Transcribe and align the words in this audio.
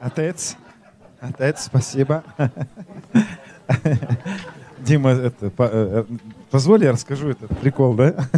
Отец, 0.00 0.56
отец, 1.20 1.64
спасибо. 1.64 2.22
Дима, 4.78 5.10
это, 5.10 5.50
по, 5.50 5.68
э, 5.72 6.04
позволь, 6.50 6.84
я 6.84 6.92
расскажу 6.92 7.30
этот 7.30 7.58
прикол, 7.58 7.94
да? 7.94 8.28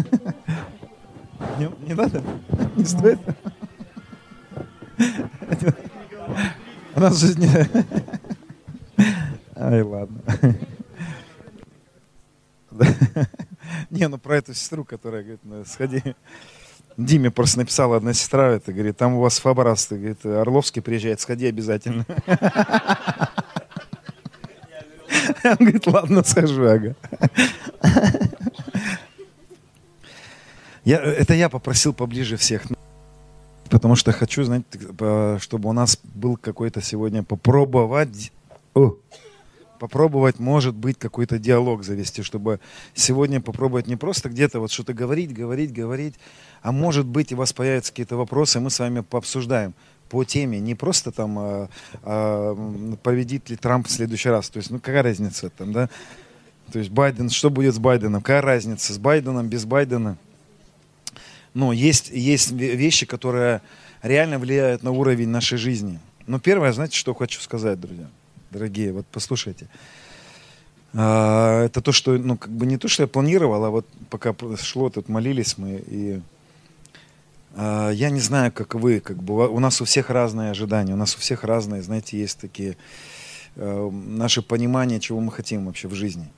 Не, 1.59 1.69
не 1.87 1.95
надо? 1.95 2.23
Не 2.77 2.85
стоит? 2.85 3.19
У 6.95 7.01
нас 7.01 7.19
жизнь 7.19 7.41
не... 7.43 7.69
Ай, 9.57 9.83
ладно. 9.83 10.21
Не, 13.91 14.09
ну 14.09 14.19
про 14.19 14.37
эту 14.37 14.55
сестру, 14.55 14.85
которая 14.85 15.23
говорит, 15.23 15.41
ну, 15.43 15.65
сходи. 15.65 16.03
Диме 16.99 17.31
просто 17.31 17.59
написала 17.59 17.97
одна 17.97 18.13
сестра, 18.13 18.49
это 18.49 18.73
говорит, 18.73 18.97
там 18.97 19.15
у 19.15 19.21
вас 19.21 19.39
Фабрас, 19.39 19.87
говорит, 19.89 20.27
Орловский 20.27 20.83
приезжает, 20.83 21.21
сходи 21.21 21.47
обязательно. 21.47 22.05
Он 25.45 25.57
говорит, 25.61 25.87
ладно, 25.87 26.25
схожу, 26.25 26.67
ага. 26.67 26.97
Я, 30.85 30.97
это 30.97 31.35
я 31.35 31.49
попросил 31.49 31.93
поближе 31.93 32.37
всех, 32.37 32.65
потому 33.71 33.95
что 33.95 34.11
хочу, 34.11 34.43
знаете, 34.43 34.67
чтобы 35.39 35.69
у 35.69 35.73
нас 35.73 36.01
был 36.03 36.37
какой-то 36.37 36.83
сегодня 36.83 37.23
попробовать, 37.23 38.33
о, 38.75 38.97
попробовать, 39.79 40.39
может 40.39 40.75
быть, 40.75 40.99
какой-то 40.99 41.39
диалог 41.39 41.85
завести, 41.85 42.23
чтобы 42.23 42.61
сегодня 42.95 43.41
попробовать 43.41 43.87
не 43.87 43.97
просто 43.97 44.29
где-то 44.29 44.61
вот 44.61 44.71
что-то 44.71 44.95
говорить, 44.95 45.33
говорить, 45.33 45.73
говорить, 45.73 46.15
а 46.63 46.73
может 46.73 47.07
быть, 47.07 47.33
у 47.33 47.37
вас 47.37 47.53
появятся 47.53 47.93
какие-то 47.93 48.17
вопросы, 48.17 48.61
мы 48.61 48.71
с 48.71 48.79
вами 48.79 49.01
пообсуждаем 49.01 49.75
по 50.09 50.25
теме, 50.25 50.59
не 50.59 50.75
просто 50.75 51.13
там 51.13 51.39
а, 51.39 51.69
а, 52.03 52.97
победит 53.03 53.51
ли 53.51 53.57
Трамп 53.57 53.87
в 53.87 53.91
следующий 53.91 54.31
раз. 54.31 54.49
То 54.49 54.59
есть, 54.59 54.71
ну 54.71 54.79
какая 54.79 55.03
разница 55.03 55.51
там, 55.51 55.73
да? 55.73 55.89
То 56.73 56.79
есть 56.79 56.91
Байден, 56.91 57.31
что 57.31 57.51
будет 57.51 57.75
с 57.75 57.79
Байденом? 57.79 58.21
Какая 58.21 58.43
разница 58.43 58.93
с 58.93 58.99
Байденом, 58.99 59.49
без 59.49 59.65
Байдена? 59.65 60.19
Но 61.55 61.73
есть, 61.73 62.11
есть 62.11 62.53
вещи, 62.53 63.07
которые 63.07 63.63
реально 64.03 64.39
влияют 64.39 64.83
на 64.83 64.91
уровень 64.91 65.29
нашей 65.29 65.59
жизни. 65.59 65.99
Но 66.27 66.39
первое, 66.39 66.73
знаете, 66.73 66.97
что 66.97 67.15
хочу 67.15 67.41
сказать, 67.41 67.81
друзья, 67.81 68.09
дорогие, 68.51 68.93
вот 68.93 69.07
послушайте. 69.11 69.69
А, 70.95 71.65
это 71.65 71.81
то, 71.81 71.93
что, 71.93 72.13
ну, 72.13 72.37
как 72.37 72.51
бы 72.51 72.67
не 72.67 72.79
то, 72.79 72.89
что 72.89 73.03
я 73.03 73.07
планировал, 73.07 73.65
а 73.65 73.71
вот 73.71 73.87
пока 74.11 74.35
шло, 74.61 74.91
тут 74.91 75.09
молились 75.09 75.59
мы, 75.59 75.83
и 75.87 76.21
а, 77.55 77.91
я 77.91 78.11
не 78.11 78.21
знаю, 78.21 78.53
как 78.53 78.75
вы, 78.75 79.01
как 79.01 79.23
бы 79.23 79.49
у 79.49 79.59
нас 79.61 79.81
у 79.81 79.85
всех 79.85 80.11
разные 80.11 80.51
ожидания, 80.51 80.95
у 80.95 80.97
нас 80.97 81.15
у 81.17 81.19
всех 81.19 81.45
разные, 81.45 81.83
знаете, 81.83 82.19
есть 82.19 82.39
такие 82.39 82.77
э, 83.57 83.91
наши 83.91 84.43
понимания, 84.43 85.01
чего 85.01 85.21
мы 85.21 85.33
хотим 85.33 85.67
вообще 85.67 85.89
в 85.89 85.95
жизни. 85.95 86.29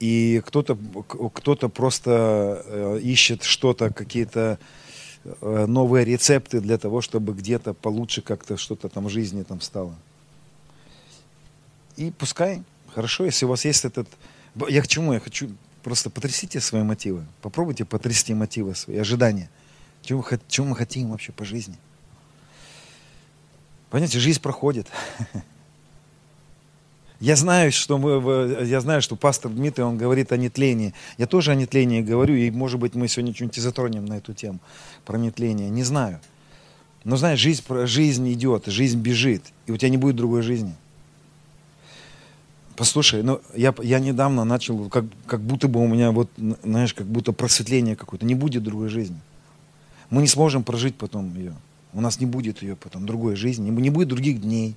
И 0.00 0.40
кто-то 0.46 0.76
кто 0.76 1.56
просто 1.68 2.62
э, 2.66 3.00
ищет 3.02 3.42
что-то, 3.42 3.92
какие-то 3.92 4.58
э, 5.24 5.66
новые 5.66 6.04
рецепты 6.04 6.60
для 6.60 6.78
того, 6.78 7.00
чтобы 7.00 7.32
где-то 7.32 7.74
получше 7.74 8.22
как-то 8.22 8.56
что-то 8.56 8.88
там 8.88 9.06
в 9.06 9.10
жизни 9.10 9.42
там 9.42 9.60
стало. 9.60 9.94
И 11.98 12.10
пускай, 12.10 12.62
хорошо, 12.94 13.26
если 13.26 13.44
у 13.44 13.48
вас 13.48 13.64
есть 13.64 13.84
этот... 13.84 14.08
Я 14.68 14.82
к 14.82 14.88
чему? 14.88 15.12
Я 15.12 15.20
хочу 15.20 15.50
Просто 15.82 16.10
потрясите 16.10 16.60
свои 16.60 16.82
мотивы. 16.82 17.24
Попробуйте 17.40 17.84
потрясти 17.84 18.34
мотивы 18.34 18.74
свои, 18.74 18.98
ожидания. 18.98 19.48
Чего, 20.02 20.22
мы 20.64 20.76
хотим 20.76 21.10
вообще 21.10 21.32
по 21.32 21.44
жизни? 21.44 21.76
Понимаете, 23.88 24.18
жизнь 24.18 24.40
проходит. 24.40 24.86
Я 27.20 27.36
знаю, 27.36 27.72
что 27.72 27.98
мы, 27.98 28.64
я 28.64 28.80
знаю, 28.80 29.02
что 29.02 29.16
пастор 29.16 29.50
Дмитрий, 29.50 29.82
он 29.82 29.96
говорит 29.98 30.30
о 30.30 30.36
нетлении. 30.36 30.94
Я 31.16 31.26
тоже 31.26 31.50
о 31.50 31.56
нетлении 31.56 32.00
говорю, 32.00 32.36
и, 32.36 32.48
может 32.52 32.78
быть, 32.78 32.94
мы 32.94 33.08
сегодня 33.08 33.34
что-нибудь 33.34 33.56
затронем 33.56 34.04
на 34.04 34.18
эту 34.18 34.34
тему, 34.34 34.60
про 35.04 35.18
нетление. 35.18 35.68
Не 35.68 35.82
знаю. 35.82 36.20
Но 37.02 37.16
знаешь, 37.16 37.40
жизнь, 37.40 37.64
жизнь 37.86 38.32
идет, 38.32 38.66
жизнь 38.66 39.00
бежит, 39.00 39.42
и 39.66 39.72
у 39.72 39.76
тебя 39.76 39.88
не 39.88 39.96
будет 39.96 40.14
другой 40.14 40.42
жизни. 40.42 40.76
Послушай, 42.78 43.24
ну 43.24 43.40
я, 43.56 43.74
я 43.82 43.98
недавно 43.98 44.44
начал, 44.44 44.88
как, 44.88 45.04
как 45.26 45.40
будто 45.40 45.66
бы 45.66 45.82
у 45.82 45.88
меня 45.88 46.12
вот, 46.12 46.30
знаешь, 46.62 46.94
как 46.94 47.08
будто 47.08 47.32
просветление 47.32 47.96
какое-то. 47.96 48.24
Не 48.24 48.36
будет 48.36 48.62
другой 48.62 48.88
жизни. 48.88 49.18
Мы 50.10 50.22
не 50.22 50.28
сможем 50.28 50.62
прожить 50.62 50.94
потом 50.94 51.34
ее. 51.34 51.54
У 51.92 52.00
нас 52.00 52.20
не 52.20 52.26
будет 52.26 52.62
ее 52.62 52.76
потом, 52.76 53.04
другой 53.04 53.34
жизни. 53.34 53.68
Не, 53.68 53.82
не 53.82 53.90
будет 53.90 54.06
других 54.06 54.40
дней, 54.40 54.76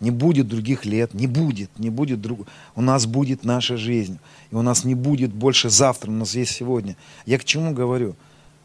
не 0.00 0.10
будет 0.10 0.48
других 0.48 0.84
лет, 0.84 1.14
не 1.14 1.26
будет, 1.26 1.70
не 1.78 1.88
будет 1.88 2.20
друг... 2.20 2.46
У 2.74 2.82
нас 2.82 3.06
будет 3.06 3.42
наша 3.42 3.78
жизнь. 3.78 4.18
И 4.50 4.54
у 4.54 4.60
нас 4.60 4.84
не 4.84 4.94
будет 4.94 5.32
больше 5.32 5.70
завтра, 5.70 6.10
у 6.10 6.14
нас 6.14 6.34
есть 6.34 6.52
сегодня. 6.52 6.94
Я 7.24 7.38
к 7.38 7.44
чему 7.46 7.72
говорю? 7.72 8.16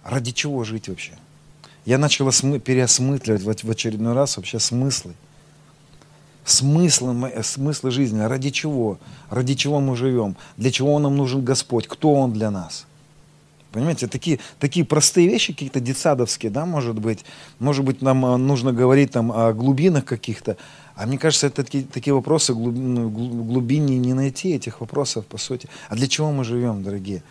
Ради 0.04 0.32
чего 0.32 0.66
жить 0.66 0.90
вообще? 0.90 1.14
Я 1.86 1.98
начал 1.98 2.28
осмы... 2.28 2.60
переосмысливать 2.60 3.64
в 3.64 3.72
очередной 3.72 4.12
раз 4.12 4.36
вообще 4.36 4.60
смыслы 4.60 5.14
смыслы, 6.46 7.34
смыслы 7.44 7.92
жизни, 7.92 8.20
ради 8.20 8.52
чего, 8.52 9.00
ради 9.30 9.56
чего 9.56 9.80
мы 9.82 9.96
живем, 9.98 10.38
для 10.56 10.72
чего 10.72 10.98
нам 11.00 11.18
нужен 11.18 11.44
Господь, 11.44 11.88
кто 11.88 12.14
Он 12.14 12.32
для 12.32 12.52
нас. 12.52 12.86
Понимаете, 13.72 14.08
такие, 14.08 14.40
такие 14.58 14.86
простые 14.86 15.28
вещи, 15.28 15.52
какие-то 15.52 15.82
детсадовские, 15.82 16.50
да, 16.50 16.66
может 16.66 16.98
быть. 16.98 17.26
Может 17.60 17.84
быть, 17.84 18.02
нам 18.02 18.26
а, 18.26 18.38
нужно 18.38 18.72
говорить 18.72 19.12
там 19.12 19.34
о 19.34 19.52
глубинах 19.52 20.06
каких-то. 20.06 20.56
А 20.96 21.06
мне 21.06 21.18
кажется, 21.18 21.48
это 21.48 21.62
такие, 21.62 21.84
такие 21.84 22.14
вопросы 22.14 22.56
ну, 22.56 23.10
глубине 23.10 23.98
не 23.98 24.14
найти 24.14 24.54
этих 24.54 24.80
вопросов, 24.80 25.26
по 25.26 25.38
сути. 25.38 25.68
А 25.90 25.96
для 25.96 26.08
чего 26.08 26.32
мы 26.32 26.46
живем, 26.46 26.84
дорогие? 26.84 27.22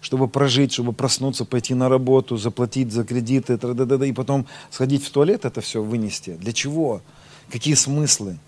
Чтобы 0.00 0.26
прожить, 0.26 0.72
чтобы 0.72 0.92
проснуться, 0.92 1.44
пойти 1.44 1.74
на 1.74 1.88
работу, 1.88 2.36
заплатить 2.36 2.90
за 2.90 3.04
кредиты, 3.04 3.54
и 3.54 4.12
потом 4.12 4.48
сходить 4.72 5.04
в 5.04 5.10
туалет, 5.10 5.44
это 5.44 5.60
все 5.60 5.84
вынести. 5.84 6.30
Для 6.30 6.52
чего? 6.52 7.00
Какие 7.48 7.74
смыслы? 7.74 8.38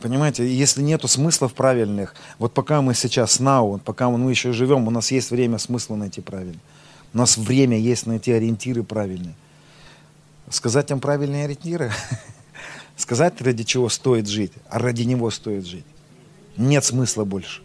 Понимаете, 0.00 0.46
если 0.46 0.82
нету 0.82 1.08
смыслов 1.08 1.54
правильных, 1.54 2.14
вот 2.38 2.52
пока 2.52 2.82
мы 2.82 2.94
сейчас 2.94 3.40
now, 3.40 3.80
пока 3.80 4.10
мы 4.10 4.30
еще 4.30 4.52
живем, 4.52 4.86
у 4.86 4.90
нас 4.90 5.10
есть 5.10 5.30
время 5.30 5.58
смысла 5.58 5.96
найти 5.96 6.20
правильно. 6.20 6.60
У 7.14 7.18
нас 7.18 7.38
время 7.38 7.78
есть 7.78 8.06
найти 8.06 8.32
ориентиры 8.32 8.82
правильные. 8.82 9.34
Сказать 10.50 10.90
им 10.90 11.00
правильные 11.00 11.44
ориентиры, 11.46 11.92
сказать, 12.96 13.40
ради 13.40 13.64
чего 13.64 13.88
стоит 13.88 14.28
жить, 14.28 14.52
а 14.68 14.78
ради 14.78 15.02
него 15.02 15.30
стоит 15.30 15.66
жить. 15.66 15.86
Нет 16.56 16.84
смысла 16.84 17.24
больше. 17.24 17.62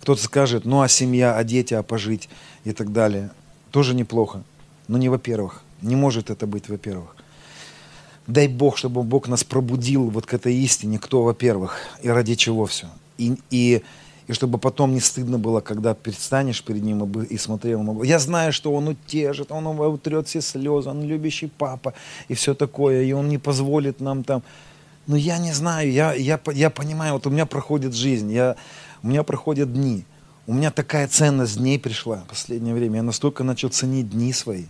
Кто-то 0.00 0.22
скажет, 0.22 0.64
ну 0.64 0.82
а 0.82 0.88
семья, 0.88 1.36
а 1.36 1.44
дети, 1.44 1.74
а 1.74 1.82
пожить 1.82 2.28
и 2.64 2.72
так 2.72 2.92
далее. 2.92 3.30
Тоже 3.72 3.94
неплохо. 3.94 4.42
Но 4.88 4.98
не 4.98 5.08
во-первых. 5.08 5.62
Не 5.82 5.96
может 5.96 6.30
это 6.30 6.46
быть 6.46 6.68
во-первых. 6.68 7.15
Дай 8.26 8.48
Бог, 8.48 8.76
чтобы 8.76 9.02
Бог 9.02 9.28
нас 9.28 9.44
пробудил 9.44 10.10
вот 10.10 10.26
к 10.26 10.34
этой 10.34 10.54
истине, 10.54 10.98
кто, 10.98 11.22
во-первых, 11.22 11.78
и 12.02 12.08
ради 12.08 12.34
чего 12.34 12.66
все. 12.66 12.86
И, 13.18 13.36
и, 13.50 13.82
и 14.26 14.32
чтобы 14.32 14.58
потом 14.58 14.94
не 14.94 15.00
стыдно 15.00 15.38
было, 15.38 15.60
когда 15.60 15.94
предстанешь 15.94 16.62
перед 16.62 16.82
ним 16.82 17.04
и 17.04 17.38
смотрел. 17.38 18.02
Я 18.02 18.18
знаю, 18.18 18.52
что 18.52 18.74
он 18.74 18.88
утешит, 18.88 19.52
он 19.52 19.66
утрет 19.66 20.26
все 20.26 20.40
слезы, 20.40 20.90
он 20.90 21.04
любящий 21.04 21.46
папа 21.46 21.94
и 22.28 22.34
все 22.34 22.54
такое, 22.54 23.04
и 23.04 23.12
он 23.12 23.28
не 23.28 23.38
позволит 23.38 24.00
нам 24.00 24.24
там. 24.24 24.42
Но 25.06 25.16
я 25.16 25.38
не 25.38 25.52
знаю, 25.52 25.92
я, 25.92 26.12
я, 26.14 26.40
я 26.52 26.68
понимаю, 26.68 27.12
вот 27.12 27.28
у 27.28 27.30
меня 27.30 27.46
проходит 27.46 27.94
жизнь, 27.94 28.32
я, 28.32 28.56
у 29.04 29.08
меня 29.08 29.22
проходят 29.22 29.72
дни. 29.72 30.04
У 30.48 30.52
меня 30.52 30.70
такая 30.70 31.06
ценность 31.08 31.58
дней 31.58 31.78
пришла 31.78 32.18
в 32.18 32.28
последнее 32.28 32.74
время. 32.74 32.96
Я 32.96 33.02
настолько 33.02 33.44
начал 33.44 33.68
ценить 33.68 34.10
дни 34.10 34.32
свои. 34.32 34.64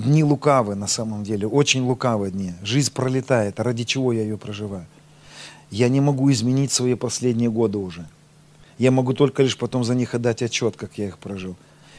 Дни 0.00 0.24
лукавы 0.24 0.76
на 0.76 0.86
самом 0.86 1.24
деле, 1.24 1.46
очень 1.46 1.82
лукавые 1.82 2.32
дни. 2.32 2.54
Жизнь 2.62 2.90
пролетает, 2.90 3.60
ради 3.60 3.84
чего 3.84 4.14
я 4.14 4.22
ее 4.22 4.38
проживаю? 4.38 4.86
Я 5.70 5.90
не 5.90 6.00
могу 6.00 6.32
изменить 6.32 6.72
свои 6.72 6.94
последние 6.94 7.50
годы 7.50 7.76
уже. 7.76 8.08
Я 8.78 8.92
могу 8.92 9.12
только 9.12 9.42
лишь 9.42 9.58
потом 9.58 9.84
за 9.84 9.94
них 9.94 10.14
отдать 10.14 10.40
отчет, 10.40 10.74
как 10.74 10.96
я 10.96 11.08
их 11.08 11.18
прожил. 11.18 11.54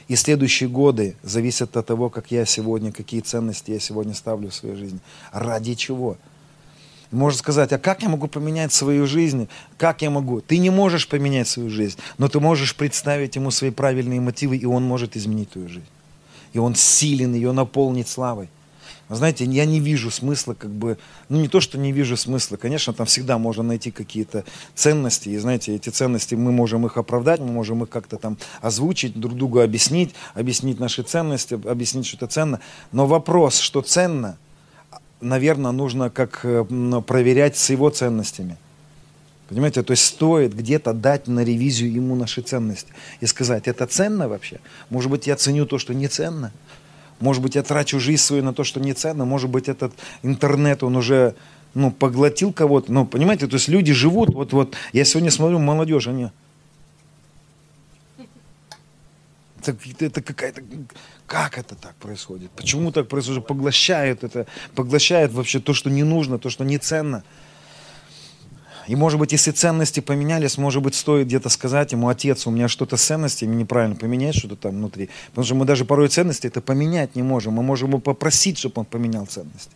И 0.07 0.15
следующие 0.15 0.67
годы 0.67 1.15
зависят 1.21 1.77
от 1.77 1.85
того, 1.85 2.09
как 2.09 2.31
я 2.31 2.43
сегодня, 2.45 2.91
какие 2.91 3.21
ценности 3.21 3.69
я 3.69 3.79
сегодня 3.79 4.15
ставлю 4.15 4.49
в 4.49 4.55
своей 4.55 4.75
жизни. 4.75 4.99
Ради 5.31 5.75
чего? 5.75 6.17
Можно 7.11 7.37
сказать, 7.37 7.71
а 7.71 7.77
как 7.77 8.01
я 8.01 8.09
могу 8.09 8.27
поменять 8.27 8.73
свою 8.73 9.05
жизнь? 9.05 9.47
Как 9.77 10.01
я 10.01 10.09
могу? 10.09 10.41
Ты 10.41 10.57
не 10.57 10.71
можешь 10.71 11.07
поменять 11.07 11.47
свою 11.47 11.69
жизнь, 11.69 11.99
но 12.17 12.29
ты 12.29 12.39
можешь 12.39 12.75
представить 12.75 13.35
ему 13.35 13.51
свои 13.51 13.69
правильные 13.69 14.19
мотивы, 14.19 14.57
и 14.57 14.65
он 14.65 14.83
может 14.83 15.15
изменить 15.15 15.51
твою 15.51 15.69
жизнь 15.69 15.85
и 16.53 16.59
Он 16.59 16.75
силен 16.75 17.33
ее 17.33 17.51
наполнить 17.51 18.07
славой. 18.07 18.49
Вы 19.11 19.17
знаете, 19.17 19.43
я 19.43 19.65
не 19.65 19.81
вижу 19.81 20.09
смысла, 20.09 20.53
как 20.53 20.71
бы, 20.71 20.97
ну 21.27 21.37
не 21.37 21.49
то, 21.49 21.59
что 21.59 21.77
не 21.77 21.91
вижу 21.91 22.15
смысла, 22.15 22.55
конечно, 22.55 22.93
там 22.93 23.05
всегда 23.05 23.37
можно 23.37 23.61
найти 23.61 23.91
какие-то 23.91 24.45
ценности, 24.73 25.27
и 25.27 25.37
знаете, 25.37 25.75
эти 25.75 25.89
ценности, 25.89 26.35
мы 26.35 26.53
можем 26.53 26.85
их 26.85 26.95
оправдать, 26.95 27.41
мы 27.41 27.51
можем 27.51 27.83
их 27.83 27.89
как-то 27.89 28.15
там 28.15 28.37
озвучить, 28.61 29.19
друг 29.19 29.35
другу 29.35 29.59
объяснить, 29.59 30.15
объяснить 30.33 30.79
наши 30.79 31.03
ценности, 31.03 31.55
объяснить, 31.55 32.05
что 32.05 32.15
это 32.15 32.27
ценно, 32.27 32.61
но 32.93 33.05
вопрос, 33.05 33.59
что 33.59 33.81
ценно, 33.81 34.37
наверное, 35.19 35.71
нужно 35.71 36.09
как 36.09 36.45
э, 36.45 36.63
проверять 37.05 37.57
с 37.57 37.69
его 37.69 37.89
ценностями. 37.89 38.55
Понимаете, 39.51 39.83
то 39.83 39.91
есть 39.91 40.05
стоит 40.05 40.55
где-то 40.55 40.93
дать 40.93 41.27
на 41.27 41.43
ревизию 41.43 41.91
ему 41.91 42.15
наши 42.15 42.41
ценности 42.41 42.87
и 43.19 43.25
сказать, 43.25 43.67
это 43.67 43.85
ценно 43.85 44.29
вообще? 44.29 44.61
Может 44.89 45.11
быть, 45.11 45.27
я 45.27 45.35
ценю 45.35 45.65
то, 45.65 45.77
что 45.77 45.93
не 45.93 46.07
ценно? 46.07 46.53
Может 47.19 47.43
быть, 47.43 47.55
я 47.55 47.61
трачу 47.61 47.99
жизнь 47.99 48.21
свою 48.23 48.43
на 48.43 48.53
то, 48.53 48.63
что 48.63 48.79
не 48.79 48.93
ценно? 48.93 49.25
Может 49.25 49.49
быть, 49.49 49.67
этот 49.67 49.91
интернет, 50.23 50.83
он 50.83 50.95
уже 50.95 51.35
ну, 51.73 51.91
поглотил 51.91 52.53
кого-то? 52.53 52.93
Ну, 52.93 53.05
понимаете, 53.05 53.45
то 53.47 53.55
есть 53.55 53.67
люди 53.67 53.91
живут, 53.91 54.33
вот, 54.33 54.53
вот, 54.53 54.75
я 54.93 55.03
сегодня 55.03 55.31
смотрю, 55.31 55.59
молодежь, 55.59 56.07
они... 56.07 56.29
Это, 59.59 59.75
это 59.99 60.21
какая-то... 60.21 60.61
Как 61.27 61.57
это 61.57 61.75
так 61.75 61.95
происходит? 61.95 62.51
Почему 62.51 62.93
так 62.93 63.09
происходит? 63.09 63.45
Поглощают 63.47 64.23
это, 64.23 64.47
поглощают 64.75 65.33
вообще 65.33 65.59
то, 65.59 65.73
что 65.73 65.89
не 65.89 66.03
нужно, 66.03 66.39
то, 66.39 66.49
что 66.49 66.63
не 66.63 66.77
ценно. 66.77 67.25
И 68.87 68.95
может 68.95 69.19
быть, 69.19 69.31
если 69.31 69.51
ценности 69.51 69.99
поменялись, 69.99 70.57
может 70.57 70.81
быть, 70.81 70.95
стоит 70.95 71.27
где-то 71.27 71.49
сказать 71.49 71.91
ему, 71.91 72.07
отец, 72.07 72.47
у 72.47 72.51
меня 72.51 72.67
что-то 72.67 72.97
с 72.97 73.03
ценностями 73.03 73.55
неправильно, 73.55 73.95
поменять 73.95 74.35
что-то 74.35 74.55
там 74.55 74.71
внутри. 74.71 75.09
Потому 75.29 75.45
что 75.45 75.55
мы 75.55 75.65
даже 75.65 75.85
порой 75.85 76.07
ценности 76.07 76.47
это 76.47 76.61
поменять 76.61 77.15
не 77.15 77.23
можем. 77.23 77.53
Мы 77.53 77.63
можем 77.63 77.89
его 77.89 77.99
попросить, 77.99 78.57
чтобы 78.57 78.73
он 78.77 78.85
поменял 78.85 79.25
ценности. 79.25 79.71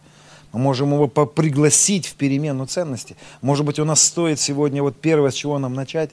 Мы 0.51 0.59
можем 0.59 0.93
его 0.93 1.07
пригласить 1.07 2.07
в 2.07 2.15
перемену 2.15 2.65
ценностей. 2.65 3.15
Может 3.41 3.65
быть, 3.65 3.79
у 3.79 3.85
нас 3.85 4.01
стоит 4.01 4.39
сегодня, 4.39 4.81
вот 4.81 4.99
первое, 4.99 5.31
с 5.31 5.35
чего 5.35 5.59
нам 5.59 5.73
начать, 5.73 6.11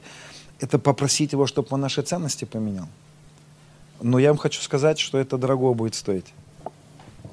это 0.59 0.77
попросить 0.79 1.31
его, 1.31 1.47
чтобы 1.47 1.69
он 1.71 1.81
наши 1.81 2.01
ценности 2.01 2.45
поменял. 2.45 2.87
Но 4.01 4.19
я 4.19 4.29
вам 4.29 4.37
хочу 4.37 4.61
сказать, 4.61 4.99
что 4.99 5.17
это 5.17 5.37
дорого 5.37 5.73
будет 5.73 5.95
стоить. 5.95 6.25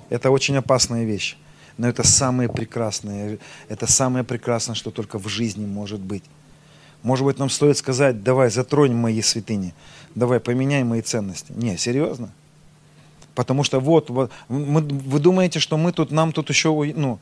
Это 0.09 0.31
очень 0.31 0.57
опасная 0.57 1.05
вещь 1.05 1.37
но 1.79 1.89
это 1.89 2.07
самое 2.07 2.49
прекрасное, 2.49 3.39
это 3.69 3.87
самое 3.87 4.25
прекрасное, 4.25 4.75
что 4.75 4.91
только 4.91 5.19
в 5.19 5.29
жизни 5.29 5.67
может 5.67 6.01
быть. 6.01 6.25
Может 7.03 7.25
быть, 7.25 7.39
нам 7.39 7.49
стоит 7.49 7.79
сказать, 7.79 8.23
давай 8.23 8.51
затронь 8.51 8.95
мои 8.95 9.23
святыни, 9.23 9.75
давай 10.15 10.39
поменяй 10.39 10.85
мои 10.85 11.01
ценности. 11.01 11.53
Не, 11.57 11.79
серьезно? 11.79 12.31
Потому 13.35 13.65
что 13.65 13.81
вот, 13.81 14.11
вот 14.11 14.31
мы, 14.49 14.83
вы 14.83 15.19
думаете, 15.19 15.61
что 15.61 15.79
мы 15.79 15.93
тут, 15.93 16.11
нам 16.11 16.33
тут 16.33 16.51
еще, 16.51 16.71
ну, 16.97 17.19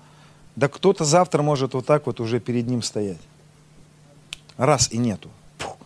да 0.57 0.69
кто-то 0.69 1.05
завтра 1.05 1.43
может 1.43 1.75
вот 1.75 1.87
так 1.87 2.07
вот 2.07 2.19
уже 2.19 2.41
перед 2.41 2.67
ним 2.67 2.83
стоять. 2.83 3.21
Раз 4.57 4.91
и 4.91 4.99
нету. 4.99 5.31
Фу. 5.59 5.77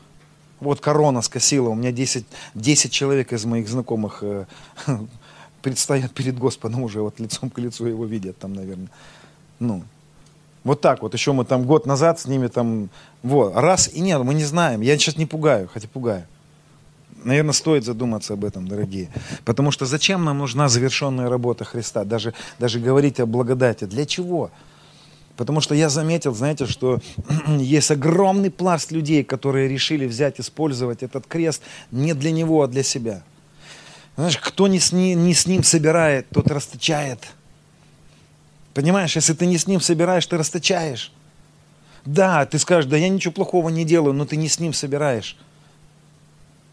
Вот 0.61 0.81
корона 0.81 1.21
скосила, 1.21 1.69
у 1.69 1.75
меня 1.75 1.93
10, 1.93 2.25
10 2.55 2.91
человек 2.91 3.35
из 3.35 3.45
моих 3.45 3.69
знакомых 3.69 4.21
э, 4.23 4.47
предстоят 5.63 6.13
перед 6.13 6.39
Господом 6.39 6.83
уже 6.83 7.01
вот 7.01 7.21
лицом 7.21 7.51
к 7.51 7.59
лицу 7.59 7.87
его 7.87 8.05
видят 8.05 8.39
там, 8.39 8.53
наверное. 8.53 8.89
Ну, 9.61 9.83
вот 10.65 10.81
так 10.81 11.03
вот, 11.03 11.15
еще 11.15 11.33
мы 11.33 11.45
там 11.45 11.65
год 11.65 11.87
назад 11.87 12.21
с 12.21 12.27
ними 12.27 12.49
там, 12.49 12.89
вот, 13.23 13.55
раз 13.55 13.89
и 13.93 14.01
нет, 14.01 14.23
мы 14.23 14.35
не 14.35 14.45
знаем. 14.45 14.81
Я 14.81 14.97
сейчас 14.99 15.17
не 15.17 15.27
пугаю, 15.27 15.69
хотя 15.73 15.89
пугаю. 15.89 16.25
Наверное, 17.25 17.53
стоит 17.53 17.85
задуматься 17.85 18.35
об 18.35 18.45
этом, 18.45 18.67
дорогие. 18.67 19.09
Потому 19.45 19.71
что 19.71 19.87
зачем 19.87 20.25
нам 20.25 20.39
нужна 20.39 20.69
завершенная 20.69 21.29
работа 21.29 21.65
Христа? 21.65 22.05
Даже, 22.05 22.35
даже 22.59 22.81
говорить 22.81 23.21
о 23.21 23.27
благодати. 23.27 23.85
Для 23.85 24.07
чего? 24.07 24.51
Потому 25.37 25.61
что 25.61 25.75
я 25.75 25.89
заметил, 25.89 26.35
знаете, 26.35 26.67
что 26.67 27.01
есть 27.47 27.91
огромный 27.91 28.51
пласт 28.51 28.93
людей, 28.93 29.25
которые 29.25 29.69
решили 29.69 30.07
взять, 30.07 30.41
использовать 30.41 31.03
этот 31.03 31.27
крест 31.27 31.63
не 31.91 32.15
для 32.15 32.33
него, 32.33 32.63
а 32.63 32.69
для 32.69 32.83
себя. 32.83 33.23
Знаешь, 34.17 34.37
кто 34.37 34.67
не 34.69 34.79
с, 34.79 34.93
ним, 34.93 35.25
не 35.25 35.35
с 35.35 35.47
ним 35.47 35.63
собирает, 35.63 36.29
тот 36.31 36.49
расточает. 36.49 37.21
Понимаешь, 38.75 39.17
если 39.17 39.33
ты 39.33 39.47
не 39.47 39.59
с 39.59 39.67
ним 39.67 39.81
собираешь, 39.81 40.27
ты 40.27 40.37
расточаешь. 40.37 41.13
Да, 42.05 42.45
ты 42.47 42.59
скажешь, 42.59 42.91
да 42.91 42.97
я 42.97 43.09
ничего 43.09 43.33
плохого 43.33 43.69
не 43.69 43.85
делаю, 43.85 44.13
но 44.13 44.27
ты 44.27 44.37
не 44.37 44.49
с 44.49 44.59
ним 44.59 44.73
собираешь. 44.73 45.37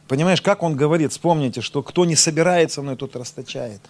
Понимаешь, 0.08 0.42
как 0.42 0.64
он 0.64 0.76
говорит, 0.76 1.12
вспомните, 1.12 1.62
что 1.62 1.84
кто 1.84 2.04
не 2.04 2.16
собирает 2.16 2.72
со 2.72 2.82
мной, 2.82 2.96
тот 2.96 3.16
расточает. 3.16 3.82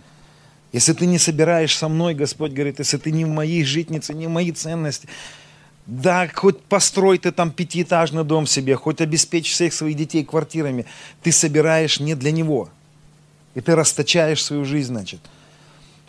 Если 0.72 0.94
ты 0.94 1.06
не 1.06 1.18
собираешь 1.18 1.76
со 1.76 1.88
мной, 1.88 2.14
Господь 2.14 2.52
говорит, 2.52 2.80
если 2.80 2.98
ты 2.98 3.12
не 3.12 3.26
в 3.26 3.30
моей 3.30 3.64
житнице, 3.64 4.14
не 4.14 4.28
в 4.28 4.30
мои 4.30 4.52
ценности, 4.52 5.08
да, 5.88 6.30
хоть 6.32 6.62
построй 6.62 7.18
ты 7.18 7.32
там 7.32 7.52
пятиэтажный 7.52 8.24
дом 8.24 8.46
себе, 8.46 8.76
хоть 8.76 9.02
обеспечь 9.02 9.50
всех 9.50 9.74
своих 9.74 9.96
детей 9.96 10.24
квартирами, 10.24 10.86
ты 11.24 11.32
собираешь 11.32 12.00
не 12.00 12.14
для 12.14 12.32
него– 12.32 12.70
и 13.60 13.62
ты 13.62 13.76
расточаешь 13.76 14.42
свою 14.42 14.64
жизнь, 14.64 14.88
значит. 14.88 15.20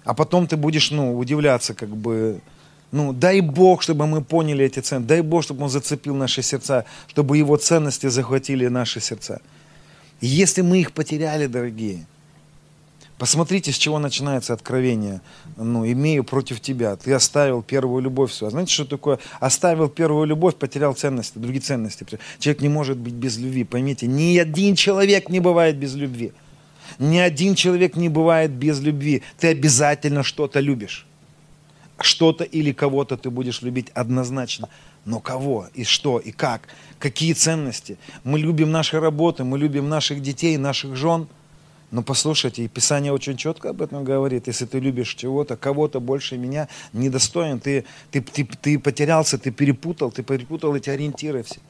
А 0.05 0.14
потом 0.14 0.47
ты 0.47 0.56
будешь, 0.56 0.93
ну, 0.93 1.19
удивляться, 1.19 1.75
как 1.75 1.88
бы, 1.88 2.41
ну, 2.93 3.12
дай 3.12 3.41
Бог, 3.41 3.82
чтобы 3.82 4.06
мы 4.06 4.23
поняли 4.23 4.64
эти 4.64 4.79
ценности, 4.79 5.08
дай 5.08 5.20
Бог, 5.20 5.43
чтобы 5.43 5.64
Он 5.64 5.69
зацепил 5.69 6.14
наши 6.14 6.43
сердца, 6.43 6.85
чтобы 7.08 7.38
Его 7.38 7.56
ценности 7.56 8.08
захватили 8.08 8.69
наши 8.69 9.00
сердца. 9.00 9.41
И 10.20 10.29
если 10.29 10.62
мы 10.62 10.79
их 10.79 10.93
потеряли, 10.93 11.49
дорогие, 11.49 12.06
посмотрите, 13.19 13.73
с 13.73 13.76
чего 13.76 13.99
начинается 13.99 14.52
откровение. 14.52 15.20
Ну, 15.56 15.85
имею 15.85 16.23
против 16.23 16.61
тебя. 16.61 16.94
Ты 16.94 17.12
оставил 17.12 17.62
первую 17.62 18.00
любовь 18.00 18.32
свою. 18.32 18.49
А 18.49 18.50
знаете, 18.52 18.73
что 18.73 18.85
такое? 18.85 19.19
Оставил 19.41 19.88
первую 19.88 20.26
любовь, 20.26 20.55
потерял 20.55 20.94
ценности, 20.94 21.37
другие 21.38 21.62
ценности. 21.62 22.06
Человек 22.38 22.62
не 22.62 22.69
может 22.69 22.97
быть 22.97 23.14
без 23.14 23.38
любви. 23.38 23.64
Поймите, 23.64 24.06
ни 24.06 24.38
один 24.38 24.76
человек 24.76 25.29
не 25.29 25.41
бывает 25.41 25.76
без 25.76 25.94
любви. 25.94 26.32
Ни 27.00 27.17
один 27.17 27.55
человек 27.55 27.97
не 27.97 28.11
бывает 28.11 28.50
без 28.50 28.79
любви. 28.81 29.23
Ты 29.38 29.49
обязательно 29.49 30.23
что-то 30.23 30.61
любишь. 30.61 31.06
Что-то 31.99 32.44
или 32.44 32.73
кого-то 32.73 33.17
ты 33.17 33.31
будешь 33.31 33.62
любить 33.62 33.88
однозначно. 33.94 34.69
Но 35.06 35.19
кого 35.19 35.69
и 35.73 35.85
что 35.85 36.19
и 36.19 36.31
как? 36.31 36.69
Какие 36.99 37.32
ценности? 37.32 37.97
Мы 38.23 38.38
любим 38.38 38.70
наши 38.70 39.00
работы, 39.00 39.44
мы 39.44 39.58
любим 39.58 39.88
наших 39.88 40.20
детей, 40.20 40.58
наших 40.58 40.94
жен. 40.94 41.26
Но 41.91 42.02
послушайте, 42.02 42.69
Писание 42.69 43.12
очень 43.14 43.38
четко 43.38 43.70
об 43.70 43.81
этом 43.81 44.05
говорит. 44.05 44.47
Если 44.47 44.67
ты 44.67 44.79
любишь 44.79 45.14
чего-то, 45.14 45.56
кого-то 45.56 46.00
больше 46.00 46.37
меня, 46.37 46.69
недостоин, 46.93 47.61
ты, 47.61 47.87
ты, 48.11 48.20
ты, 48.20 48.44
ты 48.44 48.79
потерялся, 48.79 49.38
ты 49.38 49.50
перепутал, 49.50 50.12
ты 50.12 50.23
перепутал 50.23 50.76
эти 50.76 50.91
ориентиры 50.91 51.44
все 51.44 51.61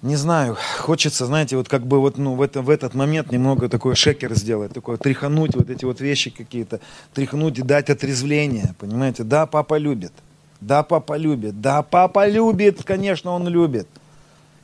не 0.00 0.14
знаю, 0.14 0.56
хочется, 0.78 1.26
знаете, 1.26 1.56
вот 1.56 1.68
как 1.68 1.84
бы 1.86 2.00
вот, 2.00 2.18
ну, 2.18 2.34
в, 2.34 2.42
это, 2.42 2.62
в 2.62 2.70
этот 2.70 2.94
момент 2.94 3.32
немного 3.32 3.68
такой 3.68 3.96
шекер 3.96 4.34
сделать, 4.34 4.72
такой 4.72 4.96
тряхануть 4.96 5.56
вот 5.56 5.70
эти 5.70 5.84
вот 5.84 6.00
вещи 6.00 6.30
какие-то, 6.30 6.80
тряхнуть 7.14 7.58
и 7.58 7.62
дать 7.62 7.90
отрезвление, 7.90 8.74
понимаете? 8.78 9.24
Да, 9.24 9.46
папа 9.46 9.76
любит, 9.76 10.12
да, 10.60 10.84
папа 10.84 11.16
любит, 11.16 11.60
да, 11.60 11.82
папа 11.82 12.28
любит, 12.28 12.84
конечно, 12.84 13.32
он 13.32 13.48
любит. 13.48 13.88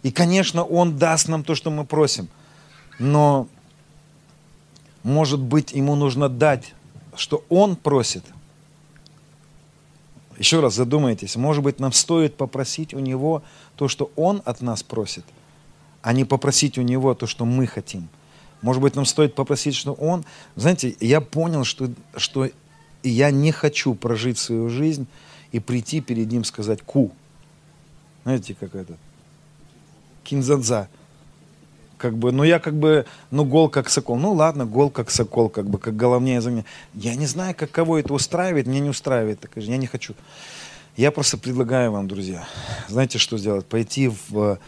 И, 0.05 0.12
конечно, 0.12 0.62
он 0.62 0.99
даст 0.99 1.29
нам 1.29 1.43
то, 1.43 1.55
что 1.55 1.71
мы 1.71 1.85
просим. 1.85 2.29
Но, 3.00 3.49
может 5.03 5.41
быть, 5.41 5.73
ему 5.73 5.97
нужно 5.97 6.29
дать, 6.29 6.75
что 7.17 7.45
он 7.49 7.75
просит. 7.75 8.23
Еще 10.38 10.61
раз 10.61 10.75
задумайтесь, 10.75 11.37
может 11.37 11.64
быть, 11.64 11.81
нам 11.81 11.93
стоит 11.93 12.37
попросить 12.37 12.93
у 12.93 12.99
него 12.99 13.43
то, 13.76 13.88
что 13.88 14.11
Он 14.16 14.43
от 14.45 14.61
нас 14.61 14.83
просит, 14.83 15.25
а 16.02 16.12
не 16.12 16.25
попросить 16.25 16.78
у 16.78 16.83
Него 16.83 17.14
то, 17.14 17.26
что 17.26 17.45
мы 17.45 17.66
хотим. 17.66 18.09
Может 18.62 18.81
быть, 18.81 18.95
нам 18.95 19.04
стоит 19.04 19.35
попросить, 19.35 19.75
что 19.75 19.93
Он... 19.93 20.25
Знаете, 20.57 20.97
я 21.00 21.21
понял, 21.21 21.64
что, 21.64 21.90
что 22.16 22.49
я 23.02 23.31
не 23.31 23.52
хочу 23.52 23.95
прожить 23.95 24.38
свою 24.38 24.71
жизнь 24.71 25.07
и 25.52 25.61
прийти 25.61 26.00
перед 26.00 26.31
Ним 26.31 26.45
сказать 26.45 26.83
«ку». 26.83 27.12
Знаете, 28.25 28.57
как 28.59 28.75
это? 28.75 28.95
Кинзадза. 30.25 30.88
Как 31.99 32.16
бы, 32.16 32.33
ну 32.33 32.43
я 32.43 32.59
как 32.59 32.75
бы, 32.75 33.07
ну 33.31 33.45
гол 33.45 33.69
как 33.69 33.88
сокол. 33.88 34.16
Ну 34.16 34.33
ладно, 34.33 34.66
гол 34.66 34.90
как 34.90 35.11
сокол, 35.11 35.49
как 35.49 35.69
бы, 35.69 35.78
как 35.78 35.97
головнее 35.97 36.40
за 36.40 36.50
меня. 36.50 36.64
Я 36.95 37.14
не 37.14 37.26
знаю, 37.26 37.54
как 37.54 37.71
кого 37.71 37.99
это 37.99 38.12
устраивает, 38.12 38.66
мне 38.66 38.81
не 38.81 38.88
устраивает. 38.88 39.40
Так, 39.40 39.52
я 39.57 39.76
не 39.76 39.87
хочу. 39.87 40.14
Я 40.97 41.11
просто 41.11 41.39
предлагаю 41.39 41.91
вам, 41.91 42.07
друзья, 42.07 42.47
знаете, 42.89 43.19
что 43.19 43.37
сделать? 43.37 43.67
Пойти 43.67 44.09
в, 44.09 44.61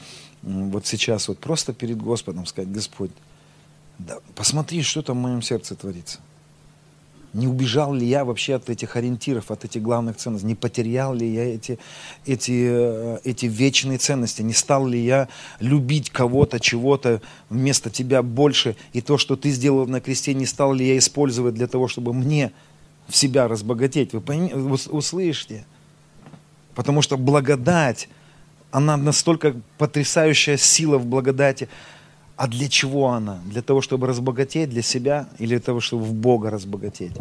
вот 0.42 0.86
сейчас, 0.86 1.28
вот 1.28 1.38
просто 1.38 1.72
перед 1.72 2.02
Господом 2.02 2.46
сказать, 2.46 2.70
Господь, 2.72 3.12
да, 4.00 4.18
посмотри, 4.34 4.82
что 4.82 5.02
там 5.02 5.18
в 5.18 5.20
моем 5.20 5.40
сердце 5.40 5.76
творится. 5.76 6.18
Не 7.32 7.46
убежал 7.46 7.94
ли 7.94 8.06
я 8.06 8.24
вообще 8.24 8.54
от 8.54 8.68
этих 8.70 8.96
ориентиров, 8.96 9.52
от 9.52 9.64
этих 9.64 9.82
главных 9.82 10.16
ценностей? 10.16 10.48
Не 10.48 10.54
потерял 10.56 11.14
ли 11.14 11.32
я 11.32 11.44
эти, 11.54 11.78
эти, 12.24 12.66
э, 12.70 13.18
эти 13.24 13.46
вечные 13.46 13.98
ценности? 13.98 14.42
Не 14.42 14.54
стал 14.54 14.86
ли 14.86 14.98
я 14.98 15.28
любить 15.60 16.10
кого-то, 16.10 16.58
чего-то 16.58 17.20
вместо 17.50 17.90
тебя 17.90 18.22
больше? 18.22 18.74
И 18.94 19.00
то, 19.00 19.16
что 19.16 19.36
ты 19.36 19.50
сделал 19.50 19.86
на 19.86 20.00
кресте, 20.00 20.34
не 20.34 20.46
стал 20.46 20.72
ли 20.72 20.88
я 20.88 20.98
использовать 20.98 21.54
для 21.54 21.66
того, 21.66 21.88
чтобы 21.88 22.14
мне 22.14 22.52
в 23.06 23.14
себя 23.14 23.46
разбогатеть? 23.46 24.12
Вы, 24.12 24.20
вы 24.20 24.78
услышите? 24.90 25.66
Потому 26.76 27.02
что 27.02 27.16
благодать, 27.16 28.08
она 28.70 28.96
настолько 28.96 29.54
потрясающая 29.78 30.58
сила 30.58 30.98
в 30.98 31.06
благодати. 31.06 31.68
А 32.36 32.46
для 32.46 32.68
чего 32.68 33.08
она? 33.08 33.40
Для 33.46 33.62
того, 33.62 33.80
чтобы 33.80 34.06
разбогатеть 34.06 34.68
для 34.68 34.82
себя 34.82 35.26
или 35.38 35.48
для 35.48 35.60
того, 35.60 35.80
чтобы 35.80 36.04
в 36.04 36.12
Бога 36.12 36.50
разбогатеть? 36.50 37.12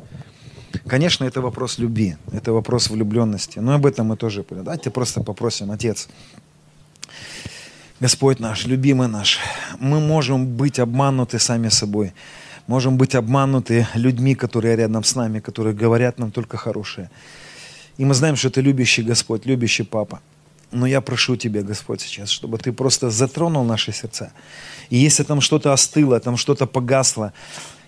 Конечно, 0.88 1.24
это 1.24 1.42
вопрос 1.42 1.80
любви, 1.80 2.18
это 2.34 2.52
вопрос 2.52 2.90
влюбленности. 2.90 3.60
Но 3.60 3.74
об 3.74 3.86
этом 3.86 4.08
мы 4.08 4.18
тоже 4.18 4.46
Давайте 4.50 4.90
просто 4.90 5.24
попросим, 5.24 5.72
Отец, 5.72 6.10
Господь 8.02 8.40
наш, 8.40 8.66
любимый 8.68 9.08
наш, 9.08 9.40
мы 9.80 10.02
можем 10.02 10.58
быть 10.58 10.80
обмануты 10.80 11.40
сами 11.40 11.70
собой. 11.70 12.12
Можем 12.68 12.98
быть 12.98 13.16
обмануты 13.16 13.88
людьми, 13.94 14.36
которые 14.36 14.76
рядом 14.76 15.04
с 15.04 15.16
нами, 15.16 15.40
которые 15.40 15.74
говорят 15.74 16.20
нам 16.20 16.32
только 16.32 16.58
хорошее. 16.58 17.10
И 17.98 18.06
мы 18.06 18.14
знаем, 18.14 18.36
что 18.36 18.50
ты 18.50 18.62
любящий 18.62 19.04
Господь, 19.04 19.46
любящий 19.46 19.84
Папа. 19.84 20.20
Но 20.72 20.86
я 20.86 21.02
прошу 21.02 21.36
Тебя, 21.36 21.62
Господь, 21.62 22.02
сейчас, 22.02 22.30
чтобы 22.30 22.58
Ты 22.58 22.74
просто 22.74 23.10
затронул 23.10 23.64
наши 23.64 23.92
сердца. 23.92 24.32
И 24.90 24.98
если 24.98 25.24
там 25.24 25.42
что-то 25.42 25.72
остыло, 25.72 26.20
там 26.20 26.38
что-то 26.38 26.66
погасло, 26.66 27.32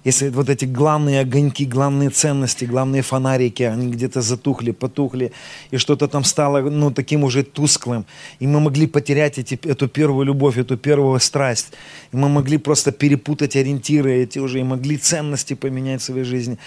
если 0.07 0.29
вот 0.29 0.49
эти 0.49 0.63
главные 0.63 1.19
огоньки, 1.19 1.65
главные 1.65 2.09
ценности, 2.09 2.63
главные 2.63 3.01
фонарики, 3.01 3.63
они 3.63 3.91
где-то 3.91 4.21
затухли, 4.21 4.71
потухли, 4.71 5.33
и 5.71 5.77
что-то 5.77 6.07
там 6.07 6.23
стало, 6.23 6.61
ну, 6.61 6.91
таким 6.91 7.23
уже 7.23 7.43
тусклым, 7.43 8.05
и 8.39 8.47
мы 8.47 8.61
могли 8.61 8.87
потерять 8.87 9.37
эти, 9.37 9.59
эту 9.67 9.89
первую 9.89 10.25
любовь, 10.25 10.57
эту 10.57 10.77
первую 10.77 11.19
страсть, 11.19 11.73
и 12.13 12.15
мы 12.15 12.29
могли 12.29 12.57
просто 12.57 12.91
перепутать 12.91 13.57
ориентиры 13.57 14.13
эти 14.13 14.39
уже, 14.39 14.59
и 14.59 14.63
могли 14.63 14.95
ценности 14.97 15.55
поменять 15.55 16.01
в 16.01 16.05
своей 16.05 16.23
жизни, 16.23 16.57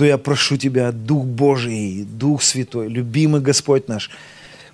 то 0.00 0.06
я 0.06 0.16
прошу 0.16 0.56
Тебя, 0.56 0.92
Дух 0.92 1.26
Божий, 1.26 2.06
Дух 2.08 2.42
Святой, 2.42 2.88
любимый 2.88 3.42
Господь 3.42 3.86
наш, 3.86 4.10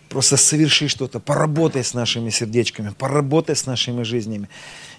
Просто 0.09 0.37
соверши 0.37 0.87
что-то, 0.87 1.19
поработай 1.19 1.83
с 1.83 1.95
нашими 1.95 2.31
сердечками, 2.31 2.93
поработай 2.97 3.57
с 3.57 3.67
нашими 3.67 4.05
жизнями. 4.05 4.49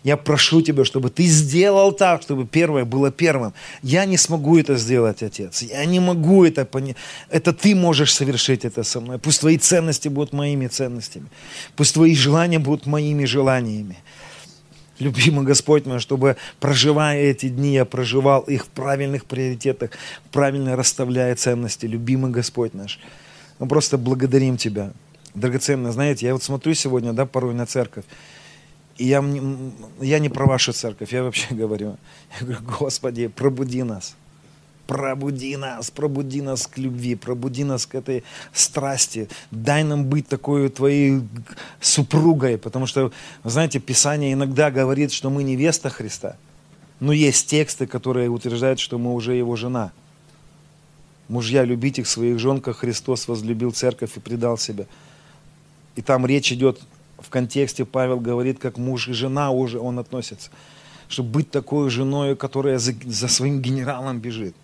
Я 0.03 0.17
прошу 0.17 0.62
Тебя, 0.62 0.84
чтобы 0.84 1.10
Ты 1.10 1.27
сделал 1.27 1.93
так, 1.93 2.22
чтобы 2.24 2.46
первое 2.46 2.84
было 2.84 3.10
первым. 3.10 3.53
Я 3.84 4.03
не 4.03 4.17
смогу 4.17 4.57
это 4.57 4.75
сделать, 4.75 5.24
Отец. 5.24 5.62
Я 5.62 5.86
не 5.86 6.01
могу 6.01 6.43
это 6.43 6.65
понять. 6.65 6.98
Это 7.29 7.53
Ты 7.53 7.74
можешь 7.74 8.13
совершить 8.13 8.65
это 8.65 8.84
со 8.84 9.00
мной. 9.00 9.17
Пусть 9.17 9.39
Твои 9.39 9.57
ценности 9.57 10.10
будут 10.10 10.34
моими 10.34 10.67
ценностями. 10.67 11.27
Пусть 11.77 11.93
Твои 11.93 12.15
желания 12.15 12.60
будут 12.60 12.86
моими 12.86 13.24
желаниями. 13.24 13.96
Любимый 15.00 15.46
Господь 15.46 15.86
мой, 15.86 16.00
чтобы, 16.00 16.38
проживая 16.60 17.22
эти 17.22 17.50
дни, 17.50 17.74
я 17.74 17.86
проживал 17.86 18.42
их 18.42 18.66
в 18.66 18.70
правильных 18.70 19.25
приоритетах, 19.25 19.92
правильно 20.32 20.75
расставляя 20.75 21.36
ценности. 21.36 21.86
Любимый 21.86 22.32
Господь 22.32 22.74
наш. 22.74 23.00
Мы 23.60 23.68
просто 23.68 23.98
благодарим 23.98 24.58
Тебя. 24.58 24.92
Драгоценно, 25.36 25.92
знаете, 25.92 26.25
я 26.25 26.34
вот 26.34 26.42
смотрю 26.42 26.74
сегодня, 26.74 27.13
да, 27.13 27.27
порой 27.27 27.54
на 27.54 27.68
церковь, 27.68 28.06
и 28.98 29.06
я, 29.06 29.24
я 30.01 30.20
не 30.20 30.30
про 30.30 30.48
вашу 30.48 30.74
церковь, 30.74 31.13
я 31.13 31.24
вообще 31.24 31.48
говорю, 31.51 31.98
я 32.39 32.46
говорю, 32.46 32.62
Господи, 32.80 33.27
пробуди 33.27 33.84
нас, 33.84 34.16
пробуди 34.88 35.56
нас, 35.58 35.91
пробуди 35.91 36.41
нас 36.41 36.65
к 36.67 36.77
любви, 36.77 37.15
пробуди 37.15 37.63
нас 37.63 37.86
к 37.86 37.96
этой 37.96 38.24
страсти, 38.53 39.29
дай 39.51 39.84
нам 39.84 40.06
быть 40.06 40.27
такой 40.27 40.70
твоей 40.70 41.22
супругой, 41.82 42.58
потому 42.58 42.88
что, 42.88 43.12
знаете, 43.44 43.79
Писание 43.79 44.34
иногда 44.34 44.72
говорит, 44.72 45.12
что 45.12 45.29
мы 45.29 45.44
невеста 45.44 45.89
Христа, 45.89 46.38
но 47.00 47.13
есть 47.13 47.48
тексты, 47.48 47.86
которые 47.86 48.29
утверждают, 48.29 48.79
что 48.79 48.98
мы 48.98 49.13
уже 49.13 49.36
его 49.36 49.56
жена– 49.56 49.91
Мужья, 51.29 51.65
любите 51.65 52.01
их 52.01 52.08
своих 52.08 52.39
жен, 52.39 52.62
как 52.62 52.77
Христос 52.77 53.27
возлюбил 53.27 53.72
церковь 53.72 54.15
и 54.15 54.20
предал 54.20 54.58
себя. 54.58 54.86
И 55.96 56.01
там 56.01 56.25
речь 56.25 56.51
идет 56.53 56.79
в 57.20 57.29
контексте, 57.29 57.84
Павел 57.84 58.20
говорит, 58.20 58.60
как 58.60 58.77
муж 58.77 59.10
и 59.10 59.13
жена 59.13 59.51
уже 59.51 59.79
он 59.79 60.00
относится. 60.00 60.51
Чтобы 61.10 61.29
быть 61.29 61.51
такой 61.51 61.89
женой, 61.89 62.36
которая 62.36 62.79
за, 62.79 62.94
за 63.06 63.27
своим 63.27 63.62
генералом 63.62 64.20
бежит. 64.20 64.56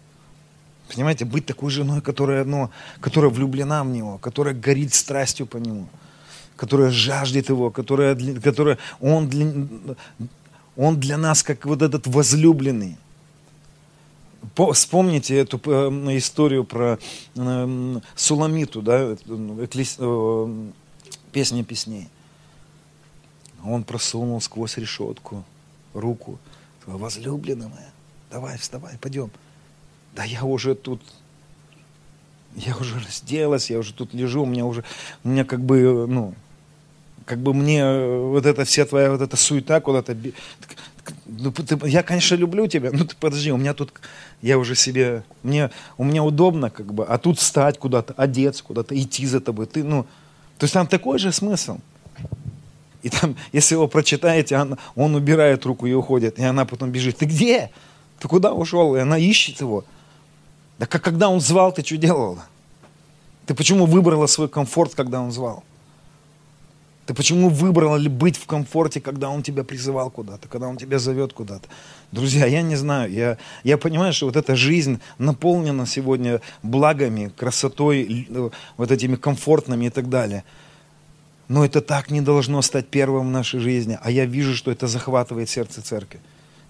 Понимаете, 0.94 1.26
быть 1.26 1.46
такой 1.46 1.72
женой, 1.72 2.02
которая, 2.02 2.46
ну, 2.46 2.70
которая 3.00 3.32
влюблена 3.32 3.84
в 3.84 3.88
него, 3.88 4.20
которая 4.20 4.54
горит 4.54 4.94
страстью 4.94 5.48
по 5.48 5.58
нему, 5.58 5.88
которая 6.56 6.92
жаждет 6.92 7.50
его, 7.50 7.72
которая, 7.72 8.16
которая 8.40 8.78
он, 9.00 9.28
для, 9.28 9.52
он 10.78 11.00
для 11.00 11.18
нас 11.18 11.42
как 11.42 11.66
вот 11.66 11.82
этот 11.82 12.06
возлюбленный. 12.06 12.98
Вспомните 14.74 15.36
эту 15.38 15.60
э, 15.66 16.18
историю 16.18 16.64
про 16.64 17.00
э, 17.36 18.00
Суламиту, 18.16 18.84
да, 18.84 19.14
эклес, 19.14 19.96
э, 19.98 20.70
песня 21.32 21.64
песней. 21.64 22.08
Он 23.66 23.84
просунул 23.84 24.40
сквозь 24.42 24.78
решетку 24.78 25.44
руку. 25.94 26.38
Возлюбленная 26.86 27.70
моя, 27.70 27.90
давай, 28.30 28.58
вставай, 28.60 28.98
пойдем. 29.00 29.32
Да 30.16 30.24
я 30.24 30.44
уже 30.44 30.76
тут, 30.76 31.02
я 32.56 32.76
уже 32.78 33.00
разделась, 33.00 33.70
я 33.70 33.80
уже 33.80 33.94
тут 33.94 34.14
лежу, 34.14 34.44
у 34.44 34.46
меня 34.46 34.66
уже, 34.66 34.84
у 35.24 35.30
меня 35.30 35.44
как 35.44 35.62
бы, 35.62 36.06
ну, 36.08 36.36
как 37.26 37.40
бы 37.40 37.54
мне 37.54 37.86
вот 37.86 38.46
эта 38.46 38.66
вся 38.66 38.86
твоя 38.86 39.12
вот 39.12 39.22
эта 39.22 39.38
суета 39.38 39.80
куда-то 39.80 40.16
ну, 41.26 41.52
ты, 41.52 41.78
я, 41.88 42.04
конечно, 42.04 42.36
люблю 42.36 42.68
тебя, 42.68 42.92
но 42.92 43.04
ты 43.04 43.16
подожди, 43.20 43.52
у 43.52 43.58
меня 43.58 43.74
тут, 43.74 43.92
я 44.42 44.58
уже 44.58 44.76
себе, 44.76 45.24
мне, 45.42 45.70
у 45.98 46.04
меня 46.04 46.24
удобно, 46.24 46.70
как 46.70 46.94
бы, 46.94 47.06
а 47.06 47.18
тут 47.18 47.40
встать 47.40 47.78
куда-то, 47.78 48.14
одеться 48.14 48.64
куда-то, 48.64 49.00
идти 49.00 49.26
за 49.26 49.42
тобой, 49.42 49.66
ты, 49.66 49.84
ну, 49.84 50.04
то 50.58 50.64
есть 50.64 50.74
там 50.74 50.88
такой 50.88 51.20
же 51.20 51.32
смысл. 51.32 51.80
И 53.02 53.10
там, 53.10 53.36
если 53.52 53.76
его 53.76 53.88
прочитаете, 53.90 54.58
он, 54.58 54.78
он 54.96 55.16
убирает 55.16 55.66
руку 55.66 55.86
и 55.86 55.94
уходит, 55.94 56.40
и 56.40 56.44
она 56.44 56.64
потом 56.66 56.90
бежит, 56.90 57.18
ты 57.18 57.26
где? 57.26 57.70
Ты 58.20 58.30
куда 58.30 58.54
ушел? 58.54 58.96
И 58.96 59.00
она 59.00 59.18
ищет 59.18 59.60
его. 59.60 59.84
Да 60.84 60.88
как 60.88 61.02
когда 61.02 61.30
он 61.30 61.40
звал, 61.40 61.72
ты 61.72 61.82
что 61.82 61.96
делала? 61.96 62.44
Ты 63.46 63.54
почему 63.54 63.86
выбрала 63.86 64.28
свой 64.28 64.50
комфорт, 64.50 64.94
когда 64.96 65.22
он 65.22 65.32
звал? 65.32 65.64
Ты 67.06 67.14
почему 67.14 67.48
выбрала 67.48 67.96
ли 67.96 68.10
быть 68.10 68.36
в 68.36 68.46
комфорте, 68.48 69.00
когда 69.00 69.30
он 69.30 69.44
тебя 69.44 69.64
призывал 69.64 70.12
куда-то, 70.12 70.50
когда 70.50 70.68
он 70.68 70.76
тебя 70.76 71.00
зовет 71.00 71.32
куда-то? 71.32 71.70
Друзья, 72.12 72.48
я 72.48 72.62
не 72.62 72.76
знаю, 72.76 73.10
я, 73.14 73.38
я 73.64 73.78
понимаю, 73.78 74.12
что 74.12 74.26
вот 74.26 74.36
эта 74.36 74.58
жизнь 74.58 75.00
наполнена 75.20 75.86
сегодня 75.86 76.42
благами, 76.64 77.32
красотой, 77.38 78.28
э, 78.30 78.50
вот 78.76 78.92
этими 78.92 79.16
комфортными 79.16 79.86
и 79.86 79.90
так 79.90 80.10
далее. 80.10 80.44
Но 81.48 81.64
это 81.64 81.80
так 81.80 82.12
не 82.12 82.20
должно 82.20 82.62
стать 82.62 82.90
первым 82.90 83.30
в 83.30 83.32
нашей 83.32 83.62
жизни. 83.62 83.98
А 84.02 84.12
я 84.12 84.26
вижу, 84.26 84.54
что 84.54 84.70
это 84.70 84.88
захватывает 84.88 85.50
сердце 85.50 85.82
церкви. 85.82 86.20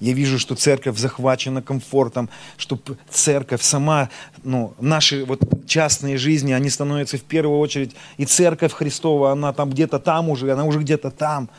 Я 0.04 0.12
вижу, 0.12 0.38
что 0.38 0.56
церковь 0.56 0.98
захвачена 0.98 1.62
комфортом, 1.62 2.30
что 2.58 2.78
церковь 3.10 3.62
сама, 3.62 4.10
ну, 4.44 4.74
наши 4.82 5.24
вот 5.24 5.40
частные 5.66 6.18
жизни, 6.18 6.52
они 6.52 6.70
становятся 6.70 7.18
в 7.18 7.22
первую 7.22 7.60
очередь, 7.60 7.96
и 8.18 8.26
церковь 8.26 8.74
Христова, 8.74 9.32
она 9.32 9.54
там 9.54 9.70
где-то 9.70 10.00
там 10.00 10.28
уже, 10.28 10.52
она 10.52 10.66
уже 10.66 10.80
где-то 10.80 11.10
там. 11.10 11.50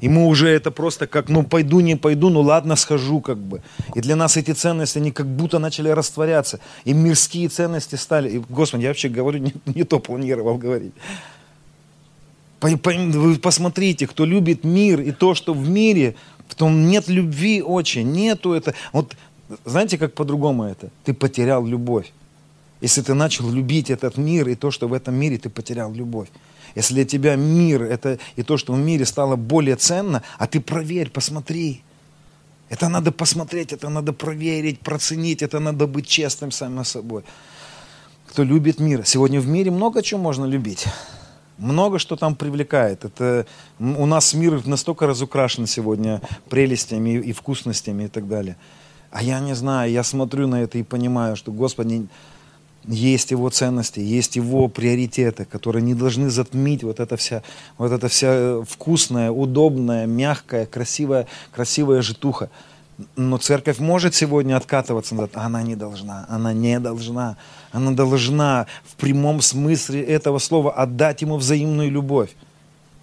И 0.00 0.08
мы 0.08 0.26
уже 0.26 0.50
это 0.50 0.70
просто 0.70 1.08
как, 1.08 1.28
ну, 1.28 1.42
пойду, 1.42 1.80
не 1.80 1.96
пойду, 1.96 2.30
ну, 2.30 2.42
ладно, 2.42 2.76
схожу, 2.76 3.20
как 3.20 3.38
бы. 3.38 3.60
И 3.96 4.00
для 4.00 4.14
нас 4.14 4.36
эти 4.36 4.52
ценности, 4.52 4.98
они 4.98 5.10
как 5.10 5.26
будто 5.26 5.58
начали 5.58 5.88
растворяться. 5.88 6.60
И 6.84 6.92
мирские 6.92 7.48
ценности 7.48 7.96
стали. 7.96 8.30
И, 8.30 8.38
Господи, 8.38 8.82
я 8.82 8.90
вообще 8.90 9.08
говорю, 9.08 9.38
не, 9.40 9.52
не 9.66 9.82
то 9.82 9.98
планировал 9.98 10.58
говорить. 10.58 10.94
Вы 12.64 13.38
посмотрите, 13.38 14.06
кто 14.06 14.24
любит 14.24 14.64
мир 14.64 15.00
и 15.00 15.10
то, 15.10 15.34
что 15.34 15.52
в 15.52 15.68
мире, 15.68 16.14
в 16.54 16.56
том 16.56 16.86
нет 16.86 17.08
любви 17.08 17.62
очень, 17.62 18.12
нету 18.12 18.52
это. 18.52 18.74
Вот 18.92 19.16
знаете, 19.64 19.98
как 19.98 20.14
по-другому 20.14 20.62
это? 20.62 20.88
Ты 21.04 21.12
потерял 21.12 21.66
любовь. 21.66 22.12
Если 22.80 23.02
ты 23.02 23.14
начал 23.14 23.50
любить 23.50 23.90
этот 23.90 24.16
мир 24.18 24.48
и 24.48 24.54
то, 24.54 24.70
что 24.70 24.86
в 24.86 24.92
этом 24.92 25.16
мире, 25.16 25.36
ты 25.36 25.50
потерял 25.50 25.92
любовь. 25.92 26.28
Если 26.76 26.94
для 26.94 27.04
тебя 27.04 27.34
мир 27.34 27.82
это 27.82 28.20
и 28.36 28.44
то, 28.44 28.56
что 28.56 28.72
в 28.72 28.78
мире 28.78 29.04
стало 29.04 29.34
более 29.34 29.74
ценно, 29.74 30.22
а 30.38 30.46
ты 30.46 30.60
проверь, 30.60 31.10
посмотри. 31.10 31.82
Это 32.68 32.88
надо 32.88 33.10
посмотреть, 33.10 33.72
это 33.72 33.88
надо 33.88 34.12
проверить, 34.12 34.78
проценить, 34.78 35.42
это 35.42 35.58
надо 35.58 35.88
быть 35.88 36.06
честным 36.06 36.52
самим 36.52 36.84
собой. 36.84 37.24
Кто 38.28 38.44
любит 38.44 38.78
мир. 38.78 39.04
Сегодня 39.04 39.40
в 39.40 39.48
мире 39.48 39.72
много 39.72 40.02
чего 40.02 40.20
можно 40.20 40.44
любить 40.44 40.86
много 41.58 41.98
что 41.98 42.16
там 42.16 42.34
привлекает. 42.34 43.04
Это, 43.04 43.46
у 43.78 44.06
нас 44.06 44.34
мир 44.34 44.66
настолько 44.66 45.06
разукрашен 45.06 45.66
сегодня 45.66 46.20
прелестями 46.48 47.10
и 47.10 47.32
вкусностями 47.32 48.04
и 48.04 48.08
так 48.08 48.28
далее. 48.28 48.56
А 49.10 49.22
я 49.22 49.38
не 49.40 49.54
знаю, 49.54 49.92
я 49.92 50.02
смотрю 50.02 50.48
на 50.48 50.62
это 50.62 50.78
и 50.78 50.82
понимаю, 50.82 51.36
что 51.36 51.52
Господи, 51.52 52.08
есть 52.86 53.30
его 53.30 53.48
ценности, 53.50 54.00
есть 54.00 54.36
его 54.36 54.68
приоритеты, 54.68 55.44
которые 55.44 55.82
не 55.82 55.94
должны 55.94 56.30
затмить 56.30 56.82
вот 56.82 57.00
эта 57.00 57.16
вся, 57.16 57.42
вот 57.78 57.92
эта 57.92 58.08
вся 58.08 58.62
вкусная, 58.62 59.30
удобная, 59.30 60.06
мягкая, 60.06 60.66
красивая, 60.66 61.26
красивая 61.52 62.02
житуха. 62.02 62.50
Но 63.16 63.38
церковь 63.38 63.78
может 63.78 64.14
сегодня 64.14 64.56
откатываться 64.56 65.14
назад, 65.14 65.32
а 65.34 65.46
она 65.46 65.62
не 65.62 65.76
должна, 65.76 66.26
она 66.28 66.52
не 66.52 66.78
должна. 66.78 67.36
Она 67.74 67.90
должна 67.90 68.66
в 68.84 68.94
прямом 68.94 69.42
смысле 69.42 70.00
этого 70.00 70.38
слова 70.38 70.72
отдать 70.72 71.22
ему 71.22 71.36
взаимную 71.36 71.90
любовь. 71.90 72.30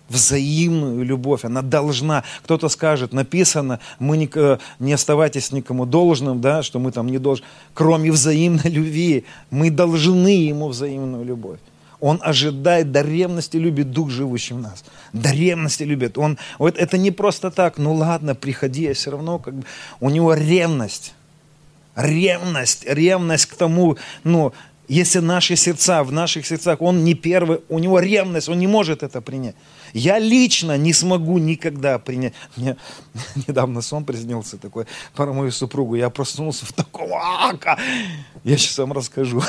взаимную 0.08 1.06
любовь. 1.06 1.46
Она 1.46 1.62
должна. 1.62 2.24
Кто-то 2.44 2.70
скажет, 2.70 3.13
написано, 3.13 3.80
мы 4.00 4.18
не, 4.18 4.30
э, 4.34 4.58
не 4.80 4.92
оставайтесь 4.94 5.54
никому 5.54 5.86
должным, 5.86 6.42
да, 6.42 6.63
что 6.63 6.80
мы 6.80 6.92
там 6.92 7.08
не 7.08 7.18
должны. 7.18 7.46
Кроме 7.74 8.12
взаимной 8.12 8.70
любви, 8.70 9.24
мы 9.51 9.72
должны 9.72 10.50
ему 10.50 10.68
взаимную 10.68 11.24
любовь. 11.24 11.60
Он 12.01 12.20
ожидает, 12.22 12.92
до 12.92 13.01
ревности 13.01 13.58
любит 13.58 13.92
Дух, 13.92 14.10
живущий 14.10 14.54
в 14.54 14.60
нас. 14.60 14.84
До 15.13 15.32
ревности 15.32 15.84
любит. 15.84 16.18
Он, 16.18 16.38
вот 16.60 16.78
это 16.78 16.98
не 16.98 17.12
просто 17.12 17.51
так, 17.51 17.78
ну 17.78 17.94
ладно, 17.94 18.36
приходи, 18.36 18.84
я 18.84 18.94
все 18.94 19.12
равно 19.12 19.40
как 19.40 19.54
бы... 19.54 19.63
У 20.00 20.10
него 20.10 20.34
ревность. 20.34 21.13
Ревность, 21.96 22.86
ревность 22.86 23.46
к 23.48 23.56
тому, 23.56 23.98
ну, 24.24 24.54
если 24.88 25.20
наши 25.20 25.56
сердца, 25.56 26.04
в 26.04 26.12
наших 26.12 26.46
сердцах, 26.46 26.82
он 26.82 27.04
не 27.04 27.14
первый, 27.14 27.62
у 27.70 27.80
него 27.80 28.00
ревность, 28.00 28.50
он 28.50 28.60
не 28.60 28.68
может 28.68 29.04
это 29.04 29.22
принять. 29.22 29.56
Я 29.94 30.20
лично 30.20 30.78
не 30.78 30.92
смогу 30.94 31.38
никогда 31.38 31.98
принять. 32.00 32.34
Мне 32.58 32.76
недавно 33.48 33.82
сон 33.82 34.04
приснился 34.04 34.58
такой 34.58 34.86
про 35.16 35.32
мою 35.32 35.52
супругу. 35.52 35.96
Я 35.96 36.10
проснулся 36.10 36.66
в 36.66 36.74
таком 36.74 37.10
ака. 37.14 37.78
Я 38.44 38.58
сейчас 38.58 38.78
вам 38.80 38.92
расскажу. 38.94 39.42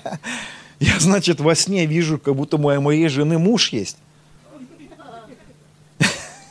Я, 0.80 0.98
значит, 0.98 1.40
во 1.40 1.54
сне 1.54 1.86
вижу, 1.86 2.18
как 2.18 2.34
будто 2.34 2.56
у 2.56 2.80
моей 2.80 3.08
жены 3.08 3.38
муж 3.38 3.72
есть. 3.72 3.96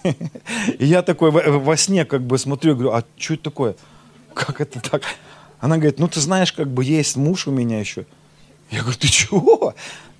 И 0.79 0.85
я 0.85 1.01
такой 1.01 1.31
во 1.31 1.77
сне 1.77 2.05
как 2.05 2.23
бы 2.23 2.37
смотрю, 2.37 2.73
говорю, 2.73 2.91
а 2.91 3.03
что 3.17 3.33
это 3.33 3.43
такое? 3.43 3.75
Как 4.33 4.61
это 4.61 4.79
так? 4.79 5.03
Она 5.59 5.77
говорит, 5.77 5.99
ну 5.99 6.07
ты 6.07 6.19
знаешь, 6.19 6.51
как 6.51 6.67
бы 6.67 6.83
есть 6.83 7.15
муж 7.15 7.47
у 7.47 7.51
меня 7.51 7.79
еще. 7.79 8.05
Я 8.69 8.81
говорю, 8.81 8.97
ты 8.97 9.07
чего? 9.07 9.73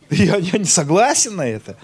Я, 0.10 0.38
я 0.38 0.60
не 0.60 0.66
согласен 0.66 1.36
на 1.36 1.48
это. 1.48 1.76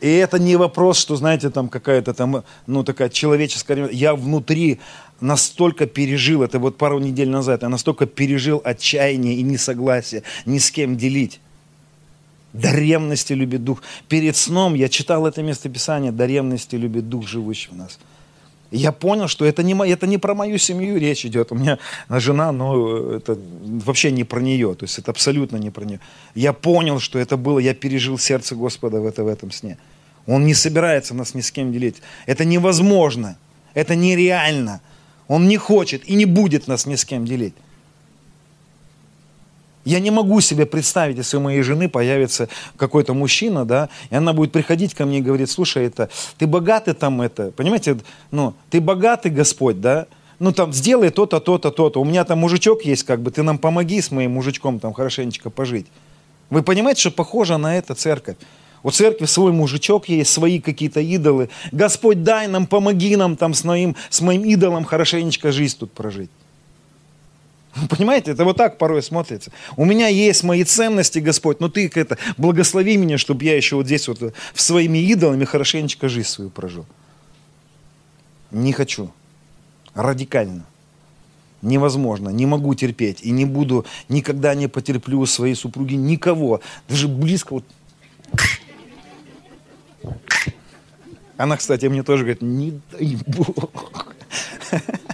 И 0.00 0.08
это 0.08 0.38
не 0.38 0.56
вопрос, 0.56 0.98
что, 0.98 1.16
знаете, 1.16 1.48
там 1.48 1.68
какая-то 1.68 2.12
там, 2.12 2.44
ну, 2.66 2.84
такая 2.84 3.08
человеческая... 3.08 3.88
Я 3.88 4.14
внутри 4.14 4.78
настолько 5.20 5.86
пережил, 5.86 6.42
это 6.42 6.58
вот 6.58 6.76
пару 6.76 6.98
недель 6.98 7.30
назад, 7.30 7.62
я 7.62 7.70
настолько 7.70 8.04
пережил 8.04 8.60
отчаяние 8.62 9.36
и 9.36 9.42
несогласие 9.42 10.22
ни 10.44 10.58
с 10.58 10.70
кем 10.70 10.96
делить. 10.96 11.40
До 12.52 12.72
ревности 12.72 13.32
любит 13.32 13.64
Дух. 13.64 13.82
Перед 14.08 14.36
сном 14.36 14.74
я 14.74 14.88
читал 14.88 15.26
это 15.26 15.42
местописание, 15.42 16.12
до 16.12 16.26
ревности 16.26 16.76
любит 16.76 17.08
Дух, 17.08 17.26
живущий 17.26 17.70
в 17.70 17.76
нас 17.76 17.98
я 18.70 18.92
понял, 18.92 19.28
что 19.28 19.44
это 19.44 19.62
не, 19.62 19.74
это 19.88 20.06
не 20.06 20.18
про 20.18 20.34
мою 20.34 20.58
семью 20.58 20.98
речь 20.98 21.24
идет. 21.24 21.52
У 21.52 21.54
меня 21.54 21.78
жена, 22.08 22.52
но 22.52 23.12
это 23.12 23.38
вообще 23.62 24.10
не 24.10 24.24
про 24.24 24.40
нее. 24.40 24.74
То 24.74 24.84
есть 24.84 24.98
это 24.98 25.10
абсолютно 25.10 25.56
не 25.56 25.70
про 25.70 25.84
нее. 25.84 26.00
Я 26.34 26.52
понял, 26.52 27.00
что 27.00 27.18
это 27.18 27.36
было, 27.36 27.58
я 27.58 27.74
пережил 27.74 28.18
сердце 28.18 28.54
Господа 28.54 29.00
в, 29.00 29.06
это, 29.06 29.24
в 29.24 29.28
этом 29.28 29.50
сне. 29.50 29.78
Он 30.26 30.44
не 30.44 30.54
собирается 30.54 31.14
нас 31.14 31.34
ни 31.34 31.40
с 31.40 31.50
кем 31.50 31.72
делить. 31.72 31.96
Это 32.26 32.44
невозможно. 32.44 33.36
Это 33.74 33.94
нереально. 33.94 34.80
Он 35.28 35.46
не 35.48 35.56
хочет 35.56 36.08
и 36.08 36.14
не 36.14 36.24
будет 36.24 36.66
нас 36.66 36.86
ни 36.86 36.96
с 36.96 37.04
кем 37.04 37.24
делить. 37.24 37.54
Я 39.86 40.00
не 40.00 40.10
могу 40.10 40.40
себе 40.40 40.66
представить, 40.66 41.16
если 41.16 41.36
у 41.36 41.40
моей 41.40 41.62
жены 41.62 41.88
появится 41.88 42.48
какой-то 42.76 43.14
мужчина, 43.14 43.64
да, 43.64 43.88
и 44.10 44.16
она 44.16 44.32
будет 44.32 44.50
приходить 44.50 44.94
ко 44.94 45.06
мне 45.06 45.18
и 45.18 45.22
говорит, 45.22 45.48
слушай, 45.48 45.86
это, 45.86 46.10
ты 46.38 46.48
богатый 46.48 46.92
там 46.92 47.22
это, 47.22 47.52
понимаете, 47.52 47.96
ну, 48.32 48.54
ты 48.68 48.80
богатый 48.80 49.30
Господь, 49.30 49.80
да, 49.80 50.08
ну 50.40 50.50
там 50.50 50.72
сделай 50.72 51.10
то-то, 51.10 51.38
то-то, 51.38 51.70
то-то. 51.70 52.00
У 52.00 52.04
меня 52.04 52.24
там 52.24 52.40
мужичок 52.40 52.84
есть, 52.84 53.04
как 53.04 53.20
бы, 53.20 53.30
ты 53.30 53.44
нам 53.44 53.58
помоги 53.58 54.00
с 54.00 54.10
моим 54.10 54.32
мужичком 54.32 54.80
там 54.80 54.92
хорошенечко 54.92 55.50
пожить. 55.50 55.86
Вы 56.50 56.64
понимаете, 56.64 57.02
что 57.02 57.12
похоже 57.12 57.56
на 57.56 57.78
это 57.78 57.94
церковь? 57.94 58.36
У 58.82 58.90
церкви 58.90 59.26
свой 59.26 59.52
мужичок 59.52 60.08
есть, 60.08 60.32
свои 60.32 60.60
какие-то 60.60 60.98
идолы. 60.98 61.48
Господь, 61.70 62.24
дай 62.24 62.48
нам, 62.48 62.66
помоги 62.66 63.14
нам 63.14 63.36
там 63.36 63.54
с 63.54 63.62
моим, 63.62 63.94
с 64.10 64.20
моим 64.20 64.44
идолом 64.44 64.84
хорошенечко 64.84 65.52
жизнь 65.52 65.76
тут 65.78 65.92
прожить. 65.92 66.30
Понимаете, 67.90 68.32
это 68.32 68.44
вот 68.44 68.56
так 68.56 68.78
порой 68.78 69.02
смотрится. 69.02 69.50
У 69.76 69.84
меня 69.84 70.08
есть 70.08 70.42
мои 70.42 70.64
ценности, 70.64 71.18
Господь, 71.18 71.60
но 71.60 71.68
ты 71.68 71.90
это, 71.94 72.18
благослови 72.36 72.96
меня, 72.96 73.18
чтобы 73.18 73.44
я 73.44 73.56
еще 73.56 73.76
вот 73.76 73.86
здесь 73.86 74.08
вот 74.08 74.34
в 74.54 74.60
своими 74.60 74.98
идолами 74.98 75.44
хорошенечко 75.44 76.08
жизнь 76.08 76.28
свою 76.28 76.50
прожил. 76.50 76.86
Не 78.50 78.72
хочу. 78.72 79.12
Радикально. 79.94 80.64
Невозможно. 81.62 82.28
Не 82.28 82.46
могу 82.46 82.74
терпеть. 82.74 83.22
И 83.22 83.30
не 83.30 83.44
буду, 83.44 83.84
никогда 84.08 84.54
не 84.54 84.68
потерплю 84.68 85.24
своей 85.26 85.54
супруги 85.54 85.94
никого. 85.94 86.60
Даже 86.88 87.08
близко 87.08 87.54
вот. 87.54 87.64
Она, 91.36 91.56
кстати, 91.56 91.86
мне 91.86 92.02
тоже 92.02 92.22
говорит, 92.22 92.42
не 92.42 92.80
дай 92.92 93.18
Бог. 93.26 94.14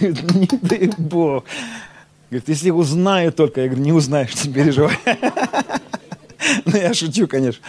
не 0.00 0.48
дай 0.62 0.90
бог. 0.98 1.44
Говорит, 2.30 2.48
если 2.48 2.70
узнаю 2.70 3.32
только, 3.32 3.60
я 3.60 3.68
говорю, 3.68 3.84
не 3.84 3.92
узнаешь, 3.92 4.44
не 4.44 4.52
переживай. 4.52 4.98
Ну, 6.64 6.76
я 6.76 6.94
шучу, 6.94 7.26
конечно. 7.26 7.62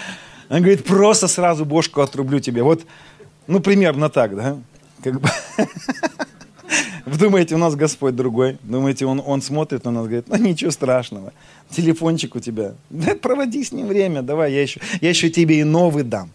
Он 0.49 0.57
говорит, 0.57 0.83
просто 0.83 1.27
сразу 1.27 1.65
бошку 1.65 2.01
отрублю 2.01 2.39
тебе. 2.39 2.63
Вот, 2.63 2.85
ну, 3.47 3.59
примерно 3.59 4.09
так, 4.09 4.35
да? 4.35 4.57
Как 5.03 5.19
бы... 5.19 5.29
Вы 7.05 7.17
думаете, 7.17 7.55
у 7.55 7.57
нас 7.57 7.75
Господь 7.75 8.17
другой? 8.17 8.57
Думаете, 8.63 9.05
он, 9.05 9.23
он 9.25 9.41
смотрит 9.41 9.85
на 9.85 9.91
нас, 9.91 10.03
говорит, 10.07 10.27
ну 10.27 10.35
ничего 10.35 10.71
страшного, 10.71 11.31
телефончик 11.69 12.35
у 12.35 12.41
тебя. 12.41 12.73
Да 12.89 13.15
проводи 13.15 13.63
с 13.63 13.71
ним 13.71 13.87
время, 13.87 14.21
давай, 14.21 14.51
я 14.51 14.61
еще, 14.61 14.81
я 14.99 15.09
еще 15.09 15.29
тебе 15.29 15.61
и 15.61 15.63
новый 15.63 16.03
дам. 16.03 16.29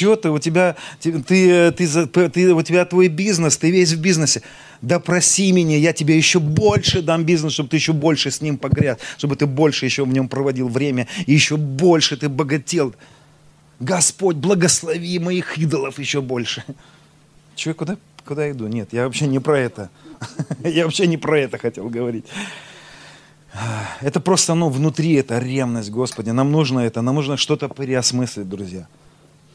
Ты, 0.00 0.30
у 0.30 0.38
тебя, 0.38 0.76
ты, 1.00 1.20
ты, 1.22 1.70
ты, 1.72 2.28
ты, 2.28 2.54
у 2.54 2.62
тебя 2.62 2.84
твой 2.84 3.08
бизнес, 3.08 3.56
ты 3.56 3.70
весь 3.70 3.92
в 3.92 4.00
бизнесе. 4.00 4.42
Да 4.82 4.98
проси 4.98 5.52
меня, 5.52 5.76
я 5.76 5.92
тебе 5.92 6.16
еще 6.16 6.40
больше 6.40 7.02
дам 7.02 7.24
бизнес, 7.24 7.52
чтобы 7.52 7.68
ты 7.68 7.76
еще 7.76 7.92
больше 7.92 8.30
с 8.30 8.40
ним 8.40 8.56
погряз, 8.56 8.98
чтобы 9.18 9.36
ты 9.36 9.46
больше 9.46 9.84
еще 9.84 10.04
в 10.04 10.08
нем 10.08 10.28
проводил 10.28 10.68
время, 10.68 11.06
и 11.26 11.32
еще 11.34 11.56
больше 11.56 12.16
ты 12.16 12.28
богател. 12.28 12.94
Господь, 13.78 14.36
благослови 14.36 15.18
моих 15.18 15.58
идолов 15.58 15.98
еще 15.98 16.22
больше. 16.22 16.64
Чего, 17.56 17.74
куда, 17.74 17.96
куда 18.24 18.50
иду? 18.50 18.68
Нет, 18.68 18.88
я 18.92 19.04
вообще 19.04 19.26
не 19.26 19.38
про 19.38 19.58
это. 19.58 19.90
Я 20.64 20.84
вообще 20.84 21.06
не 21.06 21.16
про 21.16 21.38
это 21.38 21.56
хотел 21.56 21.88
говорить. 21.88 22.26
Это 24.02 24.20
просто, 24.20 24.54
ну, 24.54 24.68
внутри 24.68 25.14
это 25.14 25.38
ревность, 25.38 25.90
Господи. 25.90 26.28
Нам 26.28 26.52
нужно 26.52 26.80
это, 26.80 27.00
нам 27.00 27.14
нужно 27.14 27.38
что-то 27.38 27.68
переосмыслить, 27.68 28.48
друзья 28.48 28.86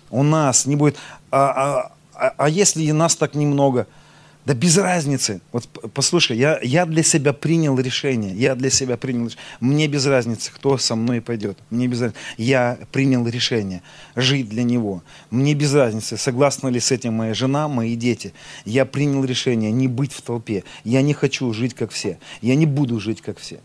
у 0.10 0.24
нас 0.24 0.66
не 0.66 0.76
будет. 0.76 0.98
А, 1.32 1.50
а, 1.50 1.92
а, 2.14 2.34
а 2.38 2.50
если 2.50 2.90
нас 2.92 3.16
так 3.16 3.36
немного? 3.36 3.88
Да 4.46 4.54
без 4.54 4.78
разницы. 4.78 5.42
Вот 5.52 5.68
послушай, 5.94 6.38
я, 6.38 6.60
я 6.62 6.86
для 6.86 7.02
себя 7.02 7.34
принял 7.34 7.80
решение. 7.80 8.36
Я 8.36 8.54
для 8.54 8.70
себя 8.70 8.96
принял 8.96 9.26
решение. 9.26 9.44
Мне 9.60 9.88
без 9.88 10.06
разницы, 10.06 10.52
кто 10.54 10.78
со 10.78 10.96
мной 10.96 11.20
пойдет. 11.20 11.58
Мне 11.72 11.88
без 11.88 12.02
разницы. 12.02 12.22
Я 12.38 12.78
принял 12.92 13.28
решение 13.28 13.82
жить 14.16 14.48
для 14.48 14.62
него. 14.62 15.02
Мне 15.32 15.56
без 15.56 15.74
разницы, 15.74 16.16
согласна 16.18 16.68
ли 16.68 16.80
с 16.80 16.92
этим 16.92 17.14
моя 17.14 17.34
жена, 17.34 17.68
мои 17.68 17.96
дети. 17.96 18.34
Я 18.66 18.86
принял 18.86 19.26
решение 19.26 19.72
не 19.72 19.88
быть 19.88 20.14
в 20.14 20.22
толпе. 20.22 20.64
Я 20.84 21.02
не 21.02 21.16
хочу 21.16 21.52
жить 21.52 21.74
как 21.74 21.90
все. 21.90 22.20
Я 22.42 22.54
не 22.54 22.68
буду 22.68 23.00
жить 23.00 23.22
как 23.22 23.40
все. 23.40 23.60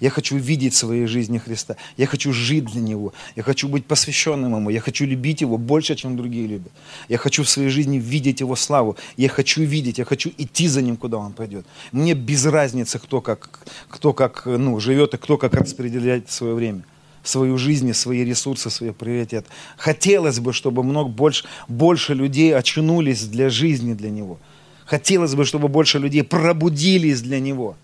Я 0.00 0.10
хочу 0.10 0.36
видеть 0.36 0.74
в 0.74 0.76
своей 0.76 1.06
жизни 1.06 1.38
Христа. 1.38 1.76
Я 1.96 2.06
хочу 2.06 2.32
жить 2.32 2.64
для 2.64 2.80
Него. 2.80 3.12
Я 3.36 3.42
хочу 3.42 3.68
быть 3.68 3.86
посвященным 3.86 4.56
Ему. 4.56 4.70
Я 4.70 4.80
хочу 4.80 5.06
любить 5.06 5.42
Его 5.42 5.58
больше, 5.58 5.94
чем 5.94 6.16
другие 6.16 6.46
любят. 6.46 6.72
Я 7.08 7.18
хочу 7.18 7.42
в 7.42 7.48
своей 7.48 7.68
жизни 7.68 7.98
видеть 7.98 8.40
Его 8.40 8.56
славу. 8.56 8.96
Я 9.16 9.28
хочу 9.28 9.62
видеть, 9.62 9.98
я 9.98 10.04
хочу 10.04 10.30
идти 10.38 10.68
за 10.68 10.82
Ним, 10.82 10.96
куда 10.96 11.18
Он 11.18 11.32
пойдет. 11.32 11.66
Мне 11.92 12.14
без 12.14 12.46
разницы, 12.46 12.98
кто 12.98 13.20
как, 13.20 13.60
кто 13.88 14.12
как 14.12 14.46
ну, 14.46 14.80
живет 14.80 15.14
и 15.14 15.18
кто 15.18 15.36
как 15.36 15.54
распределяет 15.54 16.30
свое 16.30 16.54
время 16.54 16.82
свою 17.22 17.58
жизнь, 17.58 17.92
свои 17.92 18.24
ресурсы, 18.24 18.70
свои 18.70 18.92
приоритеты. 18.92 19.46
Хотелось 19.76 20.40
бы, 20.40 20.54
чтобы 20.54 20.82
много 20.82 21.10
больше, 21.10 21.44
больше 21.68 22.14
людей 22.14 22.56
очнулись 22.56 23.24
для 23.24 23.50
жизни 23.50 23.92
для 23.92 24.08
Него. 24.10 24.38
Хотелось 24.86 25.34
бы, 25.34 25.44
чтобы 25.44 25.68
больше 25.68 25.98
людей 25.98 26.22
пробудились 26.22 27.20
для 27.20 27.38
Него. 27.38 27.76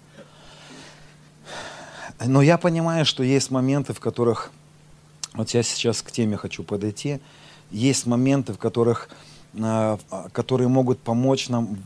Но 2.25 2.43
я 2.43 2.59
понимаю, 2.59 3.05
что 3.05 3.23
есть 3.23 3.51
моменты, 3.51 3.93
в 3.93 4.01
которых, 4.01 4.51
вот 5.35 5.51
я 5.51 5.63
сейчас 5.63 6.03
к 6.03 6.11
теме 6.11 6.37
хочу 6.37 6.63
подойти, 6.65 7.21
есть 7.71 8.07
моменты, 8.07 8.53
в 8.53 8.59
которых, 8.59 9.11
а, 9.61 9.99
которые 10.33 10.69
могут 10.69 11.01
помочь 11.01 11.49
нам, 11.49 11.77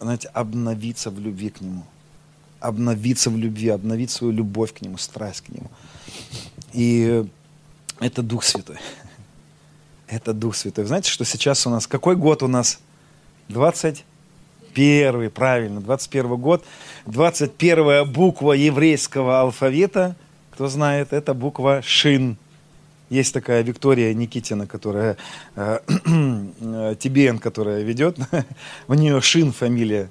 знаете, 0.00 0.28
обновиться 0.28 1.10
в 1.10 1.18
любви 1.18 1.50
к 1.50 1.60
Нему. 1.60 1.84
Обновиться 2.60 3.30
в 3.30 3.36
любви, 3.36 3.68
обновить 3.68 4.10
свою 4.10 4.32
любовь 4.32 4.74
к 4.74 4.82
Нему, 4.82 4.98
страсть 4.98 5.40
к 5.42 5.48
Нему. 5.48 5.70
И 6.72 7.24
это 7.98 8.22
Дух 8.22 8.44
Святой. 8.44 8.78
Это 10.06 10.32
Дух 10.32 10.56
Святой. 10.56 10.84
Знаете, 10.84 11.10
что 11.10 11.24
сейчас 11.24 11.66
у 11.66 11.70
нас, 11.70 11.86
какой 11.86 12.16
год 12.16 12.42
у 12.42 12.48
нас? 12.48 12.80
20 13.48 14.04
Первый, 14.74 15.30
правильно, 15.30 15.80
21 15.80 16.36
год. 16.36 16.64
21 17.06 18.10
буква 18.10 18.52
еврейского 18.52 19.40
алфавита. 19.40 20.16
кто 20.52 20.68
знает, 20.68 21.12
это 21.12 21.34
буква 21.34 21.82
Шин. 21.82 22.36
Есть 23.08 23.34
такая 23.34 23.62
Виктория 23.62 24.14
Никитина, 24.14 24.66
которая 24.66 25.16
э, 25.56 25.80
э, 26.06 26.94
Тибен, 26.98 27.38
которая 27.38 27.82
ведет. 27.82 28.18
У 28.88 28.94
нее 28.94 29.20
Шин 29.20 29.52
фамилия. 29.52 30.10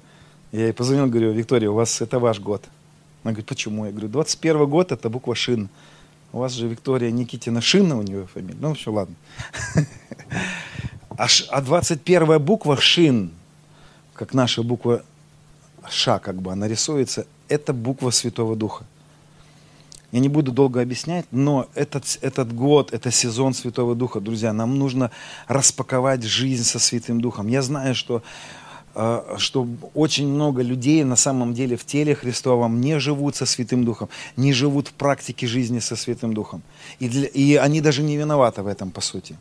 Я 0.52 0.66
ей 0.66 0.72
позвонил, 0.72 1.06
говорю, 1.06 1.32
Виктория, 1.32 1.70
у 1.70 1.74
вас 1.74 2.02
это 2.02 2.18
ваш 2.18 2.40
год. 2.40 2.64
Она 3.22 3.32
говорит, 3.32 3.46
почему? 3.46 3.86
Я 3.86 3.92
говорю, 3.92 4.08
21 4.08 4.66
год 4.66 4.92
это 4.92 5.08
буква 5.08 5.34
Шин. 5.34 5.70
У 6.32 6.38
вас 6.38 6.52
же 6.52 6.68
Виктория 6.68 7.10
Никитина 7.10 7.60
Шина 7.60 7.96
у 7.96 8.02
нее 8.02 8.26
фамилия. 8.26 8.56
Ну, 8.60 8.74
все, 8.74 8.92
ладно. 8.92 9.14
А, 11.18 11.26
а 11.50 11.60
21 11.60 12.38
буква 12.38 12.80
Шин, 12.80 13.30
как 14.20 14.34
наша 14.34 14.62
буква 14.62 15.02
Ша, 15.88 16.18
как 16.18 16.42
бы 16.42 16.52
она 16.52 16.68
рисуется, 16.68 17.26
это 17.48 17.72
буква 17.72 18.10
Святого 18.10 18.54
Духа. 18.54 18.84
Я 20.12 20.20
не 20.20 20.28
буду 20.28 20.52
долго 20.52 20.82
объяснять, 20.82 21.24
но 21.30 21.68
этот, 21.74 22.18
этот 22.20 22.54
год, 22.54 22.92
это 22.92 23.10
сезон 23.10 23.54
Святого 23.54 23.94
Духа, 23.94 24.20
друзья, 24.20 24.52
нам 24.52 24.78
нужно 24.78 25.10
распаковать 25.48 26.22
жизнь 26.22 26.64
со 26.64 26.78
Святым 26.78 27.22
Духом. 27.22 27.48
Я 27.48 27.62
знаю, 27.62 27.94
что, 27.94 28.22
э, 28.94 29.36
что 29.38 29.66
очень 29.94 30.28
много 30.28 30.60
людей 30.60 31.02
на 31.04 31.16
самом 31.16 31.54
деле 31.54 31.78
в 31.78 31.86
теле 31.86 32.14
Христовом 32.14 32.78
не 32.78 33.00
живут 33.00 33.36
со 33.36 33.46
Святым 33.46 33.86
Духом, 33.86 34.10
не 34.36 34.52
живут 34.52 34.88
в 34.88 34.92
практике 34.92 35.46
жизни 35.46 35.78
со 35.78 35.96
Святым 35.96 36.34
Духом. 36.34 36.60
И, 36.98 37.08
для, 37.08 37.26
и 37.26 37.54
они 37.54 37.80
даже 37.80 38.02
не 38.02 38.18
виноваты 38.18 38.62
в 38.62 38.66
этом, 38.66 38.90
по 38.90 39.00
сути. 39.00 39.38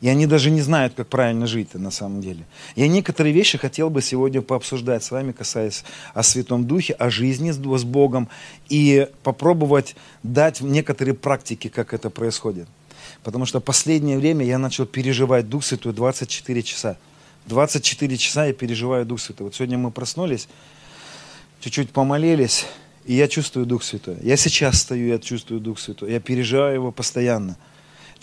И 0.00 0.08
они 0.08 0.26
даже 0.26 0.50
не 0.50 0.60
знают, 0.60 0.94
как 0.94 1.08
правильно 1.08 1.46
жить 1.46 1.74
на 1.74 1.90
самом 1.90 2.20
деле. 2.20 2.44
Я 2.74 2.88
некоторые 2.88 3.32
вещи 3.32 3.58
хотел 3.58 3.90
бы 3.90 4.02
сегодня 4.02 4.42
пообсуждать 4.42 5.02
с 5.02 5.10
вами, 5.10 5.32
касаясь 5.32 5.84
о 6.14 6.22
Святом 6.22 6.66
Духе, 6.66 6.92
о 6.94 7.10
жизни 7.10 7.50
с 7.50 7.84
Богом, 7.84 8.28
и 8.68 9.08
попробовать 9.22 9.96
дать 10.22 10.60
некоторые 10.60 11.14
практики, 11.14 11.68
как 11.68 11.94
это 11.94 12.10
происходит. 12.10 12.68
Потому 13.22 13.46
что 13.46 13.60
последнее 13.60 14.18
время 14.18 14.44
я 14.44 14.58
начал 14.58 14.86
переживать 14.86 15.48
Дух 15.48 15.64
Святой 15.64 15.92
24 15.92 16.62
часа. 16.62 16.96
24 17.46 18.16
часа 18.16 18.46
я 18.46 18.52
переживаю 18.52 19.06
Дух 19.06 19.20
Святой. 19.20 19.46
Вот 19.46 19.54
сегодня 19.54 19.78
мы 19.78 19.90
проснулись, 19.90 20.48
чуть-чуть 21.60 21.90
помолились, 21.90 22.66
и 23.04 23.14
я 23.14 23.28
чувствую 23.28 23.66
Дух 23.66 23.84
Святой. 23.84 24.16
Я 24.22 24.36
сейчас 24.36 24.80
стою, 24.80 25.08
я 25.08 25.18
чувствую 25.18 25.60
Дух 25.60 25.78
Святой. 25.78 26.12
Я 26.12 26.20
переживаю 26.20 26.74
его 26.74 26.92
постоянно. 26.92 27.56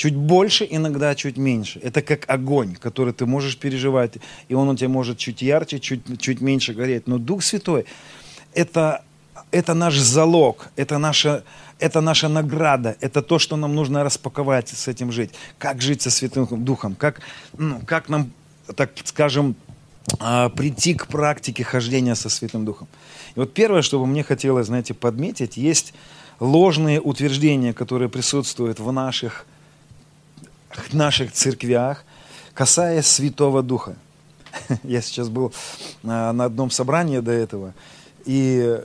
Чуть 0.03 0.17
больше, 0.17 0.67
иногда 0.69 1.15
чуть 1.15 1.37
меньше. 1.37 1.79
Это 1.81 2.01
как 2.01 2.29
огонь, 2.29 2.75
который 2.75 3.13
ты 3.13 3.25
можешь 3.25 3.57
переживать, 3.57 4.17
и 4.49 4.53
он 4.53 4.67
у 4.67 4.75
тебя 4.75 4.89
может 4.89 5.17
чуть 5.17 5.41
ярче, 5.41 5.79
чуть, 5.79 6.19
чуть 6.19 6.41
меньше 6.41 6.73
гореть. 6.73 7.07
Но 7.07 7.19
Дух 7.19 7.41
Святой 7.41 7.85
это, 8.53 9.05
это 9.51 9.73
наш 9.73 9.97
залог, 9.97 10.67
это 10.75 10.97
наша, 10.97 11.45
это 11.79 12.01
наша 12.01 12.27
награда, 12.27 12.97
это 12.99 13.21
то, 13.21 13.39
что 13.39 13.55
нам 13.55 13.75
нужно 13.75 14.03
распаковать, 14.03 14.67
с 14.67 14.89
этим 14.89 15.09
жить. 15.09 15.29
Как 15.57 15.81
жить 15.81 16.01
со 16.01 16.11
Святым 16.11 16.65
Духом, 16.65 16.95
как, 16.95 17.21
ну, 17.57 17.79
как 17.85 18.09
нам, 18.09 18.33
так 18.75 18.91
скажем, 19.05 19.55
а, 20.19 20.49
прийти 20.49 20.95
к 20.95 21.07
практике 21.07 21.63
хождения 21.63 22.15
со 22.15 22.27
Святым 22.27 22.65
Духом. 22.65 22.89
И 23.37 23.39
вот 23.39 23.53
первое, 23.53 23.81
что 23.81 23.99
бы 23.99 24.05
мне 24.05 24.23
хотелось, 24.23 24.67
знаете, 24.67 24.93
подметить, 24.93 25.55
есть 25.55 25.93
ложные 26.41 26.99
утверждения, 26.99 27.71
которые 27.71 28.09
присутствуют 28.09 28.81
в 28.81 28.91
наших 28.91 29.45
наших 30.91 31.31
церквях, 31.31 32.03
касаясь 32.53 33.07
Святого 33.07 33.63
Духа. 33.63 33.95
Я 34.83 35.01
сейчас 35.01 35.29
был 35.29 35.53
на, 36.03 36.31
на 36.33 36.45
одном 36.45 36.69
собрании 36.69 37.19
до 37.19 37.31
этого, 37.31 37.73
и, 38.25 38.81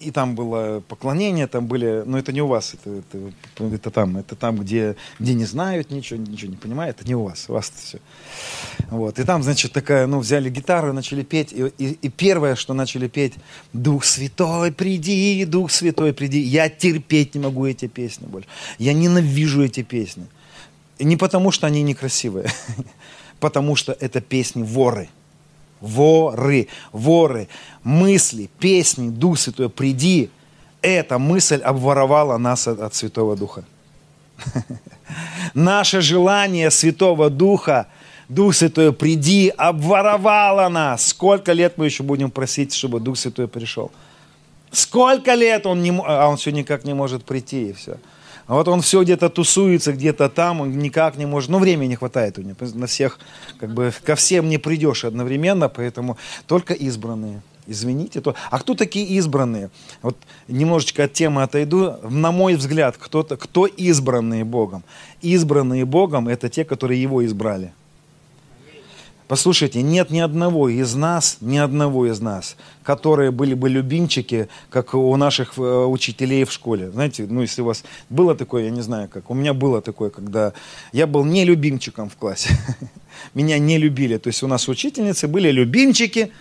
и 0.00 0.10
там 0.10 0.34
было 0.34 0.82
поклонение, 0.88 1.46
там 1.46 1.66
были, 1.66 2.02
но 2.04 2.18
это 2.18 2.32
не 2.32 2.42
у 2.42 2.46
вас, 2.46 2.74
это, 2.74 2.90
это, 2.90 3.66
это 3.74 3.90
там, 3.90 4.16
это 4.16 4.34
там, 4.34 4.56
где, 4.56 4.96
где 5.18 5.34
не 5.34 5.44
знают 5.44 5.90
ничего, 5.90 6.18
ничего 6.20 6.50
не 6.50 6.56
понимают, 6.56 6.98
это 6.98 7.06
не 7.06 7.14
у 7.14 7.24
вас, 7.24 7.44
у 7.48 7.52
вас 7.52 7.72
все. 7.76 7.98
Вот. 8.90 9.18
И 9.18 9.24
там, 9.24 9.42
значит, 9.42 9.72
такая, 9.72 10.06
ну, 10.06 10.18
взяли 10.18 10.50
гитару, 10.50 10.92
начали 10.92 11.22
петь, 11.22 11.52
и, 11.52 11.72
и, 11.78 11.92
и 11.92 12.08
первое, 12.08 12.56
что 12.56 12.74
начали 12.74 13.08
петь, 13.08 13.34
«Дух 13.72 14.04
Святой, 14.04 14.72
приди, 14.72 15.44
Дух 15.44 15.70
Святой, 15.70 16.12
приди». 16.12 16.40
Я 16.40 16.68
терпеть 16.68 17.34
не 17.34 17.40
могу 17.40 17.66
эти 17.66 17.86
песни 17.86 18.26
больше. 18.26 18.48
Я 18.78 18.94
ненавижу 18.94 19.62
эти 19.62 19.82
песни. 19.82 20.26
Не 21.00 21.16
потому, 21.16 21.50
что 21.50 21.66
они 21.66 21.82
некрасивые, 21.82 22.50
потому 23.40 23.76
что 23.76 23.92
это 23.92 24.20
песни 24.20 24.62
воры. 24.62 25.08
Воры, 25.80 26.68
воры, 26.92 27.48
мысли, 27.82 28.50
песни, 28.58 29.08
Дух 29.08 29.38
Святой, 29.38 29.70
приди. 29.70 30.28
Эта 30.82 31.18
мысль 31.18 31.60
обворовала 31.62 32.36
нас 32.38 32.68
от, 32.68 32.80
от 32.80 32.94
Святого 32.94 33.36
Духа. 33.36 33.64
Наше 35.54 36.02
желание 36.02 36.70
Святого 36.70 37.30
Духа, 37.30 37.86
Дух 38.28 38.54
Святой, 38.54 38.92
приди, 38.92 39.52
обворовало 39.56 40.68
нас. 40.68 41.08
Сколько 41.08 41.52
лет 41.52 41.78
мы 41.78 41.86
еще 41.86 42.02
будем 42.02 42.30
просить, 42.30 42.74
чтобы 42.74 43.00
Дух 43.00 43.16
Святой 43.16 43.48
пришел? 43.48 43.90
Сколько 44.70 45.34
лет 45.34 45.66
он 45.66 45.82
не, 45.82 45.90
а 45.90 46.28
он 46.28 46.36
все 46.36 46.52
никак 46.52 46.84
не 46.84 46.94
может 46.94 47.24
прийти, 47.24 47.70
и 47.70 47.72
все. 47.72 47.96
А 48.50 48.54
вот 48.54 48.66
он 48.66 48.80
все 48.80 49.04
где-то 49.04 49.28
тусуется, 49.28 49.92
где-то 49.92 50.28
там, 50.28 50.60
он 50.60 50.76
никак 50.76 51.16
не 51.16 51.24
может, 51.24 51.50
ну, 51.50 51.60
времени 51.60 51.90
не 51.90 51.94
хватает 51.94 52.36
у 52.36 52.42
него, 52.42 52.56
на 52.74 52.88
всех, 52.88 53.20
как 53.60 53.72
бы, 53.72 53.92
ко 54.04 54.16
всем 54.16 54.48
не 54.48 54.58
придешь 54.58 55.04
одновременно, 55.04 55.68
поэтому 55.68 56.16
только 56.48 56.74
избранные. 56.74 57.42
Извините, 57.68 58.20
то... 58.20 58.34
А 58.50 58.58
кто 58.58 58.74
такие 58.74 59.06
избранные? 59.18 59.70
Вот 60.02 60.16
немножечко 60.48 61.04
от 61.04 61.12
темы 61.12 61.44
отойду. 61.44 61.94
На 62.02 62.32
мой 62.32 62.56
взгляд, 62.56 62.96
кто-то, 62.98 63.36
кто 63.36 63.66
избранные 63.66 64.42
Богом? 64.42 64.82
Избранные 65.22 65.84
Богом– 65.84 66.26
это 66.28 66.48
те, 66.48 66.64
которые 66.64 67.00
Его 67.00 67.24
избрали. 67.24 67.72
Послушайте, 69.30 69.80
нет 69.82 70.10
ни 70.10 70.18
одного 70.18 70.68
из 70.68 70.96
нас, 70.96 71.36
ни 71.40 71.56
одного 71.56 72.04
из 72.08 72.18
нас, 72.20 72.56
которые 72.82 73.30
были 73.30 73.54
бы 73.54 73.68
любимчики, 73.68 74.48
как 74.70 74.92
у 74.92 75.16
наших 75.16 75.56
э, 75.56 75.60
учителей 75.60 76.42
в 76.42 76.50
школе. 76.50 76.90
Знаете, 76.90 77.28
ну 77.30 77.40
если 77.40 77.62
у 77.62 77.66
вас 77.66 77.84
было 78.08 78.34
такое, 78.34 78.64
я 78.64 78.70
не 78.70 78.80
знаю 78.80 79.08
как, 79.08 79.30
у 79.30 79.34
меня 79.34 79.54
было 79.54 79.80
такое, 79.82 80.10
когда 80.10 80.52
я 80.92 81.06
был 81.06 81.24
не 81.24 81.44
любимчиком 81.44 82.10
в 82.10 82.16
классе. 82.16 82.48
Меня 83.34 83.60
не 83.60 83.78
любили. 83.78 84.16
То 84.18 84.30
есть 84.30 84.42
у 84.42 84.48
нас 84.48 84.68
учительницы 84.68 85.28
были 85.28 85.52
любимчики, 85.52 86.32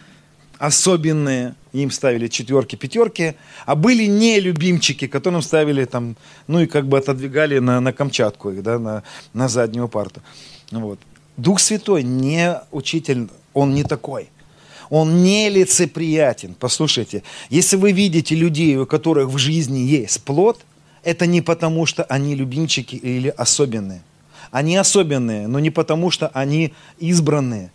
особенные, 0.58 1.54
им 1.74 1.92
ставили 1.92 2.28
четверки, 2.28 2.76
пятерки, 2.76 3.36
а 3.68 3.76
были 3.76 4.08
не 4.08 4.40
любимчики, 4.40 5.06
которым 5.06 5.44
ставили 5.44 5.86
там, 5.86 6.16
ну 6.48 6.62
и 6.62 6.66
как 6.66 6.88
бы 6.88 6.98
отодвигали 6.98 7.60
на, 7.60 7.82
на 7.82 7.94
Камчатку 7.94 8.50
их, 8.50 8.64
да, 8.64 8.80
на, 8.80 9.04
на 9.34 9.48
заднюю 9.48 9.88
парту. 9.90 10.24
Вот. 10.72 11.00
Дух 11.40 11.62
Святой 11.62 12.04
не 12.04 12.60
учитель, 12.72 13.30
он 13.54 13.74
не 13.74 13.84
такой. 13.84 14.30
Он 14.90 15.24
не 15.24 15.50
лицеприятен. 15.50 16.54
Послушайте, 16.60 17.24
если 17.50 17.78
вы 17.78 17.94
видите 17.94 18.36
людей, 18.36 18.76
у 18.76 18.86
которых 18.86 19.30
в 19.30 19.38
жизни 19.38 19.80
есть 19.80 20.22
плод, 20.24 20.60
это 21.04 21.26
не 21.28 21.42
потому, 21.42 21.86
что 21.86 22.04
они 22.04 22.36
любимчики 22.36 22.96
или 22.96 23.30
особенные. 23.30 24.02
Они 24.52 24.76
особенные, 24.76 25.48
но 25.48 25.60
не 25.60 25.70
потому, 25.70 26.12
что 26.12 26.28
они 26.34 26.74
избранные. 26.98 27.72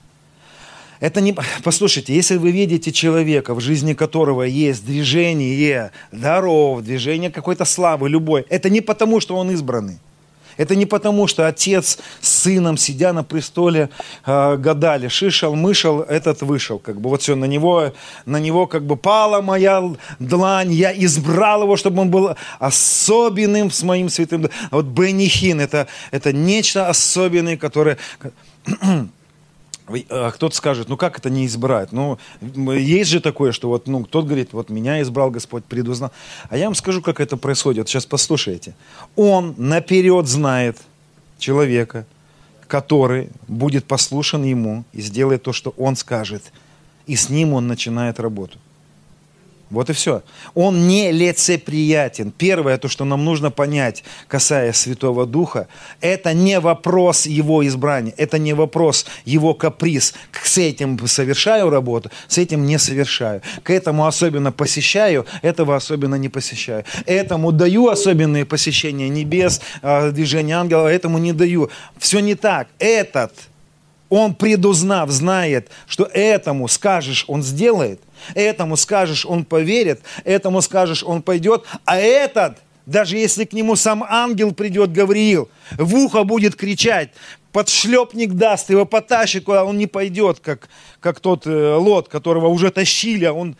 Это 1.00 1.22
не... 1.22 1.34
Послушайте, 1.62 2.14
если 2.14 2.36
вы 2.36 2.50
видите 2.50 2.92
человека, 2.92 3.54
в 3.54 3.60
жизни 3.60 3.94
которого 3.94 4.42
есть 4.42 4.84
движение 4.84 5.90
даров, 6.12 6.82
движение 6.82 7.30
какой-то 7.30 7.64
славы, 7.64 8.10
любой, 8.10 8.44
это 8.50 8.68
не 8.68 8.82
потому, 8.82 9.20
что 9.20 9.36
он 9.36 9.50
избранный. 9.52 9.98
Это 10.56 10.76
не 10.76 10.86
потому, 10.86 11.26
что 11.26 11.46
отец 11.46 11.98
с 12.20 12.28
сыном, 12.28 12.76
сидя 12.76 13.12
на 13.12 13.24
престоле, 13.24 13.90
э, 14.26 14.56
гадали, 14.56 15.08
шишел, 15.08 15.54
мышел, 15.54 16.00
этот 16.00 16.42
вышел. 16.42 16.78
Как 16.78 17.00
бы 17.00 17.10
вот 17.10 17.22
все, 17.22 17.34
на 17.34 17.46
него, 17.46 17.92
на 18.26 18.38
него 18.38 18.66
как 18.66 18.84
бы 18.84 18.96
пала 18.96 19.40
моя 19.40 19.82
длань, 20.18 20.72
я 20.72 20.92
избрал 20.92 21.62
его, 21.62 21.76
чтобы 21.76 22.02
он 22.02 22.10
был 22.10 22.36
особенным 22.58 23.70
с 23.70 23.82
моим 23.82 24.08
святым. 24.08 24.48
А 24.70 24.76
вот 24.76 24.86
Бенихин, 24.86 25.60
это, 25.60 25.86
это 26.10 26.32
нечто 26.32 26.88
особенное, 26.88 27.56
которое 27.56 27.98
а 30.08 30.30
кто-то 30.30 30.54
скажет, 30.54 30.88
ну 30.88 30.96
как 30.96 31.18
это 31.18 31.30
не 31.30 31.46
избрать? 31.46 31.92
Ну, 31.92 32.18
есть 32.40 33.10
же 33.10 33.20
такое, 33.20 33.52
что 33.52 33.68
вот, 33.68 33.86
ну, 33.86 34.04
кто-то 34.04 34.26
говорит, 34.26 34.52
вот 34.52 34.70
меня 34.70 35.02
избрал 35.02 35.30
Господь, 35.30 35.64
предузнал. 35.64 36.10
А 36.48 36.56
я 36.56 36.66
вам 36.66 36.74
скажу, 36.74 37.02
как 37.02 37.20
это 37.20 37.36
происходит. 37.36 37.88
Сейчас 37.88 38.06
послушайте. 38.06 38.74
Он 39.16 39.54
наперед 39.58 40.26
знает 40.26 40.78
человека, 41.38 42.06
который 42.66 43.28
будет 43.46 43.84
послушан 43.84 44.44
ему 44.44 44.84
и 44.92 45.02
сделает 45.02 45.42
то, 45.42 45.52
что 45.52 45.74
он 45.76 45.96
скажет. 45.96 46.42
И 47.06 47.16
с 47.16 47.28
ним 47.28 47.52
он 47.52 47.68
начинает 47.68 48.18
работу. 48.18 48.58
Вот 49.74 49.90
и 49.90 49.92
все. 49.92 50.22
Он 50.54 50.86
не 50.86 51.12
лицеприятен. 51.12 52.30
Первое, 52.30 52.78
то, 52.78 52.88
что 52.88 53.04
нам 53.04 53.24
нужно 53.24 53.50
понять, 53.50 54.04
касаясь 54.28 54.76
Святого 54.76 55.26
Духа, 55.26 55.68
это 56.00 56.32
не 56.32 56.60
вопрос 56.60 57.26
его 57.26 57.66
избрания, 57.66 58.14
это 58.16 58.38
не 58.38 58.54
вопрос 58.54 59.06
его 59.24 59.52
каприз. 59.54 60.14
С 60.42 60.58
этим 60.58 61.06
совершаю 61.06 61.70
работу, 61.70 62.10
с 62.28 62.38
этим 62.38 62.64
не 62.64 62.78
совершаю. 62.78 63.42
К 63.62 63.70
этому 63.70 64.06
особенно 64.06 64.52
посещаю, 64.52 65.26
этого 65.42 65.76
особенно 65.76 66.14
не 66.14 66.28
посещаю. 66.28 66.84
Этому 67.06 67.52
даю 67.52 67.88
особенные 67.88 68.44
посещения 68.44 69.08
небес, 69.08 69.60
а, 69.82 70.10
движения 70.10 70.56
ангела, 70.56 70.88
этому 70.88 71.18
не 71.18 71.32
даю. 71.32 71.70
Все 71.98 72.20
не 72.20 72.34
так. 72.34 72.68
Этот, 72.78 73.32
он 74.08 74.34
предузнав, 74.34 75.10
знает, 75.10 75.70
что 75.88 76.04
этому 76.04 76.68
скажешь, 76.68 77.24
он 77.26 77.42
сделает– 77.42 78.00
Этому 78.34 78.76
скажешь, 78.76 79.26
он 79.26 79.44
поверит, 79.44 80.02
этому 80.24 80.62
скажешь, 80.62 81.02
он 81.02 81.22
пойдет, 81.22 81.64
а 81.84 81.98
этот, 81.98 82.58
даже 82.86 83.16
если 83.16 83.44
к 83.44 83.52
нему 83.52 83.76
сам 83.76 84.04
ангел 84.08 84.52
придет, 84.52 84.92
Гавриил, 84.92 85.48
в 85.78 85.94
ухо 85.96 86.24
будет 86.24 86.56
кричать, 86.56 87.10
подшлепник 87.54 88.32
даст, 88.32 88.68
его 88.70 88.84
потащит 88.84 89.44
куда, 89.44 89.64
он 89.64 89.78
не 89.78 89.86
пойдет, 89.86 90.40
как, 90.40 90.68
как 91.00 91.20
тот 91.20 91.46
э, 91.46 91.74
лот, 91.76 92.08
которого 92.08 92.48
уже 92.48 92.70
тащили, 92.70 93.24
а 93.24 93.32
он... 93.32 93.56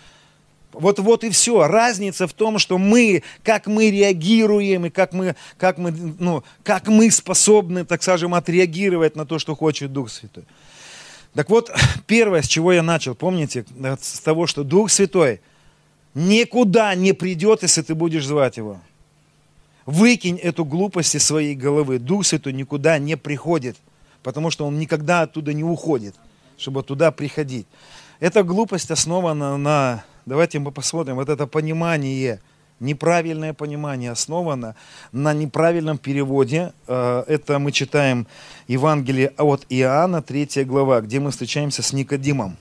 Вот, 0.73 0.99
вот 0.99 1.23
и 1.23 1.31
все. 1.31 1.69
Разница 1.69 2.27
в 2.27 2.33
том, 2.33 2.59
что 2.59 2.79
мы, 2.79 3.23
как 3.45 3.69
мы 3.69 3.93
реагируем 3.93 4.87
и 4.87 4.91
как 4.91 5.13
мы, 5.13 5.37
как 5.57 5.79
мы, 5.79 5.93
ну, 6.19 6.43
как 6.65 6.89
мы 6.89 7.13
способны, 7.13 7.85
так 7.85 8.03
скажем, 8.03 8.35
отреагировать 8.35 9.15
на 9.15 9.25
то, 9.25 9.39
что 9.39 9.55
хочет 9.55 9.93
Дух 9.93 10.11
Святой. 10.11 10.43
Так 11.35 11.51
вот, 11.51 11.71
первое, 12.07 12.43
с 12.43 12.49
чего 12.49 12.73
я 12.73 12.83
начал, 12.83 13.15
помните, 13.15 13.65
с 14.01 14.21
того, 14.21 14.47
что 14.47 14.65
Дух 14.65 14.91
Святой 14.91 15.41
никуда 16.15 16.95
не 16.95 17.13
придет, 17.13 17.63
если 17.63 17.83
ты 17.83 17.95
будешь 17.95 18.27
звать 18.27 18.57
Его. 18.57 18.81
Выкинь 19.87 20.39
эту 20.39 20.65
глупость 20.65 21.15
из 21.15 21.25
своей 21.25 21.55
головы. 21.55 21.99
Дух 21.99 22.25
Святой 22.25 22.53
никуда 22.53 22.99
не 22.99 23.17
приходит, 23.17 23.77
потому 24.23 24.51
что 24.51 24.67
Он 24.67 24.79
никогда 24.79 25.23
оттуда 25.23 25.53
не 25.53 25.65
уходит, 25.65 26.15
чтобы 26.57 26.83
туда 26.83 27.11
приходить. 27.11 27.67
Эта 28.21 28.43
глупость 28.43 28.91
основана 28.91 29.57
на, 29.57 30.05
давайте 30.25 30.59
мы 30.61 30.71
посмотрим, 30.71 31.17
вот 31.17 31.29
это 31.29 31.47
понимание– 31.47 32.41
неправильное 32.85 33.53
понимание 33.53 34.13
основано 34.13 34.77
на 35.13 35.33
неправильном 35.33 35.99
переводе. 35.99 36.73
Э, 36.87 37.25
это 37.27 37.59
мы 37.59 37.73
читаем 37.73 38.27
Евангелие 38.69 39.33
от 39.39 39.67
Иоанна, 39.69 40.23
3 40.23 40.65
глава, 40.65 41.01
где 41.01 41.19
мы 41.19 41.31
встречаемся 41.31 41.83
с 41.83 41.93
Никодимом. 41.93 42.57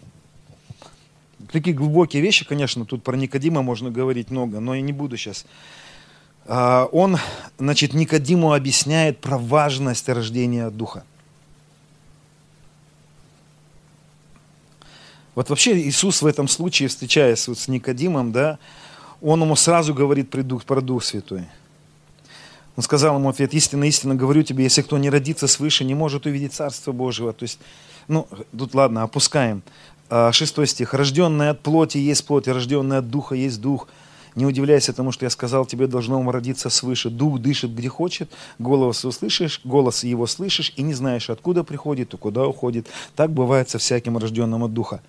Такие 1.51 1.75
глубокие 1.75 2.23
вещи, 2.23 2.45
конечно, 2.45 2.85
тут 2.85 3.03
про 3.03 3.15
Никодима 3.15 3.61
можно 3.61 3.91
говорить 3.91 4.31
много, 4.31 4.59
но 4.59 4.73
я 4.73 4.81
не 4.81 4.93
буду 4.93 5.17
сейчас. 5.17 5.45
Э, 6.45 6.87
он, 6.91 7.17
значит, 7.59 7.93
Никодиму 7.93 8.53
объясняет 8.53 9.19
про 9.19 9.37
важность 9.37 10.09
рождения 10.09 10.69
Духа. 10.69 11.03
Вот 15.35 15.49
вообще 15.49 15.79
Иисус 15.79 16.21
в 16.21 16.27
этом 16.27 16.47
случае, 16.47 16.89
встречаясь 16.89 17.47
вот 17.47 17.57
с 17.57 17.67
Никодимом, 17.67 18.31
да, 18.31 18.59
он 19.23 19.41
ему 19.41 19.55
сразу 19.55 19.93
говорит 19.93 20.29
про 20.29 20.43
Дух, 20.43 20.65
про 20.65 20.81
Дух 20.81 21.03
Святой. 21.03 21.45
Он 22.75 22.83
сказал 22.83 23.17
ему 23.17 23.29
ответ, 23.29 23.53
истинно, 23.53 23.85
истинно 23.85 24.15
говорю 24.15 24.43
тебе, 24.43 24.63
если 24.65 24.81
кто 24.81 24.97
не 24.97 25.09
родится 25.09 25.47
свыше, 25.47 25.85
не 25.85 25.95
может 25.95 26.25
увидеть 26.25 26.53
Царство 26.53 26.91
Божьего. 26.91 27.31
То 27.31 27.43
есть, 27.43 27.59
ну, 28.07 28.27
тут 28.57 28.75
ладно, 28.75 29.03
опускаем. 29.03 29.63
А, 30.09 30.31
шестой 30.31 30.67
стих. 30.67 30.93
Рожденный 30.93 31.51
от 31.51 31.61
плоти 31.61 31.99
есть 31.99 32.25
плоть, 32.25 32.47
рожденный 32.47 32.97
от 32.97 33.09
духа 33.09 33.35
есть 33.35 33.61
дух. 33.61 33.87
Не 34.35 34.45
удивляйся 34.45 34.91
тому, 34.91 35.11
что 35.11 35.25
я 35.25 35.29
сказал, 35.29 35.65
тебе 35.65 35.87
должно 35.87 36.29
родиться 36.29 36.69
свыше. 36.69 37.09
Дух 37.09 37.39
дышит, 37.39 37.73
где 37.73 37.87
хочет, 37.87 38.31
голос 38.57 39.05
услышишь, 39.05 39.61
голос 39.63 40.03
его 40.03 40.25
слышишь, 40.25 40.73
и 40.75 40.81
не 40.81 40.95
знаешь, 40.95 41.29
откуда 41.29 41.63
приходит 41.63 42.13
и 42.15 42.17
куда 42.17 42.45
уходит. 42.47 42.87
Так 43.15 43.31
бывает 43.31 43.69
со 43.69 43.77
всяким 43.77 44.17
рожденным 44.17 44.63
от 44.63 44.73
духа. 44.73 45.01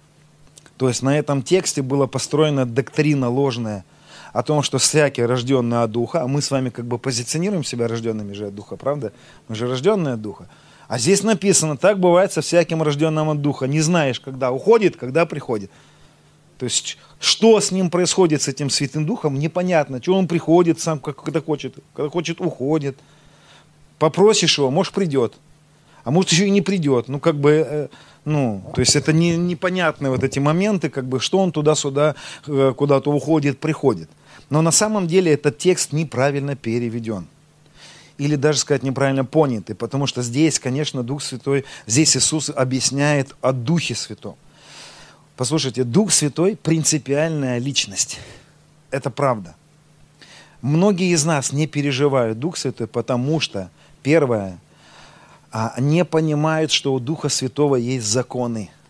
То 0.77 0.88
есть 0.88 1.03
на 1.03 1.18
этом 1.18 1.42
тексте 1.42 1.81
была 1.83 2.07
построена 2.07 2.64
доктрина 2.64 3.29
ложная– 3.29 3.85
о 4.35 4.42
том, 4.42 4.62
что 4.62 4.79
всякий 4.79 5.23
рожденный 5.23 5.85
от 5.85 5.92
Духа, 5.92 6.23
а 6.23 6.27
мы 6.27 6.42
с 6.42 6.51
вами 6.51 6.68
как 6.68 6.85
бы 6.85 6.99
позиционируем 6.99 7.62
себя 7.62 7.87
рожденными 7.87 8.33
же 8.33 8.49
от 8.49 8.55
Духа, 8.55 8.77
правда? 8.77 9.12
Мы 9.47 9.55
же 9.55 9.68
рожденные 9.68 10.14
от 10.14 10.23
Духа. 10.23 10.49
А 10.88 10.99
здесь 10.99 11.23
написано, 11.23 11.77
так 11.77 12.01
бывает 12.01 12.33
со 12.33 12.40
всяким 12.42 12.83
рожденным 12.83 13.31
от 13.31 13.40
Духа. 13.40 13.66
Не 13.66 13.81
знаешь, 13.81 14.18
когда 14.18 14.51
уходит, 14.51 14.97
когда 14.97 15.25
приходит. 15.25 15.70
То 16.59 16.64
есть, 16.64 16.99
что 17.20 17.61
с 17.61 17.70
ним 17.70 17.90
происходит, 17.90 18.42
с 18.42 18.49
этим 18.49 18.70
Святым 18.70 19.07
Духом, 19.07 19.38
непонятно. 19.38 20.03
Что 20.03 20.14
он 20.14 20.27
приходит 20.27 20.81
сам, 20.81 20.99
когда 20.99 21.40
хочет, 21.40 21.77
когда 21.94 22.11
хочет, 22.11 22.40
уходит. 22.40 22.99
Попросишь 24.01 24.59
его, 24.59 24.73
может, 24.73 24.92
придет. 24.92 25.35
А 26.03 26.11
может, 26.11 26.33
еще 26.33 26.49
и 26.49 26.51
не 26.51 26.61
придет. 26.61 27.07
Ну, 27.09 27.20
как 27.20 27.37
бы, 27.37 27.64
э, 27.66 27.88
ну, 28.25 28.64
то 28.75 28.81
есть 28.81 28.97
это 28.97 29.12
не, 29.12 29.37
непонятные 29.37 30.11
вот 30.11 30.25
эти 30.25 30.40
моменты, 30.40 30.90
как 30.90 31.07
бы, 31.07 31.20
что 31.20 31.38
он 31.38 31.53
туда-сюда, 31.53 32.16
э, 32.49 32.75
куда-то 32.77 33.12
уходит, 33.12 33.61
приходит. 33.61 34.11
Но 34.51 34.62
на 34.62 34.70
самом 34.70 35.07
деле 35.07 35.33
этот 35.33 35.59
текст 35.59 35.92
неправильно 35.92 36.57
переведен. 36.57 37.27
Или 38.18 38.37
даже 38.37 38.59
сказать 38.61 38.83
неправильно 38.83 39.25
понятый, 39.25 39.75
потому 39.75 40.07
что 40.07 40.23
здесь, 40.23 40.61
конечно, 40.61 41.03
Дух 41.03 41.23
Святой, 41.23 41.64
здесь 41.87 42.16
Иисус 42.16 42.51
объясняет 42.51 43.35
о 43.40 43.53
Духе 43.53 43.94
Святом. 43.94 44.37
Послушайте, 45.37 45.83
Дух 45.83 46.12
Святой– 46.12 46.57
принципиальная 46.62 47.59
личность. 47.59 48.20
Это 48.92 49.11
правда. 49.11 49.57
Многие 50.62 51.12
из 51.12 51.25
нас 51.25 51.53
не 51.53 51.66
переживают 51.66 52.38
Дух 52.38 52.57
Святой, 52.57 52.87
потому 52.87 53.40
что, 53.40 53.68
первое, 54.05 54.59
а, 55.51 55.75
не 55.79 56.05
понимают, 56.05 56.70
что 56.70 56.94
у 56.94 57.01
Духа 57.01 57.29
Святого 57.29 57.77
есть 57.77 58.07
законы– 58.07 58.70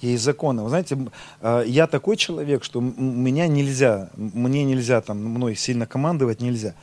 есть 0.00 0.22
законы. 0.22 0.62
Вы 0.62 0.68
знаете, 0.68 0.98
а, 1.40 1.62
я 1.62 1.86
такой 1.86 2.16
человек, 2.16 2.64
что 2.64 2.80
меня 2.80 3.48
нельзя, 3.48 4.10
мне 4.16 4.64
нельзя 4.64 5.00
там 5.00 5.24
мной 5.24 5.56
сильно 5.56 5.86
командовать 5.86 6.40
нельзя. 6.40 6.74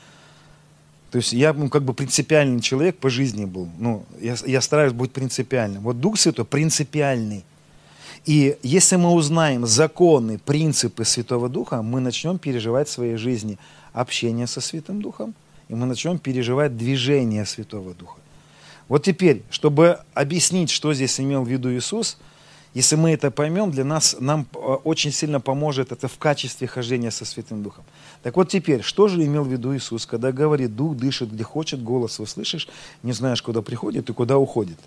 То 1.11 1.17
есть 1.17 1.31
я 1.31 1.53
ну, 1.53 1.69
как 1.69 1.83
бы 1.83 1.93
принципиальный 1.93 2.59
человек 2.61 2.97
по 2.97 3.09
жизни 3.09 3.45
был. 3.45 3.69
Ну, 3.79 4.03
я, 4.19 4.35
я 4.45 4.59
стараюсь 4.59 4.91
быть 4.91 5.13
принципиальным. 5.13 5.83
Вот 5.83 5.99
Дух 5.99 6.19
Святой 6.19 6.45
принципиальный. 6.45 7.45
И 8.25 8.57
если 8.63 8.97
мы 8.97 9.11
узнаем 9.11 9.65
законы, 9.65 10.39
принципы 10.39 11.05
Святого 11.05 11.47
Духа, 11.47 11.81
мы 11.81 12.01
начнем 12.01 12.37
переживать 12.37 12.89
в 12.89 12.91
своей 12.91 13.15
жизни 13.15 13.57
общение 13.93 14.47
со 14.47 14.59
Святым 14.61 15.01
Духом, 15.01 15.35
и 15.69 15.75
мы 15.75 15.85
начнем 15.85 16.17
переживать 16.17 16.75
движение 16.75 17.45
Святого 17.45 17.93
Духа. 17.93 18.19
Вот 18.89 19.03
теперь, 19.03 19.43
чтобы 19.49 19.99
объяснить, 20.13 20.69
что 20.69 20.93
здесь 20.93 21.19
имел 21.19 21.43
в 21.43 21.47
виду 21.47 21.71
Иисус– 21.71 22.17
если 22.75 22.97
мы 22.97 23.11
это 23.11 23.31
поймем, 23.31 23.71
для 23.71 23.85
нас, 23.85 24.17
нам 24.19 24.45
э, 24.53 24.57
очень 24.57 25.13
сильно 25.13 25.39
поможет 25.39 25.93
это 25.93 26.09
в 26.09 26.17
качестве 26.17 26.67
хождения 26.67 27.09
со 27.09 27.23
Святым 27.23 27.63
Духом. 27.63 27.85
Так 28.21 28.35
вот 28.35 28.49
теперь, 28.49 28.81
что 28.81 29.07
же 29.07 29.23
имел 29.23 29.45
в 29.45 29.47
виду 29.47 29.73
Иисус, 29.73 30.05
когда 30.05 30.33
говорит, 30.33 30.75
Дух 30.75 30.97
дышит 30.97 31.31
где 31.31 31.45
хочет, 31.45 31.81
голос 31.81 32.19
услышишь, 32.19 32.67
не 33.01 33.13
знаешь, 33.13 33.41
куда 33.41 33.61
приходит 33.61 34.09
и 34.09 34.13
куда 34.13 34.37
уходит. 34.37 34.77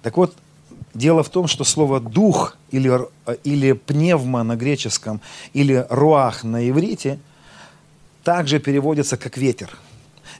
Так 0.00 0.16
вот, 0.16 0.34
дело 0.94 1.22
в 1.22 1.28
том, 1.28 1.46
что 1.46 1.64
слово 1.64 2.00
«дух» 2.00 2.56
или, 2.70 2.90
э, 3.26 3.36
или 3.44 3.72
«пневма» 3.72 4.42
на 4.42 4.56
греческом, 4.56 5.20
или 5.52 5.86
«руах» 5.90 6.42
на 6.42 6.66
иврите 6.66 7.18
также 8.24 8.60
переводится 8.60 9.18
как 9.18 9.36
«ветер». 9.36 9.76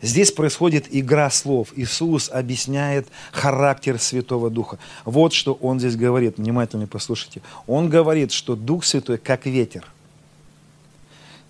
Здесь 0.02 0.30
происходит 0.30 0.86
игра 0.90 1.30
слов. 1.30 1.72
Иисус 1.76 2.30
объясняет 2.30 3.08
характер 3.32 3.98
Святого 3.98 4.50
Духа. 4.50 4.78
Вот 5.04 5.32
что 5.32 5.54
Он 5.54 5.78
здесь 5.78 5.96
говорит. 5.96 6.38
Внимательно 6.38 6.86
послушайте. 6.86 7.42
Он 7.66 7.88
говорит, 7.88 8.32
что 8.32 8.56
Дух 8.56 8.84
Святой 8.84 9.18
как 9.18 9.46
ветер. 9.46 9.86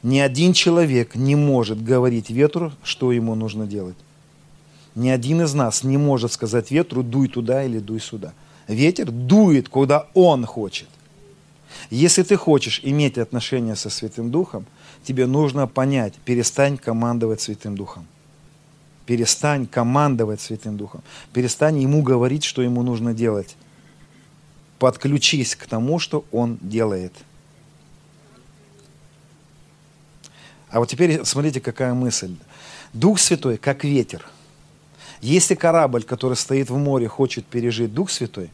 Ни 0.03 0.21
один 0.21 0.53
человек 0.53 1.17
не 1.17 1.35
может 1.35 1.83
говорить 1.83 2.31
ветру, 2.31 2.73
что 2.85 3.11
ему 3.11 3.35
нужно 3.35 3.67
делать. 3.67 3.97
Ни 4.95 5.09
один 5.09 5.43
из 5.43 5.53
нас 5.53 5.83
не 5.83 5.99
может 5.99 6.33
сказать 6.33 6.71
ветру, 6.71 7.03
дуй 7.03 7.29
туда 7.29 7.65
или 7.65 7.81
дуй 7.81 8.01
сюда. 8.01 8.33
Ветер 8.69 9.11
дует, 9.11 9.69
куда 9.69 10.07
он 10.15 10.47
хочет. 10.47 10.89
Если 11.91 12.23
ты 12.23 12.37
хочешь 12.37 12.81
иметь 12.83 13.19
отношения 13.19 13.77
со 13.77 13.91
Святым 13.91 14.31
Духом, 14.31 14.65
тебе 15.05 15.27
нужно 15.27 15.67
понять, 15.67 16.15
перестань 16.25 16.79
командовать 16.79 17.41
Святым 17.41 17.77
Духом. 17.77 18.07
Перестань 19.07 19.66
командовать 19.66 20.40
Святым 20.40 20.77
Духом. 20.77 21.03
Перестань 21.33 21.79
ему 21.79 22.03
говорить, 22.03 22.45
что 22.45 22.61
ему 22.61 22.83
нужно 22.83 23.14
делать. 23.14 23.57
Подключись 24.79 25.55
к 25.55 25.66
тому, 25.66 25.99
что 25.99 26.25
он 26.33 26.59
делает. 26.61 27.12
А 30.69 30.81
вот 30.81 30.88
теперь 30.88 31.25
смотрите, 31.25 31.61
какая 31.61 31.95
мысль. 31.95 32.37
Дух 32.92 33.21
Святой, 33.21 33.57
как 33.57 33.85
ветер. 33.85 34.27
Если 35.21 35.55
корабль, 35.55 36.03
который 36.03 36.35
стоит 36.35 36.69
в 36.69 36.77
море, 36.77 37.09
хочет 37.09 37.47
пережить 37.47 37.95
Дух 37.95 38.11
Святой, 38.11 38.51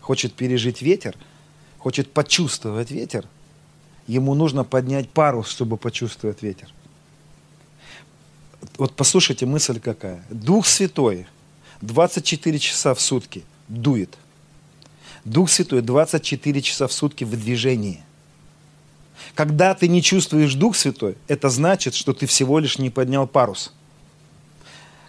хочет 0.00 0.32
пережить 0.32 0.82
ветер, 0.82 1.16
хочет 1.78 2.12
почувствовать 2.12 2.90
ветер, 2.90 3.26
ему 4.06 4.34
нужно 4.34 4.64
поднять 4.64 5.10
парус, 5.10 5.48
чтобы 5.48 5.76
почувствовать 5.76 6.42
ветер. 6.42 6.72
Вот 8.78 8.94
послушайте, 8.94 9.46
мысль 9.46 9.80
какая. 9.80 10.24
Дух 10.30 10.66
Святой 10.66 11.26
24 11.80 12.58
часа 12.58 12.94
в 12.94 13.00
сутки 13.00 13.44
дует. 13.68 14.16
Дух 15.24 15.50
Святой 15.50 15.82
24 15.82 16.62
часа 16.62 16.86
в 16.86 16.92
сутки 16.92 17.24
в 17.24 17.30
движении. 17.30 18.02
Когда 19.34 19.74
ты 19.74 19.88
не 19.88 20.02
чувствуешь 20.02 20.54
Дух 20.54 20.76
Святой, 20.76 21.16
это 21.26 21.48
значит, 21.48 21.94
что 21.94 22.12
ты 22.12 22.26
всего 22.26 22.58
лишь 22.58 22.78
не 22.78 22.90
поднял 22.90 23.26
парус. 23.26 23.72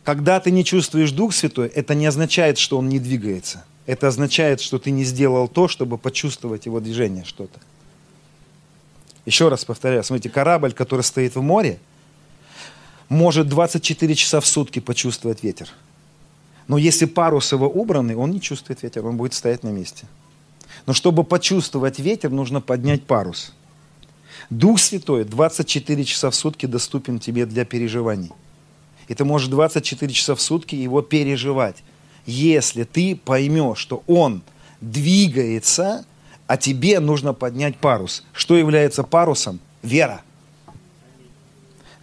Когда 0.03 0.39
ты 0.39 0.51
не 0.51 0.63
чувствуешь 0.63 1.11
Дух 1.11 1.33
Святой, 1.33 1.67
это 1.67 1.93
не 1.93 2.05
означает, 2.05 2.57
что 2.57 2.77
Он 2.77 2.87
не 2.89 2.99
двигается. 2.99 3.65
Это 3.85 4.07
означает, 4.07 4.61
что 4.61 4.79
ты 4.79 4.91
не 4.91 5.03
сделал 5.03 5.47
то, 5.47 5.67
чтобы 5.67 5.97
почувствовать 5.97 6.65
Его 6.65 6.79
движение 6.79 7.25
что-то. 7.25 7.59
Еще 9.25 9.49
раз 9.49 9.65
повторяю, 9.65 10.03
смотрите, 10.03 10.29
корабль, 10.29 10.71
который 10.71 11.01
стоит 11.01 11.35
в 11.35 11.41
море, 11.41 11.79
может 13.09 13.47
24 13.47 14.15
часа 14.15 14.39
в 14.39 14.47
сутки 14.47 14.79
почувствовать 14.79 15.43
ветер. 15.43 15.69
Но 16.67 16.77
если 16.77 17.05
парус 17.05 17.51
его 17.51 17.69
убранный, 17.69 18.15
он 18.15 18.31
не 18.31 18.41
чувствует 18.41 18.83
ветер, 18.83 19.05
он 19.05 19.17
будет 19.17 19.33
стоять 19.33 19.63
на 19.63 19.69
месте. 19.69 20.05
Но 20.85 20.93
чтобы 20.93 21.23
почувствовать 21.23 21.99
ветер, 21.99 22.29
нужно 22.29 22.61
поднять 22.61 23.03
парус. 23.03 23.53
Дух 24.49 24.79
Святой 24.79 25.23
24 25.23 26.03
часа 26.05 26.29
в 26.29 26.35
сутки 26.35 26.65
доступен 26.65 27.19
тебе 27.19 27.45
для 27.45 27.65
переживаний. 27.65 28.31
И 29.07 29.13
ты 29.13 29.23
можешь 29.23 29.47
24 29.47 30.13
часа 30.13 30.35
в 30.35 30.41
сутки 30.41 30.75
его 30.75 31.01
переживать. 31.01 31.77
Если 32.25 32.83
ты 32.83 33.15
поймешь, 33.15 33.77
что 33.77 34.03
он 34.07 34.43
двигается, 34.81 36.05
а 36.45 36.57
тебе 36.57 36.99
нужно 36.99 37.33
поднять 37.33 37.77
парус. 37.77 38.23
Что 38.33 38.57
является 38.57 39.03
парусом? 39.03 39.59
Вера. 39.81 40.21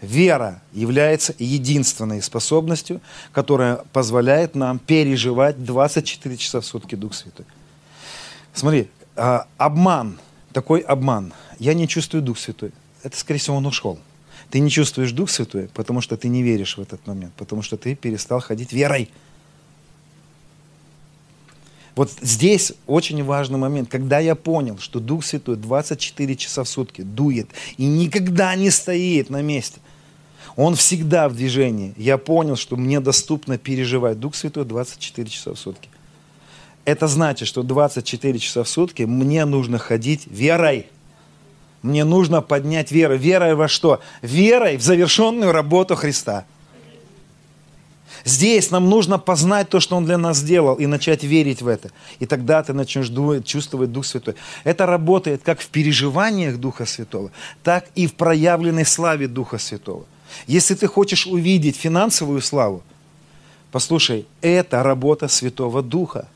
Вера 0.05 0.63
является 0.73 1.35
единственной 1.39 2.23
способностью, 2.23 3.01
которая 3.33 3.81
позволяет 3.93 4.55
нам 4.55 4.79
переживать 4.79 5.65
24 5.65 6.37
часа 6.37 6.61
в 6.61 6.67
сутки 6.67 6.95
Дух 6.95 7.15
Святой. 7.15 7.47
Смотри, 8.53 8.89
а, 9.17 9.47
обман, 9.59 10.19
такой 10.53 10.81
обман. 10.81 11.33
Я 11.59 11.75
не 11.75 11.89
чувствую 11.89 12.23
Дух 12.23 12.39
Святой. 12.39 12.73
Это, 13.03 13.17
скорее 13.17 13.41
всего, 13.41 13.57
он 13.57 13.67
ушел. 13.67 13.99
Ты 14.51 14.61
не 14.61 14.71
чувствуешь 14.71 15.13
Дух 15.13 15.31
Святой, 15.31 15.69
потому 15.75 16.01
что 16.01 16.17
ты 16.17 16.29
не 16.29 16.43
веришь 16.43 16.77
в 16.77 16.81
этот 16.81 17.07
момент, 17.07 17.33
потому 17.37 17.63
что 17.63 17.77
ты 17.77 17.95
перестал 17.95 18.41
ходить 18.41 18.73
верой. 18.73 19.11
Вот 21.97 22.11
здесь 22.21 22.73
очень 22.87 23.23
важный 23.23 23.59
момент, 23.59 23.89
когда 23.89 24.19
я 24.19 24.35
понял, 24.35 24.79
что 24.79 24.99
Дух 24.99 25.25
Святой 25.25 25.57
24 25.57 26.37
часа 26.37 26.65
в 26.65 26.69
сутки 26.69 27.03
дует 27.03 27.49
и 27.77 27.87
никогда 27.87 28.55
не 28.57 28.71
стоит 28.71 29.31
на 29.31 29.43
месте. 29.43 29.81
Он 30.57 30.77
всегда 30.77 31.29
в 31.29 31.35
движении. 31.35 31.95
Я 31.97 32.17
понял, 32.17 32.57
что 32.57 32.77
мне 32.77 33.01
доступно 33.01 33.59
переживать 33.59 34.21
Дух 34.21 34.35
Святой 34.35 34.65
24 34.65 35.29
часа 35.29 35.55
в 35.55 35.59
сутки. 35.59 35.89
Это 36.85 37.09
значит, 37.09 37.49
что 37.49 37.63
24 37.63 38.39
часа 38.39 38.63
в 38.63 38.69
сутки 38.69 39.03
мне 39.03 39.45
нужно 39.47 39.79
ходить 39.79 40.27
верой. 40.27 40.87
Мне 41.83 42.05
нужно 42.05 42.41
поднять 42.41 42.93
веру. 42.93 43.17
Верой 43.17 43.55
во 43.55 43.69
что? 43.69 44.01
Верой 44.23 44.77
в 44.77 44.83
завершенную 44.83 45.53
работу 45.53 45.97
Христа. 45.97 46.45
Здесь 48.25 48.71
нам 48.71 48.89
нужно 48.89 49.19
познать 49.19 49.69
то, 49.69 49.81
что 49.81 49.97
Он 49.97 50.07
для 50.07 50.17
нас 50.17 50.39
сделал, 50.39 50.77
и 50.77 50.87
начать 50.87 51.25
верить 51.25 51.61
в 51.61 51.69
это. 51.69 51.91
И 52.21 52.27
тогда 52.27 52.63
ты 52.63 52.73
начнешь 52.73 53.11
чувствовать 53.45 53.93
Дух 53.93 54.07
Святой. 54.07 54.35
Это 54.63 54.87
работает 54.87 55.43
как 55.43 55.61
в 55.61 55.69
переживаниях 55.69 56.59
Духа 56.59 56.87
Святого, 56.87 57.33
так 57.63 57.87
и 57.95 58.07
в 58.07 58.15
проявленной 58.15 58.87
славе 58.87 59.27
Духа 59.29 59.59
Святого. 59.59 60.07
Если 60.47 60.75
ты 60.75 60.87
хочешь 60.87 61.27
увидеть 61.27 61.77
финансовую 61.77 62.41
славу, 62.41 62.83
послушай, 63.73 64.27
это 64.41 64.83
работа 64.83 65.29
Святого 65.29 65.83
Духа. 65.83 66.29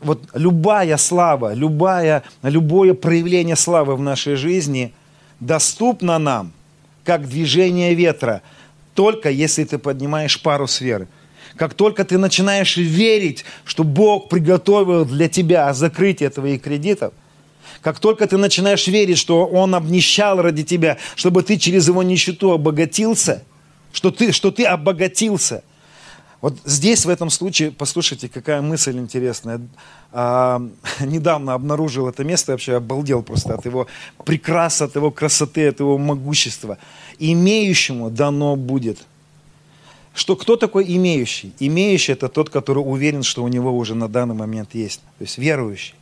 Вот 0.00 0.22
любая 0.34 0.96
слава, 0.96 1.52
любая, 1.54 2.22
любое 2.42 2.94
проявление 2.94 3.56
славы 3.56 3.96
в 3.96 4.00
нашей 4.00 4.36
жизни 4.36 4.92
доступно 5.40 6.18
нам, 6.18 6.52
как 7.04 7.28
движение 7.28 7.94
ветра, 7.94 8.42
только 8.94 9.30
если 9.30 9.64
ты 9.64 9.78
поднимаешь 9.78 10.40
парус 10.40 10.80
веры. 10.80 11.08
Как 11.56 11.74
только 11.74 12.04
ты 12.04 12.16
начинаешь 12.16 12.76
верить, 12.76 13.44
что 13.64 13.84
Бог 13.84 14.28
приготовил 14.28 15.04
для 15.04 15.28
тебя 15.28 15.72
закрытие 15.74 16.30
твоих 16.30 16.62
кредитов– 16.62 17.12
как 17.82 17.98
только 17.98 18.26
ты 18.26 18.36
начинаешь 18.36 18.86
верить, 18.86 19.18
что 19.18 19.46
Он 19.46 19.74
обнищал 19.74 20.40
ради 20.42 20.64
тебя, 20.64 20.98
чтобы 21.16 21.42
ты 21.42 21.56
через 21.56 21.88
Его 21.88 22.02
нищету 22.02 22.52
обогатился, 22.52 23.42
что 23.92 24.10
ты, 24.10 24.32
что 24.32 24.50
ты 24.50 24.64
обогатился. 24.64 25.62
Вот 26.40 26.56
здесь, 26.64 27.04
в 27.04 27.10
этом 27.10 27.28
случае, 27.28 27.70
послушайте, 27.70 28.28
какая 28.28 28.62
мысль 28.62 28.96
интересная. 28.96 29.60
А, 30.10 30.62
недавно 31.00 31.54
обнаружил 31.54 32.08
это 32.08 32.24
место, 32.24 32.52
вообще 32.52 32.76
обалдел 32.76 33.22
просто 33.22 33.54
от 33.54 33.64
его 33.66 33.86
прекраса, 34.24 34.84
от 34.86 34.96
его 34.96 35.10
красоты, 35.10 35.68
от 35.68 35.80
его 35.80 35.98
могущества. 35.98 36.78
Имеющему 37.18 38.10
дано 38.10 38.56
будет. 38.56 38.98
Что 40.14 40.34
кто 40.34 40.56
такой 40.56 40.84
имеющий? 40.96 41.52
Имеющий 41.60 42.12
это 42.12 42.28
тот, 42.28 42.50
который 42.50 42.80
уверен, 42.80 43.22
что 43.22 43.44
у 43.44 43.48
него 43.48 43.76
уже 43.76 43.94
на 43.94 44.08
данный 44.08 44.34
момент 44.34 44.74
есть. 44.74 45.00
То 45.18 45.24
есть 45.24 45.38
верующий. 45.38 45.94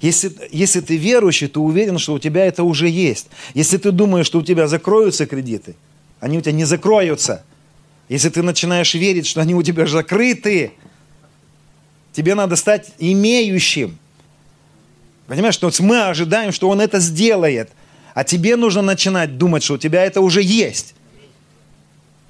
Если, 0.00 0.32
если 0.50 0.80
ты 0.80 0.96
верующий, 0.96 1.48
то 1.48 1.62
уверен, 1.62 1.98
что 1.98 2.14
у 2.14 2.18
тебя 2.18 2.46
это 2.46 2.64
уже 2.64 2.88
есть. 2.88 3.28
Если 3.54 3.76
ты 3.76 3.90
думаешь, 3.90 4.26
что 4.26 4.38
у 4.38 4.42
тебя 4.42 4.66
закроются 4.66 5.26
кредиты, 5.26 5.76
они 6.20 6.38
у 6.38 6.40
тебя 6.40 6.52
не 6.52 6.64
закроются. 6.64 7.44
Если 8.08 8.30
ты 8.30 8.42
начинаешь 8.42 8.94
верить, 8.94 9.26
что 9.26 9.40
они 9.40 9.54
у 9.54 9.62
тебя 9.62 9.86
закрыты, 9.86 10.72
тебе 12.12 12.34
надо 12.34 12.56
стать 12.56 12.92
имеющим. 12.98 13.98
Понимаешь, 15.26 15.54
что 15.54 15.70
мы 15.80 16.02
ожидаем, 16.08 16.50
что 16.50 16.68
он 16.68 16.80
это 16.80 16.98
сделает, 16.98 17.70
а 18.14 18.24
тебе 18.24 18.56
нужно 18.56 18.82
начинать 18.82 19.38
думать, 19.38 19.62
что 19.62 19.74
у 19.74 19.78
тебя 19.78 20.02
это 20.04 20.22
уже 20.22 20.42
есть. 20.42 20.94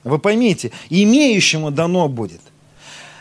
Вы 0.02 0.18
поймите, 0.18 0.72
имеющему 0.90 1.70
дано 1.70 2.08
будет. 2.08 2.40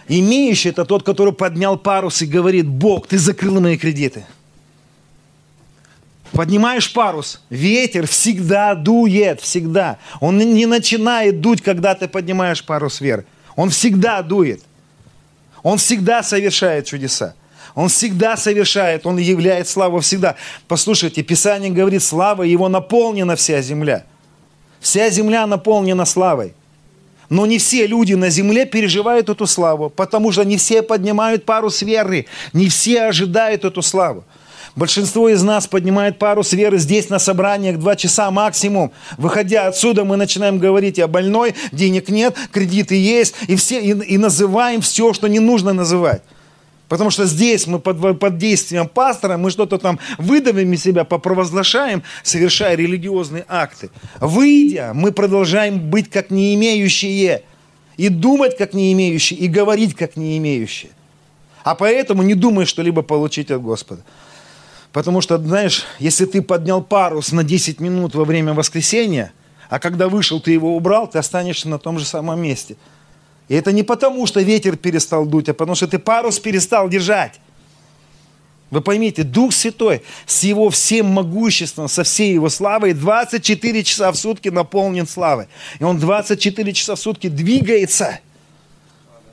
Имеющий– 0.07 0.69
это 0.69 0.85
тот, 0.85 1.03
который 1.03 1.33
поднял 1.33 1.77
парус 1.77 2.21
и 2.23 2.25
говорит, 2.25 2.67
Бог, 2.67 3.07
ты 3.07 3.19
закрыл 3.19 3.61
мои 3.61 3.77
кредиты. 3.77 4.25
Поднимаешь 6.31 6.93
парус, 6.93 7.41
ветер 7.49 8.07
всегда 8.07 8.75
дует, 8.75 9.41
всегда. 9.41 9.97
Он 10.19 10.37
не 10.37 10.65
начинает 10.65 11.41
дуть, 11.41 11.61
когда 11.61 11.95
ты 11.95 12.07
поднимаешь 12.07 12.63
парус 12.63 13.01
вверх. 13.01 13.25
Он 13.55 13.69
всегда 13.69 14.21
дует. 14.21 14.61
Он 15.63 15.77
всегда 15.77 16.23
совершает 16.23 16.85
чудеса. 16.85 17.35
Он 17.75 17.89
всегда 17.89 18.37
совершает, 18.37 19.05
Он 19.05 19.17
являет 19.17 19.67
славу 19.67 19.99
всегда. 19.99 20.35
Послушайте, 20.67 21.23
Писание 21.23 21.71
говорит, 21.71 22.03
слава 22.03 22.43
Его 22.43 22.69
наполнена 22.69 23.35
вся 23.35 23.61
земля. 23.61 24.05
Вся 24.79 25.09
земля 25.09 25.45
наполнена 25.47 26.05
славой. 26.05 26.53
Но 27.29 27.45
не 27.45 27.59
все 27.59 27.85
люди 27.85 28.13
на 28.13 28.29
земле 28.29 28.65
переживают 28.65 29.29
эту 29.29 29.45
славу, 29.45 29.89
потому 29.89 30.31
что 30.31 30.43
не 30.43 30.57
все 30.57 30.81
поднимают 30.81 31.45
парус 31.45 31.81
веры, 31.83 32.25
не 32.53 32.69
все 32.69 33.03
ожидают 33.03 33.65
эту 33.65 33.81
славу. 33.81 34.23
Большинство 34.79 35.27
из 35.27 35.43
нас 35.43 35.67
поднимает 35.67 36.19
парус 36.19 36.53
веры 36.53 36.77
здесь 36.77 37.09
на 37.09 37.19
собраниях 37.19 37.79
два 37.79 37.97
часа 37.97 38.31
максимум. 38.31 38.93
Выходя 39.17 39.67
отсюда, 39.67 40.05
мы 40.05 40.15
начинаем 40.15 40.57
говорить 40.57 40.99
о 40.99 41.09
больной, 41.09 41.53
денег 41.73 42.07
нет, 42.07 42.37
кредиты 42.53 42.95
есть, 42.95 43.35
и, 43.49 43.57
все, 43.57 43.81
и, 43.81 43.89
и 43.89 44.17
называем 44.17 44.79
все, 44.79 45.11
что 45.11 45.27
не 45.27 45.39
нужно 45.39 45.73
называть. 45.73 46.21
Потому 46.87 47.09
что 47.09 47.25
здесь 47.25 47.67
мы 47.67 47.79
под, 47.79 48.19
под 48.19 48.37
действием 48.37 48.87
пастора, 48.87 49.35
мы 49.35 49.51
что-то 49.51 49.79
там 49.79 49.99
выдавим 50.17 50.71
из 50.71 50.81
себя, 50.81 51.03
попровозглашаем, 51.03 52.01
совершая 52.23 52.77
религиозные 52.77 53.43
акты. 53.49 53.89
Выйдя, 54.21 54.91
мы 54.93 55.11
продолжаем 55.11 55.89
быть 55.89 56.09
как 56.09 56.31
не 56.31 56.55
имеющие, 56.55 57.43
и 57.97 58.07
думать 58.07 58.57
как 58.57 58.73
не 58.73 58.93
имеющие, 58.93 59.39
и 59.39 59.49
говорить 59.49 59.93
как 59.93 60.15
не 60.15 60.37
имеющие. 60.37 60.91
А 61.65 61.75
поэтому 61.75 62.23
не 62.23 62.33
думай 62.33 62.65
что-либо 62.65 63.01
получить 63.01 63.51
от 63.51 63.61
Господа. 63.61 64.03
Потому 64.91 65.21
что, 65.21 65.37
знаешь, 65.37 65.85
если 65.99 66.25
ты 66.25 66.41
поднял 66.41 66.81
парус 66.81 67.31
на 67.31 67.43
10 67.43 67.79
минут 67.79 68.15
во 68.15 68.25
время 68.25 68.53
воскресения, 68.53 69.31
а 69.69 69.79
когда 69.79 70.09
вышел, 70.09 70.39
ты 70.39 70.51
его 70.51 70.75
убрал, 70.75 71.07
ты 71.07 71.19
останешься 71.19 71.69
на 71.69 71.77
том 71.77 71.99
же 71.99 72.05
самом 72.05 72.41
месте. 72.41 72.75
И 73.49 73.55
это 73.55 73.71
не 73.71 73.83
потому, 73.83 74.25
что 74.25 74.41
ветер 74.41 74.77
перестал 74.77 75.25
дуть, 75.25 75.49
а 75.49 75.53
потому 75.53 75.75
что 75.75 75.87
ты 75.87 75.99
парус 75.99 76.39
перестал 76.39 76.89
держать. 76.89 77.39
Вы 78.71 78.81
поймите, 78.81 79.23
Дух 79.23 79.53
Святой 79.53 80.03
с 80.27 80.43
его 80.43 80.69
всем 80.69 81.07
могуществом, 81.07 81.87
со 81.87 82.03
всей 82.03 82.33
его 82.33 82.49
славой 82.49 82.93
24 82.93 83.83
часа 83.83 84.11
в 84.11 84.15
сутки 84.15 84.49
наполнен 84.49 85.07
славой. 85.07 85.47
И 85.79 85.83
он 85.83 85.97
24 85.97 86.73
часа 86.73 86.95
в 86.95 86.99
сутки 86.99 87.29
двигается. 87.29 88.19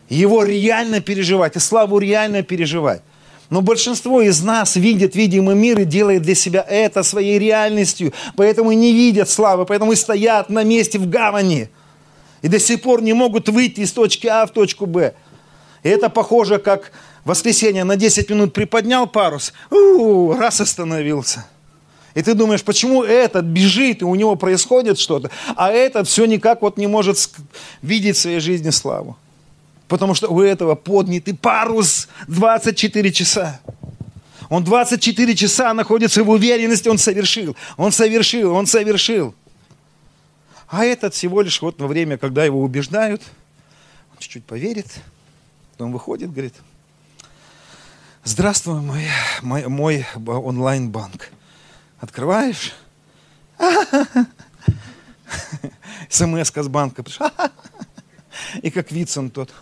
Его 0.09 0.45
реально 0.45 1.01
переживать, 1.01 1.57
и 1.57 1.59
славу 1.59 1.99
реально 1.99 2.43
переживать. 2.43 3.03
Но 3.49 3.61
большинство 3.63 4.21
из 4.21 4.43
нас 4.43 4.77
видит 4.77 5.15
видимый 5.15 5.55
мир 5.55 5.81
и 5.81 5.85
делает 5.85 6.23
для 6.23 6.35
себя 6.35 6.65
это 6.69 7.03
своей 7.03 7.39
реальностью. 7.39 8.13
Поэтому 8.37 8.73
не 8.73 8.93
видят 8.93 9.31
славы, 9.31 9.65
поэтому 9.67 9.93
и 9.93 9.97
стоят 9.97 10.51
на 10.51 10.65
месте 10.65 10.99
в 10.99 11.09
гавани. 11.09 11.69
И 12.43 12.49
до 12.49 12.59
сих 12.59 12.83
пор 12.83 13.03
не 13.03 13.13
могут 13.13 13.49
выйти 13.49 13.81
из 13.81 13.93
точки 13.93 14.27
А 14.27 14.47
в 14.47 14.51
точку 14.51 14.87
Б. 14.87 15.15
И 15.83 15.89
это 15.89 16.09
похоже, 16.09 16.59
как 16.59 16.91
воскресенье 17.25 17.85
на 17.85 17.97
10 17.97 18.29
минут 18.31 18.53
приподнял 18.53 19.07
парус, 19.07 19.53
у, 19.71 20.33
раз 20.33 20.61
остановился. 20.61 21.47
И 22.15 22.23
ты 22.23 22.35
думаешь, 22.35 22.65
почему 22.65 23.03
этот 23.03 23.45
бежит, 23.45 24.01
и 24.01 24.05
у 24.05 24.15
него 24.15 24.37
происходит 24.37 24.99
что-то, 24.99 25.31
а 25.55 25.71
этот 25.71 26.09
все 26.09 26.25
никак 26.25 26.63
вот 26.63 26.79
не 26.79 26.87
может 26.87 27.19
видеть 27.83 28.17
в 28.17 28.21
своей 28.21 28.41
жизни 28.41 28.71
славу. 28.71 29.17
Потому 29.89 30.14
что 30.14 30.28
у 30.28 30.41
этого 30.41 30.74
поднятый 30.74 31.34
парус 31.34 32.09
24 32.26 33.12
часа. 33.12 33.61
Он 34.49 34.64
24 34.64 35.34
часа 35.34 35.74
находится 35.74 36.22
в 36.22 36.30
уверенности, 36.30 36.89
он 36.89 36.99
совершил, 36.99 37.57
он 37.76 37.93
совершил, 37.93 38.55
он 38.55 38.66
совершил. 38.66 39.34
А 40.68 40.84
этот 40.84 41.14
всего 41.14 41.43
лишь 41.43 41.62
вот 41.62 41.80
во 41.80 41.87
время, 41.87 42.18
когда 42.18 42.45
его 42.45 42.61
убеждают, 42.62 43.22
он 44.12 44.18
чуть-чуть 44.18 44.45
поверит, 44.45 44.87
потом 45.72 45.93
выходит, 45.93 46.32
говорит, 46.32 46.55
здравствуй, 48.24 48.80
мой, 48.80 49.05
мой, 49.43 49.66
мой 49.66 50.07
онлайн-банк. 50.24 51.30
Открываешь? 51.99 52.74
смс 56.09 56.53
с 56.55 56.68
банка 56.68 57.03
пришла. 57.03 57.32
И 58.62 58.70
как 58.70 58.93
Вицин 58.93 59.30
тот. 59.30 59.53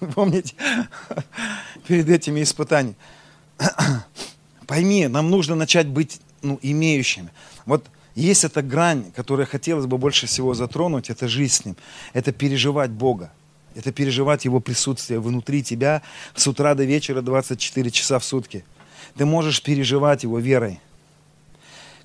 Помните? 0.14 0.54
Перед 1.86 2.08
этими 2.08 2.42
испытаниями. 2.42 2.96
Пойми, 4.66 5.08
нам 5.08 5.30
нужно 5.30 5.54
начать 5.54 5.86
быть 5.86 6.20
ну, 6.42 6.58
имеющими. 6.62 7.30
Вот 7.66 7.86
есть 8.14 8.44
эта 8.44 8.62
грань, 8.62 9.10
которую 9.12 9.46
хотелось 9.46 9.86
бы 9.86 9.98
больше 9.98 10.26
всего 10.26 10.54
затронуть, 10.54 11.10
это 11.10 11.28
жизнь 11.28 11.54
с 11.54 11.64
Ним. 11.64 11.76
Это 12.12 12.32
переживать 12.32 12.90
Бога. 12.90 13.32
Это 13.74 13.92
переживать 13.92 14.44
Его 14.44 14.60
присутствие 14.60 15.20
внутри 15.20 15.62
тебя 15.62 16.02
с 16.34 16.46
утра 16.46 16.74
до 16.74 16.84
вечера 16.84 17.22
24 17.22 17.90
часа 17.90 18.18
в 18.18 18.24
сутки. 18.24 18.64
Ты 19.16 19.24
можешь 19.24 19.62
переживать 19.62 20.24
Его 20.24 20.38
верой. 20.38 20.80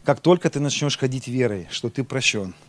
Как 0.05 0.19
только 0.19 0.49
ты 0.49 0.59
начнешь 0.59 0.97
ходить 0.97 1.27
верой, 1.27 1.67
что 1.71 1.89
ты 1.89 2.03
прощен– 2.03 2.53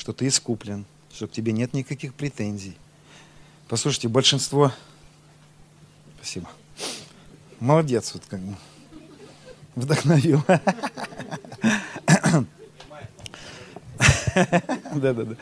что 0.00 0.14
ты 0.14 0.28
искуплен, 0.28 0.86
что 1.12 1.26
к 1.26 1.30
тебе 1.30 1.52
нет 1.52 1.74
никаких 1.74 2.14
претензий. 2.14 2.74
Послушайте, 3.68 4.08
большинство... 4.08 4.72
Спасибо. 6.16 6.48
Молодец, 7.60 8.14
вот 8.14 8.22
как 8.26 8.40
бы. 8.40 8.56
Вдохновил. 9.74 10.42
Да, 14.94 15.12
да, 15.12 15.12
да. 15.12 15.36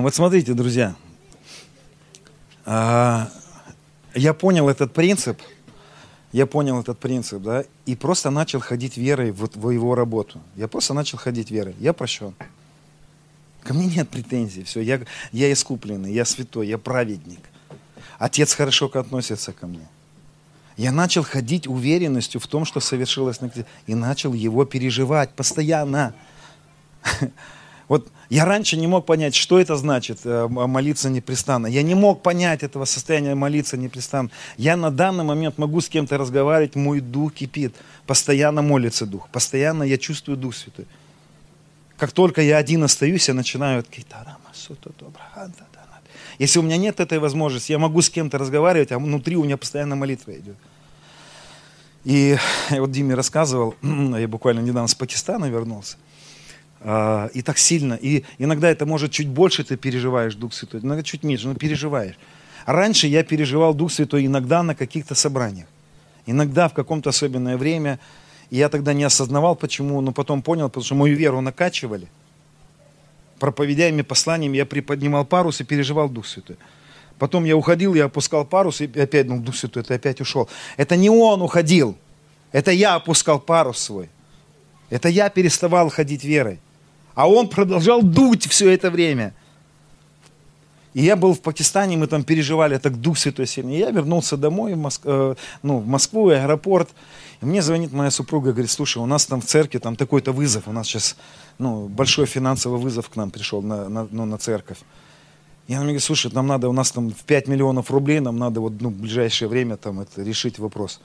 Вот 0.00 0.14
смотрите, 0.14 0.54
друзья. 0.54 0.94
А, 2.64 3.28
я 4.14 4.32
понял 4.32 4.70
этот 4.70 4.94
принцип, 4.94 5.38
я 6.32 6.46
понял 6.46 6.80
этот 6.80 6.98
принцип, 6.98 7.42
да, 7.42 7.64
и 7.84 7.94
просто 7.94 8.30
начал 8.30 8.60
ходить 8.60 8.96
верой 8.96 9.32
в, 9.32 9.50
в 9.54 9.70
его 9.70 9.94
работу. 9.94 10.40
Я 10.56 10.66
просто 10.66 10.94
начал 10.94 11.18
ходить 11.18 11.50
верой. 11.50 11.74
Я 11.78 11.92
прощен. 11.92 12.34
Ко 13.64 13.72
мне 13.72 13.86
нет 13.86 14.08
претензий. 14.10 14.62
Все, 14.62 14.80
я, 14.80 15.00
я 15.32 15.52
искупленный, 15.52 16.12
я 16.12 16.24
святой, 16.24 16.68
я 16.68 16.78
праведник. 16.78 17.40
Отец 18.18 18.54
хорошо 18.54 18.90
относится 18.92 19.52
ко 19.52 19.66
мне. 19.66 19.88
Я 20.76 20.92
начал 20.92 21.22
ходить 21.22 21.66
уверенностью 21.66 22.40
в 22.40 22.46
том, 22.46 22.64
что 22.64 22.80
совершилось 22.80 23.40
на 23.40 23.50
и 23.86 23.94
начал 23.94 24.34
его 24.34 24.64
переживать 24.64 25.30
постоянно. 25.30 26.14
Вот 27.86 28.08
я 28.30 28.46
раньше 28.46 28.78
не 28.78 28.86
мог 28.86 29.04
понять, 29.04 29.34
что 29.34 29.60
это 29.60 29.76
значит 29.76 30.20
э, 30.24 30.48
молиться 30.48 31.10
непрестанно. 31.10 31.66
Я 31.66 31.82
не 31.82 31.94
мог 31.94 32.22
понять 32.22 32.62
этого 32.62 32.86
состояния 32.86 33.34
молиться 33.34 33.76
непрестанно. 33.76 34.30
Я 34.56 34.78
на 34.78 34.90
данный 34.90 35.22
момент 35.22 35.58
могу 35.58 35.82
с 35.82 35.90
кем-то 35.90 36.16
разговаривать, 36.16 36.76
мой 36.76 37.00
дух 37.00 37.34
кипит. 37.34 37.74
Постоянно 38.06 38.62
молится 38.62 39.04
дух. 39.04 39.28
Постоянно 39.28 39.82
я 39.82 39.98
чувствую 39.98 40.38
Дух 40.38 40.56
Святой. 40.56 40.86
Как 41.96 42.12
только 42.12 42.42
я 42.42 42.58
один 42.58 42.82
остаюсь, 42.82 43.28
я 43.28 43.34
начинаю 43.34 43.82
если 46.38 46.58
у 46.58 46.62
меня 46.62 46.76
нет 46.76 47.00
этой 47.00 47.18
возможности, 47.18 47.72
я 47.72 47.78
могу 47.78 48.02
с 48.02 48.10
кем-то 48.10 48.38
разговаривать, 48.38 48.92
а 48.92 48.98
внутри 48.98 49.36
у 49.36 49.44
меня 49.44 49.56
постоянно 49.56 49.96
молитва 49.96 50.32
идет. 50.32 50.56
И 52.04 52.36
вот 52.70 52.90
Диме 52.90 53.14
рассказывал, 53.14 53.74
я 53.82 54.28
буквально 54.28 54.60
недавно 54.60 54.88
с 54.88 54.94
Пакистана 54.94 55.46
вернулся, 55.46 55.96
а, 56.80 57.30
и 57.32 57.42
так 57.42 57.56
сильно, 57.56 57.94
и 57.94 58.24
иногда 58.38 58.68
это 58.68 58.84
может 58.84 59.12
чуть 59.12 59.28
больше 59.28 59.64
ты 59.64 59.76
переживаешь 59.76 60.34
Дух 60.34 60.52
Святой, 60.52 60.80
иногда 60.80 61.02
чуть 61.02 61.22
меньше, 61.22 61.48
но 61.48 61.54
переживаешь. 61.54 62.18
Раньше 62.66 63.06
я 63.06 63.22
переживал 63.22 63.74
Дух 63.74 63.92
Святой 63.92 64.26
иногда 64.26 64.62
на 64.62 64.74
каких-то 64.74 65.14
собраниях, 65.14 65.66
иногда 66.26 66.68
в 66.68 66.74
каком-то 66.74 67.10
особенное 67.10 67.56
время, 67.56 67.98
и 68.50 68.56
я 68.56 68.68
тогда 68.68 68.92
не 68.92 69.04
осознавал, 69.04 69.56
почему, 69.56 70.00
но 70.00 70.12
потом 70.12 70.42
понял, 70.42 70.68
потому 70.68 70.84
что 70.84 70.94
мою 70.94 71.16
веру 71.16 71.40
накачивали. 71.40 72.08
Проповедями, 73.38 74.02
посланиями 74.02 74.56
я 74.56 74.66
приподнимал 74.66 75.24
парус 75.24 75.60
и 75.60 75.64
переживал 75.64 76.08
Дух 76.08 76.26
Святой. 76.26 76.56
Потом 77.18 77.44
я 77.44 77.56
уходил, 77.56 77.94
я 77.94 78.06
опускал 78.06 78.44
парус, 78.44 78.80
и 78.80 78.84
опять, 78.84 79.26
ну, 79.26 79.40
Дух 79.40 79.56
Святой, 79.56 79.82
ты 79.82 79.94
опять 79.94 80.20
ушел. 80.20 80.48
Это 80.76 80.96
не 80.96 81.10
он 81.10 81.42
уходил, 81.42 81.96
это 82.52 82.70
я 82.70 82.94
опускал 82.94 83.40
парус 83.40 83.78
свой. 83.78 84.08
Это 84.90 85.08
я 85.08 85.28
переставал 85.28 85.88
ходить 85.88 86.24
верой. 86.24 86.60
А 87.14 87.28
он 87.28 87.48
продолжал 87.48 88.02
дуть 88.02 88.46
все 88.46 88.70
это 88.70 88.90
время. 88.90 89.34
И 90.94 91.02
я 91.02 91.16
был 91.16 91.34
в 91.34 91.40
Пакистане, 91.40 91.96
мы 91.96 92.06
там 92.06 92.22
переживали 92.22 92.78
так 92.78 93.00
Дух 93.00 93.18
Святой 93.18 93.46
сильный. 93.46 93.74
И 93.74 93.78
я 93.78 93.90
вернулся 93.90 94.36
домой 94.36 94.74
в, 94.74 94.78
Моск... 94.78 95.00
э, 95.04 95.34
ну, 95.62 95.78
в 95.78 95.86
Москву, 95.86 96.28
аэропорт. 96.28 96.88
И 97.42 97.46
мне 97.46 97.62
звонит 97.62 97.92
моя 97.92 98.12
супруга, 98.12 98.52
говорит, 98.52 98.70
слушай, 98.70 98.98
у 98.98 99.06
нас 99.06 99.26
там 99.26 99.40
в 99.40 99.44
церкви 99.44 99.78
там 99.78 99.96
такой-то 99.96 100.32
вызов, 100.32 100.68
у 100.68 100.72
нас 100.72 100.86
сейчас 100.86 101.16
ну, 101.58 101.88
большой 101.88 102.26
финансовый 102.26 102.78
вызов 102.78 103.08
к 103.10 103.16
нам 103.16 103.30
пришел 103.30 103.60
на, 103.60 103.88
на, 103.88 104.08
ну, 104.10 104.24
на 104.24 104.38
церковь. 104.38 104.78
Она 105.66 105.78
мне 105.78 105.86
говорит, 105.86 106.02
слушай, 106.02 106.30
нам 106.32 106.46
надо, 106.46 106.68
у 106.68 106.72
нас 106.72 106.92
там 106.92 107.10
в 107.10 107.24
5 107.24 107.48
миллионов 107.48 107.90
рублей, 107.90 108.20
нам 108.20 108.38
надо 108.38 108.60
вот, 108.60 108.74
ну, 108.80 108.90
в 108.90 108.94
ближайшее 108.94 109.48
время 109.48 109.76
там 109.76 110.00
это, 110.00 110.22
решить 110.22 110.58
вопрос. 110.58 111.00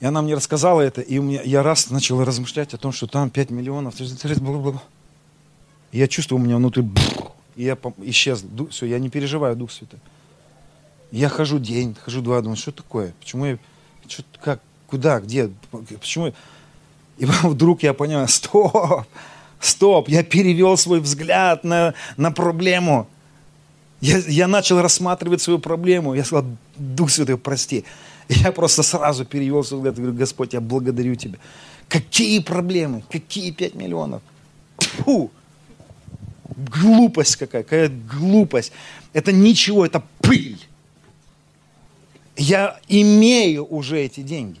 И 0.00 0.06
она 0.06 0.22
мне 0.22 0.34
рассказала 0.34 0.82
это, 0.82 1.00
и 1.00 1.18
у 1.18 1.22
меня, 1.22 1.42
я 1.42 1.62
раз 1.62 1.90
начал 1.90 2.22
размышлять 2.22 2.74
о 2.74 2.78
том, 2.78 2.92
что 2.92 3.08
там 3.08 3.30
5 3.30 3.50
миллионов. 3.50 3.94
Я 5.90 6.06
чувствую, 6.06 6.40
у 6.40 6.44
меня 6.44 6.56
внутри, 6.56 6.86
и 7.58 7.64
я 7.64 7.76
исчез. 8.02 8.44
Все, 8.70 8.86
я 8.86 9.00
не 9.00 9.10
переживаю 9.10 9.56
Дух 9.56 9.72
Святой. 9.72 9.98
Я 11.10 11.28
хожу 11.28 11.58
день, 11.58 11.96
хожу 12.04 12.22
два, 12.22 12.40
думаю, 12.40 12.56
что 12.56 12.70
такое? 12.70 13.14
Почему 13.18 13.46
я, 13.46 13.58
что, 14.06 14.22
как, 14.40 14.60
Куда, 14.86 15.20
где, 15.20 15.50
почему? 16.00 16.32
И 17.18 17.26
вдруг 17.42 17.82
я 17.82 17.94
понял, 17.94 18.26
стоп, 18.28 19.06
стоп, 19.60 20.08
я 20.08 20.22
перевел 20.22 20.76
свой 20.76 21.00
взгляд 21.00 21.64
на, 21.64 21.94
на 22.16 22.30
проблему. 22.30 23.08
Я, 24.00 24.18
я 24.18 24.46
начал 24.46 24.80
рассматривать 24.80 25.42
свою 25.42 25.58
проблему. 25.58 26.14
Я 26.14 26.24
сказал, 26.24 26.46
Дух 26.76 27.10
Святой, 27.10 27.36
прости. 27.36 27.84
И 28.28 28.34
я 28.44 28.52
просто 28.52 28.84
сразу 28.84 29.24
перевел 29.24 29.64
свой 29.64 29.80
взгляд 29.80 29.98
и 29.98 30.02
говорю, 30.02 30.16
Господь, 30.16 30.52
я 30.54 30.60
благодарю 30.60 31.16
Тебя. 31.16 31.38
Какие 31.88 32.38
проблемы? 32.38 33.02
Какие 33.10 33.50
пять 33.50 33.74
миллионов? 33.74 34.22
Фу! 34.78 35.32
Глупость 36.56 37.36
какая, 37.36 37.62
какая 37.62 37.88
глупость. 37.88 38.72
Это 39.12 39.32
ничего, 39.32 39.84
это 39.84 40.02
пыль. 40.20 40.58
Я 42.36 42.78
имею 42.88 43.66
уже 43.66 44.00
эти 44.00 44.20
деньги. 44.20 44.60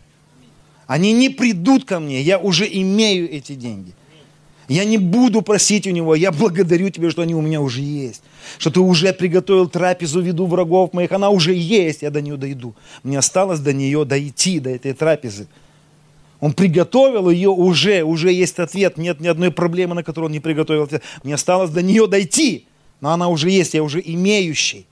Они 0.86 1.12
не 1.12 1.28
придут 1.28 1.84
ко 1.84 2.00
мне, 2.00 2.20
я 2.22 2.38
уже 2.38 2.66
имею 2.66 3.30
эти 3.30 3.54
деньги. 3.54 3.92
Я 4.68 4.84
не 4.84 4.98
буду 4.98 5.40
просить 5.40 5.86
у 5.86 5.90
него, 5.90 6.14
я 6.14 6.30
благодарю 6.30 6.90
тебя, 6.90 7.10
что 7.10 7.22
они 7.22 7.34
у 7.34 7.40
меня 7.40 7.60
уже 7.60 7.80
есть. 7.80 8.22
Что 8.58 8.70
ты 8.70 8.80
уже 8.80 9.14
приготовил 9.14 9.68
трапезу 9.68 10.20
в 10.20 10.26
виду 10.26 10.46
врагов 10.46 10.92
моих, 10.92 11.12
она 11.12 11.30
уже 11.30 11.54
есть, 11.54 12.02
я 12.02 12.10
до 12.10 12.20
нее 12.20 12.36
дойду. 12.36 12.74
Мне 13.02 13.18
осталось 13.18 13.60
до 13.60 13.72
нее 13.72 14.04
дойти, 14.04 14.60
до 14.60 14.70
этой 14.70 14.92
трапезы. 14.92 15.46
Он 16.40 16.52
приготовил 16.52 17.30
ее 17.30 17.48
уже, 17.48 18.02
уже 18.02 18.32
есть 18.32 18.58
ответ, 18.58 18.96
нет 18.96 19.20
ни 19.20 19.26
одной 19.26 19.50
проблемы, 19.50 19.94
на 19.94 20.04
которую 20.04 20.26
он 20.26 20.32
не 20.32 20.40
приготовил 20.40 20.84
ответ. 20.84 21.02
Мне 21.24 21.34
осталось 21.34 21.70
до 21.70 21.82
нее 21.82 22.06
дойти, 22.06 22.66
но 23.00 23.10
она 23.10 23.28
уже 23.28 23.50
есть, 23.50 23.74
я 23.74 23.82
уже 23.82 24.00
имеющий. 24.04 24.86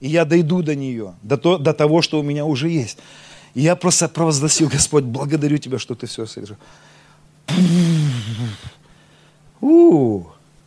И 0.00 0.08
я 0.08 0.24
дойду 0.24 0.62
до 0.62 0.74
нее, 0.74 1.14
до, 1.22 1.36
то, 1.36 1.58
до 1.58 1.72
того, 1.74 2.02
что 2.02 2.18
у 2.18 2.22
меня 2.22 2.44
уже 2.44 2.68
есть. 2.68 2.98
И 3.54 3.60
я 3.60 3.76
просто 3.76 4.08
провозгласил, 4.08 4.68
Господь, 4.68 5.04
благодарю 5.04 5.58
Тебя, 5.58 5.78
что 5.78 5.94
Ты 5.94 6.06
все 6.06 6.26
совершил. 6.26 6.56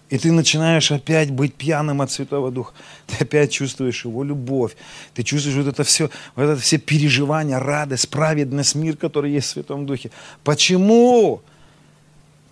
И 0.10 0.18
ты 0.20 0.32
начинаешь 0.32 0.92
опять 0.92 1.32
быть 1.32 1.56
пьяным 1.56 2.02
от 2.02 2.12
Святого 2.12 2.52
Духа. 2.52 2.74
Ты 3.08 3.24
опять 3.24 3.52
чувствуешь 3.52 4.06
Его 4.06 4.24
любовь. 4.24 4.76
Ты 5.16 5.24
чувствуешь 5.24 5.58
вот 5.58 5.68
это 5.68 5.84
все, 5.84 6.12
вот 6.36 6.44
это 6.44 6.62
все 6.62 6.78
переживания, 6.78 7.60
радость, 7.60 8.10
праведность, 8.10 8.76
мир, 8.76 8.98
который 8.98 9.32
есть 9.32 9.48
в 9.48 9.52
Святом 9.52 9.86
Духе. 9.86 10.12
Почему? 10.44 11.42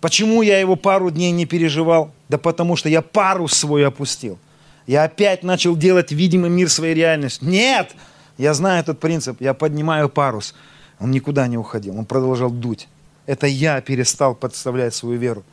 Почему 0.00 0.42
я 0.42 0.58
его 0.58 0.74
пару 0.74 1.10
дней 1.10 1.30
не 1.30 1.46
переживал? 1.46 2.10
Да 2.28 2.38
потому 2.38 2.74
что 2.74 2.88
я 2.88 3.02
парус 3.02 3.54
свой 3.54 3.86
опустил. 3.86 4.38
Я 4.86 5.04
опять 5.04 5.42
начал 5.44 5.76
делать 5.76 6.12
видимый 6.12 6.50
мир 6.50 6.68
своей 6.68 6.94
реальности. 6.94 7.44
Нет! 7.44 7.94
Я 8.36 8.52
знаю 8.52 8.80
этот 8.80 8.98
принцип. 8.98 9.40
Я 9.40 9.54
поднимаю 9.54 10.08
парус. 10.08 10.54
Он 10.98 11.10
никуда 11.12 11.46
не 11.46 11.56
уходил. 11.56 11.96
Он 11.96 12.04
продолжал 12.04 12.50
дуть. 12.50 12.88
Это 13.26 13.46
я 13.46 13.80
перестал 13.80 14.34
подставлять 14.34 14.94
свою 14.94 15.18
веру. 15.18 15.44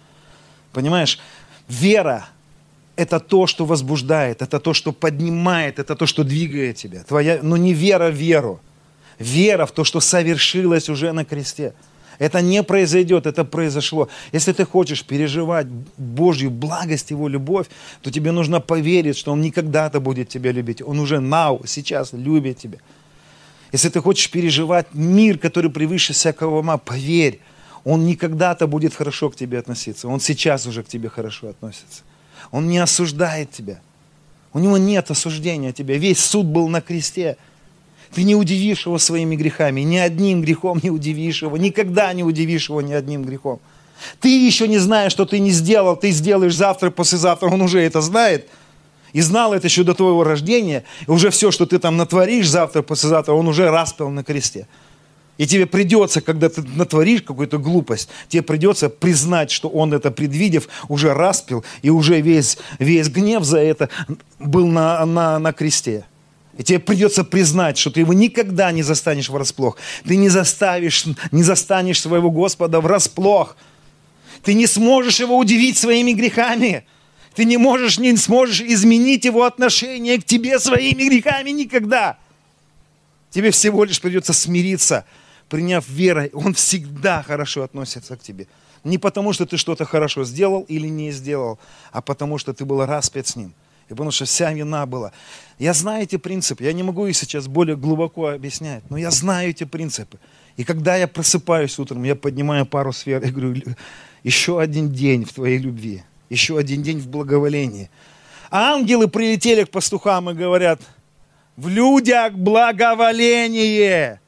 Понимаешь? 0.73 1.19
Вера– 1.67 2.27
это 2.95 3.19
то, 3.19 3.47
что 3.47 3.65
возбуждает, 3.65 4.41
это 4.41 4.59
то, 4.59 4.73
что 4.73 4.91
поднимает, 4.91 5.79
это 5.79 5.95
то, 5.95 6.05
что 6.05 6.23
двигает 6.23 6.77
тебя. 6.77 7.03
Твоя, 7.03 7.39
но 7.41 7.57
не 7.57 7.73
вера 7.73 8.11
в 8.11 8.15
веру. 8.15 8.59
Вера 9.19 9.65
в 9.65 9.71
то, 9.71 9.83
что 9.83 9.99
совершилось 9.99 10.89
уже 10.89 11.11
на 11.11 11.25
кресте. 11.25 11.73
Это 12.19 12.41
не 12.41 12.61
произойдет, 12.63 13.25
это 13.25 13.43
произошло. 13.45 14.07
Если 14.31 14.53
ты 14.53 14.65
хочешь 14.65 15.03
переживать 15.03 15.67
Божью 15.97 16.51
благость, 16.51 17.11
Его 17.11 17.27
любовь, 17.27 17.67
то 18.01 18.11
тебе 18.11 18.31
нужно 18.31 18.59
поверить, 18.59 19.17
что 19.17 19.31
Он 19.31 19.41
никогда-то 19.41 19.99
будет 19.99 20.29
тебя 20.29 20.51
любить. 20.51 20.81
Он 20.81 20.99
уже 20.99 21.15
now, 21.15 21.65
сейчас 21.65 22.13
любит 22.13 22.59
тебя. 22.59 22.77
Если 23.71 23.89
ты 23.89 24.01
хочешь 24.01 24.29
переживать 24.29 24.87
мир, 24.93 25.37
который 25.39 25.71
превыше 25.71 26.13
всякого 26.13 26.59
ума, 26.59 26.77
поверь, 26.77 27.39
он 27.83 28.05
никогда-то 28.05 28.67
будет 28.67 28.93
хорошо 28.93 29.29
к 29.29 29.35
тебе 29.35 29.59
относиться. 29.59 30.07
Он 30.07 30.19
сейчас 30.19 30.65
уже 30.67 30.83
к 30.83 30.87
тебе 30.87 31.09
хорошо 31.09 31.49
относится. 31.49 32.03
Он 32.51 32.67
не 32.67 32.77
осуждает 32.77 33.51
тебя. 33.51 33.79
У 34.53 34.59
него 34.59 34.77
нет 34.77 35.09
осуждения 35.09 35.71
тебя. 35.71 35.97
Весь 35.97 36.19
суд 36.19 36.45
был 36.45 36.67
на 36.67 36.81
кресте. 36.81 37.37
Ты 38.13 38.23
не 38.23 38.35
удивишь 38.35 38.85
его 38.85 38.97
своими 38.97 39.35
грехами. 39.35 39.81
Ни 39.81 39.97
одним 39.97 40.41
грехом 40.41 40.79
не 40.83 40.89
удивишь 40.89 41.41
его. 41.41 41.57
Никогда 41.57 42.11
не 42.13 42.23
удивишь 42.23 42.69
его 42.69 42.81
ни 42.81 42.93
одним 42.93 43.23
грехом. 43.23 43.59
Ты 44.19 44.45
еще 44.45 44.67
не 44.67 44.79
знаешь, 44.79 45.11
что 45.11 45.25
ты 45.25 45.39
не 45.39 45.51
сделал. 45.51 45.95
Ты 45.95 46.11
сделаешь 46.11 46.55
завтра, 46.55 46.91
послезавтра. 46.91 47.47
Он 47.47 47.61
уже 47.61 47.79
это 47.81 48.01
знает. 48.01 48.47
И 49.13 49.21
знал 49.21 49.53
это 49.53 49.67
еще 49.67 49.83
до 49.83 49.93
твоего 49.93 50.23
рождения. 50.23 50.83
И 51.07 51.11
уже 51.11 51.29
все, 51.29 51.51
что 51.51 51.65
ты 51.65 51.79
там 51.79 51.97
натворишь 51.97 52.49
завтра, 52.49 52.81
послезавтра, 52.81 53.33
он 53.33 53.47
уже 53.47 53.69
распил 53.69 54.09
на 54.09 54.23
кресте. 54.23 54.67
И 55.37 55.47
тебе 55.47 55.65
придется, 55.65 56.21
когда 56.21 56.49
ты 56.49 56.61
натворишь 56.61 57.23
какую-то 57.23 57.57
глупость, 57.57 58.09
тебе 58.27 58.43
придется 58.43 58.89
признать, 58.89 59.49
что 59.49 59.69
он 59.69 59.93
это 59.93 60.11
предвидев, 60.11 60.67
уже 60.87 61.13
распил, 61.13 61.63
и 61.81 61.89
уже 61.89 62.21
весь, 62.21 62.57
весь 62.79 63.09
гнев 63.09 63.43
за 63.43 63.59
это 63.59 63.89
был 64.39 64.67
на, 64.67 65.03
на, 65.05 65.39
на 65.39 65.53
кресте. 65.53 66.05
И 66.57 66.63
тебе 66.63 66.79
придется 66.79 67.23
признать, 67.23 67.77
что 67.77 67.89
ты 67.89 68.01
его 68.01 68.13
никогда 68.13 68.71
не 68.71 68.83
застанешь 68.83 69.29
врасплох. 69.29 69.77
Ты 70.05 70.17
не, 70.17 70.29
заставишь, 70.29 71.05
не 71.31 71.43
застанешь 71.43 72.01
своего 72.01 72.29
Господа 72.29 72.81
врасплох. 72.81 73.55
Ты 74.43 74.53
не 74.53 74.67
сможешь 74.67 75.21
его 75.21 75.37
удивить 75.37 75.77
своими 75.77 76.11
грехами. 76.11 76.85
Ты 77.35 77.45
не 77.45 77.57
можешь, 77.57 77.97
не 77.97 78.15
сможешь 78.17 78.61
изменить 78.61 79.25
его 79.25 79.45
отношение 79.45 80.21
к 80.21 80.25
тебе 80.25 80.59
своими 80.59 81.09
грехами 81.09 81.51
никогда. 81.51 82.17
Тебе 83.31 83.51
всего 83.51 83.85
лишь 83.85 84.01
придется 84.01 84.33
смириться– 84.33 85.05
приняв 85.51 85.87
верой, 85.89 86.31
Он 86.33 86.53
всегда 86.53 87.21
хорошо 87.23 87.63
относится 87.63 88.15
к 88.15 88.23
тебе. 88.23 88.47
Не 88.85 88.97
потому, 88.97 89.33
что 89.33 89.45
ты 89.45 89.57
что-то 89.57 89.85
хорошо 89.85 90.23
сделал 90.23 90.65
или 90.69 90.87
не 90.87 91.11
сделал, 91.11 91.59
а 91.91 92.01
потому, 92.01 92.37
что 92.37 92.53
ты 92.53 92.63
был 92.63 92.85
распят 92.85 93.27
с 93.27 93.35
Ним. 93.35 93.53
И 93.89 93.93
потому 93.93 94.11
что 94.11 94.23
вся 94.23 94.53
вина 94.53 94.85
была. 94.85 95.11
Я 95.59 95.73
знаю 95.73 96.03
эти 96.03 96.15
принципы. 96.15 96.63
Я 96.63 96.71
не 96.71 96.83
могу 96.83 97.05
их 97.05 97.17
сейчас 97.17 97.47
более 97.47 97.75
глубоко 97.75 98.29
объяснять, 98.29 98.83
но 98.89 98.97
я 98.97 99.11
знаю 99.11 99.49
эти 99.49 99.65
принципы. 99.65 100.17
И 100.55 100.63
когда 100.63 100.95
я 100.95 101.07
просыпаюсь 101.07 101.77
утром, 101.79 102.03
я 102.03 102.15
поднимаю 102.15 102.65
пару 102.65 102.93
сфер 102.93 103.21
и 103.21 103.29
говорю, 103.29 103.61
еще 104.23 104.61
один 104.61 104.89
день 104.89 105.25
в 105.25 105.33
твоей 105.33 105.57
любви, 105.57 106.03
еще 106.29 106.57
один 106.57 106.81
день 106.81 106.99
в 106.99 107.07
благоволении. 107.07 107.89
А 108.49 108.73
ангелы 108.73 109.09
прилетели 109.09 109.65
к 109.65 109.69
пастухам 109.69 110.29
и 110.29 110.33
говорят, 110.33 110.79
в 111.57 111.67
людях 111.67 112.33
благоволение. 112.35 114.21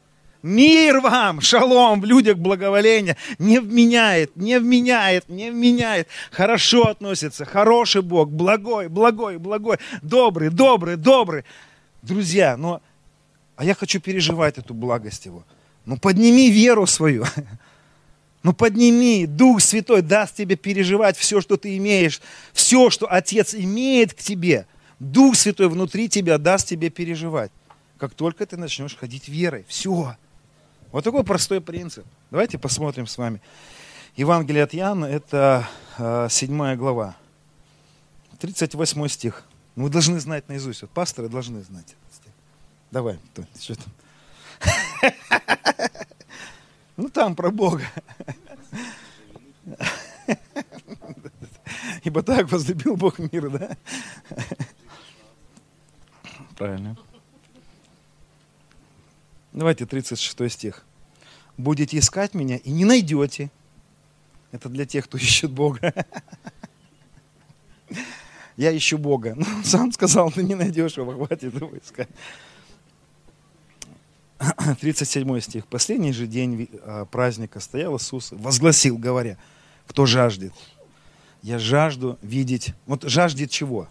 Мир 0.43 0.99
вам, 0.99 1.39
шалом, 1.39 2.01
в 2.01 2.05
людях 2.05 2.37
благоволение. 2.37 3.15
Не 3.39 3.59
вменяет, 3.59 4.35
не 4.35 4.59
вменяет, 4.59 5.29
не 5.29 5.49
вменяет. 5.49 6.09
Хорошо 6.31 6.83
относится, 6.83 7.45
хороший 7.45 8.01
Бог, 8.01 8.29
благой, 8.29 8.89
благой, 8.89 9.37
благой, 9.37 9.77
добрый, 10.01 10.49
добрый, 10.49 10.97
добрый. 10.97 11.45
Друзья, 12.01 12.57
но 12.57 12.81
а 13.55 13.63
я 13.63 13.73
хочу 13.73 14.01
переживать 14.01 14.57
эту 14.57 14.73
благость 14.73 15.25
Его. 15.25 15.45
Ну 15.85 15.97
подними 15.97 16.51
веру 16.51 16.85
свою. 16.85 17.23
Ну 18.43 18.51
подними, 18.51 19.25
Дух 19.25 19.61
Святой 19.61 20.01
даст 20.01 20.35
тебе 20.35 20.57
переживать 20.57 21.15
все, 21.15 21.39
что 21.39 21.55
ты 21.55 21.77
имеешь, 21.77 22.19
все, 22.51 22.89
что 22.89 23.07
Отец 23.09 23.55
имеет 23.55 24.13
к 24.13 24.17
тебе. 24.17 24.67
Дух 24.99 25.37
Святой 25.37 25.69
внутри 25.69 26.09
тебя 26.09 26.37
даст 26.37 26.67
тебе 26.67 26.89
переживать. 26.89 27.53
Как 27.97 28.13
только 28.13 28.45
ты 28.45 28.57
начнешь 28.57 28.97
ходить 28.97 29.29
верой. 29.29 29.63
Все. 29.69 30.17
Вот 30.93 31.03
такой 31.03 31.23
простой 31.23 31.59
принцип. 31.59 32.05
Давайте 32.29 32.59
посмотрим 32.59 33.07
с 33.07 33.17
вами. 33.17 33.41
Евангелие 34.15 34.63
от 34.63 34.75
Иоанна, 34.75 35.05
это 35.05 35.67
э, 35.97 36.27
7 36.29 36.75
глава, 36.75 37.15
38 38.39 39.07
стих. 39.07 39.43
Ну, 39.75 39.85
вы 39.85 39.89
должны 39.89 40.19
знать 40.19 40.47
наизусть. 40.49 40.83
Вот 40.83 40.91
пасторы 40.91 41.29
должны 41.29 41.63
знать 41.63 41.87
этот 41.87 42.13
стих. 42.13 42.31
Давай, 42.91 43.17
что 43.59 43.75
там? 43.75 43.91
Ну, 46.95 47.09
там 47.09 47.35
про 47.35 47.49
Бога. 47.49 47.85
Ибо 52.03 52.21
так 52.21 52.51
возлюбил 52.51 52.95
Бог 52.97 53.17
мир, 53.17 53.49
да? 53.49 53.75
Правильно. 56.55 56.95
Давайте 59.54 59.86
36 59.86 60.51
стих. 60.51 60.84
Будете 61.58 61.99
искать 61.99 62.34
меня 62.34 62.58
и 62.58 62.72
не 62.72 62.86
найдете. 62.86 63.51
Это 64.51 64.68
для 64.68 64.86
тех, 64.86 65.06
кто 65.06 65.18
ищет 65.20 65.51
Бога. 65.51 65.93
Я 68.58 68.76
ищу 68.76 68.97
Бога. 68.97 69.34
Ну, 69.36 69.45
он 69.56 69.64
сам 69.64 69.91
сказал, 69.91 70.32
ты 70.32 70.43
не 70.43 70.56
найдешь 70.56 70.97
его, 70.97 71.14
хватит 71.14 71.54
его 71.54 71.72
искать. 71.78 72.10
37 74.82 75.39
стих. 75.39 75.68
Последний 75.68 76.14
же 76.14 76.28
день 76.28 76.70
а, 76.84 77.06
праздника 77.06 77.60
стоял 77.60 77.97
Иисус, 77.97 78.32
возгласил, 78.32 78.97
говоря, 78.97 79.38
кто 79.88 80.06
жаждет. 80.06 80.54
Я 81.41 81.60
жажду 81.60 82.18
видеть. 82.22 82.74
Вот 82.86 83.04
жаждет 83.04 83.51
чего? 83.51 83.88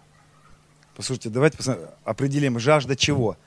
Послушайте, 0.95 1.29
давайте 1.29 1.57
определим, 2.03 2.59
жажда 2.59 2.95
чего? 2.95 3.37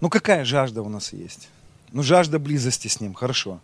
Ну 0.00 0.08
какая 0.08 0.44
жажда 0.44 0.82
у 0.82 0.88
нас 0.88 1.12
есть? 1.12 1.48
Ну 1.92 2.02
жажда 2.02 2.38
близости 2.38 2.88
с 2.88 3.00
Ним, 3.00 3.14
хорошо. 3.14 3.60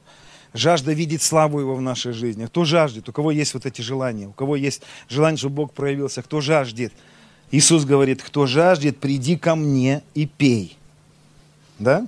Жажда 0.52 0.92
видеть 0.92 1.22
славу 1.22 1.60
Его 1.60 1.74
в 1.74 1.82
нашей 1.82 2.12
жизни. 2.12 2.46
Кто 2.46 2.64
жаждет? 2.64 3.08
У 3.08 3.12
кого 3.12 3.30
есть 3.30 3.54
вот 3.54 3.66
эти 3.66 3.82
желания? 3.82 4.26
У 4.26 4.32
кого 4.32 4.56
есть 4.56 4.82
желание, 5.08 5.38
чтобы 5.38 5.56
Бог 5.56 5.72
проявился? 5.72 6.22
Кто 6.22 6.40
жаждет? 6.40 6.92
Иисус 7.50 7.84
говорит, 7.84 8.22
кто 8.22 8.46
жаждет, 8.46 8.98
приди 8.98 9.36
ко 9.36 9.54
мне 9.54 10.02
и 10.14 10.26
пей. 10.26 10.76
Да? 11.78 12.06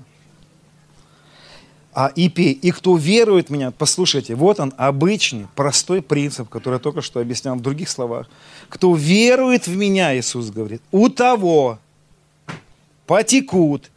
А 1.93 2.11
и 2.15 2.29
пей. 2.29 2.53
И 2.53 2.71
кто 2.71 2.97
верует 2.97 3.49
в 3.49 3.53
меня, 3.53 3.71
послушайте, 3.71 4.35
вот 4.35 4.61
он, 4.61 4.73
обычный, 4.77 5.47
простой 5.55 6.03
принцип, 6.03 6.49
который 6.49 6.75
я 6.75 6.79
только 6.79 7.03
что 7.03 7.21
объяснял 7.21 7.57
в 7.57 7.61
других 7.61 7.89
словах. 7.89 8.29
Кто 8.69 8.95
верует 8.95 9.67
в 9.67 9.77
меня, 9.77 10.17
Иисус 10.17 10.51
говорит, 10.51 10.83
у 10.91 11.09
того 11.09 11.79
потекут 13.07 13.91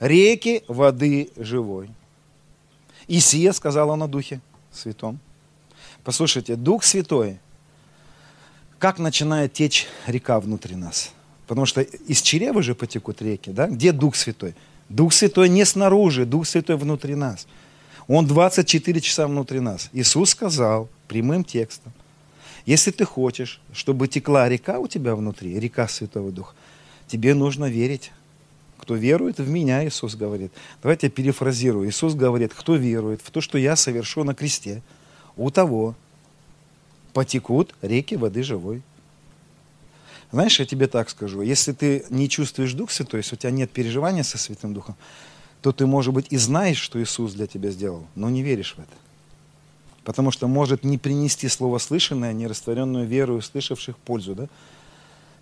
реки 0.00 0.62
воды 0.68 1.30
живой. 1.36 1.90
И 3.06 3.20
сие 3.20 3.52
сказал 3.52 3.90
он 3.90 4.02
о 4.02 4.08
Духе 4.08 4.40
Святом. 4.72 5.18
Послушайте, 6.02 6.56
Дух 6.56 6.84
Святой, 6.84 7.38
как 8.78 8.98
начинает 8.98 9.52
течь 9.52 9.86
река 10.06 10.40
внутри 10.40 10.76
нас? 10.76 11.12
Потому 11.46 11.66
что 11.66 11.82
из 11.82 12.22
чрева 12.22 12.62
же 12.62 12.74
потекут 12.74 13.22
реки, 13.22 13.50
да? 13.50 13.66
Где 13.66 13.92
Дух 13.92 14.16
Святой? 14.16 14.54
Дух 14.88 15.12
Святой 15.12 15.48
не 15.48 15.64
снаружи, 15.64 16.24
Дух 16.24 16.46
Святой 16.46 16.76
внутри 16.76 17.14
нас. 17.14 17.46
Он 18.06 18.26
24 18.26 19.00
часа 19.00 19.26
внутри 19.26 19.60
нас. 19.60 19.88
Иисус 19.92 20.30
сказал 20.30 20.88
прямым 21.08 21.44
текстом, 21.44 21.92
если 22.66 22.90
ты 22.90 23.04
хочешь, 23.04 23.60
чтобы 23.72 24.08
текла 24.08 24.48
река 24.48 24.78
у 24.78 24.86
тебя 24.86 25.14
внутри, 25.14 25.58
река 25.58 25.86
Святого 25.86 26.30
Духа, 26.30 26.54
тебе 27.06 27.34
нужно 27.34 27.66
верить 27.66 28.10
кто 28.78 28.94
верует 28.94 29.38
в 29.38 29.48
меня, 29.48 29.86
Иисус 29.86 30.14
говорит. 30.14 30.52
Давайте 30.82 31.06
я 31.06 31.10
перефразирую. 31.10 31.88
Иисус 31.88 32.14
говорит, 32.14 32.52
кто 32.54 32.76
верует 32.76 33.20
в 33.22 33.30
то, 33.30 33.40
что 33.40 33.58
я 33.58 33.76
совершу 33.76 34.24
на 34.24 34.34
кресте, 34.34 34.82
у 35.36 35.50
того 35.50 35.94
потекут 37.12 37.74
реки 37.82 38.16
воды 38.16 38.42
живой. 38.42 38.82
Знаешь, 40.32 40.58
я 40.58 40.66
тебе 40.66 40.88
так 40.88 41.10
скажу, 41.10 41.42
если 41.42 41.72
ты 41.72 42.04
не 42.10 42.28
чувствуешь 42.28 42.72
Дух 42.72 42.90
Святой, 42.90 43.20
если 43.20 43.36
у 43.36 43.38
тебя 43.38 43.52
нет 43.52 43.70
переживания 43.70 44.24
со 44.24 44.36
Святым 44.36 44.74
Духом, 44.74 44.96
то 45.62 45.72
ты, 45.72 45.86
может 45.86 46.12
быть, 46.12 46.26
и 46.30 46.36
знаешь, 46.36 46.78
что 46.78 47.00
Иисус 47.00 47.34
для 47.34 47.46
тебя 47.46 47.70
сделал, 47.70 48.06
но 48.16 48.28
не 48.28 48.42
веришь 48.42 48.74
в 48.76 48.80
это. 48.80 48.88
Потому 50.02 50.30
что 50.30 50.48
может 50.48 50.84
не 50.84 50.98
принести 50.98 51.48
слово 51.48 51.78
слышанное, 51.78 52.32
не 52.32 52.46
растворенную 52.46 53.06
веру 53.06 53.36
услышавших 53.36 53.96
пользу. 53.96 54.34
Да? 54.34 54.48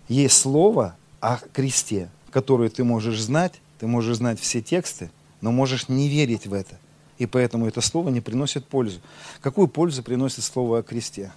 Есть 0.07 0.37
слово 0.37 0.95
о 1.19 1.39
кресте, 1.51 2.09
которое 2.33 2.69
ты 2.69 2.83
можешь 2.83 3.21
знать, 3.21 3.61
ты 3.79 3.85
можешь 3.85 4.17
знать 4.17 4.39
все 4.39 4.61
тексты, 4.61 5.11
но 5.39 5.51
можешь 5.51 5.87
не 5.87 6.09
верить 6.09 6.47
в 6.47 6.53
это. 6.53 6.77
И 7.19 7.27
поэтому 7.27 7.67
это 7.67 7.79
слово 7.79 8.09
не 8.09 8.21
приносит 8.21 8.65
пользу. 8.65 8.99
Какую 9.39 9.67
пользу 9.67 10.01
приносит 10.01 10.43
слово 10.43 10.79
о 10.79 10.83
кресте? 10.83 11.31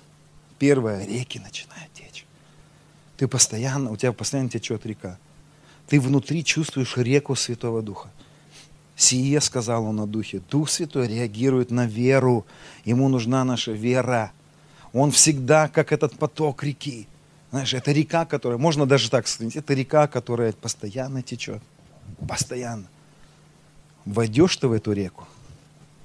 Первое, 0.58 1.06
реки 1.06 1.38
начинают 1.38 1.92
течь. 1.92 2.26
Ты 3.18 3.28
постоянно, 3.28 3.92
у 3.92 3.96
тебя 3.96 4.12
постоянно 4.12 4.48
течет 4.48 4.86
река. 4.86 5.18
Ты 5.86 6.00
внутри 6.00 6.42
чувствуешь 6.42 6.96
реку 6.96 7.36
Святого 7.36 7.82
Духа. 7.82 8.10
Сие 8.96 9.40
сказал 9.42 9.84
он 9.84 10.00
о 10.00 10.06
Духе. 10.06 10.40
Дух 10.50 10.70
Святой 10.70 11.08
реагирует 11.08 11.70
на 11.70 11.86
веру. 11.86 12.46
Ему 12.86 13.08
нужна 13.08 13.44
наша 13.44 13.72
вера. 13.72 14.32
Он 14.94 15.10
всегда, 15.10 15.68
как 15.68 15.92
этот 15.92 16.18
поток 16.18 16.64
реки. 16.64 17.06
Знаешь, 17.56 17.72
это 17.72 17.90
река, 17.90 18.26
которая, 18.26 18.58
можно 18.58 18.84
даже 18.84 19.08
так 19.08 19.26
сказать, 19.26 19.56
это 19.56 19.72
река, 19.72 20.08
которая 20.08 20.52
постоянно 20.52 21.22
течет. 21.22 21.62
Постоянно. 22.28 22.84
Войдешь 24.04 24.54
ты 24.58 24.68
в 24.68 24.72
эту 24.72 24.92
реку 24.92 25.26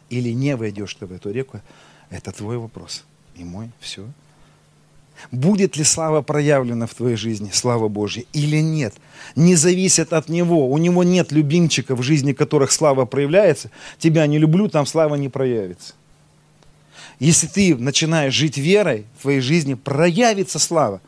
или 0.09 0.29
не 0.29 0.55
войдешь 0.55 0.93
ты 0.95 1.05
в 1.05 1.11
эту 1.11 1.29
реку, 1.29 1.59
это 2.09 2.31
твой 2.31 2.57
вопрос. 2.57 3.03
И 3.35 3.43
мой, 3.43 3.69
все. 3.81 4.07
Будет 5.29 5.75
ли 5.75 5.83
слава 5.83 6.21
проявлена 6.21 6.87
в 6.87 6.93
твоей 6.93 7.17
жизни, 7.17 7.49
слава 7.51 7.89
Божья, 7.89 8.23
или 8.31 8.61
нет, 8.61 8.93
не 9.35 9.55
зависит 9.55 10.13
от 10.13 10.29
него. 10.29 10.71
У 10.71 10.77
него 10.77 11.03
нет 11.03 11.33
любимчиков 11.33 11.99
в 11.99 12.01
жизни, 12.01 12.31
которых 12.31 12.71
слава 12.71 13.03
проявляется. 13.03 13.71
Тебя 13.99 14.25
не 14.25 14.37
люблю, 14.37 14.69
там 14.69 14.85
слава 14.85 15.15
не 15.15 15.27
проявится. 15.27 15.95
Если 17.19 17.47
ты 17.47 17.75
начинаешь 17.75 18.33
жить 18.33 18.57
верой, 18.57 19.03
в 19.17 19.23
твоей 19.23 19.41
жизни 19.41 19.73
проявится 19.73 20.57
слава. 20.57 21.01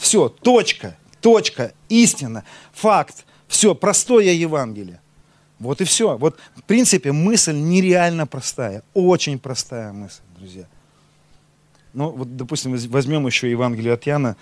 Все, 0.00 0.30
точка, 0.30 0.96
точка, 1.20 1.74
истина, 1.90 2.44
факт. 2.72 3.26
Все, 3.48 3.74
простое 3.74 4.32
Евангелие. 4.32 4.98
Вот 5.58 5.82
и 5.82 5.84
все. 5.84 6.16
Вот, 6.16 6.38
в 6.56 6.62
принципе, 6.62 7.12
мысль 7.12 7.54
нереально 7.54 8.26
простая, 8.26 8.82
очень 8.94 9.38
простая 9.38 9.92
мысль, 9.92 10.22
друзья. 10.38 10.64
Ну, 11.92 12.08
вот, 12.12 12.34
допустим, 12.34 12.74
возьмем 12.88 13.26
еще 13.26 13.50
Евангелие 13.50 13.92
от 13.92 14.06
Яна, 14.06 14.36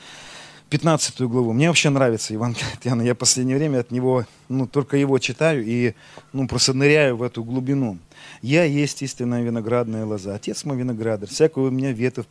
15 0.71 1.23
главу. 1.23 1.53
Мне 1.53 1.67
вообще 1.67 1.91
нравится 1.91 2.35
Евангелие 2.35 2.73
от 2.75 2.85
Яна. 2.85 3.03
Я 3.03 3.15
в 3.15 3.19
последнее 3.19 3.57
время 3.57 3.81
от 3.81 3.91
него, 3.91 4.27
ну, 4.49 4.69
только 4.69 4.97
его 4.97 5.19
читаю 5.19 5.65
и, 5.67 5.95
ну, 6.33 6.47
просто 6.47 6.73
ныряю 6.73 7.17
в 7.17 7.23
эту 7.25 7.43
глубину. 7.43 7.99
«Я 8.43 8.65
есть 8.65 9.03
истинная 9.03 9.43
виноградная 9.43 10.05
лоза, 10.05 10.35
Отец 10.35 10.65
мой 10.65 10.77
виноградарь. 10.77 11.29
Всякую 11.29 11.69
у 11.69 11.71
меня 11.71 11.93
ветвь, 11.93 12.27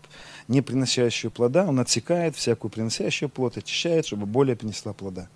не 0.47 0.61
приносящую 0.61 1.31
плода, 1.31 1.65
он 1.65 1.79
отсекает, 1.79 2.35
всякую 2.35 2.71
приносящую 2.71 3.29
плод 3.29 3.57
очищает, 3.57 4.05
чтобы 4.05 4.25
более 4.25 4.55
принесла 4.55 4.93
плода. 4.93 5.27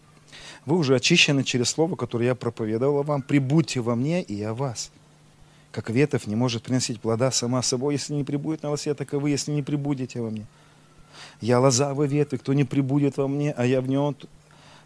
Вы 0.65 0.77
уже 0.77 0.95
очищены 0.95 1.43
через 1.43 1.69
слово, 1.69 1.95
которое 1.95 2.27
я 2.27 2.35
проповедовал 2.35 3.03
вам. 3.03 3.21
Прибудьте 3.21 3.81
во 3.81 3.95
мне, 3.95 4.21
и 4.21 4.35
я 4.35 4.53
вас» 4.53 4.91
как 5.71 5.89
ветвь 5.89 6.27
не 6.27 6.35
может 6.35 6.63
приносить 6.63 6.99
плода 6.99 7.31
сама 7.31 7.61
собой, 7.61 7.95
если 7.95 8.13
не 8.13 8.23
прибудет 8.23 8.63
на 8.63 8.69
лосе, 8.69 8.93
так 8.93 9.13
и 9.13 9.17
вы, 9.17 9.29
если 9.29 9.51
не 9.51 9.63
прибудете 9.63 10.21
во 10.21 10.29
мне. 10.29 10.45
Я 11.39 11.59
лоза, 11.59 11.93
вы 11.93 12.07
ветви, 12.07 12.37
кто 12.37 12.53
не 12.53 12.63
прибудет 12.63 13.17
во 13.17 13.27
мне, 13.27 13.53
а 13.55 13.65
я 13.65 13.81
в 13.81 13.87
нем, 13.87 14.15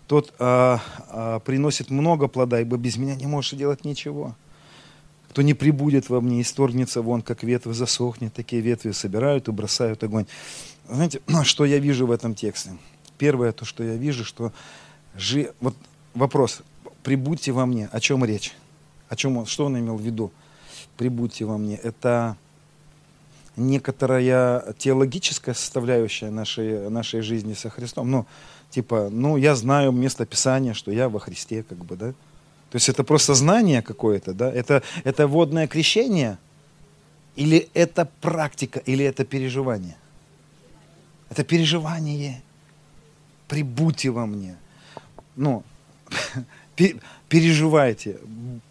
тот 0.07 0.33
а, 0.39 0.79
а, 1.09 1.39
приносит 1.39 1.89
много 1.89 2.27
плода, 2.27 2.61
ибо 2.61 2.77
без 2.77 2.97
меня 2.97 3.15
не 3.15 3.25
можешь 3.25 3.57
делать 3.57 3.83
ничего. 3.83 4.36
Кто 5.36 5.41
не 5.41 5.53
прибудет 5.53 6.07
во 6.07 6.21
мне, 6.21 6.41
исторгнется 6.41 7.01
вон, 7.01 7.21
как 7.21 7.43
ветвь 7.43 7.75
засохнет, 7.75 8.33
такие 8.33 8.61
ветви 8.61 8.91
собирают 8.91 9.49
и 9.49 9.51
бросают 9.51 10.01
огонь. 10.01 10.27
Знаете, 10.88 11.19
что 11.43 11.65
я 11.65 11.77
вижу 11.77 12.07
в 12.07 12.11
этом 12.11 12.36
тексте? 12.36 12.77
Первое, 13.17 13.51
то, 13.51 13.65
что 13.65 13.83
я 13.83 13.95
вижу, 13.95 14.23
что 14.23 14.53
жи... 15.13 15.51
вот 15.59 15.75
вопрос, 16.13 16.61
прибудьте 17.03 17.51
во 17.51 17.65
мне, 17.65 17.89
о 17.91 17.99
чем 17.99 18.23
речь? 18.23 18.53
О 19.09 19.17
чем 19.17 19.36
он, 19.36 19.45
что 19.45 19.65
он 19.65 19.77
имел 19.77 19.97
в 19.97 20.01
виду? 20.01 20.31
прибудьте 20.95 21.43
во 21.43 21.57
мне, 21.57 21.75
это 21.75 22.38
некоторая 23.57 24.73
теологическая 24.77 25.53
составляющая 25.53 26.29
нашей, 26.29 26.89
нашей 26.89 27.19
жизни 27.19 27.55
со 27.55 27.69
Христом. 27.69 28.09
Ну, 28.09 28.25
типа, 28.69 29.09
ну, 29.11 29.36
я 29.36 29.53
знаю 29.55 29.91
место 29.91 30.25
Писания, 30.25 30.73
что 30.73 30.91
я 30.91 31.09
во 31.09 31.19
Христе, 31.19 31.61
как 31.63 31.79
бы, 31.79 31.97
да. 31.97 32.13
То 32.76 32.78
есть 32.78 32.89
это 32.89 33.05
просто 33.05 33.36
знание 33.36 33.82
какое-то, 33.82 34.34
да. 34.34 34.51
Это, 34.51 34.84
это 35.05 35.28
водное 35.28 35.65
крещение, 35.65 36.38
или 37.38 37.69
это 37.73 38.05
практика, 38.19 38.80
или 38.80 39.05
это 39.05 39.23
переживание? 39.23 39.95
Это 41.30 41.45
переживание. 41.45 42.41
Прибудьте 43.47 44.09
во 44.09 44.26
мне. 44.26 44.57
Ну, 45.38 45.63
переживайте, 47.30 48.17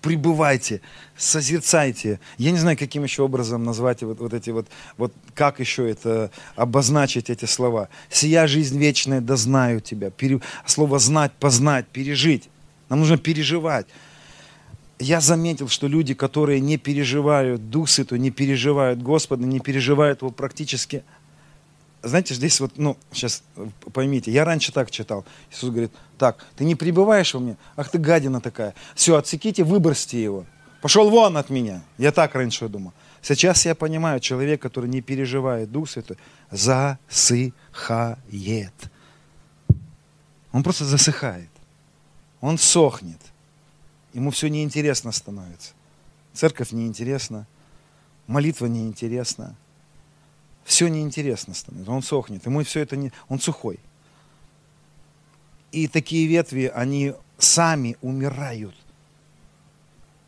пребывайте, 0.02 0.82
созерцайте. 1.16 2.20
Я 2.36 2.50
не 2.50 2.58
знаю, 2.58 2.76
каким 2.76 3.04
еще 3.04 3.22
образом 3.22 3.64
назвать 3.64 4.02
вот, 4.02 4.20
вот 4.20 4.34
эти 4.34 4.50
вот, 4.50 4.66
вот 4.98 5.14
как 5.32 5.60
еще 5.60 5.88
это 5.88 6.30
обозначить 6.56 7.30
эти 7.30 7.46
слова. 7.46 7.88
Сия 8.10 8.46
жизнь 8.48 8.78
вечная, 8.78 9.22
да 9.22 9.36
знаю 9.36 9.80
тебя. 9.80 10.10
Пере, 10.10 10.42
слово 10.66 10.98
знать, 10.98 11.32
познать, 11.32 11.86
пережить. 11.86 12.50
Нам 12.94 13.00
нужно 13.00 13.18
переживать. 13.18 13.86
Я 15.00 15.20
заметил, 15.20 15.66
что 15.66 15.88
люди, 15.88 16.14
которые 16.14 16.60
не 16.60 16.76
переживают 16.76 17.68
Дух 17.68 17.88
Святой, 17.88 18.20
не 18.20 18.30
переживают 18.30 19.02
Господа, 19.02 19.44
не 19.44 19.58
переживают 19.58 20.22
Его 20.22 20.30
практически 20.30 21.02
знаете, 22.04 22.34
здесь 22.34 22.60
вот, 22.60 22.72
ну, 22.76 22.96
сейчас 23.10 23.42
поймите, 23.92 24.30
я 24.30 24.44
раньше 24.44 24.70
так 24.70 24.92
читал. 24.92 25.24
Иисус 25.50 25.70
говорит, 25.70 25.90
так, 26.18 26.46
ты 26.54 26.64
не 26.64 26.76
пребываешь 26.76 27.34
во 27.34 27.40
мне? 27.40 27.56
Ах 27.74 27.90
ты 27.90 27.98
гадина 27.98 28.40
такая. 28.40 28.74
Все, 28.94 29.16
отсеките, 29.16 29.64
выбросьте 29.64 30.22
его. 30.22 30.44
Пошел 30.80 31.10
вон 31.10 31.36
от 31.36 31.50
меня. 31.50 31.82
Я 31.98 32.12
так 32.12 32.36
раньше 32.36 32.68
думал. 32.68 32.92
Сейчас 33.22 33.66
я 33.66 33.74
понимаю, 33.74 34.20
человек, 34.20 34.62
который 34.62 34.88
не 34.88 35.00
переживает 35.00 35.72
Дух 35.72 35.90
Святой, 35.90 36.16
засыхает. 36.52 37.54
Он 40.52 40.62
просто 40.62 40.84
засыхает. 40.84 41.48
Он 42.44 42.58
сохнет. 42.58 43.20
Ему 44.12 44.30
все 44.30 44.48
неинтересно 44.48 45.12
становится. 45.12 45.72
Церковь 46.34 46.72
неинтересна, 46.72 47.46
молитва 48.26 48.66
неинтересна, 48.66 49.56
все 50.62 50.88
неинтересно 50.88 51.54
становится, 51.54 51.90
он 51.90 52.02
сохнет, 52.02 52.44
ему 52.44 52.62
все 52.62 52.80
это 52.80 52.96
не... 52.96 53.12
Он 53.30 53.40
сухой. 53.40 53.80
И 55.72 55.88
такие 55.88 56.26
ветви, 56.26 56.70
они 56.74 57.14
сами 57.38 57.96
умирают. 58.02 58.76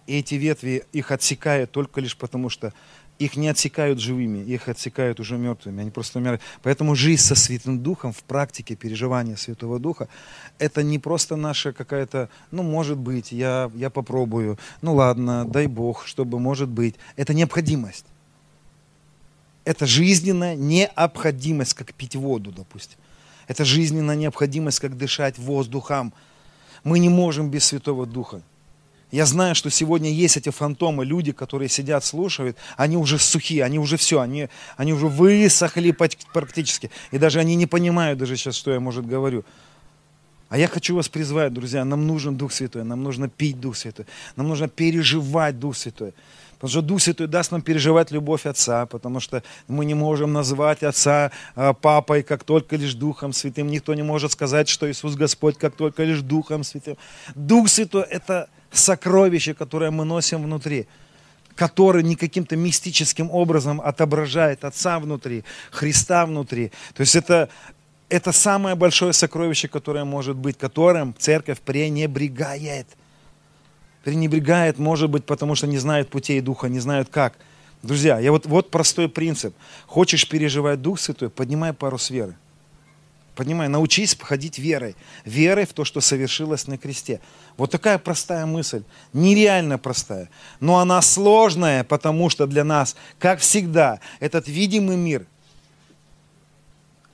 И 0.07 0.17
эти 0.19 0.37
ветви, 0.37 0.87
их 0.93 1.11
отсекают 1.11 1.71
только 1.71 2.01
лишь 2.01 2.17
потому, 2.17 2.49
что 2.49 2.73
их 3.19 3.37
не 3.37 3.49
отсекают 3.49 3.99
живыми, 3.99 4.39
их 4.39 4.69
отсекают 4.69 5.21
уже 5.21 5.39
мертвыми, 5.39 5.81
они 5.81 5.91
просто 5.91 6.19
умирают. 6.19 6.43
Поэтому 6.63 6.95
жизнь 6.95 7.23
со 7.23 7.35
Святым 7.35 7.83
Духом 7.83 8.13
в 8.13 8.23
практике 8.23 8.77
переживания 8.77 9.37
Святого 9.37 9.79
Духа, 9.79 10.09
это 10.59 10.83
не 10.83 10.99
просто 10.99 11.37
наша 11.37 11.73
какая-то, 11.73 12.29
ну, 12.51 12.63
может 12.63 12.99
быть, 12.99 13.33
я, 13.33 13.71
я 13.75 13.91
попробую, 13.91 14.59
ну, 14.83 14.95
ладно, 14.95 15.45
дай 15.45 15.67
Бог, 15.67 16.07
чтобы, 16.07 16.39
может 16.39 16.69
быть. 16.69 16.95
Это 17.17 17.35
необходимость 17.35 18.05
это 19.67 19.85
жизненная 19.85 20.55
необходимость, 20.55 21.75
как 21.75 21.93
пить 21.93 22.15
воду, 22.15 22.53
допустим. 22.53 22.99
Это 23.49 23.65
жизненная 23.65 24.15
необходимость, 24.15 24.79
как 24.79 24.97
дышать 24.97 25.39
воздухом. 25.39 26.15
Мы 26.85 27.01
не 27.01 27.09
можем 27.09 27.51
без 27.51 27.65
Святого 27.65 28.07
Духа. 28.07 28.43
Я 29.13 29.25
знаю, 29.25 29.55
что 29.55 29.71
сегодня 29.71 30.11
есть 30.11 30.37
эти 30.37 30.51
фантомы, 30.51 31.05
люди, 31.05 31.31
которые 31.31 31.69
сидят, 31.69 32.05
слушают, 32.05 32.57
они 32.77 32.97
уже 32.97 33.19
сухие, 33.19 33.63
они 33.63 33.79
уже 33.79 33.97
все, 33.97 34.21
они, 34.21 34.49
они 34.77 34.93
уже 34.93 35.07
высохли 35.07 35.97
практически. 36.33 36.91
И 37.13 37.19
даже 37.19 37.39
они 37.39 37.55
не 37.55 37.67
понимают 37.67 38.19
даже 38.19 38.37
сейчас, 38.37 38.57
что 38.57 38.73
я, 38.73 38.81
может, 38.81 39.07
говорю. 39.07 39.45
А 40.49 40.59
я 40.59 40.69
хочу 40.69 40.95
вас 40.95 41.09
призвать, 41.09 41.53
друзья, 41.53 41.85
нам 41.85 42.07
нужен 42.07 42.37
Дух 42.37 42.53
Святой, 42.53 42.85
нам 42.85 43.03
нужно 43.03 43.29
пить 43.29 43.61
Дух 43.61 43.77
Святой, 43.77 44.07
нам 44.37 44.49
нужно 44.49 44.69
переживать 44.69 45.59
Дух 45.59 45.77
Святой. 45.77 46.13
Потому 46.57 46.71
что 46.71 46.83
Дух 46.83 47.01
Святой 47.03 47.27
даст 47.27 47.53
нам 47.53 47.63
переживать 47.63 48.11
любовь 48.11 48.47
Отца, 48.47 48.87
потому 48.87 49.21
что 49.21 49.43
мы 49.69 49.85
не 49.85 49.95
можем 49.95 50.33
назвать 50.33 50.83
Отца 50.83 51.31
а, 51.55 51.73
папой, 51.73 52.23
как 52.23 52.45
только 52.45 52.77
лишь 52.77 52.95
Духом 52.95 53.33
Святым. 53.33 53.69
Никто 53.69 53.95
не 53.95 54.03
может 54.03 54.33
сказать, 54.33 54.69
что 54.69 54.91
Иисус 54.91 55.15
Господь, 55.15 55.59
как 55.59 55.77
только 55.77 56.05
лишь 56.05 56.21
Духом 56.21 56.65
Святым. 56.65 56.97
Дух 57.35 57.69
Святой– 57.69 58.03
это 58.11 58.49
сокровище, 58.73 59.55
которое 59.55 59.91
мы 59.91 60.05
носим 60.05 60.43
внутри 60.43 60.87
который 61.55 62.03
не 62.03 62.17
каким-то 62.17 62.55
мистическим 62.55 63.31
образом 63.31 63.81
отображает 63.81 64.63
Отца 64.63 64.99
внутри, 64.99 65.43
Христа 65.71 66.27
внутри. 66.27 66.71
То 66.95 67.01
есть 67.01 67.17
это 67.17 67.49
Это 68.09 68.33
самое 68.33 68.77
большое 68.77 69.13
сокровище, 69.13 69.67
которое 69.67 70.05
может 70.05 70.37
быть, 70.37 70.57
которым 70.59 71.15
церковь 71.19 71.59
пренебрегает. 71.59 72.87
Пренебрегает, 74.07 74.79
может 74.79 75.11
быть, 75.11 75.25
потому 75.25 75.57
что 75.57 75.67
не 75.67 75.79
знают 75.79 76.11
путей 76.11 76.41
Духа, 76.41 76.69
не 76.69 76.79
знают 76.79 77.09
как. 77.09 77.37
Друзья, 77.83 78.21
я 78.21 78.31
вот, 78.31 78.47
вот 78.47 78.71
простой 78.71 79.09
принцип. 79.09 79.53
Хочешь 79.89 80.29
переживать 80.29 80.81
Дух 80.81 81.01
Святой, 81.01 81.29
поднимай 81.29 81.73
парус 81.73 82.09
веры. 82.11 82.37
Поднимай, 83.35 83.67
научись 83.67 84.15
походить 84.15 84.61
верой. 84.61 84.95
Верой 85.25 85.67
в 85.67 85.73
то, 85.73 85.85
что 85.85 86.01
совершилось 86.01 86.69
на 86.69 86.79
кресте. 86.79 87.21
Вот 87.57 87.73
такая 87.73 87.99
простая 87.99 88.47
мысль. 88.47 88.85
Нереально 89.13 89.77
простая. 89.77 90.31
Но 90.61 90.79
она 90.79 91.03
сложная, 91.03 91.83
потому 91.83 92.31
что 92.31 92.47
для 92.47 92.63
нас, 92.63 92.95
как 93.19 93.41
всегда, 93.41 93.99
этот 94.21 94.47
видимый 94.47 94.97
мир 94.97 95.27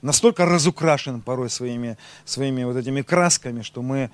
настолько 0.03 0.45
разукрашен 0.45 1.21
порой 1.21 1.49
своими, 1.49 1.97
своими 2.23 2.63
вот 2.65 2.77
этими 2.77 3.01
красками, 3.01 3.63
что 3.63 3.81
мы 3.81 4.11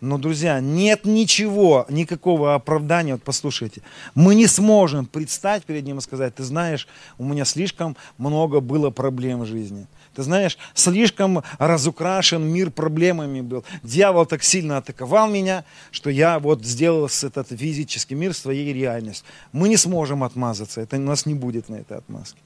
но, 0.00 0.16
друзья, 0.16 0.60
нет 0.60 1.04
ничего, 1.04 1.84
никакого 1.88 2.54
оправдания. 2.54 3.14
Вот 3.14 3.22
послушайте, 3.24 3.82
мы 4.14 4.36
не 4.36 4.46
сможем 4.46 5.06
предстать 5.06 5.64
перед 5.64 5.84
ним 5.84 5.98
и 5.98 6.00
сказать, 6.00 6.36
ты 6.36 6.44
знаешь, 6.44 6.86
у 7.18 7.24
меня 7.24 7.44
слишком 7.44 7.96
много 8.16 8.60
было 8.60 8.90
проблем 8.90 9.40
в 9.40 9.46
жизни. 9.46 9.86
Ты 10.14 10.22
знаешь, 10.22 10.56
слишком 10.74 11.42
разукрашен 11.58 12.42
мир 12.42 12.70
проблемами 12.70 13.40
был. 13.40 13.64
Дьявол 13.82 14.26
так 14.26 14.42
сильно 14.44 14.78
атаковал 14.78 15.28
меня, 15.28 15.64
что 15.90 16.10
я 16.10 16.38
вот 16.38 16.64
сделал 16.64 17.06
этот 17.06 17.48
физический 17.48 18.14
мир 18.14 18.34
своей 18.34 18.72
реальностью. 18.72 19.26
Мы 19.52 19.68
не 19.68 19.76
сможем 19.76 20.22
отмазаться, 20.22 20.80
это 20.80 20.96
у 20.96 21.00
нас 21.00 21.26
не 21.26 21.34
будет 21.34 21.68
на 21.68 21.76
этой 21.76 21.98
отмазке. 21.98 22.38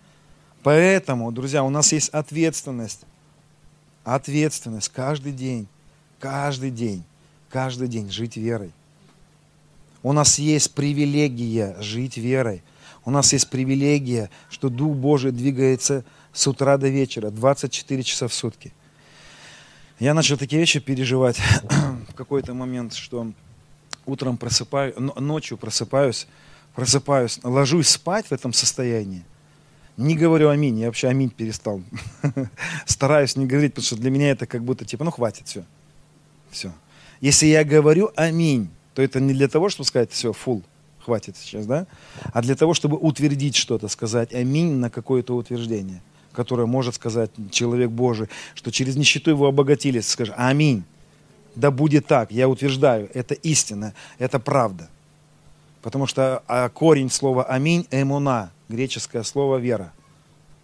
Поэтому, 0.63 1.31
друзья, 1.33 1.65
у 1.65 1.71
нас 1.71 1.93
есть 1.93 2.09
ответственность. 2.11 3.03
Ответственность 4.05 4.89
каждый 4.89 5.33
день, 5.33 5.69
каждый 6.19 6.71
день 6.71 7.05
каждый 7.53 7.87
день 7.87 8.11
жить 8.11 8.37
верой. 8.37 8.73
У 10.03 10.13
нас 10.13 10.39
есть 10.39 10.75
привилегия 10.75 11.77
жить 11.81 12.17
верой. 12.17 12.63
У 13.05 13.11
нас 13.11 13.33
есть 13.33 13.51
привилегия, 13.51 14.31
что 14.49 14.69
Дух 14.69 14.97
Божий 14.97 15.33
двигается 15.33 16.05
с 16.33 16.47
утра 16.47 16.79
до 16.79 16.89
вечера, 16.89 17.31
24 17.31 18.03
часа 18.03 18.27
в 18.27 18.35
сутки. 18.35 18.73
Я 19.99 20.15
начал 20.15 20.37
такие 20.37 20.61
вещи 20.61 20.81
переживать 20.81 21.39
в 22.09 22.15
какой-то 22.15 22.55
момент, 22.55 22.95
что 22.95 23.31
утром 24.07 24.37
просыпаюсь, 24.37 24.95
ночью 24.97 25.59
просыпаюсь, 25.59 26.27
просыпаюсь, 26.75 27.39
ложусь 27.43 27.89
спать 27.89 28.27
в 28.27 28.33
этом 28.33 28.53
состоянии. 28.53 29.25
Не 29.97 30.17
говорю 30.17 30.49
аминь, 30.49 30.79
я 30.79 30.87
вообще 30.87 31.09
аминь 31.09 31.29
перестал. 31.29 31.83
Стараюсь 32.87 33.37
не 33.37 33.47
говорить, 33.47 33.75
потому 33.75 33.85
что 33.85 33.97
для 33.97 34.11
меня 34.11 34.31
это 34.31 34.47
как 34.47 34.65
будто 34.65 34.85
типа, 34.85 35.05
ну 35.05 35.11
хватит, 35.11 35.47
все. 35.47 35.65
Все. 36.51 36.73
Если 37.23 37.47
я 37.47 37.65
говорю 37.65 38.11
аминь, 38.17 38.69
то 38.95 39.01
это 39.01 39.21
не 39.21 39.33
для 39.33 39.47
того, 39.47 39.69
чтобы 39.69 39.87
сказать, 39.87 40.11
все, 40.11 40.33
фул, 40.33 40.63
хватит 40.99 41.37
сейчас, 41.37 41.67
да? 41.67 41.87
А 42.33 42.43
для 42.43 42.57
того, 42.57 42.75
чтобы 42.75 42.99
утвердить 42.99 43.55
что-то, 43.55 43.87
сказать 43.87 44.35
аминь 44.35 44.73
на 44.75 44.91
какое-то 44.91 45.37
утверждение, 45.37 46.03
которое 46.33 46.67
может 46.67 46.97
сказать 46.97 47.31
человек 47.53 47.91
Божий, 47.91 48.29
что 48.55 48.73
через 48.73 48.97
нищету 48.97 49.31
его 49.31 49.47
обогатились, 49.47 50.09
скажи 50.09 50.35
аминь. 50.37 50.83
Да 51.55 51.71
будет 51.71 52.07
так, 52.07 52.33
я 52.33 52.49
утверждаю, 52.49 53.09
это 53.15 53.35
истина, 53.35 53.95
это 54.19 54.41
правда. 54.41 54.89
Потому 55.81 56.09
что 56.09 56.43
а, 56.49 56.69
корень 56.71 57.11
слова 57.11 57.45
аминь– 57.45 57.87
эмуна, 57.93 58.51
греческое 58.69 59.23
слово 59.23 59.59
вера. 59.59 59.93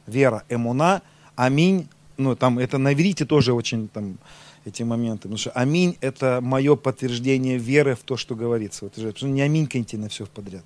Вера, 0.08 0.42
эмуна, 0.48 1.02
аминь, 1.36 1.88
ну 2.16 2.34
там 2.34 2.58
это 2.58 2.78
на 2.78 2.94
иврите 2.94 3.24
тоже 3.24 3.52
очень 3.52 3.86
там, 3.86 4.18
эти 4.64 4.82
моменты. 4.82 5.22
Потому 5.22 5.38
что 5.38 5.50
аминь– 5.50 5.96
это 6.00 6.40
мое 6.42 6.76
подтверждение 6.76 7.58
веры 7.58 7.94
в 7.94 8.00
то, 8.00 8.16
что 8.16 8.34
говорится. 8.34 8.84
Вот, 8.84 8.94
потому 8.94 9.16
что 9.16 9.26
не 9.26 9.42
аминьканьте 9.42 9.96
на 9.96 10.08
все 10.08 10.26
подряд. 10.26 10.64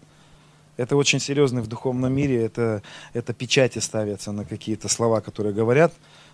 Это 0.76 0.97
очень 0.97 1.20
серьезно 1.20 1.61
в 1.61 1.66
духовном 1.66 2.12
мире, 2.12 2.43
это, 2.43 2.82
это 3.12 3.34
печати 3.34 3.78
ставятся 3.78 4.32
на 4.32 4.45
какие-то 4.45 4.88
слова, 4.88 5.20
которые 5.20 5.55
говорят. 5.55 5.93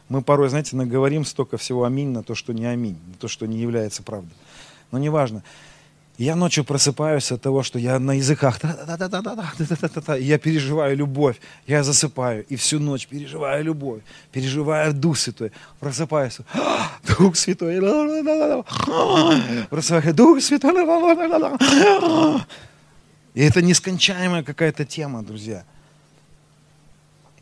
Мы 0.08 0.22
порой, 0.22 0.48
знаете, 0.48 0.76
наговорим 0.76 1.24
столько 1.24 1.56
всего 1.56 1.84
аминь 1.84 2.10
на 2.10 2.22
то, 2.22 2.34
что 2.34 2.52
не 2.52 2.64
аминь, 2.64 2.98
на 3.08 3.14
то, 3.14 3.28
что 3.28 3.46
не 3.46 3.58
является 3.58 4.02
правдой. 4.02 4.32
Но 4.90 4.98
неважно. 4.98 5.42
Я 6.18 6.34
ночью 6.34 6.64
просыпаюсь 6.64 7.30
от 7.30 7.42
того, 7.42 7.62
что 7.62 7.78
я 7.78 8.00
на 8.00 8.14
языках, 8.14 8.58
я 10.18 10.38
переживаю 10.38 10.96
любовь, 10.96 11.36
я 11.68 11.84
засыпаю, 11.84 12.44
и 12.48 12.56
всю 12.56 12.80
ночь 12.80 13.06
переживаю 13.06 13.64
любовь, 13.64 14.02
переживаю 14.32 14.92
Дух 14.92 15.16
Святой, 15.16 15.52
просыпаюсь, 15.78 16.38
Дух 17.18 17.36
Святой, 17.36 17.78
просыпаюсь, 19.70 20.14
Дух 20.14 20.40
Святой, 20.42 20.80
и 23.34 23.42
это 23.42 23.62
нескончаемая 23.62 24.42
какая-то 24.42 24.84
тема, 24.84 25.22
друзья. 25.22 25.62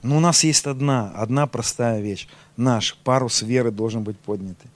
Но 0.03 0.19
у 0.19 0.21
нас 0.21 0.45
есть 0.45 0.67
одна, 0.67 1.11
одна 1.17 1.47
простая 1.47 2.03
вещь. 2.03 2.29
Наш 2.59 2.95
парус 3.03 3.41
веры 3.41 3.71
должен 3.71 4.03
быть 4.03 4.19
поднятый. 4.19 4.71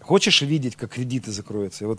Хочешь 0.00 0.42
видеть, 0.42 0.76
как 0.76 0.92
кредиты 0.92 1.32
закроются? 1.32 1.82
И 1.82 1.86
вот 1.88 1.98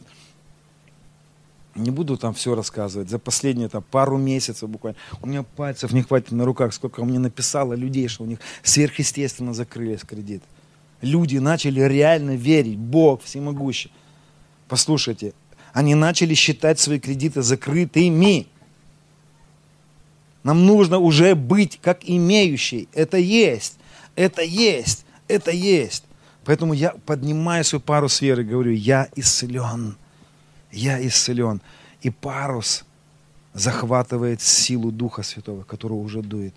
не 1.77 1.91
буду 1.91 2.17
там 2.17 2.33
все 2.33 2.55
рассказывать. 2.55 3.09
За 3.09 3.19
последние 3.19 3.69
там, 3.69 3.83
пару 3.83 4.17
месяцев 4.17 4.69
буквально. 4.69 4.97
У 5.21 5.27
меня 5.27 5.43
пальцев 5.43 5.91
не 5.93 6.01
хватит 6.01 6.31
на 6.31 6.45
руках, 6.45 6.73
сколько 6.73 7.03
мне 7.05 7.19
написало 7.19 7.73
людей, 7.73 8.07
что 8.07 8.23
у 8.23 8.27
них 8.27 8.39
сверхъестественно 8.63 9.53
закрылись 9.53 10.01
кредит. 10.01 10.43
Люди 11.01 11.37
начали 11.37 11.81
реально 11.81 12.35
верить. 12.35 12.77
Бог 12.77 13.23
всемогущий. 13.23 13.91
Послушайте, 14.67 15.33
они 15.73 15.95
начали 15.95 16.33
считать 16.33 16.79
свои 16.79 16.99
кредиты 16.99 17.41
закрытыми. 17.41 18.47
Нам 20.43 20.65
нужно 20.65 20.97
уже 20.97 21.35
быть 21.35 21.79
как 21.81 21.99
имеющий. 22.03 22.89
Это 22.93 23.17
есть. 23.17 23.77
Это 24.15 24.41
есть. 24.41 25.05
Это 25.27 25.51
есть. 25.51 26.03
Поэтому 26.45 26.73
я 26.73 26.91
поднимаю 27.05 27.63
свою 27.63 27.81
пару 27.81 28.09
сфер 28.09 28.39
и 28.39 28.43
говорю, 28.43 28.71
я 28.71 29.09
исцелен 29.15 29.97
я 30.77 31.05
исцелен. 31.05 31.61
И 32.01 32.09
парус 32.09 32.85
захватывает 33.53 34.41
силу 34.41 34.91
Духа 34.91 35.23
Святого, 35.23 35.63
которого 35.63 35.97
уже 35.97 36.21
дует. 36.21 36.53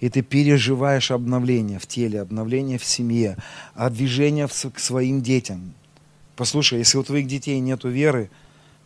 И 0.00 0.08
ты 0.08 0.22
переживаешь 0.22 1.10
обновление 1.10 1.78
в 1.78 1.86
теле, 1.86 2.22
обновление 2.22 2.78
в 2.78 2.84
семье, 2.84 3.36
а 3.74 3.90
движение 3.90 4.48
к 4.48 4.78
своим 4.78 5.20
детям. 5.20 5.74
Послушай, 6.36 6.78
если 6.78 6.96
у 6.96 7.02
твоих 7.02 7.26
детей 7.26 7.60
нет 7.60 7.84
веры, 7.84 8.30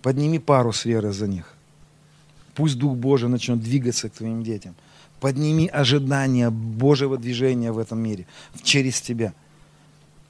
подними 0.02 0.40
парус 0.40 0.84
веры 0.84 1.12
за 1.12 1.28
них. 1.28 1.54
Пусть 2.54 2.78
Дух 2.78 2.96
Божий 2.96 3.28
начнет 3.28 3.60
двигаться 3.60 4.08
к 4.08 4.14
твоим 4.14 4.42
детям. 4.42 4.74
Подними 5.20 5.68
ожидание 5.68 6.50
Божьего 6.50 7.16
движения 7.16 7.70
в 7.70 7.78
этом 7.78 8.00
мире 8.00 8.26
через 8.62 9.00
тебя. 9.00 9.32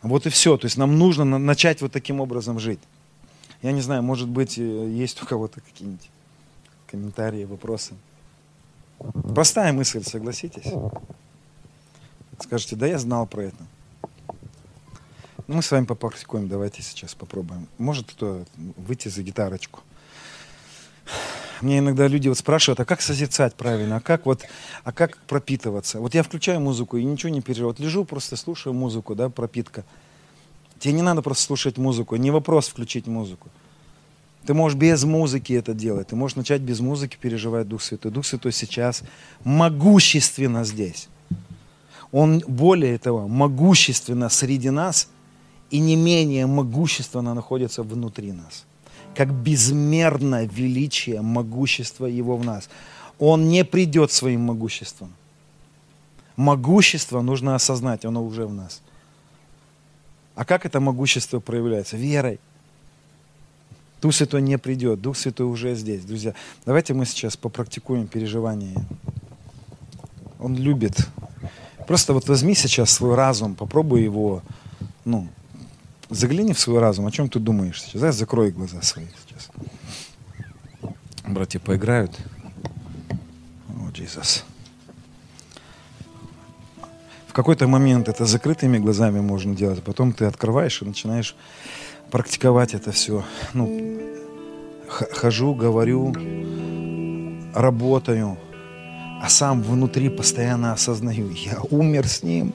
Вот 0.03 0.27
и 0.27 0.31
все. 0.31 0.59
То 0.59 0.67
есть 0.67 0.77
нам 0.77 0.99
нужно 0.99 1.25
начать 1.25 1.81
вот 1.81 1.93
таким 1.93 2.21
образом 2.21 2.61
жить. 2.61 2.81
Я 3.65 3.73
не 3.73 3.81
знаю, 3.81 4.03
может 4.03 4.29
быть, 4.29 4.59
э, 4.59 4.63
есть 4.63 5.23
у 5.23 5.27
кого-то 5.27 5.63
какие-нибудь 5.63 6.11
комментарии, 6.87 7.45
вопросы. 7.47 7.95
Простая 9.35 9.73
мысль, 9.73 10.05
согласитесь? 10.05 10.71
Скажете, 12.39 12.77
да 12.77 12.87
я 12.87 12.99
знал 12.99 13.27
про 13.27 13.45
это. 13.45 13.57
Мы 15.47 15.63
с 15.63 15.71
вами 15.71 15.87
попрактикуем, 15.87 16.47
давайте 16.47 16.83
сейчас 16.83 17.15
попробуем. 17.15 17.67
Может 17.79 18.11
кто 18.11 18.45
выйти 18.77 19.09
за 19.09 19.23
гитарочку? 19.23 19.81
Мне 21.63 21.79
иногда 21.79 22.07
люди 22.07 22.29
вот 22.29 22.37
спрашивают, 22.37 22.81
а 22.81 22.85
как 22.85 23.01
созерцать 23.01 23.55
правильно, 23.55 23.97
а 23.97 24.01
как 24.01 24.27
вот, 24.27 24.43
а 24.83 24.93
как 24.93 25.17
пропитываться? 25.23 26.01
Вот 26.01 26.13
я 26.13 26.23
включаю 26.23 26.61
музыку 26.61 26.99
и 26.99 27.05
ничего 27.05 27.33
не 27.33 27.41
переживаю. 27.41 27.73
Вот 27.73 27.81
лежу, 27.81 28.05
просто 28.05 28.37
слушаю 28.37 28.75
музыку, 28.75 29.15
да, 29.15 29.31
пропитка. 29.31 29.87
Тебе 30.85 30.93
не 30.93 31.03
надо 31.03 31.23
просто 31.23 31.45
слушать 31.45 31.79
музыку, 31.79 32.17
не 32.17 32.31
вопрос 32.31 32.69
включить 32.69 33.07
музыку. 33.07 33.49
Ты 34.45 34.53
можешь 34.53 34.77
без 34.77 35.03
музыки 35.05 35.55
это 35.55 35.73
делать. 35.73 36.09
Ты 36.09 36.15
можешь 36.15 36.37
начать 36.37 36.61
без 36.61 36.81
музыки 36.81 37.17
переживать 37.19 37.67
Дух 37.67 37.81
Святой. 37.81 38.11
Дух 38.11 38.27
Святой 38.27 38.53
сейчас 38.53 39.03
могущественно 39.45 40.63
здесь. 40.63 41.09
Он 42.13 42.43
более 42.47 42.99
того, 42.99 43.29
могущественно 43.29 44.29
среди 44.29 44.69
нас 44.69 45.09
и 45.71 45.79
не 45.79 45.97
менее 45.97 46.45
могущественно 46.45 47.33
находится 47.33 47.83
внутри 47.83 48.33
нас. 48.33 48.67
Как 49.15 49.33
безмерно 49.33 50.45
величие, 50.45 51.23
могущество 51.23 52.05
Его 52.05 52.37
в 52.37 52.45
нас. 52.45 52.69
Он 53.19 53.49
не 53.49 53.65
придет 53.65 54.13
своим 54.13 54.43
могуществом. 54.43 55.15
Могущество 56.37 57.23
нужно 57.23 57.55
осознать, 57.55 58.05
оно 58.05 58.23
уже 58.23 58.45
в 58.45 58.53
нас. 58.53 58.83
А 60.35 60.45
как 60.45 60.67
это 60.67 60.81
могущество 60.81 61.41
проявляется? 61.41 61.97
Верой. 61.97 62.41
Дух 64.03 64.15
Святой 64.15 64.43
не 64.43 64.59
придет, 64.59 65.01
Дух 65.01 65.17
Святой 65.17 65.47
уже 65.47 65.75
здесь. 65.75 66.05
Друзья, 66.05 66.35
давайте 66.67 66.93
мы 66.93 67.07
сейчас 67.07 67.37
попрактикуем 67.37 68.07
переживание. 68.07 68.77
Он 70.39 70.57
любит 70.57 71.09
Просто 71.87 72.15
вот 72.15 72.29
возьми 72.29 72.55
сейчас 72.55 72.91
свой 72.91 73.15
разум, 73.15 73.55
попробуй 73.55 74.03
его, 74.03 74.43
ну, 75.05 75.29
загляни 76.09 76.55
в 76.55 76.59
свой 76.59 76.79
разум, 76.81 77.07
о 77.07 77.11
чем 77.11 77.29
ты 77.29 77.39
думаешь 77.39 77.83
сейчас. 77.83 78.01
Да? 78.01 78.13
Закрой 78.13 78.51
глаза 78.53 78.81
свои 78.83 79.07
сейчас. 79.27 79.49
Братья 81.27 81.59
поиграют. 81.59 82.19
О, 83.69 83.91
Иисус. 83.97 84.45
Какой-то 87.35 87.67
момент 87.67 88.09
это 88.09 88.27
закрытыми 88.27 88.79
глазами 88.79 89.21
можно 89.21 89.57
делать, 89.57 89.83
потом 89.83 90.13
ты 90.13 90.25
открываешь 90.25 90.81
и 90.81 90.85
начинаешь 90.85 91.35
практиковать 92.13 92.75
это 92.75 92.93
все. 92.93 93.25
Ну, 93.55 94.01
хожу, 94.89 95.53
говорю, 95.53 96.15
работаю, 97.53 98.39
а 99.21 99.29
сам 99.29 99.63
внутри 99.63 100.11
постоянно 100.11 100.73
осознаю, 100.73 101.29
я 101.31 101.59
умер 101.71 102.07
с 102.07 102.23
ним, 102.23 102.55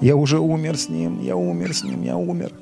я 0.00 0.14
уже 0.14 0.38
умер 0.38 0.78
с 0.78 0.88
ним, 0.88 1.20
я 1.20 1.34
умер 1.34 1.74
с 1.74 1.82
ним, 1.82 2.04
я 2.04 2.16
умер. 2.16 2.52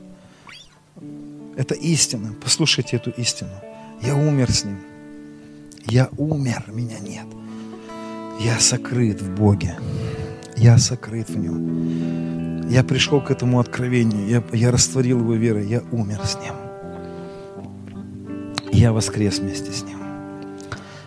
Это 1.54 1.74
истина. 1.74 2.34
Послушайте 2.42 2.96
эту 2.96 3.10
истину. 3.10 3.50
Я 4.00 4.16
умер 4.16 4.50
с 4.50 4.64
ним. 4.64 4.78
Я 5.84 6.08
умер, 6.16 6.64
меня 6.68 6.98
нет. 7.00 7.26
Я 8.40 8.58
сокрыт 8.58 9.20
в 9.20 9.34
Боге. 9.34 9.76
Я 10.58 10.76
сокрыт 10.76 11.30
в 11.30 11.38
Нем. 11.38 12.68
Я 12.68 12.82
пришел 12.82 13.20
к 13.20 13.30
этому 13.30 13.60
откровению. 13.60 14.26
Я, 14.26 14.42
я 14.52 14.72
растворил 14.72 15.20
его 15.20 15.34
верой. 15.34 15.68
Я 15.68 15.82
умер 15.92 16.20
с 16.24 16.36
Ним. 16.40 16.54
Я 18.72 18.92
воскрес 18.92 19.38
вместе 19.38 19.70
с 19.70 19.84
Ним. 19.84 19.98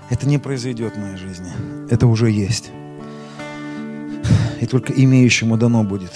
Это 0.10 0.26
не 0.26 0.38
произойдет 0.38 0.96
в 0.96 1.00
моей 1.00 1.18
жизни. 1.18 1.52
Это 1.90 2.08
уже 2.08 2.32
есть. 2.32 2.72
И 4.62 4.66
только 4.66 4.94
имеющему 4.94 5.58
дано 5.58 5.84
будет. 5.84 6.14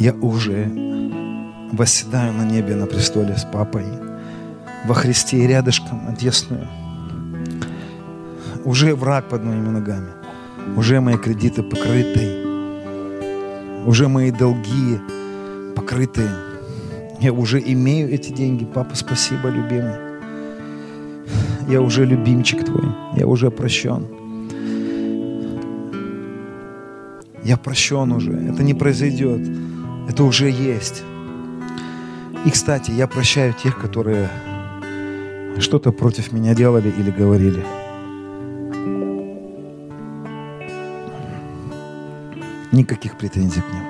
Я 0.00 0.12
уже 0.14 0.66
восседаю 1.72 2.32
на 2.32 2.44
небе 2.44 2.74
на 2.74 2.86
престоле 2.86 3.36
с 3.36 3.44
папой, 3.44 3.84
во 4.86 4.94
Христе 4.94 5.38
и 5.38 5.46
рядышком 5.46 6.08
одесную. 6.08 6.66
Уже 8.64 8.96
враг 8.96 9.28
под 9.28 9.44
моими 9.44 9.68
ногами. 9.68 10.19
Уже 10.76 11.00
мои 11.00 11.16
кредиты 11.16 11.62
покрыты. 11.62 12.44
Уже 13.86 14.08
мои 14.08 14.30
долги 14.30 14.98
покрыты. 15.74 16.28
Я 17.20 17.32
уже 17.32 17.60
имею 17.60 18.12
эти 18.12 18.32
деньги. 18.32 18.64
Папа, 18.64 18.94
спасибо, 18.94 19.48
любимый. 19.48 19.94
Я 21.68 21.80
уже 21.82 22.04
любимчик 22.04 22.64
твой. 22.64 22.88
Я 23.16 23.26
уже 23.26 23.50
прощен. 23.50 24.06
Я 27.44 27.56
прощен 27.56 28.12
уже. 28.12 28.32
Это 28.32 28.62
не 28.62 28.74
произойдет. 28.74 29.40
Это 30.08 30.24
уже 30.24 30.50
есть. 30.50 31.02
И, 32.46 32.50
кстати, 32.50 32.90
я 32.90 33.06
прощаю 33.06 33.54
тех, 33.54 33.78
которые 33.78 34.30
что-то 35.58 35.92
против 35.92 36.32
меня 36.32 36.54
делали 36.54 36.88
или 36.88 37.10
говорили. 37.10 37.62
Никаких 42.72 43.16
претензий 43.18 43.62
к 43.62 43.72
ним. 43.72 43.84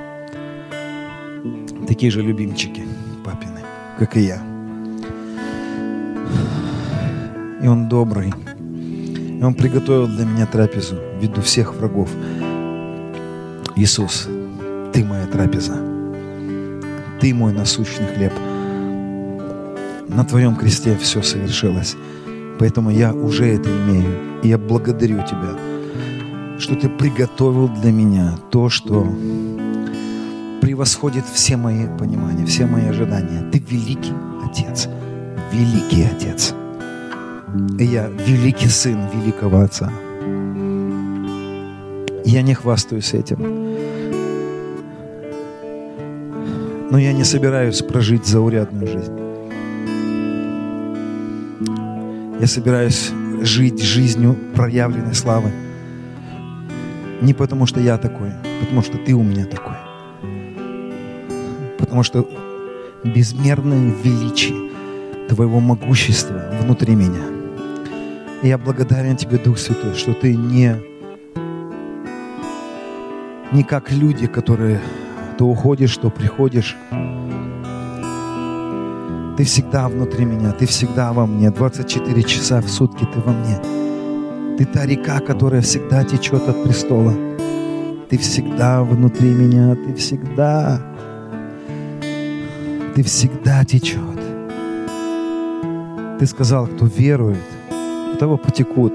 Такие 1.87 2.11
же 2.11 2.23
любимчики 2.23 2.83
папины, 3.25 3.61
как 3.99 4.17
и 4.17 4.21
я. 4.23 4.43
И 7.63 7.67
он 7.69 7.89
добрый. 7.91 8.33
И 9.39 9.43
он 9.43 9.55
приготовил 9.55 10.07
для 10.07 10.25
меня 10.25 10.47
трапезу 10.47 10.97
в 10.97 11.23
виду 11.23 11.43
всех 11.43 11.75
врагов. 11.75 12.09
Иисус, 13.77 14.29
ты 14.95 15.05
моя 15.05 15.27
трапеза. 15.27 15.77
Ты 17.21 17.35
мой 17.35 17.53
насущный 17.53 18.07
хлеб. 18.07 18.33
На 20.09 20.25
Твоем 20.25 20.57
кресте 20.57 20.97
все 20.97 21.23
совершилось. 21.23 21.97
Поэтому 22.59 22.91
я 22.91 23.13
уже 23.13 23.47
это 23.47 23.69
имею. 23.69 24.41
И 24.43 24.49
я 24.49 24.57
благодарю 24.57 25.23
Тебя, 25.27 25.55
что 26.61 26.75
Ты 26.75 26.89
приготовил 26.89 27.69
для 27.69 27.93
меня 27.93 28.37
то, 28.51 28.69
что 28.69 29.07
превосходит 30.61 31.25
все 31.27 31.57
мои 31.57 31.87
понимания, 31.99 32.47
все 32.47 32.67
мои 32.67 32.87
ожидания. 32.87 33.51
Ты 33.51 33.59
великий 33.59 34.13
Отец, 34.45 34.89
великий 35.53 36.05
Отец. 36.05 36.55
И 37.79 37.85
я 37.85 38.07
великий 38.09 38.69
сын 38.69 38.99
великого 39.15 39.61
Отца. 39.61 39.91
Я 42.25 42.43
не 42.43 42.55
хвастаюсь 42.55 43.15
этим. 43.15 43.71
но 46.91 46.99
я 46.99 47.13
не 47.13 47.25
собираюсь 47.25 47.83
прожить 47.83 48.27
заурядную 48.27 48.87
жизнь. 48.87 49.17
Я 52.41 52.47
собираюсь 52.47 53.13
жить 53.43 53.81
жизнью 53.81 54.37
проявленной 54.55 55.15
славы. 55.15 55.53
Не 57.23 57.35
потому, 57.35 57.67
что 57.67 57.81
я 57.81 57.99
такой, 57.99 58.33
потому 58.61 58.83
что 58.83 58.97
ты 58.97 59.13
у 59.13 59.23
меня 59.23 59.45
такой. 59.45 59.77
Потому 61.79 62.03
что 62.03 62.27
безмерное 63.05 63.93
величие 64.03 64.71
Твоего 65.29 65.61
могущества 65.61 66.43
внутри 66.63 66.95
меня. 66.95 67.25
И 68.43 68.49
я 68.49 68.57
благодарен 68.57 69.17
Тебе, 69.17 69.39
Дух 69.39 69.59
Святой, 69.59 69.95
что 69.95 70.15
Ты 70.15 70.35
не, 70.35 70.77
не 73.53 73.63
как 73.65 73.93
люди, 73.93 74.27
которые 74.27 74.81
то 75.37 75.47
уходишь, 75.47 75.97
то 75.97 76.11
приходишь. 76.11 76.77
Ты 79.37 79.45
всегда 79.45 79.89
внутри 79.89 80.25
меня, 80.25 80.53
ты 80.53 80.67
всегда 80.67 81.13
во 81.13 81.27
мне. 81.27 81.51
24 81.51 82.23
часа 82.23 82.61
в 82.61 82.69
сутки 82.69 83.07
ты 83.13 83.21
во 83.21 83.33
мне. 83.33 83.59
Ты 84.61 84.67
та 84.67 84.85
река, 84.85 85.21
которая 85.21 85.63
всегда 85.63 86.05
течет 86.05 86.47
от 86.47 86.65
престола. 86.65 87.15
Ты 88.11 88.19
всегда 88.19 88.83
внутри 88.83 89.31
меня, 89.31 89.75
ты 89.75 89.95
всегда, 89.95 90.83
ты 92.95 93.03
всегда 93.03 93.65
течет. 93.65 94.21
Ты 96.19 96.27
сказал, 96.27 96.67
кто 96.67 96.85
верует, 96.85 97.39
того 98.19 98.37
потекут. 98.37 98.93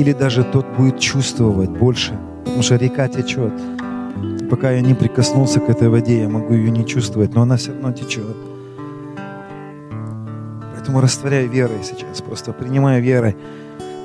Или 0.00 0.12
даже 0.12 0.42
тот 0.42 0.66
будет 0.76 0.98
чувствовать 0.98 1.70
больше, 1.70 2.18
потому 2.44 2.62
что 2.62 2.74
река 2.74 3.06
течет. 3.06 3.52
Пока 4.50 4.72
я 4.72 4.80
не 4.80 4.94
прикоснулся 4.94 5.60
к 5.60 5.70
этой 5.70 5.88
воде, 5.88 6.22
я 6.22 6.28
могу 6.28 6.52
ее 6.52 6.72
не 6.72 6.84
чувствовать, 6.84 7.32
но 7.32 7.42
она 7.42 7.56
все 7.56 7.70
равно 7.70 7.92
течет. 7.92 8.36
Поэтому 10.74 11.00
растворяй 11.00 11.46
верой 11.46 11.84
сейчас, 11.84 12.22
просто 12.22 12.52
принимай 12.52 13.00
верой, 13.00 13.36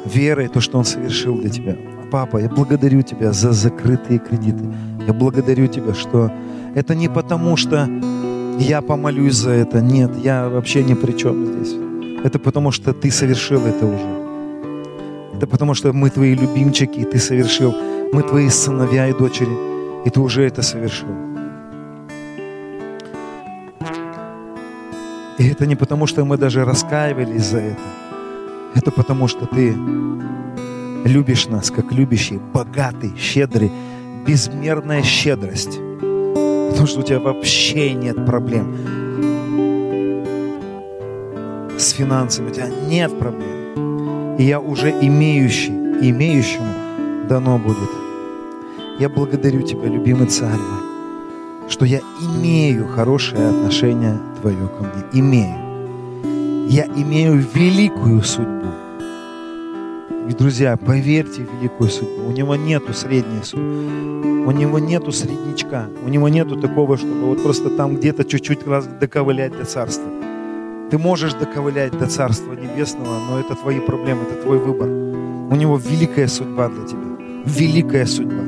верой 0.05 0.47
то, 0.47 0.61
что 0.61 0.77
Он 0.77 0.85
совершил 0.85 1.37
для 1.37 1.49
тебя. 1.49 1.75
Папа, 2.11 2.37
я 2.37 2.49
благодарю 2.49 3.01
Тебя 3.01 3.31
за 3.31 3.51
закрытые 3.51 4.19
кредиты. 4.19 4.63
Я 5.07 5.13
благодарю 5.13 5.67
Тебя, 5.67 5.93
что 5.93 6.31
это 6.75 6.95
не 6.95 7.09
потому, 7.09 7.57
что 7.57 7.89
я 8.59 8.81
помолюсь 8.81 9.35
за 9.35 9.51
это. 9.51 9.81
Нет, 9.81 10.11
я 10.23 10.49
вообще 10.49 10.83
ни 10.83 10.93
при 10.93 11.13
чем 11.13 11.45
здесь. 11.45 11.75
Это 12.23 12.39
потому, 12.39 12.71
что 12.71 12.93
Ты 12.93 13.11
совершил 13.11 13.65
это 13.65 13.85
уже. 13.85 14.23
Это 15.35 15.47
потому, 15.47 15.73
что 15.73 15.91
мы 15.93 16.09
Твои 16.09 16.35
любимчики, 16.35 16.99
и 16.99 17.05
Ты 17.05 17.19
совершил. 17.19 17.73
Мы 18.13 18.21
Твои 18.23 18.49
сыновья 18.49 19.09
и 19.09 19.13
дочери. 19.13 19.73
И 20.05 20.09
ты 20.09 20.19
уже 20.19 20.43
это 20.43 20.61
совершил. 20.61 21.07
И 25.39 25.47
это 25.47 25.65
не 25.65 25.75
потому, 25.75 26.07
что 26.07 26.25
мы 26.25 26.37
даже 26.37 26.65
раскаивались 26.65 27.43
за 27.43 27.57
это. 27.59 27.81
Это 28.75 28.91
потому, 28.91 29.27
что 29.27 29.45
ты 29.45 29.75
любишь 31.05 31.47
нас, 31.47 31.71
как 31.71 31.91
любящий, 31.91 32.39
богатый, 32.53 33.13
щедрый, 33.17 33.71
безмерная 34.25 35.03
щедрость. 35.03 35.79
Потому 35.99 36.87
что 36.87 36.99
у 37.01 37.03
тебя 37.03 37.19
вообще 37.19 37.93
нет 37.93 38.25
проблем 38.25 38.75
с 41.77 41.91
финансами, 41.91 42.49
у 42.49 42.53
тебя 42.53 42.69
нет 42.87 43.17
проблем. 43.19 44.35
И 44.37 44.43
я 44.43 44.59
уже 44.59 44.89
имеющий, 44.89 45.71
имеющему 45.71 46.73
дано 47.27 47.57
будет 47.57 47.89
я 48.99 49.09
благодарю 49.09 49.61
Тебя, 49.63 49.87
любимый 49.87 50.27
Царь 50.27 50.59
мой, 50.59 51.69
что 51.69 51.85
я 51.85 51.99
имею 52.21 52.87
хорошее 52.87 53.49
отношение 53.49 54.19
Твое 54.39 54.67
ко 54.67 54.83
мне. 54.83 55.03
Имею. 55.13 55.62
Я 56.67 56.85
имею 56.85 57.45
великую 57.53 58.23
судьбу. 58.23 58.67
И, 60.29 60.33
друзья, 60.33 60.77
поверьте 60.77 61.45
в 61.45 61.59
великую 61.59 61.89
судьбу. 61.89 62.27
У 62.27 62.31
него 62.31 62.55
нету 62.55 62.93
средней 62.93 63.43
судьбы. 63.43 64.45
У 64.45 64.51
него 64.51 64.79
нету 64.79 65.11
среднячка. 65.11 65.87
У 66.05 66.09
него 66.09 66.29
нету 66.29 66.59
такого, 66.59 66.97
чтобы 66.97 67.27
вот 67.27 67.43
просто 67.43 67.69
там 67.69 67.95
где-то 67.95 68.23
чуть-чуть 68.23 68.65
раз 68.65 68.87
доковылять 68.87 69.57
до 69.57 69.65
царства. 69.65 70.09
Ты 70.89 70.97
можешь 70.99 71.33
доковылять 71.33 71.97
до 71.97 72.05
Царства 72.05 72.53
Небесного, 72.53 73.17
но 73.27 73.39
это 73.39 73.55
твои 73.55 73.79
проблемы, 73.79 74.23
это 74.29 74.43
твой 74.43 74.59
выбор. 74.59 74.87
У 74.87 75.55
него 75.55 75.77
великая 75.77 76.27
судьба 76.27 76.69
для 76.69 76.85
тебя. 76.85 77.17
Великая 77.45 78.05
судьба. 78.05 78.43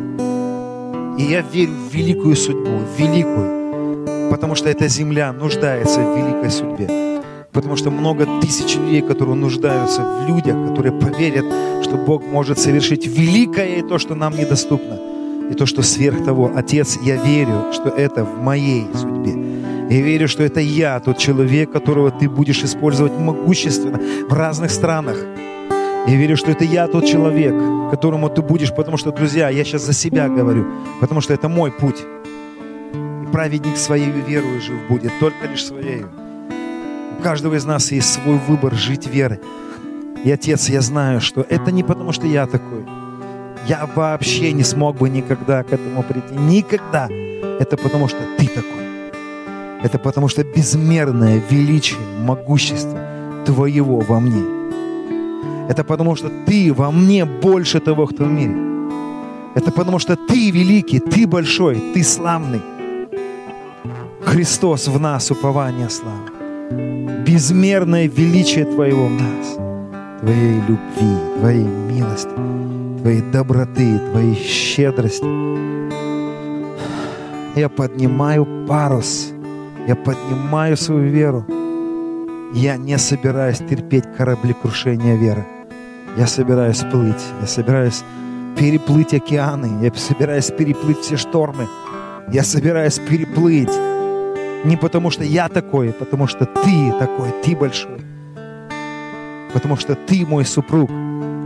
И 1.18 1.24
я 1.24 1.42
верю 1.42 1.72
в 1.72 1.92
великую 1.92 2.36
судьбу, 2.36 2.78
в 2.78 3.00
великую. 3.00 4.30
Потому 4.30 4.54
что 4.54 4.70
эта 4.70 4.88
земля 4.88 5.34
нуждается 5.34 6.02
в 6.02 6.18
великой 6.18 6.52
судьбе. 6.52 7.15
Потому 7.56 7.78
что 7.78 7.90
много 7.90 8.28
тысяч 8.42 8.76
людей, 8.76 9.02
которые 9.02 9.36
нуждаются 9.36 10.02
в 10.02 10.28
людях, 10.28 10.56
которые 10.68 10.92
поверят, 10.92 11.46
что 11.82 11.96
Бог 11.96 12.22
может 12.26 12.60
совершить 12.60 13.08
великое 13.08 13.78
и 13.78 13.82
то, 13.82 13.98
что 13.98 14.14
нам 14.14 14.36
недоступно. 14.38 15.00
И 15.50 15.54
то, 15.54 15.66
что 15.66 15.82
сверх 15.82 16.26
того. 16.26 16.52
Отец, 16.54 17.00
я 17.02 17.16
верю, 17.16 17.72
что 17.72 17.90
это 17.90 18.26
в 18.26 18.42
моей 18.42 18.86
судьбе. 18.94 19.32
Я 19.90 20.02
верю, 20.02 20.28
что 20.28 20.44
это 20.44 20.60
я, 20.60 21.00
тот 21.00 21.18
человек, 21.18 21.72
которого 21.72 22.12
ты 22.12 22.28
будешь 22.28 22.62
использовать 22.62 23.14
могущественно 23.18 24.02
в 24.28 24.34
разных 24.34 24.70
странах. 24.70 25.18
Я 26.08 26.16
верю, 26.18 26.36
что 26.36 26.52
это 26.52 26.66
я 26.66 26.88
тот 26.88 27.06
человек, 27.06 27.56
которому 27.90 28.30
ты 28.30 28.42
будешь, 28.42 28.76
потому 28.76 28.98
что, 28.98 29.12
друзья, 29.12 29.50
я 29.50 29.64
сейчас 29.64 29.84
за 29.84 29.94
себя 29.94 30.28
говорю, 30.28 30.66
потому 31.00 31.22
что 31.22 31.34
это 31.34 31.48
мой 31.48 31.72
путь. 31.72 32.04
И 33.24 33.32
праведник 33.32 33.78
своей 33.78 34.12
верою 34.12 34.60
жив 34.60 34.76
будет, 34.90 35.12
только 35.20 35.48
лишь 35.48 35.66
своей. 35.66 36.04
У 37.18 37.24
каждого 37.24 37.56
из 37.56 37.66
нас 37.66 37.92
есть 37.92 38.14
свой 38.14 38.38
выбор 38.38 38.76
жить 38.76 39.08
верой. 39.08 39.40
И, 40.24 40.32
Отец, 40.32 40.70
я 40.70 40.82
знаю, 40.82 41.22
что 41.22 41.46
это 41.50 41.72
не 41.72 41.84
потому, 41.84 42.12
что 42.12 42.28
я 42.28 42.46
такой. 42.46 42.86
Я 43.68 43.90
вообще 43.96 44.52
не 44.52 44.64
смог 44.64 44.98
бы 44.98 45.10
никогда 45.10 45.64
к 45.64 45.72
этому 45.72 46.04
прийти. 46.04 46.36
Никогда. 46.36 47.08
Это 47.60 47.78
потому, 47.78 48.08
что 48.08 48.20
ты 48.38 48.48
такой. 48.48 48.86
Это 49.82 49.98
потому, 49.98 50.28
что 50.28 50.44
безмерное 50.44 51.42
величие, 51.50 52.00
могущество 52.20 53.00
Твоего 53.46 54.00
во 54.02 54.20
мне. 54.20 54.44
Это 55.70 55.84
потому, 55.84 56.16
что 56.16 56.30
Ты 56.46 56.74
во 56.74 56.92
мне 56.92 57.26
больше 57.26 57.80
того, 57.80 58.08
кто 58.08 58.26
в 58.26 58.32
мире. 58.32 58.56
Это 59.56 59.72
потому, 59.72 60.00
что 60.00 60.16
Ты 60.16 60.52
великий, 60.52 61.00
Ты 61.00 61.26
большой, 61.26 61.82
Ты 61.94 62.04
славный. 62.04 62.62
Христос 64.22 64.88
в 64.88 65.00
нас, 65.00 65.32
упование 65.32 65.90
славы. 65.90 66.35
Безмерное 67.26 68.08
величие 68.08 68.66
Твоего 68.66 69.08
в 69.08 69.12
нас. 69.12 69.58
Твоей 70.22 70.62
любви, 70.68 71.40
Твоей 71.40 71.64
милости, 71.64 72.30
Твоей 73.02 73.22
доброты, 73.22 73.98
Твоей 74.12 74.36
щедрости. 74.36 75.26
Я 77.60 77.70
поднимаю 77.70 78.46
парус. 78.68 79.34
Я 79.88 79.96
поднимаю 79.96 80.78
свою 80.78 81.10
веру. 81.10 81.46
Я 82.54 82.78
не 82.78 82.98
собираюсь 83.00 83.58
терпеть 83.58 84.06
кораблекрушения 84.16 85.16
веры. 85.18 85.46
Я 86.18 86.28
собираюсь 86.28 86.84
плыть. 86.92 87.24
Я 87.42 87.48
собираюсь 87.48 88.04
переплыть 88.56 89.16
океаны. 89.16 89.84
Я 89.84 89.92
собираюсь 89.96 90.52
переплыть 90.52 91.00
все 91.00 91.18
штормы. 91.18 91.68
Я 92.32 92.44
собираюсь 92.44 93.00
переплыть. 93.00 93.95
Не 94.64 94.78
потому 94.78 95.12
что 95.12 95.24
я 95.24 95.50
такой, 95.50 95.90
а 95.90 95.94
потому 95.94 96.28
что 96.28 96.46
ты 96.46 96.94
такой, 97.00 97.30
ты 97.44 97.56
большой. 97.56 98.00
Потому 99.54 99.78
что 99.78 99.96
ты 99.96 100.26
мой 100.26 100.46
супруг. 100.46 100.90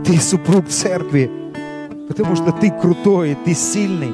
Ты 0.04 0.18
супруг 0.18 0.68
церкви. 0.68 1.30
Потому 2.08 2.34
что 2.36 2.52
ты 2.52 2.70
крутой, 2.70 3.36
ты 3.44 3.54
сильный. 3.54 4.12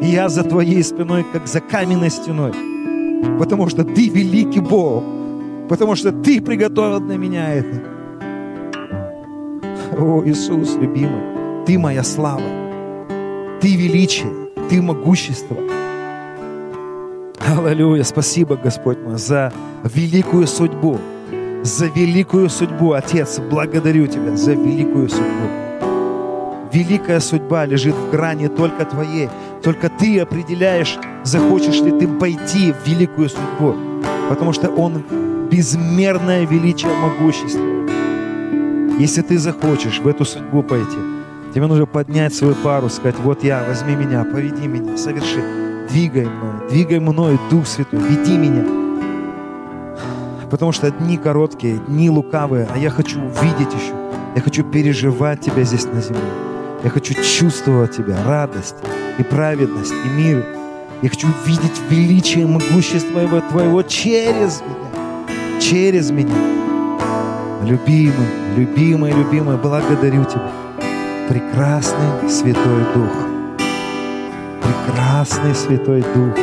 И 0.00 0.06
я 0.06 0.28
за 0.28 0.44
твоей 0.44 0.82
спиной, 0.82 1.24
как 1.32 1.46
за 1.46 1.60
каменной 1.60 2.10
стеной. 2.10 2.52
Потому 3.38 3.68
что 3.68 3.84
ты 3.84 4.08
великий 4.08 4.60
Бог. 4.60 5.02
Потому 5.68 5.96
что 5.96 6.12
ты 6.12 6.40
приготовил 6.40 7.00
для 7.00 7.16
меня 7.16 7.54
это. 7.54 7.82
О, 9.98 10.22
Иисус, 10.24 10.76
любимый, 10.76 11.64
ты 11.66 11.78
моя 11.78 12.02
слава. 12.02 12.42
Ты 13.60 13.76
величие, 13.76 14.30
ты 14.68 14.82
могущество. 14.82 15.56
Аллилуйя. 17.46 18.04
Спасибо, 18.04 18.56
Господь 18.56 18.98
мой, 19.02 19.18
за 19.18 19.52
великую 19.82 20.46
судьбу. 20.46 20.98
За 21.62 21.86
великую 21.86 22.48
судьбу, 22.48 22.92
Отец, 22.92 23.38
благодарю 23.38 24.06
Тебя 24.06 24.34
за 24.36 24.52
великую 24.52 25.08
судьбу. 25.08 25.48
Великая 26.72 27.20
судьба 27.20 27.66
лежит 27.66 27.94
в 27.94 28.10
грани 28.10 28.48
только 28.48 28.84
Твоей. 28.84 29.28
Только 29.62 29.90
Ты 29.90 30.20
определяешь, 30.20 30.98
захочешь 31.22 31.80
ли 31.80 31.92
ты 31.92 32.08
пойти 32.08 32.72
в 32.72 32.88
великую 32.88 33.28
судьбу. 33.28 33.76
Потому 34.28 34.52
что 34.52 34.68
Он 34.68 35.02
безмерное 35.50 36.46
величие 36.46 36.92
могущества. 36.94 37.62
Если 38.98 39.22
ты 39.22 39.38
захочешь 39.38 39.98
в 39.98 40.08
эту 40.08 40.24
судьбу 40.24 40.62
пойти, 40.62 40.98
тебе 41.54 41.66
нужно 41.66 41.84
поднять 41.84 42.34
свой 42.34 42.54
парус, 42.54 42.94
сказать, 42.94 43.16
вот 43.18 43.44
я, 43.44 43.64
возьми 43.66 43.96
меня, 43.96 44.24
поведи 44.24 44.66
меня, 44.66 44.96
соверши, 44.96 45.42
двигай 45.94 46.26
мной, 46.26 46.68
двигай 46.68 46.98
мной, 46.98 47.38
Дух 47.50 47.68
Святой, 47.68 48.00
веди 48.00 48.36
меня. 48.36 48.64
Потому 50.50 50.72
что 50.72 50.90
дни 50.90 51.16
короткие, 51.16 51.76
дни 51.76 52.10
лукавые, 52.10 52.66
а 52.74 52.78
я 52.78 52.90
хочу 52.90 53.20
увидеть 53.20 53.72
еще, 53.72 53.94
я 54.34 54.42
хочу 54.42 54.64
переживать 54.64 55.40
Тебя 55.40 55.62
здесь 55.62 55.84
на 55.84 56.00
земле. 56.00 56.20
Я 56.82 56.90
хочу 56.90 57.14
чувствовать 57.14 57.96
Тебя, 57.96 58.18
радость 58.24 58.74
и 59.18 59.22
праведность, 59.22 59.92
и 59.92 60.08
мир. 60.20 60.44
Я 61.00 61.08
хочу 61.08 61.28
видеть 61.46 61.80
величие 61.88 62.42
и 62.42 62.46
могущество 62.46 63.20
Его 63.20 63.40
Твоего 63.40 63.82
через 63.82 64.62
меня, 64.62 65.60
через 65.60 66.10
меня. 66.10 66.34
Любимый, 67.62 68.26
любимый, 68.56 69.12
любимый, 69.12 69.56
благодарю 69.58 70.24
Тебя. 70.24 70.50
Прекрасный 71.28 72.28
Святой 72.28 72.82
Дух. 72.94 73.33
Прекрасный 74.64 75.54
Святой 75.54 76.02
Дух. 76.02 76.34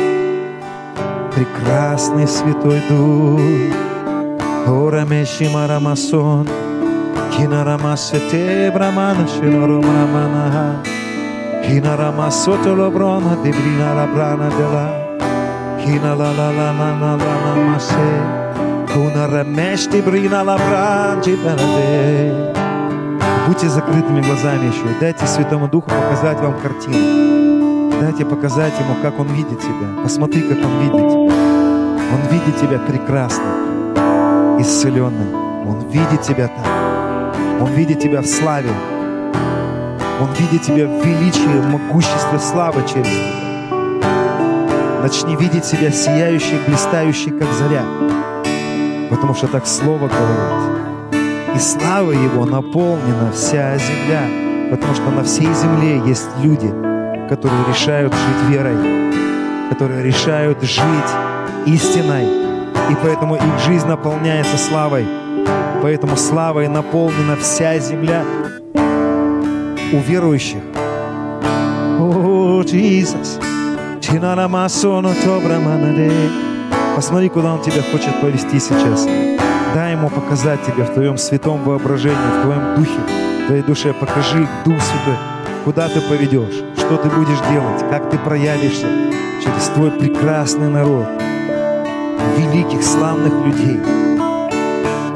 Прекрасный 1.34 2.26
Святой 2.26 2.80
Дух. 2.88 3.40
Орамеши 4.66 5.48
марамасон. 5.50 6.48
Кинарамасете 7.36 8.70
брамана 8.72 9.26
шиноромраманаха. 9.26 10.76
Кинарамасото 11.66 12.74
лоброна 12.74 13.36
дебрина 13.42 13.94
лабрана 13.96 14.50
дела. 14.50 14.88
Кина 15.82 16.14
ла 16.14 16.30
ла 16.38 16.48
ла 16.58 16.70
ла 16.78 16.90
ла 17.00 17.12
ла 17.22 17.34
ла 17.44 17.54
масе. 17.56 18.12
Куна 18.92 19.26
ремешти 19.26 20.00
брина 20.00 20.42
лабранчи 20.42 21.36
пенаде. 21.36 22.52
Будьте 23.46 23.68
закрытыми 23.68 24.20
глазами 24.20 24.66
еще. 24.66 24.86
Дайте 25.00 25.26
Святому 25.26 25.68
Духу 25.68 25.88
показать 25.90 26.40
вам 26.40 26.54
картину. 26.60 27.21
Дайте 28.00 28.24
показать 28.24 28.72
Ему, 28.80 28.94
как 29.02 29.18
Он 29.18 29.28
видит 29.28 29.60
тебя. 29.60 30.02
Посмотри, 30.02 30.42
как 30.42 30.58
Он 30.58 30.78
видит 30.80 31.10
тебя. 31.10 31.52
Он 32.12 32.20
видит 32.30 32.56
тебя 32.60 32.78
прекрасно, 32.78 34.58
исцеленным. 34.58 35.34
Он 35.66 35.80
видит 35.90 36.22
тебя 36.22 36.48
так. 36.48 37.36
Он 37.60 37.68
видит 37.70 38.00
тебя 38.00 38.20
в 38.20 38.26
славе. 38.26 38.70
Он 40.20 40.28
видит 40.38 40.62
тебя 40.62 40.86
в 40.86 41.04
величии, 41.06 41.70
могуществе 41.70 42.38
славы 42.38 42.82
через 42.82 43.06
тебя. 43.06 43.42
Начни 45.02 45.36
видеть 45.36 45.64
себя 45.64 45.90
сияющей, 45.90 46.60
блистающей, 46.66 47.30
как 47.32 47.52
заря. 47.54 47.82
Потому 49.10 49.34
что 49.34 49.46
так 49.48 49.66
Слово 49.66 50.08
говорит. 50.08 51.56
И 51.56 51.58
слава 51.58 52.12
Его 52.12 52.44
наполнена 52.44 53.32
вся 53.32 53.76
земля. 53.78 54.22
Потому 54.70 54.94
что 54.94 55.10
на 55.10 55.24
всей 55.24 55.52
земле 55.54 56.00
есть 56.06 56.28
люди, 56.42 56.72
которые 57.32 57.64
решают 57.66 58.12
жить 58.12 58.50
верой, 58.50 58.76
которые 59.70 60.02
решают 60.02 60.62
жить 60.62 61.10
истиной. 61.64 62.26
И 62.90 62.96
поэтому 63.02 63.36
их 63.36 63.58
жизнь 63.66 63.86
наполняется 63.86 64.58
славой. 64.58 65.06
Поэтому 65.82 66.18
славой 66.18 66.68
наполнена 66.68 67.36
вся 67.36 67.78
земля 67.78 68.22
у 68.74 69.96
верующих. 69.96 70.60
О, 71.98 72.62
Иисус. 72.70 73.38
Посмотри, 76.94 77.30
куда 77.30 77.54
Он 77.54 77.62
тебя 77.62 77.80
хочет 77.80 78.20
повести 78.20 78.60
сейчас. 78.60 79.08
Дай 79.74 79.92
Ему 79.92 80.10
показать 80.10 80.62
тебе 80.66 80.84
в 80.84 80.92
твоем 80.92 81.16
святом 81.16 81.64
воображении, 81.64 82.40
в 82.40 82.42
твоем 82.42 82.74
духе, 82.76 83.00
в 83.44 83.46
твоей 83.46 83.62
душе. 83.62 83.94
Покажи, 83.94 84.46
Дух 84.66 84.82
Святой, 84.82 85.16
куда 85.64 85.88
ты 85.88 86.02
поведешь, 86.02 86.71
что 86.92 87.08
ты 87.08 87.16
будешь 87.16 87.40
делать, 87.50 87.82
как 87.90 88.10
ты 88.10 88.18
проявишься 88.18 88.86
через 89.42 89.64
твой 89.74 89.90
прекрасный 89.92 90.68
народ, 90.68 91.06
великих, 92.36 92.82
славных 92.82 93.32
людей. 93.46 93.80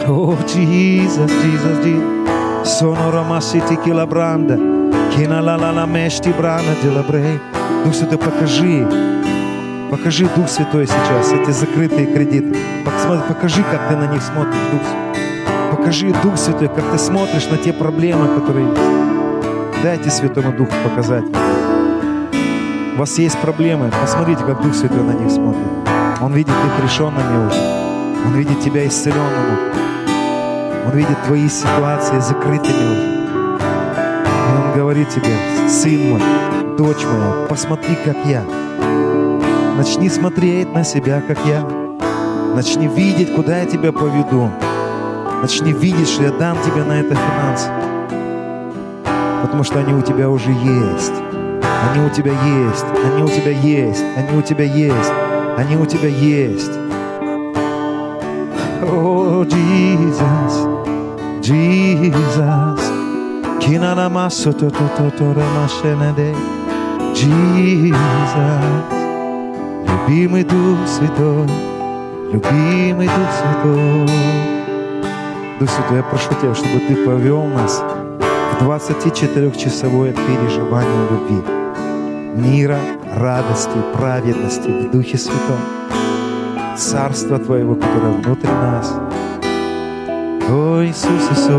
О, 0.09 0.35
Иисус, 0.55 1.31
Иисус, 1.31 1.85
Иисус. 1.85 2.81
Sono 2.81 3.11
ramasiti 3.13 3.77
килобранда, 3.85 4.57
киналалала 5.15 5.87
мешти 5.87 6.31
брана 6.31 6.75
делабрей. 6.83 7.39
Дух 7.85 7.95
Святой, 7.95 8.19
покажи, 8.19 8.89
покажи, 9.91 10.29
Дух 10.35 10.49
Святой, 10.49 10.87
сейчас 10.87 11.33
эти 11.33 11.51
закрытые 11.51 12.07
кредиты. 12.07 12.57
Посмотри, 12.87 13.23
покажи, 13.29 13.63
как 13.63 13.89
ты 13.89 13.97
на 13.97 14.11
них 14.11 14.23
смотришь, 14.23 14.57
Дух 14.73 14.81
Святой. 14.83 15.77
Покажи, 15.77 16.15
Дух 16.23 16.39
Святой, 16.39 16.69
как 16.69 16.91
ты 16.91 16.99
смотришь 16.99 17.47
на 17.51 17.59
те 17.59 17.75
проблемы, 17.75 18.41
которые 18.41 18.67
есть. 18.67 19.83
Дайте 19.83 20.11
Святому 20.11 20.53
Духу 20.53 20.73
показать. 20.83 21.25
У 22.97 23.01
вас 23.01 23.19
есть 23.19 23.39
проблемы, 23.41 23.91
посмотрите, 24.01 24.43
как 24.43 24.63
Дух 24.63 24.75
Святой 24.75 25.03
на 25.03 25.13
них 25.13 25.31
смотрит. 25.31 25.67
Он 26.23 26.33
видит 26.33 26.55
их 26.55 26.83
решенными 26.83 27.47
уже. 27.47 27.61
Он 28.25 28.33
видит 28.33 28.61
тебя 28.61 28.89
исцеленным 28.89 29.53
уже. 29.53 30.87
Он 30.87 30.93
видит 30.93 31.23
твои 31.27 31.47
ситуации 31.47 32.19
закрытыми 32.21 32.73
уже. 32.73 33.59
И 33.59 34.57
Он 34.57 34.73
говорит 34.75 35.11
тебе, 35.11 35.37
сын 35.69 36.11
мой, 36.13 36.23
дочь 36.79 37.05
моя, 37.05 37.47
посмотри, 37.51 37.99
как 38.03 38.17
я. 38.25 38.43
Начни 39.77 40.09
смотреть 40.09 40.73
на 40.73 40.83
себя, 40.83 41.21
как 41.21 41.37
я. 41.45 41.69
Начни 42.55 42.89
видеть, 42.89 43.35
куда 43.35 43.59
я 43.59 43.67
тебя 43.67 43.93
поведу. 43.93 44.51
Начни 45.43 45.75
видеть, 45.75 46.09
что 46.09 46.23
я 46.23 46.31
дам 46.31 46.57
тебе 46.65 46.83
на 46.83 47.01
это 47.01 47.15
финансы. 47.15 47.69
Потому 49.43 49.65
что 49.65 49.81
они 49.81 49.93
у 49.93 50.01
тебя 50.01 50.31
уже 50.31 50.51
есть. 50.51 51.26
Они 51.85 52.05
у 52.05 52.11
тебя 52.11 52.33
есть. 52.33 52.85
Они 53.05 53.23
у 53.23 53.29
тебя 53.29 53.51
есть. 53.51 54.05
Они 54.17 54.39
у 54.39 54.43
тебя 54.43 54.65
есть. 54.65 55.13
Они 55.57 55.77
у 55.77 55.87
тебя 55.87 56.09
есть. 56.09 56.73
О, 58.83 59.45
Jesus, 59.45 60.55
Jesus. 61.41 62.81
Кинанамасу 63.61 64.53
то 64.53 64.71
то 64.71 64.89
то 64.97 65.11
то 65.11 65.35
рамашенаде. 65.35 66.35
Jesus. 67.15 67.97
Любимый 69.87 70.45
Дух 70.45 70.79
Святой. 70.87 71.49
Любимый 72.33 73.07
Дух 73.07 73.31
Святой. 73.39 74.09
Дух 75.59 75.71
Святой, 75.71 75.97
я 75.97 76.03
прошу 76.03 76.29
Тебя, 76.41 76.55
чтобы 76.55 76.81
Ты 76.87 76.97
повел 77.05 77.45
нас 77.45 77.83
в 78.61 78.63
24-часовое 78.63 80.13
переживание 80.13 81.09
любви, 81.11 81.56
мира, 82.37 82.79
радости, 83.15 83.79
праведности 83.95 84.69
в 84.69 84.91
Духе 84.91 85.19
Святом, 85.19 85.59
Царство 86.77 87.39
Твоего, 87.39 87.75
которое 87.75 88.13
внутри 88.13 88.51
нас. 88.51 88.95
О, 90.49 90.85
Иисус, 90.85 91.31
Иисус, 91.33 91.51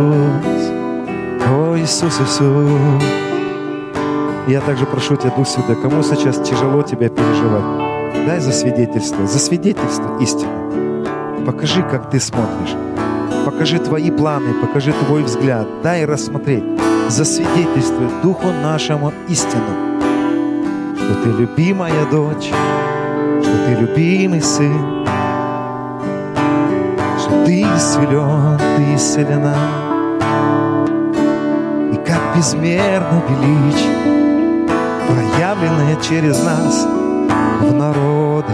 о, 1.49 1.75
Иисус, 1.77 2.21
Иисус. 2.21 3.03
Я 4.47 4.61
также 4.61 4.85
прошу 4.85 5.15
Тебя, 5.15 5.33
Дух 5.35 5.47
Святой, 5.47 5.75
кому 5.75 6.03
сейчас 6.03 6.37
тяжело 6.47 6.83
Тебя 6.83 7.09
переживать, 7.09 8.25
дай 8.27 8.39
за 8.39 8.51
свидетельство, 8.51 9.25
за 9.25 9.39
свидетельство 9.39 10.17
истины. 10.21 11.45
Покажи, 11.45 11.81
как 11.81 12.09
Ты 12.11 12.19
смотришь. 12.19 12.75
Покажи 13.45 13.79
Твои 13.79 14.11
планы, 14.11 14.53
покажи 14.61 14.93
Твой 15.05 15.23
взгляд. 15.23 15.67
Дай 15.81 16.05
рассмотреть. 16.05 16.63
Засвидетельствуй 17.09 18.09
Духу 18.21 18.47
нашему 18.61 19.13
истину, 19.29 19.86
что 21.07 21.15
Ты 21.23 21.29
любимая 21.29 22.05
дочь, 22.11 22.51
что 23.41 23.65
Ты 23.65 23.75
любимый 23.79 24.41
сын, 24.41 25.05
что 27.17 27.45
Ты 27.45 27.61
исцелен, 27.61 28.59
Ты 28.75 28.95
исцелена. 28.95 29.55
И 31.93 31.95
как 32.05 32.35
безмерно 32.35 33.21
величие, 33.29 34.67
проявленное 35.07 35.95
через 36.01 36.43
нас 36.43 36.85
в 37.61 37.73
народы, 37.73 38.51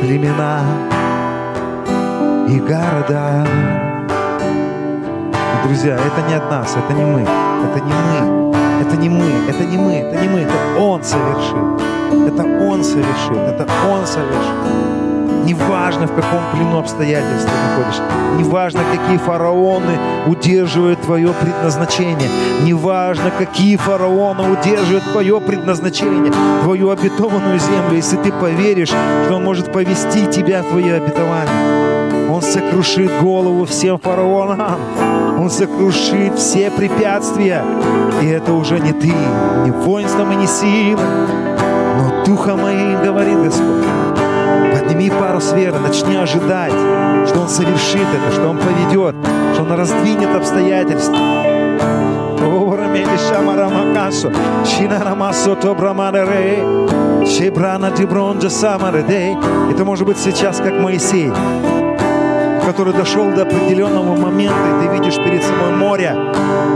племена 0.00 0.62
и 2.48 2.58
города. 2.58 3.46
Друзья, 5.64 5.94
это 5.94 6.28
не 6.28 6.34
от 6.34 6.50
нас, 6.50 6.76
это 6.76 6.92
не 6.92 7.04
мы, 7.04 7.20
это 7.20 7.80
не 7.84 7.92
мы, 7.92 8.55
это 8.86 8.96
не 8.96 9.08
мы, 9.08 9.26
это 9.48 9.64
не 9.64 9.78
мы, 9.78 9.92
это 9.94 10.20
не 10.22 10.28
мы, 10.28 10.40
это 10.40 10.54
Он 10.78 11.02
совершил. 11.02 11.78
Это 12.26 12.44
Он 12.44 12.84
совершил, 12.84 13.36
это 13.36 13.66
Он 13.90 14.06
совершил. 14.06 14.54
Неважно, 15.44 16.06
в 16.06 16.14
каком 16.14 16.40
плену 16.52 16.78
обстоятельств 16.78 17.48
ты 17.48 17.68
находишься. 17.68 18.02
Неважно, 18.36 18.80
какие 18.92 19.16
фараоны 19.16 19.98
удерживают 20.26 21.00
твое 21.02 21.32
предназначение. 21.32 22.28
Неважно, 22.64 23.30
какие 23.30 23.76
фараоны 23.76 24.50
удерживают 24.50 25.04
твое 25.12 25.40
предназначение, 25.40 26.32
твою 26.62 26.90
обетованную 26.90 27.60
землю. 27.60 27.96
Если 27.96 28.16
ты 28.16 28.32
поверишь, 28.32 28.88
что 28.88 29.36
Он 29.36 29.44
может 29.44 29.72
повести 29.72 30.26
тебя 30.26 30.62
в 30.62 30.70
твое 30.70 30.94
обетование. 30.94 31.95
Он 32.36 32.42
сокрушит 32.42 33.10
голову 33.22 33.64
всем 33.64 33.98
фараонам. 33.98 34.78
Он 35.38 35.48
сокрушит 35.48 36.38
все 36.38 36.70
препятствия. 36.70 37.64
И 38.20 38.26
это 38.26 38.52
уже 38.52 38.78
не 38.78 38.92
ты, 38.92 39.10
не 39.64 39.70
воинством 39.70 40.32
и 40.32 40.36
не 40.36 40.46
силой, 40.46 41.02
но 41.96 42.24
духом 42.26 42.60
моим, 42.60 43.02
говорит 43.02 43.42
Господь. 43.42 43.86
Подними 44.70 45.08
парус 45.08 45.52
веры, 45.52 45.78
начни 45.78 46.14
ожидать, 46.14 46.74
что 47.26 47.40
Он 47.40 47.48
совершит 47.48 48.06
это, 48.14 48.30
что 48.30 48.50
Он 48.50 48.58
поведет, 48.58 49.16
что 49.54 49.62
Он 49.62 49.72
раздвинет 49.72 50.36
обстоятельства. 50.36 51.16
Это 59.70 59.84
может 59.86 60.06
быть 60.06 60.18
сейчас 60.18 60.58
как 60.58 60.74
Моисей, 60.74 61.32
который 62.66 62.92
дошел 62.92 63.30
до 63.30 63.42
определенного 63.42 64.16
момента, 64.16 64.56
и 64.56 64.86
ты 64.86 64.92
видишь 64.92 65.16
перед 65.16 65.42
собой 65.42 65.70
море, 65.70 66.16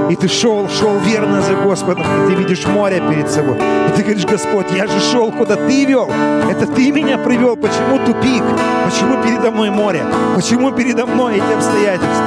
и 0.09 0.15
ты 0.15 0.29
шел, 0.29 0.69
шел 0.69 0.97
верно 1.01 1.43
за 1.43 1.55
Господом, 1.55 2.05
и 2.05 2.29
ты 2.29 2.35
видишь 2.37 2.65
море 2.67 3.03
перед 3.11 3.29
собой. 3.29 3.57
И 3.57 3.93
ты 3.97 4.03
говоришь, 4.03 4.25
Господь, 4.25 4.67
я 4.71 4.87
же 4.87 5.01
шел, 5.01 5.33
куда 5.33 5.57
ты 5.57 5.85
вел. 5.85 6.09
Это 6.49 6.67
ты 6.67 6.93
меня 6.93 7.19
привел. 7.19 7.57
Почему 7.57 7.99
тупик? 8.07 8.43
Почему 8.85 9.21
передо 9.23 9.51
мной 9.51 9.71
море? 9.71 10.05
Почему 10.37 10.71
передо 10.71 11.07
мной 11.07 11.39
эти 11.39 11.53
обстоятельства? 11.57 12.25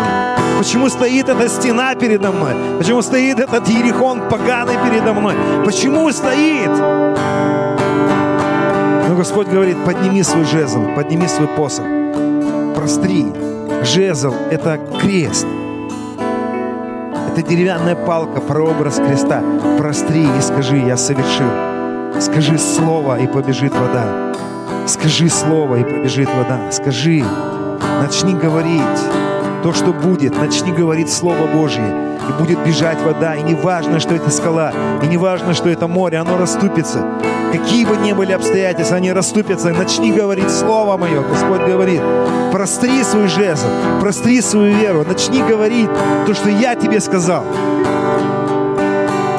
Почему 0.57 0.89
стоит 0.89 1.30
эта 1.30 1.47
стена 1.47 1.95
передо 1.95 2.32
мной? 2.32 2.53
Почему 2.78 3.01
стоит 3.01 3.39
этот 3.39 3.68
Ерихон 3.70 4.30
поганый 4.30 4.76
передо 4.84 5.14
мной? 5.14 5.36
Почему 5.64 6.11
стоит? 6.11 6.70
Но 9.09 9.16
Господь 9.16 9.47
говорит, 9.47 9.78
подними 9.86 10.22
свой 10.24 10.43
жезл, 10.43 10.82
подними 10.95 11.28
свой 11.28 11.47
посох, 11.47 11.86
простри. 12.76 13.53
Жезл– 13.82 14.34
это 14.51 14.80
крест. 14.99 15.47
Это 17.32 17.41
деревянная 17.41 17.95
палка, 17.95 18.39
прообраз 18.39 18.97
креста. 18.97 19.41
Простри 19.78 20.24
и 20.24 20.41
скажи, 20.41 20.78
я 20.78 20.97
совершил. 20.97 21.49
Скажи 22.21 22.57
слово, 22.57 23.19
и 23.19 23.28
побежит 23.28 23.74
вода. 23.74 24.34
Скажи 24.86 25.30
слово, 25.30 25.78
и 25.78 25.84
побежит 25.84 26.30
вода. 26.30 26.71
Скажи, 26.71 27.24
начни 28.01 28.34
говорить 28.36 28.82
то, 29.63 29.74
что 29.74 29.93
будет. 29.93 30.38
Начни 30.39 30.71
говорить 30.71 31.11
Слово 31.11 31.47
Божье, 31.47 31.84
и 32.30 32.41
будет 32.41 32.59
бежать 32.63 33.01
вода. 33.01 33.34
И 33.36 33.41
не 33.41 33.55
важно, 33.55 33.99
что 33.99 34.13
это 34.13 34.30
скала, 34.30 34.71
и 35.01 35.07
не 35.07 35.17
важно, 35.17 35.53
что 35.53 35.69
это 35.69 35.88
море, 35.88 36.17
оно 36.17 36.38
расступится. 36.38 37.03
Какие 37.54 37.86
бы 37.86 37.95
ни 37.97 38.14
были 38.14 38.32
обстоятельства, 38.32 38.97
они 38.97 39.14
расступятся. 39.14 39.70
Начни 39.70 40.12
говорить 40.12 40.49
Слово 40.49 40.97
Мое. 40.97 41.22
Господь 41.22 41.62
говорит, 41.62 42.01
простри 42.51 43.04
свой 43.04 43.28
жезл, 43.28 43.68
простри 44.01 44.41
свою 44.41 44.76
веру. 44.76 45.06
Начни 45.08 45.39
говорить 45.43 45.89
то, 46.26 46.34
что 46.34 46.49
я 46.49 46.74
тебе 46.74 46.99
сказал. 46.99 47.43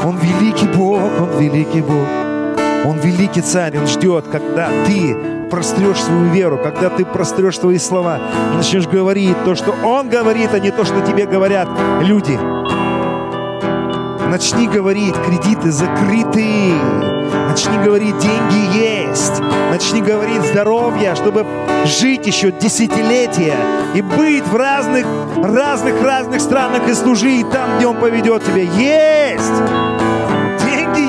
Он 0.05 0.17
великий 0.19 0.69
Бог, 0.69 1.01
Он 1.21 1.41
великий 1.41 1.81
Бог. 1.81 2.07
Он 2.86 2.99
великий 2.99 3.41
царь, 3.41 3.77
Он 3.78 3.89
ждет, 3.89 4.27
когда 4.31 4.69
ты 4.86 5.16
прострешь 5.51 6.01
свою 6.01 6.27
веру, 6.27 6.57
когда 6.57 6.91
ты 6.91 7.05
прострешь 7.05 7.59
свои 7.59 7.78
слова 7.78 8.20
и 8.53 8.57
начнешь 8.57 8.86
говорить 8.86 9.36
то, 9.45 9.57
что 9.57 9.74
Он 9.82 10.09
говорит, 10.09 10.51
а 10.53 10.61
не 10.61 10.70
то, 10.70 10.85
что 10.85 11.01
тебе 11.01 11.27
говорят 11.27 11.69
люди. 12.01 12.39
Начни 14.31 14.69
говорить, 14.69 15.16
кредиты 15.27 15.73
закрыты. 15.73 16.74
Начни 17.48 17.78
говорить, 17.78 18.18
деньги 18.18 18.76
есть. 18.76 19.40
Начни 19.70 20.02
говорить 20.02 20.42
здоровье, 20.42 21.14
чтобы 21.14 21.46
жить 21.84 22.26
еще 22.26 22.51
десятилетия 22.51 23.56
и 23.94 24.02
быть 24.02 24.46
в 24.46 24.56
разных, 24.56 25.06
разных, 25.42 26.02
разных 26.02 26.40
странах 26.40 26.88
и 26.88 26.94
служить 26.94 27.51
там, 27.51 27.76
где 27.76 27.86
Он 27.86 27.96
поведет 27.96 28.44
тебя. 28.44 28.62
Есть! 28.62 29.52
Деньги 30.64 31.06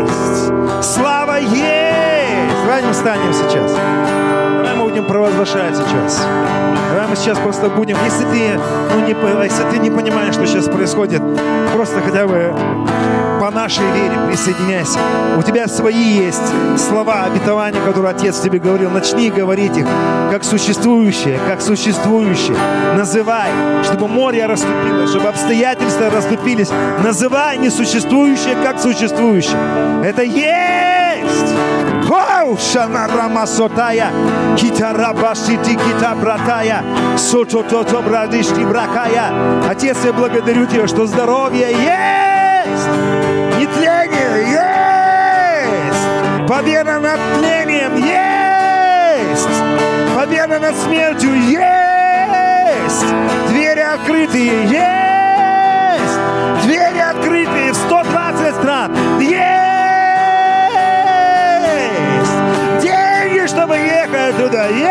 есть! 0.00 0.84
Слава 0.94 1.38
есть! 1.38 1.82
Давай 2.64 2.82
мы 2.82 2.92
встанем 2.92 3.32
сейчас. 3.32 3.72
Давай 3.72 4.74
мы 4.74 4.84
будем 4.84 5.06
провозглашать 5.06 5.76
сейчас. 5.76 6.26
Давай 6.90 7.06
мы 7.06 7.16
сейчас 7.16 7.38
просто 7.38 7.68
будем, 7.68 7.96
если 8.04 8.24
ты, 8.24 8.58
ну, 8.94 9.00
не, 9.06 9.44
если 9.44 9.64
ты 9.70 9.78
не 9.78 9.90
понимаешь, 9.90 10.34
что 10.34 10.46
сейчас 10.46 10.66
происходит, 10.66 11.22
просто 11.74 12.00
хотя 12.00 12.26
бы 12.26 12.54
по 13.42 13.50
нашей 13.50 13.84
вере 13.90 14.16
присоединяйся. 14.28 15.00
У 15.36 15.42
тебя 15.42 15.66
свои 15.66 15.96
есть 15.96 16.52
слова 16.78 17.24
обетования, 17.24 17.80
которые 17.84 18.12
Отец 18.12 18.38
тебе 18.38 18.60
говорил. 18.60 18.88
Начни 18.88 19.32
говорить 19.32 19.76
их 19.76 19.84
как 20.30 20.44
существующие, 20.44 21.40
как 21.48 21.60
существующие. 21.60 22.56
Называй, 22.96 23.50
чтобы 23.82 24.06
море 24.06 24.46
расступилось, 24.46 25.10
чтобы 25.10 25.26
обстоятельства 25.26 26.08
расступились. 26.08 26.70
Называй 27.02 27.58
несуществующее 27.58 28.54
как 28.62 28.78
существующее. 28.78 29.58
Это 30.04 30.22
есть! 30.22 31.52
Вау! 32.08 32.56
Шанарама 32.56 33.44
сотая, 33.46 34.12
китарабашити 34.56 35.74
китабратая, 35.74 36.84
сототото 37.18 38.02
брадишти 38.02 38.64
бракая. 38.64 39.32
Отец, 39.68 39.96
я 40.04 40.12
благодарю 40.12 40.66
Тебя, 40.66 40.86
что 40.86 41.06
здоровье 41.06 41.72
есть! 41.72 43.21
Нетление 43.62 44.58
есть! 45.70 46.48
Победа 46.48 46.98
над 46.98 47.20
тлением 47.38 47.94
есть! 47.94 49.46
Победа 50.16 50.58
над 50.58 50.74
смертью 50.78 51.32
есть! 51.32 53.06
Двери 53.50 53.78
открытые 53.78 54.64
есть! 54.64 56.18
Двери 56.64 56.98
открытые 56.98 57.72
в 57.72 57.76
120 57.76 58.54
стран 58.56 58.96
есть! 59.20 59.52
Деньги, 62.82 63.46
чтобы 63.46 63.76
ехать 63.76 64.36
туда 64.38 64.66
есть! 64.66 64.90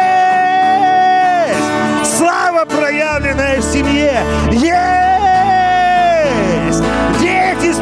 Слава, 2.17 2.63
проявленная 2.63 3.59
в 3.59 3.63
семье 3.63 4.23
есть! 4.49 5.30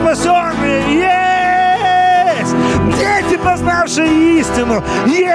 Спасенные 0.09 0.81
есть! 1.01 2.55
Дети, 2.97 3.37
познавшие 3.37 4.39
истину 4.39 4.83
есть! 5.05 5.29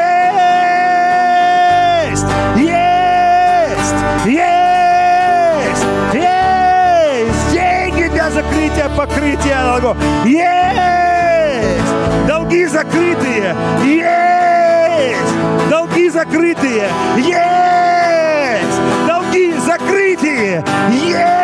Есть! 2.57 3.95
Есть! 4.27 5.87
Есть! 6.13 7.53
Деньги 7.53 8.09
для 8.09 8.31
закрытия, 8.31 8.89
покрытия 8.97 9.63
долгов. 9.63 9.97
Есть! 10.25 11.93
Долги 12.27 12.67
закрытые. 12.67 13.55
Есть! 13.85 15.35
Долги 15.71 16.11
закрытые. 16.11 16.89
Есть! 17.17 18.81
Долги 19.07 19.55
закрытые. 19.65 20.65
Есть! 20.91 21.44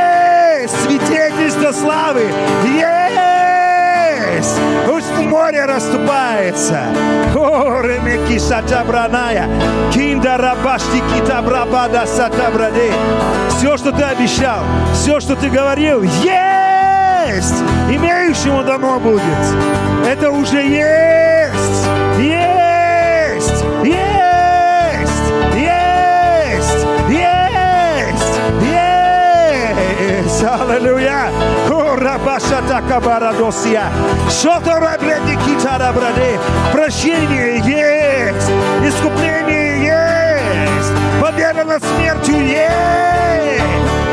Свидетельство 0.71 1.73
славы. 1.73 2.31
Есть! 2.65 4.57
Пусть 4.87 5.11
море 5.27 5.65
расступается. 5.65 6.81
О, 7.35 7.81
ремеки 7.83 8.39
сатабраная. 8.39 9.49
Кинда 9.93 10.37
рабашти 10.37 11.03
китабрабада 11.15 12.07
сатабраде. 12.07 12.93
Все, 13.57 13.77
что 13.77 13.93
ты 13.93 14.03
обещал, 14.03 14.61
все, 14.95 15.21
что 15.21 15.37
ты 15.37 15.51
говорил, 15.51 16.03
есть! 16.03 17.63
Имеющему 17.91 18.63
дано 18.65 18.99
будет. 18.99 19.23
Это 20.07 20.31
уже 20.31 20.63
есть! 20.63 21.30
Аллилуйя! 30.43 31.31
Урабашата 31.69 32.83
кабарадосия. 32.89 33.85
Шотора 34.31 34.97
бреди 34.99 35.37
китара 35.45 35.93
браде. 35.93 36.41
Прощение 36.73 37.59
есть! 37.59 38.51
Искупление 38.83 39.85
есть! 39.85 40.93
Победа 41.21 41.65
над 41.65 41.85
смертью 41.85 42.41
есть! 42.47 43.63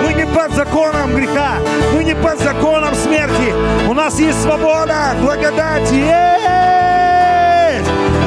Мы 0.03 0.13
не 0.13 0.25
под 0.25 0.51
законом 0.51 1.15
греха, 1.15 1.59
мы 1.93 2.03
не 2.03 2.13
под 2.15 2.39
законом 2.39 2.93
смерти. 2.93 3.53
У 3.87 3.93
нас 3.93 4.19
есть 4.19 4.41
свобода, 4.41 5.15
благодать 5.21 5.89
есть. 5.91 6.17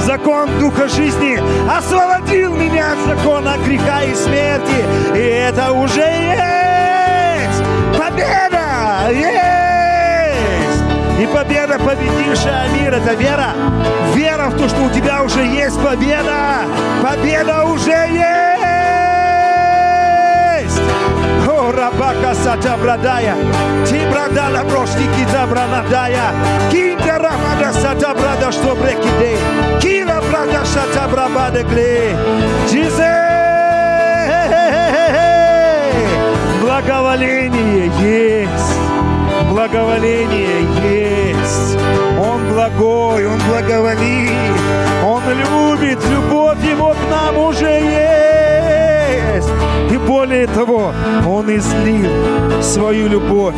Закон 0.06 0.48
Духа 0.59 0.89
жизни 0.89 1.39
освободил 1.70 2.55
меня 2.55 2.93
от 2.93 2.98
закона 3.06 3.56
греха 3.66 4.05
и 4.05 4.14
смерти. 4.14 4.86
И 5.14 5.18
это 5.18 5.72
уже 5.72 6.01
есть. 6.01 6.70
Победа 8.21 9.11
есть. 9.11 10.83
И 11.21 11.27
победа, 11.27 11.79
победившая 11.79 12.69
мир, 12.69 12.95
это 12.95 13.15
вера. 13.15 13.55
Вера 14.15 14.51
в 14.51 14.59
то, 14.59 14.69
что 14.69 14.83
у 14.83 14.91
тебя 14.91 15.23
уже 15.23 15.41
есть 15.41 15.81
победа. 15.83 16.67
Победа 17.03 17.65
уже 17.65 17.91
есть. 17.91 18.31
О, 21.49 21.73
рабака 21.73 22.35
сата 22.35 22.77
брадая, 22.77 23.35
ти 23.87 24.07
брадала 24.11 24.65
брошки 24.65 25.09
кита 25.17 25.47
бранадая, 25.47 26.33
кинда 26.71 27.19
рамада 27.19 27.73
сата 27.73 28.15
брада 28.15 28.53
что 28.53 28.75
брекиде, 28.75 29.39
кила 29.81 30.21
брада 30.31 30.65
сата 30.65 31.09
брабада 31.09 31.63
гле, 31.63 32.17
Джизе! 32.69 33.30
Благоволение 36.81 37.90
есть, 38.01 38.78
благоволение 39.51 40.62
есть. 40.82 41.77
Он 42.19 42.40
благой, 42.55 43.27
Он 43.27 43.39
благоволит, 43.51 44.32
Он 45.05 45.23
любит, 45.28 45.98
любовь 46.11 46.57
Его 46.65 46.94
к 46.94 47.11
нам 47.11 47.36
уже 47.36 47.82
есть. 49.36 49.51
И 49.93 49.98
более 49.98 50.47
того, 50.47 50.94
Он 51.28 51.55
излил 51.55 52.62
свою 52.62 53.09
любовь 53.09 53.57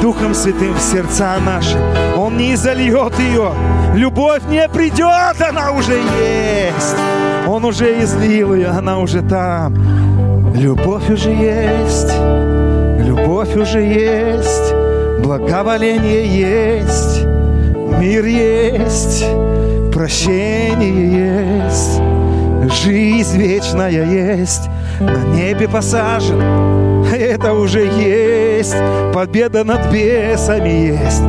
Духом 0.00 0.32
Святым 0.32 0.72
в 0.72 0.80
сердца 0.80 1.36
наши. 1.44 1.76
Он 2.16 2.38
не 2.38 2.54
изольет 2.54 3.18
ее. 3.18 3.52
Любовь 3.94 4.44
не 4.48 4.66
придет, 4.70 5.42
она 5.46 5.72
уже 5.72 5.98
есть. 6.18 6.96
Он 7.46 7.66
уже 7.66 8.02
излил 8.02 8.54
ее, 8.54 8.68
она 8.68 8.98
уже 8.98 9.20
там. 9.20 9.74
Любовь 10.54 11.08
уже 11.10 11.30
есть, 11.30 12.12
любовь 13.52 13.68
уже 13.68 13.80
есть, 13.80 14.74
благоволение 15.22 16.26
есть, 16.26 17.24
мир 17.98 18.24
есть, 18.24 19.24
прощение 19.92 21.50
есть, 21.66 22.72
жизнь 22.82 23.38
вечная 23.38 23.90
есть, 23.90 24.68
на 25.00 25.24
небе 25.34 25.68
посажен, 25.68 26.40
это 27.12 27.52
уже 27.52 27.86
есть, 27.86 28.74
победа 29.12 29.64
над 29.64 29.90
бесами 29.92 30.94
есть. 30.94 31.22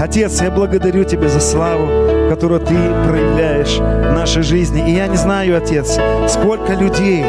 Отец, 0.00 0.40
я 0.40 0.50
благодарю 0.50 1.04
Тебя 1.04 1.28
за 1.28 1.40
славу, 1.40 1.86
которую 2.30 2.60
Ты 2.60 2.74
проявляешь 3.06 3.76
в 3.76 4.14
нашей 4.14 4.42
жизни. 4.42 4.90
И 4.90 4.94
я 4.94 5.06
не 5.08 5.16
знаю, 5.16 5.58
Отец, 5.58 5.98
сколько 6.28 6.72
людей 6.72 7.22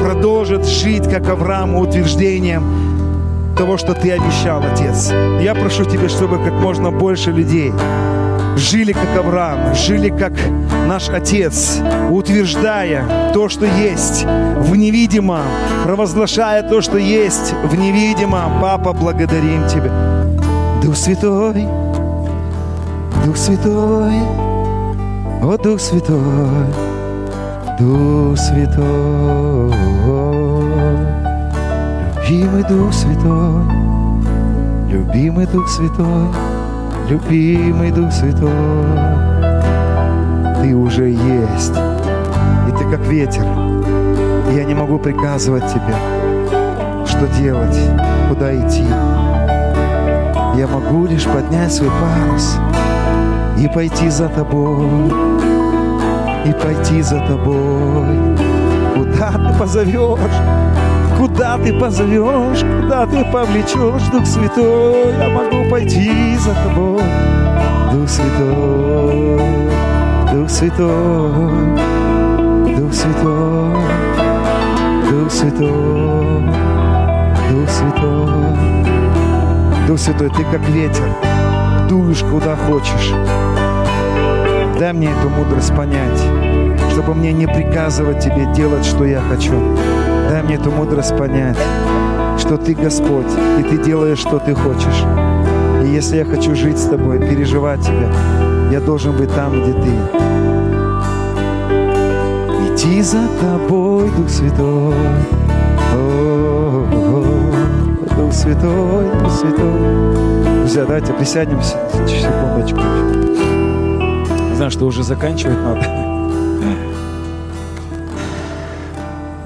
продолжит 0.00 0.66
жить, 0.66 1.08
как 1.08 1.28
Авраам, 1.28 1.76
утверждением 1.76 2.93
того, 3.54 3.76
что 3.76 3.94
Ты 3.94 4.12
обещал, 4.12 4.62
Отец. 4.62 5.10
Я 5.40 5.54
прошу 5.54 5.84
Тебя, 5.84 6.08
чтобы 6.08 6.38
как 6.38 6.52
можно 6.52 6.90
больше 6.90 7.30
людей 7.30 7.72
жили, 8.56 8.92
как 8.92 9.16
Авраам, 9.16 9.74
жили, 9.74 10.10
как 10.10 10.32
наш 10.86 11.08
Отец, 11.08 11.78
утверждая 12.10 13.32
то, 13.32 13.48
что 13.48 13.66
есть 13.66 14.24
в 14.24 14.76
невидимом, 14.76 15.44
провозглашая 15.84 16.62
то, 16.62 16.80
что 16.80 16.98
есть 16.98 17.52
в 17.64 17.74
невидимом. 17.76 18.60
Папа, 18.60 18.92
благодарим 18.92 19.66
Тебя. 19.66 19.90
Дух 20.82 20.96
Святой, 20.96 21.66
Дух 23.24 23.36
Святой, 23.36 24.20
о 25.42 25.56
Дух 25.62 25.80
Святой, 25.80 26.66
Дух 27.78 28.38
Святой, 28.38 29.72
любимый 32.24 32.62
Дух 32.62 32.90
Святой, 32.92 33.60
любимый 34.88 35.46
Дух 35.46 35.68
Святой, 35.68 36.28
любимый 37.10 37.90
Дух 37.90 38.10
Святой, 38.12 38.50
Ты 40.62 40.74
уже 40.74 41.10
есть, 41.10 41.74
и 42.66 42.72
Ты 42.78 42.84
как 42.90 43.00
ветер, 43.08 43.44
я 44.54 44.64
не 44.64 44.72
могу 44.74 44.98
приказывать 44.98 45.66
Тебе, 45.66 45.94
что 47.06 47.26
делать, 47.38 47.78
куда 48.30 48.54
идти. 48.54 48.86
Я 50.56 50.66
могу 50.66 51.04
лишь 51.04 51.24
поднять 51.24 51.74
свой 51.74 51.90
парус 51.90 52.56
и 53.58 53.68
пойти 53.68 54.08
за 54.08 54.28
Тобой, 54.28 54.88
и 56.46 56.52
пойти 56.52 57.02
за 57.02 57.20
тобой. 57.20 58.16
Куда 58.94 59.32
ты 59.32 59.58
позовешь, 59.58 60.18
куда 61.18 61.58
ты 61.58 61.72
позовешь, 61.72 62.60
куда 62.60 63.06
ты 63.06 63.24
повлечешь, 63.32 64.08
Дух 64.12 64.26
Святой, 64.26 65.14
я 65.18 65.28
могу 65.28 65.70
пойти 65.70 66.36
за 66.38 66.54
тобой. 66.54 67.02
Дух 67.92 68.08
Святой, 68.08 69.40
Дух 70.32 70.50
Святой, 70.50 71.68
Дух 72.76 72.92
Святой, 72.92 73.74
Дух 75.10 75.30
Святой, 75.30 76.42
Дух 77.50 77.70
Святой. 77.70 78.74
Дух 79.86 79.98
Святой, 79.98 80.30
Ты 80.30 80.44
как 80.44 80.66
ветер, 80.68 81.08
дуешь 81.88 82.24
куда 82.30 82.56
хочешь. 82.56 83.12
Дай 84.78 84.92
мне 84.92 85.08
эту 85.08 85.28
мудрость 85.28 85.76
понять, 85.76 86.20
чтобы 86.90 87.14
мне 87.14 87.32
не 87.32 87.46
приказывать 87.46 88.24
Тебе 88.24 88.46
делать, 88.54 88.84
что 88.84 89.04
я 89.04 89.20
хочу. 89.20 89.52
Дай 90.28 90.42
мне 90.42 90.54
эту 90.54 90.70
мудрость 90.70 91.16
понять, 91.16 91.58
что 92.38 92.56
Ты 92.56 92.74
Господь, 92.74 93.30
и 93.58 93.62
Ты 93.62 93.78
делаешь, 93.78 94.18
что 94.18 94.38
Ты 94.38 94.54
хочешь. 94.54 95.04
И 95.84 95.88
если 95.88 96.16
я 96.16 96.24
хочу 96.24 96.54
жить 96.54 96.78
с 96.78 96.86
Тобой, 96.86 97.18
переживать 97.18 97.80
Тебя, 97.80 98.10
я 98.72 98.80
должен 98.80 99.16
быть 99.16 99.32
там, 99.34 99.52
где 99.62 99.72
Ты. 99.72 99.90
Идти 102.66 103.02
за 103.02 103.28
Тобой, 103.40 104.10
Дух 104.16 104.28
Святой. 104.28 104.94
Дух 108.16 108.32
Святой, 108.32 109.04
Дух 109.20 109.30
Святой. 109.30 110.60
Друзья, 110.60 110.84
давайте 110.86 111.12
присядем 111.12 111.60
секундочку. 111.62 112.80
Знаю, 114.56 114.70
что 114.70 114.86
уже 114.86 115.02
заканчивать 115.02 115.60
надо. 115.62 116.23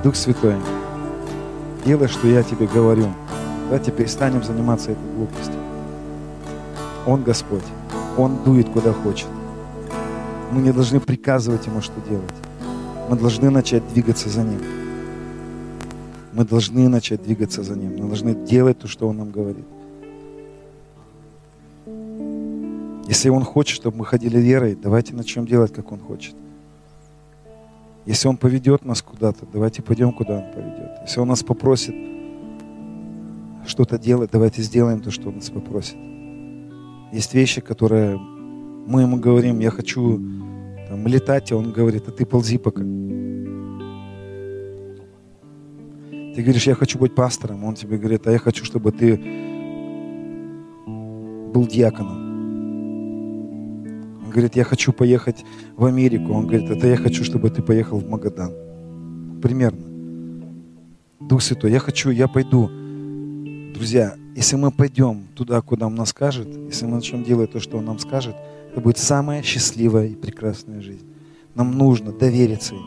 Дух 0.09 0.16
Святой, 0.16 0.55
делай, 1.85 2.09
что 2.09 2.26
я 2.28 2.43
тебе 2.43 2.66
говорю. 2.66 3.09
Давайте 3.64 3.93
перестанем 3.93 4.43
заниматься 4.43 4.93
этой 4.93 5.14
глупостью. 5.14 5.52
Он 7.05 7.22
Господь. 7.22 7.68
Он 8.16 8.43
дует 8.43 8.70
куда 8.70 8.94
хочет. 8.94 9.28
Мы 10.51 10.62
не 10.62 10.72
должны 10.72 10.98
приказывать 10.98 11.66
Ему, 11.66 11.82
что 11.82 12.01
делать. 12.09 12.24
Мы 13.10 13.18
должны 13.18 13.51
начать 13.51 13.86
двигаться 13.93 14.30
за 14.30 14.44
Ним. 14.44 14.62
Мы 16.32 16.47
должны 16.47 16.89
начать 16.89 17.22
двигаться 17.22 17.62
за 17.62 17.76
Ним. 17.76 17.98
Мы 17.98 18.09
должны 18.09 18.35
делать 18.35 18.78
то, 18.78 18.89
что 18.89 19.09
Он 19.09 19.18
нам 19.18 19.30
говорит. 19.30 19.66
Если 23.06 23.28
Он 23.28 23.44
хочет, 23.44 23.76
чтобы 23.76 23.98
мы 23.98 24.06
ходили 24.06 24.39
верой, 24.39 24.74
давайте 24.74 25.14
начнем 25.14 25.44
делать, 25.44 25.74
как 25.74 25.93
Он 25.93 25.98
хочет. 25.98 26.35
Если 28.09 28.26
Он 28.26 28.39
поведет 28.39 28.86
нас 28.86 29.02
куда-то, 29.02 29.44
давайте 29.52 29.82
пойдем, 29.82 30.12
куда 30.12 30.39
Он 30.39 30.44
поведет. 30.51 30.93
Если 31.02 31.20
Он 31.20 31.28
нас 31.28 31.43
попросит 31.43 31.94
что-то 33.66 33.98
делать, 33.98 34.30
давайте 34.32 34.62
сделаем 34.62 35.02
то, 35.02 35.10
что 35.10 35.28
Он 35.28 35.35
нас 35.35 35.51
попросит. 35.51 35.98
Есть 37.12 37.35
вещи, 37.35 37.60
которые 37.60 38.16
мы 38.16 39.02
ему 39.02 39.18
говорим, 39.18 39.59
я 39.59 39.70
хочу 39.70 40.18
там, 40.89 41.06
летать, 41.06 41.52
а 41.52 41.56
он 41.56 41.70
говорит, 41.70 42.09
а 42.09 42.10
ты 42.10 42.24
ползи 42.24 42.56
пока. 42.56 42.80
Ты 46.35 46.43
говоришь, 46.43 46.66
я 46.66 46.74
хочу 46.74 46.98
быть 46.98 47.14
пастором, 47.14 47.62
он 47.64 47.74
тебе 47.74 47.98
говорит, 47.98 48.26
а 48.26 48.32
я 48.32 48.39
хочу, 48.39 48.64
чтобы 48.64 48.90
ты 48.90 49.16
был 50.86 51.66
диаконом. 51.66 52.27
Он 54.28 54.32
говорит, 54.32 54.56
я 54.56 54.64
хочу 54.64 54.92
поехать 54.92 55.42
в 55.74 55.86
Америку. 55.86 56.34
Он 56.34 56.46
говорит, 56.46 56.68
это 56.68 56.86
я 56.86 56.98
хочу, 56.98 57.24
чтобы 57.24 57.48
ты 57.48 57.62
поехал 57.62 57.98
в 57.98 58.06
Магадан. 58.06 58.52
Примерно. 59.40 59.80
Дух 61.18 61.40
Святой, 61.40 61.72
я 61.72 61.78
хочу, 61.78 62.10
я 62.10 62.28
пойду. 62.28 62.68
Друзья, 63.72 64.16
если 64.36 64.56
мы 64.56 64.70
пойдем 64.70 65.22
туда, 65.34 65.62
куда 65.62 65.86
Он 65.86 65.94
нас 65.94 66.10
скажет, 66.10 66.46
если 66.46 66.84
мы 66.84 66.96
начнем 66.96 67.24
делать 67.24 67.52
то, 67.52 67.59
что 67.59 67.78
Он 67.78 67.86
нам 67.86 67.98
скажет, 67.98 68.36
это 68.70 68.82
будет 68.82 68.98
самая 68.98 69.42
счастливая 69.42 70.09
и 70.09 70.14
прекрасная 70.14 70.82
жизнь. 70.82 71.06
Нам 71.55 71.78
нужно 71.78 72.12
довериться 72.12 72.74
Ему. 72.74 72.84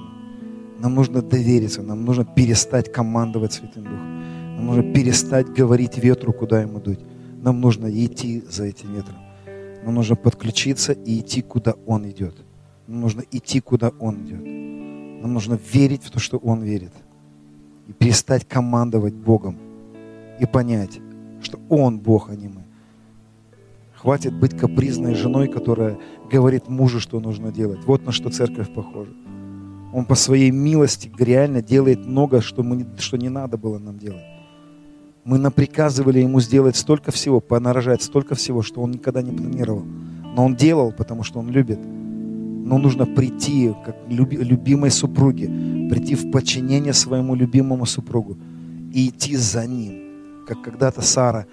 Нам 0.78 0.94
нужно 0.94 1.24
довериться, 1.24 1.82
нам 1.82 2.06
нужно 2.06 2.24
перестать 2.24 2.92
командовать 2.92 3.54
Святым 3.54 3.86
Духом. 3.86 4.58
Нам 4.58 4.68
нужно 4.68 4.94
перестать 4.94 5.48
говорить 5.48 5.98
ветру, 5.98 6.34
куда 6.34 6.62
ему 6.62 6.80
дуть. 6.80 7.00
Нам 7.42 7.62
нужно 7.62 7.88
идти 7.88 8.44
за 8.48 8.66
этим 8.66 8.94
ветром. 8.94 9.21
Нам 9.84 9.96
нужно 9.96 10.16
подключиться 10.16 10.94
и 10.94 11.20
идти, 11.20 11.42
куда 11.42 11.76
Он 11.86 12.10
идет. 12.10 12.36
Нам 12.88 13.02
нужно 13.02 13.24
идти, 13.32 13.60
куда 13.60 13.90
Он 14.00 14.26
идет. 14.26 14.42
Нам 15.22 15.34
нужно 15.34 15.60
верить 15.74 16.04
в 16.04 16.12
то, 16.12 16.20
что 16.20 16.38
Он 16.38 16.62
верит. 16.62 16.94
И 17.88 17.94
перестать 17.94 18.48
командовать 18.48 19.14
Богом. 19.14 19.58
И 20.40 20.46
понять, 20.46 21.00
что 21.42 21.60
Он 21.70 22.00
Бог, 22.00 22.30
а 22.30 22.36
не 22.36 22.48
мы. 22.48 22.64
Хватит 23.94 24.34
быть 24.34 24.58
капризной 24.58 25.14
женой, 25.14 25.48
которая 25.48 26.00
говорит 26.32 26.68
мужу, 26.68 27.00
что 27.00 27.20
нужно 27.20 27.52
делать. 27.52 27.80
Вот 27.86 28.04
на 28.04 28.12
что 28.12 28.30
церковь 28.30 28.74
похожа. 28.74 29.12
Он 29.94 30.06
по 30.06 30.16
своей 30.16 30.52
милости 30.52 31.12
реально 31.20 31.62
делает 31.62 32.06
много, 32.06 32.42
что, 32.42 32.64
мы, 32.64 32.88
что 32.98 33.18
не 33.18 33.30
надо 33.30 33.58
было 33.58 33.78
нам 33.78 34.00
делать. 34.00 34.24
Мы 35.24 35.38
наприказывали 35.38 36.20
ему 36.20 36.40
сделать 36.42 36.76
столько 36.76 37.12
всего, 37.12 37.40
понарожать 37.40 38.02
столько 38.02 38.36
всего, 38.36 38.62
что 38.62 38.82
он 38.82 38.92
никогда 38.92 39.22
не 39.22 39.32
планировал. 39.32 39.84
Но 39.84 40.46
он 40.46 40.56
делал, 40.56 40.92
потому 40.92 41.24
что 41.24 41.40
он 41.40 41.50
любит. 41.50 41.80
Но 41.80 42.78
нужно 42.78 43.06
прийти, 43.06 43.74
как 43.86 43.98
люби, 44.08 44.38
любимой 44.38 44.92
супруге, 44.92 45.48
прийти 45.90 46.16
в 46.16 46.32
подчинение 46.32 46.94
своему 46.94 47.36
любимому 47.36 47.86
супругу 47.86 48.38
и 48.94 49.10
идти 49.10 49.36
за 49.36 49.68
ним 49.68 50.12
как 50.52 50.62
когда-то 50.62 51.02
Сара 51.02 51.48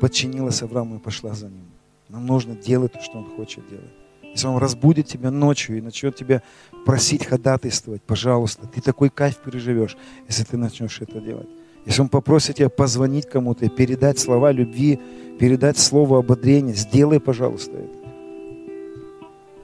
подчинилась 0.00 0.62
Аврааму 0.62 0.96
и 0.96 0.98
пошла 1.00 1.34
за 1.34 1.48
ним. 1.48 1.64
Нам 2.08 2.26
нужно 2.26 2.54
делать 2.54 2.92
то, 2.92 3.00
что 3.00 3.18
он 3.18 3.24
хочет 3.36 3.68
делать. 3.68 3.90
Если 4.22 4.46
он 4.46 4.58
разбудит 4.58 5.08
тебя 5.08 5.30
ночью 5.30 5.78
и 5.78 5.80
начнет 5.80 6.14
тебя 6.14 6.42
просить 6.84 7.24
ходатайствовать, 7.24 8.02
пожалуйста, 8.02 8.68
ты 8.68 8.80
такой 8.80 9.10
кайф 9.10 9.38
переживешь, 9.38 9.96
если 10.28 10.44
ты 10.44 10.56
начнешь 10.56 11.00
это 11.00 11.20
делать. 11.20 11.48
Если 11.86 12.02
он 12.02 12.08
попросит 12.08 12.56
тебя 12.56 12.68
позвонить 12.68 13.26
кому-то 13.26 13.64
и 13.64 13.68
передать 13.68 14.18
слова 14.18 14.50
любви, 14.50 14.98
передать 15.38 15.78
слово 15.78 16.18
ободрения, 16.18 16.74
сделай, 16.74 17.20
пожалуйста, 17.20 17.76
это. 17.76 18.06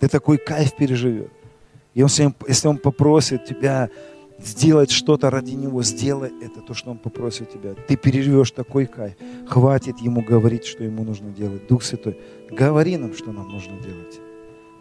Ты 0.00 0.08
такой 0.08 0.38
кайф 0.38 0.74
переживет. 0.76 1.30
И 1.94 2.02
он, 2.02 2.08
если 2.48 2.68
он 2.68 2.78
попросит 2.78 3.44
тебя 3.44 3.90
сделать 4.38 4.90
что-то 4.90 5.30
ради 5.30 5.52
Него, 5.52 5.82
сделай 5.82 6.32
это, 6.40 6.60
то, 6.60 6.74
что 6.74 6.90
Он 6.90 6.98
попросит 6.98 7.52
тебя. 7.52 7.74
Ты 7.86 7.96
переживешь 7.96 8.50
такой 8.50 8.86
кайф. 8.86 9.14
Хватит 9.46 9.98
Ему 9.98 10.22
говорить, 10.22 10.64
что 10.64 10.84
Ему 10.84 11.04
нужно 11.04 11.30
делать. 11.30 11.66
Дух 11.68 11.82
Святой, 11.82 12.18
говори 12.50 12.96
нам, 12.96 13.14
что 13.14 13.32
нам 13.32 13.48
нужно 13.48 13.78
делать. 13.78 14.20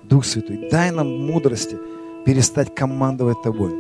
Дух 0.04 0.26
Святой, 0.26 0.70
дай 0.72 0.92
нам 0.92 1.26
мудрости 1.26 1.78
перестать 2.26 2.74
командовать 2.74 3.42
Тобой. 3.44 3.72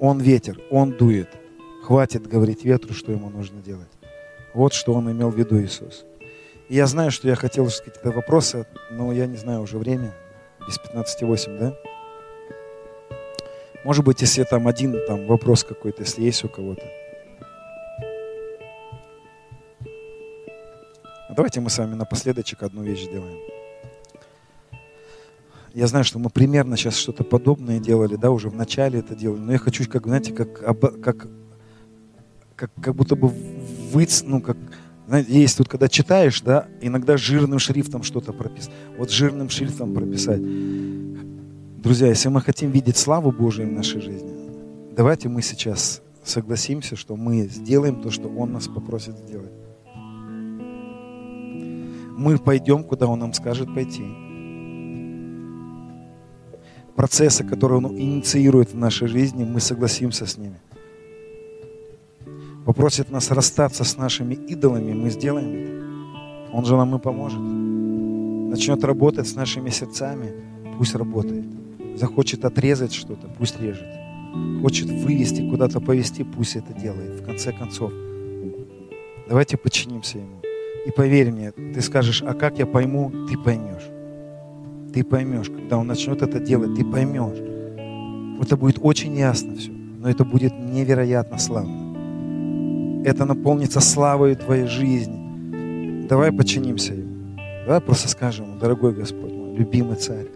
Он 0.00 0.20
ветер, 0.20 0.60
Он 0.70 0.90
дует. 0.90 1.28
Хватит 1.84 2.26
говорить 2.26 2.64
ветру, 2.64 2.94
что 2.94 3.12
ему 3.12 3.28
нужно 3.28 3.60
делать. 3.60 3.90
Вот 4.54 4.72
что 4.72 4.94
он 4.94 5.12
имел 5.12 5.28
в 5.28 5.36
виду 5.36 5.60
Иисус. 5.60 6.06
И 6.70 6.76
я 6.76 6.86
знаю, 6.86 7.10
что 7.10 7.28
я 7.28 7.34
хотел 7.34 7.68
сказать 7.68 7.96
какие-то 7.96 8.16
вопросы, 8.16 8.66
но 8.90 9.12
я 9.12 9.26
не 9.26 9.36
знаю 9.36 9.60
уже 9.60 9.76
время. 9.76 10.14
Без 10.66 10.78
15.8, 10.78 11.58
да? 11.58 11.76
Может 13.84 14.02
быть, 14.02 14.22
если 14.22 14.44
там 14.44 14.66
один 14.66 14.98
там, 15.06 15.26
вопрос 15.26 15.62
какой-то, 15.62 16.04
если 16.04 16.22
есть 16.22 16.42
у 16.42 16.48
кого-то. 16.48 16.86
А 21.28 21.34
давайте 21.36 21.60
мы 21.60 21.68
с 21.68 21.76
вами 21.76 21.96
напоследочек 21.96 22.62
одну 22.62 22.82
вещь 22.82 23.04
сделаем. 23.04 23.38
Я 25.74 25.86
знаю, 25.86 26.04
что 26.04 26.18
мы 26.18 26.30
примерно 26.30 26.78
сейчас 26.78 26.96
что-то 26.96 27.24
подобное 27.24 27.78
делали, 27.78 28.16
да, 28.16 28.30
уже 28.30 28.48
в 28.48 28.54
начале 28.54 29.00
это 29.00 29.14
делали, 29.14 29.40
но 29.40 29.52
я 29.52 29.58
хочу, 29.58 29.86
как, 29.86 30.06
знаете, 30.06 30.32
как, 30.32 30.54
как, 31.02 31.26
как, 32.56 32.70
как 32.80 32.94
будто 32.94 33.16
бы 33.16 33.28
выц, 33.92 34.22
ну, 34.24 34.40
как, 34.40 34.56
знаете, 35.06 35.32
есть 35.32 35.58
тут, 35.58 35.68
когда 35.68 35.88
читаешь, 35.88 36.40
да, 36.40 36.68
иногда 36.80 37.16
жирным 37.16 37.58
шрифтом 37.58 38.02
что-то 38.02 38.32
прописать. 38.32 38.72
Вот 38.96 39.10
жирным 39.10 39.50
шрифтом 39.50 39.94
прописать. 39.94 40.40
Друзья, 41.82 42.08
если 42.08 42.28
мы 42.28 42.40
хотим 42.40 42.70
видеть 42.70 42.96
славу 42.96 43.30
Божию 43.30 43.68
в 43.68 43.72
нашей 43.72 44.00
жизни, 44.00 44.32
давайте 44.96 45.28
мы 45.28 45.42
сейчас 45.42 46.00
согласимся, 46.22 46.96
что 46.96 47.16
мы 47.16 47.46
сделаем 47.48 48.00
то, 48.00 48.10
что 48.10 48.28
Он 48.28 48.52
нас 48.52 48.68
попросит 48.68 49.18
сделать. 49.18 49.52
Мы 52.16 52.38
пойдем, 52.38 52.84
куда 52.84 53.06
Он 53.06 53.18
нам 53.18 53.34
скажет 53.34 53.74
пойти. 53.74 54.04
Процессы, 56.94 57.42
которые 57.44 57.78
Он 57.78 57.98
инициирует 57.98 58.72
в 58.72 58.78
нашей 58.78 59.08
жизни, 59.08 59.44
мы 59.44 59.60
согласимся 59.60 60.24
с 60.24 60.38
ними. 60.38 60.60
Попросит 62.64 63.10
нас 63.10 63.30
расстаться 63.30 63.84
с 63.84 63.96
нашими 63.96 64.34
идолами, 64.34 64.92
мы 64.92 65.10
сделаем 65.10 65.54
это. 65.54 66.56
Он 66.56 66.64
же 66.64 66.76
нам 66.76 66.94
и 66.96 66.98
поможет. 66.98 67.40
Начнет 67.40 68.84
работать 68.84 69.28
с 69.28 69.34
нашими 69.34 69.70
сердцами, 69.70 70.32
пусть 70.78 70.94
работает 70.94 71.44
захочет 71.96 72.44
отрезать 72.44 72.92
что-то, 72.92 73.28
пусть 73.38 73.60
режет. 73.60 73.86
Хочет 74.62 74.90
вывести, 74.90 75.48
куда-то 75.48 75.80
повести, 75.80 76.24
пусть 76.24 76.56
это 76.56 76.72
делает. 76.72 77.20
В 77.20 77.24
конце 77.24 77.52
концов, 77.52 77.92
давайте 79.28 79.56
подчинимся 79.56 80.18
Ему. 80.18 80.40
И 80.86 80.90
поверь 80.90 81.30
мне, 81.30 81.52
ты 81.52 81.80
скажешь, 81.80 82.22
а 82.22 82.34
как 82.34 82.58
я 82.58 82.66
пойму, 82.66 83.10
ты 83.28 83.38
поймешь. 83.38 83.88
Ты 84.92 85.02
поймешь, 85.04 85.48
когда 85.48 85.78
он 85.78 85.86
начнет 85.86 86.20
это 86.20 86.40
делать, 86.40 86.74
ты 86.74 86.84
поймешь. 86.84 87.38
Это 88.42 88.56
будет 88.56 88.78
очень 88.82 89.16
ясно 89.16 89.56
все, 89.56 89.70
но 89.70 90.10
это 90.10 90.24
будет 90.24 90.52
невероятно 90.58 91.38
славно. 91.38 91.83
Это 93.04 93.26
наполнится 93.26 93.80
славой 93.80 94.34
твоей 94.34 94.66
жизни. 94.66 96.06
Давай 96.08 96.32
подчинимся 96.32 96.94
ему. 96.94 97.36
Давай 97.66 97.82
просто 97.82 98.08
скажем, 98.08 98.58
дорогой 98.58 98.94
Господь 98.94 99.30
мой, 99.30 99.56
любимый 99.56 99.96
царь, 99.96 100.26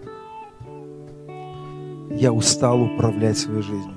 я 2.11 2.31
устал 2.31 2.82
управлять 2.82 3.39
своей 3.39 3.62
жизнью. 3.62 3.97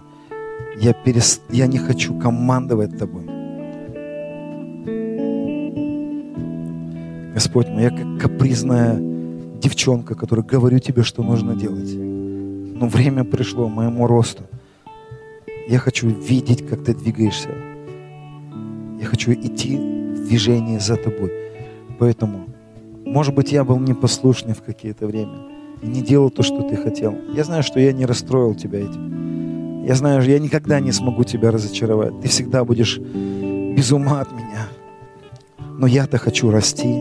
Я, 0.77 0.93
перест... 0.93 1.41
я 1.49 1.67
не 1.67 1.79
хочу 1.79 2.17
командовать 2.17 2.97
тобой. 2.97 3.25
Господь 7.33 7.67
мой, 7.67 7.83
я 7.83 7.89
как 7.89 8.21
капризная 8.21 8.97
девчонка, 9.59 10.15
которая 10.15 10.45
говорю 10.45 10.79
тебе, 10.79 11.03
что 11.03 11.23
нужно 11.23 11.55
делать. 11.55 11.93
Но 11.93 12.87
время 12.87 13.25
пришло 13.25 13.67
моему 13.67 14.07
росту. 14.07 14.43
Я 15.67 15.79
хочу 15.79 16.07
видеть, 16.07 16.65
как 16.65 16.85
ты 16.85 16.95
двигаешься. 16.95 17.70
Я 19.01 19.07
хочу 19.07 19.31
идти 19.33 19.77
в 19.77 20.27
движение 20.27 20.79
за 20.79 20.95
тобой. 20.95 21.33
Поэтому, 21.97 22.45
может 23.03 23.33
быть, 23.33 23.51
я 23.51 23.63
был 23.63 23.79
непослушный 23.79 24.53
в 24.53 24.61
какие-то 24.61 25.07
время 25.07 25.39
и 25.81 25.87
не 25.87 26.01
делал 26.01 26.29
то, 26.29 26.43
что 26.43 26.61
ты 26.61 26.75
хотел. 26.75 27.17
Я 27.33 27.43
знаю, 27.43 27.63
что 27.63 27.79
я 27.79 27.93
не 27.93 28.05
расстроил 28.05 28.53
тебя 28.53 28.79
этим. 28.79 29.83
Я 29.83 29.95
знаю, 29.95 30.21
что 30.21 30.29
я 30.29 30.37
никогда 30.37 30.79
не 30.79 30.91
смогу 30.91 31.23
тебя 31.23 31.49
разочаровать. 31.49 32.21
Ты 32.21 32.27
всегда 32.27 32.63
будешь 32.63 32.99
без 32.99 33.91
ума 33.91 34.21
от 34.21 34.31
меня. 34.31 34.67
Но 35.79 35.87
я-то 35.87 36.19
хочу 36.19 36.51
расти. 36.51 36.93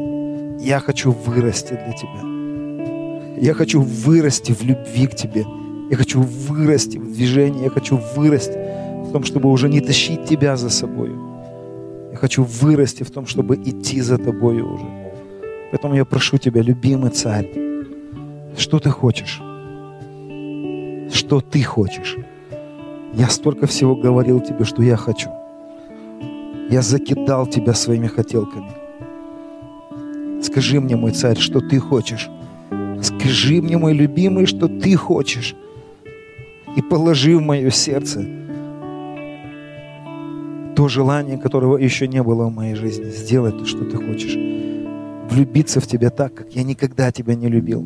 Я 0.59 0.81
хочу 0.81 1.13
вырасти 1.13 1.75
для 1.75 1.93
тебя. 1.93 3.37
Я 3.39 3.53
хочу 3.53 3.83
вырасти 3.83 4.53
в 4.53 4.63
любви 4.63 5.07
к 5.07 5.15
тебе. 5.15 5.45
Я 5.91 5.97
хочу 5.99 6.23
вырасти 6.23 6.97
в 6.97 7.13
движении. 7.13 7.65
Я 7.65 7.71
хочу 7.71 8.01
вырасти 8.17 8.57
в 9.07 9.13
том, 9.13 9.25
чтобы 9.25 9.51
уже 9.51 9.69
не 9.69 9.83
тащить 9.83 10.25
тебя 10.25 10.57
за 10.57 10.71
собой. 10.71 11.30
Хочу 12.21 12.45
вырасти 12.45 13.03
в 13.03 13.11
том, 13.11 13.27
чтобы 13.27 13.57
идти 13.57 14.03
за 14.03 14.19
тобой 14.19 14.61
уже. 14.61 14.85
Поэтому 15.71 15.95
я 15.95 16.05
прошу 16.05 16.37
тебя, 16.37 16.61
любимый 16.61 17.11
царь, 17.11 17.49
что 18.59 18.79
ты 18.79 18.91
хочешь? 18.91 19.41
Что 21.11 21.41
ты 21.41 21.63
хочешь? 21.63 22.19
Я 23.15 23.31
столько 23.31 23.67
всего 23.67 23.97
говорил 23.97 24.41
тебе, 24.41 24.67
что 24.67 24.83
я 24.83 24.97
хочу. 24.97 25.31
Я 26.69 26.83
закидал 26.83 27.47
тебя 27.47 27.73
своими 27.73 28.07
хотелками. 28.07 28.71
Скажи 30.43 30.79
мне, 30.79 30.97
мой 30.97 31.13
царь, 31.13 31.39
что 31.39 31.61
ты 31.61 31.79
хочешь. 31.79 32.29
Скажи 33.03 33.63
мне, 33.63 33.79
мой 33.79 33.95
любимый, 33.95 34.45
что 34.45 34.69
ты 34.69 34.95
хочешь. 34.95 35.55
И 36.77 36.83
положи 36.83 37.35
в 37.37 37.41
мое 37.41 37.71
сердце 37.71 38.27
то 40.81 40.89
желание, 40.89 41.36
которого 41.36 41.77
еще 41.77 42.09
не 42.09 42.23
было 42.23 42.47
в 42.47 42.55
моей 42.55 42.74
жизни. 42.74 43.11
Сделать 43.11 43.59
то, 43.59 43.66
что 43.66 43.85
ты 43.85 43.98
хочешь. 43.98 44.35
Влюбиться 45.28 45.78
в 45.78 45.86
тебя 45.86 46.09
так, 46.09 46.32
как 46.32 46.55
я 46.55 46.62
никогда 46.62 47.12
тебя 47.12 47.35
не 47.35 47.48
любил. 47.48 47.85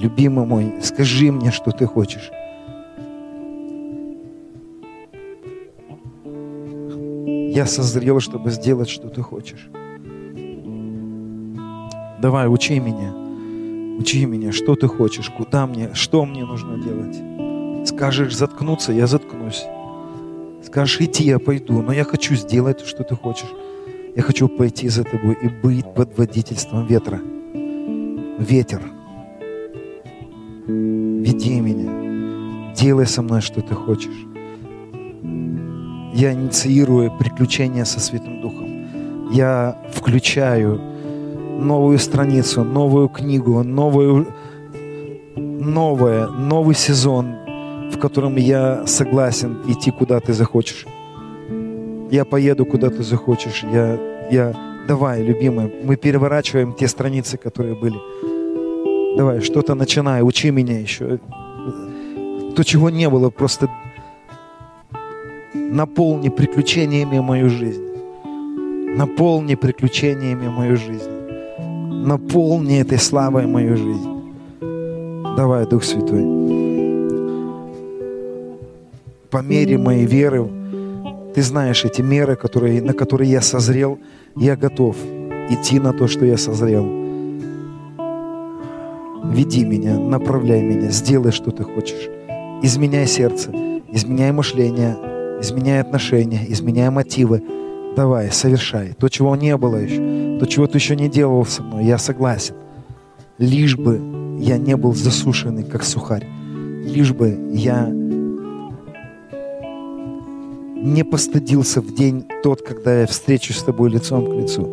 Любимый 0.00 0.46
мой, 0.46 0.74
скажи 0.82 1.30
мне, 1.30 1.52
что 1.52 1.70
ты 1.70 1.86
хочешь. 1.86 2.32
Я 7.54 7.66
созрел, 7.66 8.18
чтобы 8.18 8.50
сделать, 8.50 8.88
что 8.88 9.08
ты 9.08 9.22
хочешь. 9.22 9.70
Давай, 12.20 12.48
учи 12.48 12.80
меня. 12.80 13.14
Учи 14.00 14.26
меня, 14.26 14.50
что 14.50 14.74
ты 14.74 14.88
хочешь, 14.88 15.30
куда 15.30 15.68
мне, 15.68 15.94
что 15.94 16.26
мне 16.26 16.44
нужно 16.44 16.82
делать. 16.82 17.35
Скажешь 17.86 18.36
заткнуться, 18.36 18.92
я 18.92 19.06
заткнусь. 19.06 19.64
Скажешь 20.64 21.00
идти, 21.00 21.24
я 21.24 21.38
пойду, 21.38 21.82
но 21.82 21.92
я 21.92 22.02
хочу 22.02 22.34
сделать, 22.34 22.80
что 22.80 23.04
ты 23.04 23.14
хочешь. 23.14 23.52
Я 24.16 24.22
хочу 24.22 24.48
пойти 24.48 24.88
за 24.88 25.04
тобой 25.04 25.38
и 25.40 25.48
быть 25.48 25.86
под 25.94 26.18
водительством 26.18 26.86
ветра. 26.86 27.20
Ветер. 28.38 28.82
Веди 30.66 31.60
меня. 31.60 32.74
Делай 32.74 33.06
со 33.06 33.22
мной, 33.22 33.40
что 33.40 33.60
ты 33.60 33.74
хочешь. 33.74 34.26
Я 36.12 36.32
инициирую 36.32 37.16
приключения 37.16 37.84
со 37.84 38.00
Святым 38.00 38.40
Духом. 38.40 39.30
Я 39.30 39.78
включаю 39.94 40.80
новую 41.60 41.98
страницу, 41.98 42.64
новую 42.64 43.08
книгу, 43.08 43.62
новую, 43.62 44.26
новое, 45.36 46.26
новый 46.26 46.74
сезон, 46.74 47.45
в 47.96 47.98
котором 47.98 48.36
я 48.36 48.86
согласен 48.86 49.56
идти, 49.66 49.90
куда 49.90 50.20
ты 50.20 50.32
захочешь. 50.34 50.86
Я 52.10 52.24
поеду, 52.24 52.66
куда 52.66 52.90
ты 52.90 53.02
захочешь. 53.02 53.64
Я, 53.72 53.98
я, 54.30 54.54
давай, 54.86 55.22
любимый, 55.22 55.72
мы 55.82 55.96
переворачиваем 55.96 56.74
те 56.74 56.88
страницы, 56.88 57.38
которые 57.38 57.74
были. 57.74 57.98
Давай, 59.16 59.40
что-то 59.40 59.74
начинай, 59.74 60.22
учи 60.22 60.50
меня 60.50 60.78
еще. 60.78 61.18
То, 62.54 62.62
чего 62.64 62.90
не 62.90 63.08
было, 63.08 63.30
просто 63.30 63.68
наполни 65.54 66.28
приключениями 66.28 67.18
мою 67.20 67.48
жизнь. 67.48 67.82
Наполни 68.96 69.54
приключениями 69.54 70.48
мою 70.48 70.76
жизнь. 70.76 71.10
Наполни 72.06 72.80
этой 72.80 72.98
славой 72.98 73.46
мою 73.46 73.76
жизнь. 73.76 74.10
Давай, 75.36 75.66
Дух 75.66 75.82
Святой. 75.82 76.65
По 79.30 79.38
мере 79.38 79.76
моей 79.76 80.06
веры, 80.06 80.48
ты 81.34 81.42
знаешь 81.42 81.84
эти 81.84 82.00
меры, 82.00 82.36
которые, 82.36 82.80
на 82.80 82.92
которые 82.92 83.30
я 83.30 83.40
созрел, 83.40 83.98
я 84.36 84.56
готов 84.56 84.96
идти 85.50 85.80
на 85.80 85.92
то, 85.92 86.06
что 86.06 86.24
я 86.24 86.36
созрел. 86.36 86.84
Веди 89.24 89.64
меня, 89.64 89.98
направляй 89.98 90.62
меня, 90.62 90.90
сделай, 90.90 91.32
что 91.32 91.50
ты 91.50 91.64
хочешь. 91.64 92.08
Изменяй 92.62 93.06
сердце, 93.06 93.50
изменяй 93.90 94.32
мышление, 94.32 94.96
изменяй 95.40 95.80
отношения, 95.80 96.46
изменяй 96.48 96.90
мотивы. 96.90 97.42
Давай, 97.96 98.30
совершай. 98.30 98.94
То, 98.98 99.08
чего 99.08 99.34
не 99.34 99.56
было 99.56 99.76
еще, 99.76 100.38
то, 100.38 100.46
чего 100.46 100.66
ты 100.66 100.78
еще 100.78 100.94
не 100.94 101.08
делал 101.08 101.44
со 101.44 101.62
мной, 101.62 101.84
я 101.84 101.98
согласен. 101.98 102.54
Лишь 103.38 103.76
бы 103.76 104.00
я 104.38 104.56
не 104.58 104.76
был 104.76 104.94
засушенный, 104.94 105.64
как 105.64 105.82
сухарь. 105.82 106.26
Лишь 106.84 107.12
бы 107.12 107.50
я 107.52 107.90
не 110.86 111.02
постыдился 111.02 111.80
в 111.80 111.92
день 111.94 112.24
тот, 112.42 112.62
когда 112.62 113.00
я 113.00 113.06
встречусь 113.06 113.58
с 113.58 113.64
тобой 113.64 113.90
лицом 113.90 114.24
к 114.24 114.34
лицу. 114.34 114.70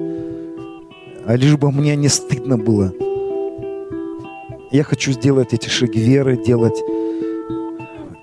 А 1.25 1.35
лишь 1.35 1.57
бы 1.57 1.71
мне 1.71 1.95
не 1.95 2.07
стыдно 2.07 2.57
было. 2.57 2.93
Я 4.71 4.83
хочу 4.83 5.11
сделать 5.11 5.53
эти 5.53 5.69
шаги 5.69 5.99
веры, 5.99 6.37
делать 6.37 6.79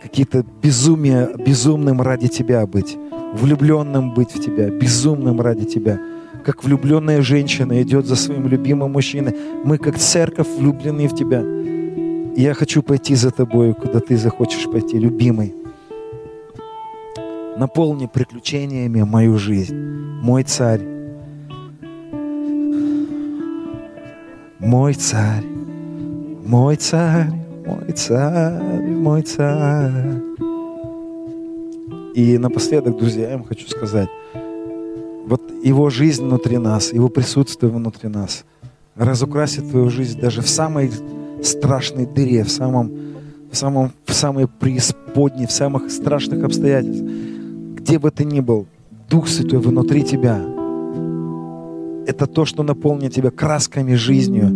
какие-то 0.01 0.45
безумия, 0.63 1.31
безумным 1.37 2.01
ради 2.01 2.29
Тебя 2.29 2.65
быть, 2.67 2.97
влюбленным 3.35 4.15
быть 4.15 4.33
в 4.33 4.41
Тебя, 4.41 4.71
безумным 4.71 5.41
ради 5.41 5.65
Тебя. 5.65 6.01
Как 6.45 6.63
влюбленная 6.63 7.23
женщина 7.23 7.83
идет 7.83 8.07
за 8.07 8.15
своим 8.15 8.47
любимым 8.47 8.93
мужчиной. 8.93 9.35
Мы 9.65 9.79
как 9.79 9.99
церковь 9.99 10.49
влюблены 10.59 11.09
в 11.09 11.15
Тебя. 11.17 11.45
Я 12.37 12.55
хочу 12.55 12.83
пойти 12.83 13.17
за 13.17 13.31
Тобой, 13.33 13.75
куда 13.75 13.99
Ты 13.99 14.17
захочешь 14.17 14.71
пойти, 14.71 14.97
любимый. 14.97 15.60
Наполни 17.61 18.07
приключениями 18.07 19.03
мою 19.03 19.37
жизнь, 19.37 19.77
мой 20.23 20.45
царь. 20.45 20.81
Мой 24.59 24.95
царь, 24.95 25.45
мой 26.47 26.77
царь, 26.77 27.31
мой 27.67 27.93
царь, 27.93 28.63
мой 28.89 29.21
царь. 29.21 30.23
И 32.15 32.39
напоследок, 32.39 32.97
друзья, 32.97 33.29
я 33.29 33.37
вам 33.37 33.45
хочу 33.45 33.69
сказать, 33.69 34.09
вот 35.27 35.43
Его 35.63 35.91
жизнь 35.91 36.25
внутри 36.25 36.57
нас, 36.57 36.95
Его 36.95 37.11
присутствие 37.11 37.71
внутри 37.71 38.09
нас 38.09 38.47
разукрасит 38.97 39.69
твою 39.69 39.91
жизнь 39.91 40.19
даже 40.19 40.41
в 40.41 40.49
самой 40.49 40.91
страшной 41.43 42.07
дыре, 42.07 42.43
в 42.43 42.51
самом, 42.51 42.91
в 43.53 43.55
самом, 43.55 43.93
в 44.07 44.15
самой 44.15 44.49
преисподней, 44.49 45.47
в 45.47 45.53
самых 45.53 45.91
страшных 45.91 46.43
обстоятельствах. 46.43 47.30
Где 47.81 47.99
бы 47.99 48.11
ты 48.11 48.25
ни 48.25 48.41
был, 48.41 48.67
Дух 49.09 49.27
Святой 49.27 49.59
внутри 49.59 50.03
тебя. 50.03 50.39
Это 52.07 52.27
то, 52.27 52.45
что 52.45 52.63
наполнит 52.63 53.15
тебя 53.15 53.31
красками 53.31 53.95
жизнью, 53.95 54.51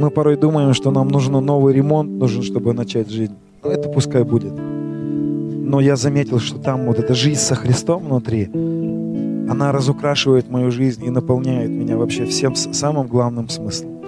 мы 0.00 0.10
порой 0.10 0.36
думаем, 0.36 0.72
что 0.72 0.90
нам 0.90 1.08
нужен 1.08 1.34
новый 1.44 1.74
ремонт, 1.74 2.10
нужен, 2.10 2.42
чтобы 2.42 2.72
начать 2.72 3.10
жизнь. 3.10 3.34
Но 3.62 3.70
это 3.70 3.90
пускай 3.90 4.24
будет. 4.24 4.54
Но 4.54 5.80
я 5.80 5.96
заметил, 5.96 6.38
что 6.38 6.58
там 6.58 6.86
вот 6.86 6.98
эта 6.98 7.14
жизнь 7.14 7.40
со 7.40 7.54
Христом 7.54 8.04
внутри, 8.04 8.46
она 9.50 9.70
разукрашивает 9.70 10.50
мою 10.50 10.70
жизнь 10.70 11.04
и 11.04 11.10
наполняет 11.10 11.70
меня 11.70 11.98
вообще 11.98 12.24
всем 12.24 12.54
самым 12.54 13.08
главным 13.08 13.50
смыслом. 13.50 13.98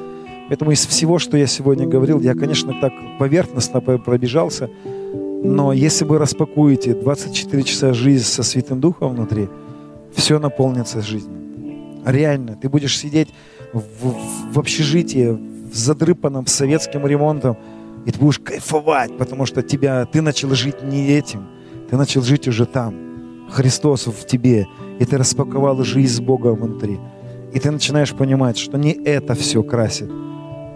Поэтому 0.48 0.70
из 0.70 0.86
всего, 0.86 1.18
что 1.18 1.36
я 1.36 1.46
сегодня 1.46 1.86
говорил, 1.86 2.20
я, 2.20 2.34
конечно, 2.34 2.74
так 2.80 2.92
поверхностно 3.18 3.80
пробежался, 3.80 4.70
но 5.42 5.72
если 5.72 6.04
вы 6.04 6.18
распакуете 6.18 6.94
24 6.94 7.62
часа 7.62 7.92
жизни 7.94 8.24
со 8.24 8.42
Святым 8.42 8.80
Духом 8.80 9.14
внутри, 9.14 9.48
все 10.14 10.38
наполнится 10.38 11.00
жизнью. 11.00 11.38
Реально, 12.04 12.56
ты 12.56 12.68
будешь 12.68 12.98
сидеть 12.98 13.28
в, 13.72 13.82
в, 14.52 14.58
общежитии, 14.58 15.28
в 15.30 15.74
задрыпанном 15.74 16.46
советским 16.46 17.06
ремонтом, 17.06 17.56
и 18.04 18.10
ты 18.10 18.18
будешь 18.18 18.38
кайфовать, 18.38 19.16
потому 19.16 19.46
что 19.46 19.62
тебя, 19.62 20.04
ты 20.06 20.20
начал 20.20 20.50
жить 20.50 20.82
не 20.82 21.08
этим, 21.08 21.46
ты 21.88 21.96
начал 21.96 22.22
жить 22.22 22.48
уже 22.48 22.66
там. 22.66 23.48
Христос 23.50 24.06
в 24.06 24.26
тебе, 24.26 24.68
и 24.98 25.04
ты 25.04 25.18
распаковал 25.18 25.82
жизнь 25.82 26.14
с 26.14 26.20
Богом 26.20 26.56
внутри. 26.56 26.98
И 27.52 27.58
ты 27.58 27.70
начинаешь 27.70 28.14
понимать, 28.14 28.58
что 28.58 28.78
не 28.78 28.92
это 28.92 29.34
все 29.34 29.62
красит, 29.62 30.08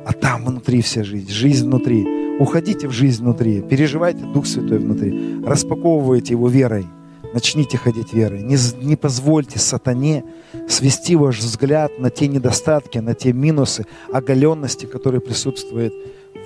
а 0.06 0.12
там 0.12 0.44
внутри 0.44 0.80
вся 0.82 1.04
жизнь, 1.04 1.30
жизнь 1.30 1.66
внутри. 1.66 2.23
Уходите 2.38 2.88
в 2.88 2.90
жизнь 2.90 3.22
внутри, 3.22 3.62
переживайте 3.62 4.24
Дух 4.24 4.46
Святой 4.46 4.78
внутри, 4.78 5.42
распаковывайте 5.44 6.32
его 6.32 6.48
верой. 6.48 6.86
Начните 7.32 7.76
ходить 7.76 8.12
верой. 8.12 8.42
Не, 8.42 8.56
не 8.84 8.96
позвольте 8.96 9.58
сатане 9.58 10.24
свести 10.68 11.16
ваш 11.16 11.38
взгляд 11.40 11.98
на 11.98 12.10
те 12.10 12.28
недостатки, 12.28 12.98
на 12.98 13.14
те 13.14 13.32
минусы, 13.32 13.86
оголенности, 14.12 14.86
которые 14.86 15.20
присутствуют 15.20 15.92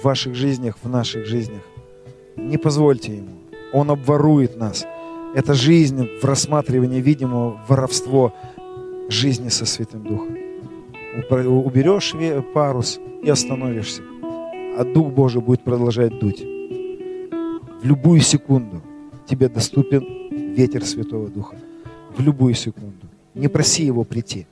в 0.00 0.04
ваших 0.04 0.34
жизнях, 0.34 0.76
в 0.82 0.88
наших 0.88 1.26
жизнях. 1.26 1.60
Не 2.36 2.56
позвольте 2.56 3.16
ему. 3.16 3.28
Он 3.74 3.90
обворует 3.90 4.56
нас. 4.56 4.86
Это 5.34 5.52
жизнь 5.52 6.08
в 6.22 6.24
рассматривании 6.24 7.02
видимого 7.02 7.60
воровство 7.68 8.32
жизни 9.10 9.50
со 9.50 9.66
Святым 9.66 10.04
Духом. 10.04 10.38
Уберешь 11.64 12.14
парус 12.54 12.98
и 13.22 13.28
остановишься. 13.28 14.02
А 14.78 14.84
Дух 14.84 15.12
Божий 15.12 15.42
будет 15.42 15.62
продолжать 15.62 16.20
дуть. 16.20 16.40
В 16.40 17.84
любую 17.84 18.20
секунду 18.20 18.80
тебе 19.26 19.48
доступен 19.48 20.06
ветер 20.54 20.84
Святого 20.84 21.28
Духа. 21.28 21.56
В 22.16 22.22
любую 22.22 22.54
секунду. 22.54 23.08
Не 23.34 23.48
проси 23.48 23.84
Его 23.84 24.04
прийти. 24.04 24.46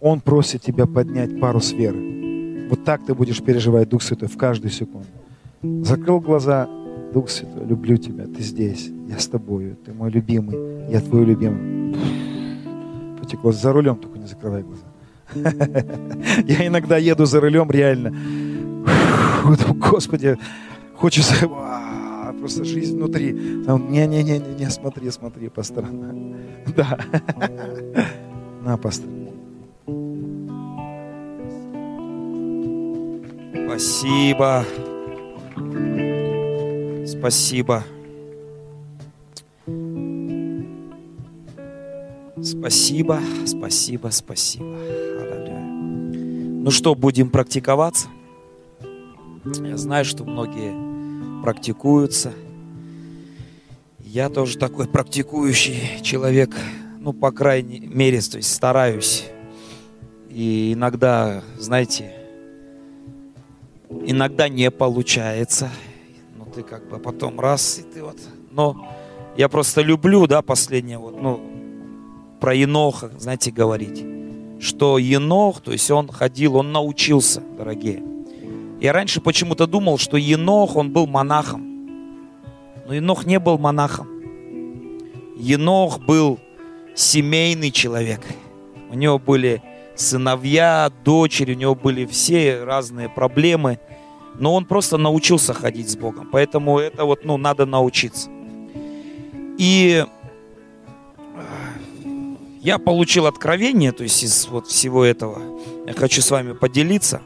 Он 0.00 0.20
просит 0.20 0.62
тебя 0.62 0.86
поднять 0.86 1.38
парус 1.38 1.72
веры. 1.72 2.66
Вот 2.70 2.82
так 2.84 3.04
ты 3.04 3.14
будешь 3.14 3.42
переживать 3.42 3.90
Дух 3.90 4.00
Святой 4.02 4.28
в 4.28 4.38
каждую 4.38 4.70
секунду. 4.70 5.06
Закрыл 5.84 6.20
глаза, 6.20 6.66
Дух 7.12 7.28
Святой, 7.28 7.66
люблю 7.66 7.98
тебя, 7.98 8.24
ты 8.24 8.40
здесь, 8.42 8.88
я 9.06 9.18
с 9.18 9.26
тобою, 9.26 9.76
ты 9.84 9.92
мой 9.92 10.10
любимый, 10.10 10.90
я 10.90 11.02
твой 11.02 11.26
любимый. 11.26 11.94
Потекло, 13.20 13.52
за 13.52 13.70
рулем 13.70 13.96
только 13.96 14.18
не 14.18 14.26
закрывай 14.26 14.62
глаза. 14.62 14.84
Я 16.46 16.66
иногда 16.66 16.96
еду 16.96 17.26
за 17.26 17.38
рулем 17.38 17.70
реально. 17.70 18.14
Господи, 19.90 20.36
хочется 20.94 21.48
просто 22.38 22.64
жизнь 22.64 22.96
внутри. 22.96 23.32
Не-не-не-не, 23.32 24.70
смотри, 24.70 25.10
смотри 25.10 25.48
по 25.48 25.62
сторонам. 25.62 26.36
Да. 26.76 26.98
На, 28.62 28.76
пастор. 28.76 29.08
Спасибо. 33.66 34.64
Спасибо. 37.06 37.84
Спасибо, 42.42 43.20
спасибо, 43.46 44.08
спасибо. 44.10 44.76
Ну 46.60 46.70
что, 46.70 46.94
будем 46.94 47.30
практиковаться? 47.30 48.08
Я 49.56 49.76
знаю, 49.76 50.04
что 50.04 50.24
многие 50.24 51.42
практикуются. 51.42 52.32
Я 54.00 54.28
тоже 54.28 54.58
такой 54.58 54.86
практикующий 54.88 56.02
человек, 56.02 56.50
ну, 56.98 57.12
по 57.12 57.30
крайней 57.30 57.80
мере, 57.80 58.20
то 58.20 58.36
есть 58.36 58.52
стараюсь. 58.52 59.26
И 60.28 60.72
иногда, 60.74 61.42
знаете, 61.56 62.12
иногда 63.88 64.48
не 64.48 64.70
получается. 64.70 65.70
Ну, 66.36 66.44
ты 66.54 66.62
как 66.62 66.88
бы 66.88 66.98
потом 66.98 67.40
раз, 67.40 67.78
и 67.78 67.82
ты 67.82 68.02
вот... 68.02 68.18
Но 68.50 68.88
я 69.36 69.48
просто 69.48 69.82
люблю, 69.82 70.26
да, 70.26 70.42
последнее 70.42 70.98
вот, 70.98 71.20
ну, 71.20 71.40
про 72.40 72.54
Еноха, 72.54 73.10
знаете, 73.18 73.50
говорить. 73.50 74.04
Что 74.60 74.98
Енох, 74.98 75.60
то 75.60 75.72
есть 75.72 75.90
он 75.90 76.08
ходил, 76.08 76.56
он 76.56 76.72
научился, 76.72 77.42
дорогие. 77.56 78.02
Я 78.80 78.92
раньше 78.92 79.20
почему-то 79.20 79.66
думал, 79.66 79.98
что 79.98 80.16
Енох, 80.16 80.76
он 80.76 80.92
был 80.92 81.06
монахом. 81.06 81.64
Но 82.86 82.94
Енох 82.94 83.26
не 83.26 83.40
был 83.40 83.58
монахом. 83.58 84.06
Енох 85.36 85.98
был 86.00 86.38
семейный 86.94 87.70
человек. 87.70 88.20
У 88.90 88.94
него 88.94 89.18
были 89.18 89.62
сыновья, 89.96 90.92
дочери, 91.04 91.54
у 91.54 91.56
него 91.56 91.74
были 91.74 92.06
все 92.06 92.62
разные 92.62 93.08
проблемы. 93.08 93.80
Но 94.38 94.54
он 94.54 94.64
просто 94.64 94.96
научился 94.96 95.52
ходить 95.54 95.90
с 95.90 95.96
Богом. 95.96 96.28
Поэтому 96.30 96.78
это 96.78 97.04
вот, 97.04 97.24
ну, 97.24 97.36
надо 97.36 97.66
научиться. 97.66 98.30
И 99.58 100.04
э, 101.34 101.44
я 102.60 102.78
получил 102.78 103.26
откровение, 103.26 103.90
то 103.90 104.04
есть 104.04 104.22
из 104.22 104.46
вот 104.46 104.68
всего 104.68 105.04
этого. 105.04 105.42
Я 105.86 105.94
хочу 105.94 106.22
с 106.22 106.30
вами 106.30 106.52
поделиться. 106.52 107.20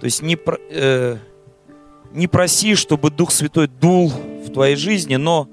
То 0.00 0.04
есть 0.04 0.22
не, 0.22 0.38
э, 0.70 1.16
не 2.12 2.26
проси, 2.26 2.74
чтобы 2.74 3.10
Дух 3.10 3.30
Святой 3.30 3.68
дул 3.68 4.08
в 4.08 4.52
твоей 4.52 4.76
жизни, 4.76 5.16
но 5.16 5.48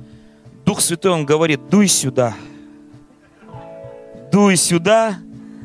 Дух 0.65 0.81
Святой, 0.81 1.11
Он 1.11 1.25
говорит, 1.25 1.69
дуй 1.69 1.87
сюда. 1.87 2.35
Дуй 4.31 4.55
сюда. 4.57 5.17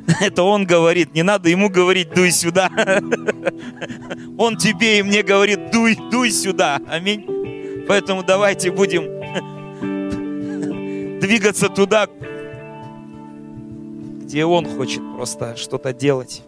Это 0.20 0.42
Он 0.42 0.66
говорит, 0.66 1.14
не 1.14 1.22
надо 1.22 1.48
Ему 1.48 1.70
говорить, 1.70 2.14
дуй 2.14 2.30
сюда. 2.30 2.70
Он 4.38 4.56
тебе 4.56 5.00
и 5.00 5.02
мне 5.02 5.22
говорит, 5.22 5.70
дуй, 5.70 5.96
дуй 6.10 6.30
сюда. 6.30 6.80
Аминь. 6.88 7.84
Поэтому 7.88 8.22
давайте 8.22 8.70
будем 8.70 9.18
двигаться 11.20 11.68
туда, 11.68 12.08
где 14.22 14.44
Он 14.44 14.66
хочет 14.66 15.02
просто 15.16 15.56
что-то 15.56 15.92
делать. 15.92 16.42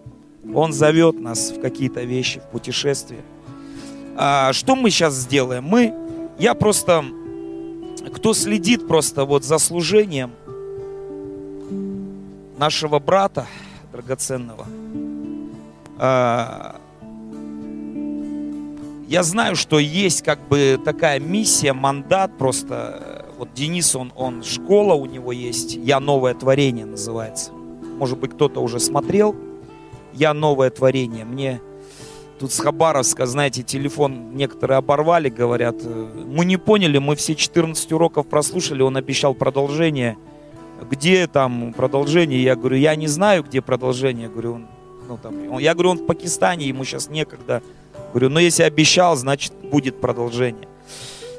Он 0.55 0.73
зовет 0.73 1.21
нас 1.21 1.51
в 1.51 1.61
какие-то 1.61 2.03
вещи, 2.03 2.41
в 2.41 2.45
путешествия. 2.45 3.21
А 4.17 4.53
что 4.53 4.75
мы 4.75 4.91
сейчас 4.91 5.15
сделаем? 5.15 5.65
Мы, 5.65 5.95
я 6.39 6.55
просто, 6.55 7.05
кто 8.15 8.33
следит 8.35 8.89
просто 8.89 9.25
вот 9.25 9.45
за 9.45 9.59
служением 9.59 10.33
нашего 12.59 12.99
брата 12.99 13.47
драгоценного, 13.93 14.67
а, 15.99 16.77
я 19.09 19.23
знаю, 19.23 19.57
что 19.57 19.79
есть 19.79 20.23
как 20.23 20.41
бы 20.49 20.79
такая 20.85 21.21
миссия, 21.21 21.73
мандат 21.73 22.37
просто. 22.39 23.27
Вот 23.39 23.53
Денис, 23.55 23.97
он, 23.97 24.12
он 24.17 24.43
школа 24.43 24.95
у 24.95 25.07
него 25.07 25.33
есть, 25.33 25.75
«Я 25.75 25.99
новое 25.99 26.35
творение» 26.35 26.85
называется. 26.85 27.53
Может 27.53 28.19
быть, 28.19 28.33
кто-то 28.33 28.61
уже 28.61 28.81
смотрел– 28.81 29.35
я 30.12 30.35
новое 30.35 30.70
творение. 30.70 31.24
Мне 31.24 31.61
тут 32.39 32.53
с 32.53 32.59
Хабаровска, 32.59 33.27
знаете, 33.27 33.62
телефон 33.62 34.35
некоторые 34.35 34.78
оборвали, 34.78 35.28
говорят, 35.28 35.77
мы 35.82 36.45
не 36.45 36.57
поняли, 36.57 36.99
мы 36.99 37.15
все 37.16 37.35
14 37.35 37.93
уроков 37.93 38.27
прослушали, 38.27 38.82
он 38.82 38.97
обещал 38.97 39.35
продолжение. 39.35 40.16
Где 40.91 41.27
там 41.27 41.74
продолжение? 41.74 42.43
Я 42.43 42.57
говорю, 42.57 42.77
я 42.77 42.97
не 42.97 43.07
знаю, 43.07 43.43
где 43.43 43.61
продолжение. 43.61 44.31
Говорю, 44.31 44.55
он, 44.55 44.66
ну, 45.07 45.19
там, 45.19 45.59
я 45.59 45.74
говорю, 45.74 45.91
он 45.91 45.99
в 45.99 46.07
Пакистане, 46.07 46.66
ему 46.66 46.85
сейчас 46.85 47.11
некогда. 47.11 47.62
Говорю, 48.12 48.31
ну 48.31 48.41
если 48.41 48.62
обещал, 48.62 49.16
значит 49.16 49.53
будет 49.62 50.01
продолжение. 50.01 50.69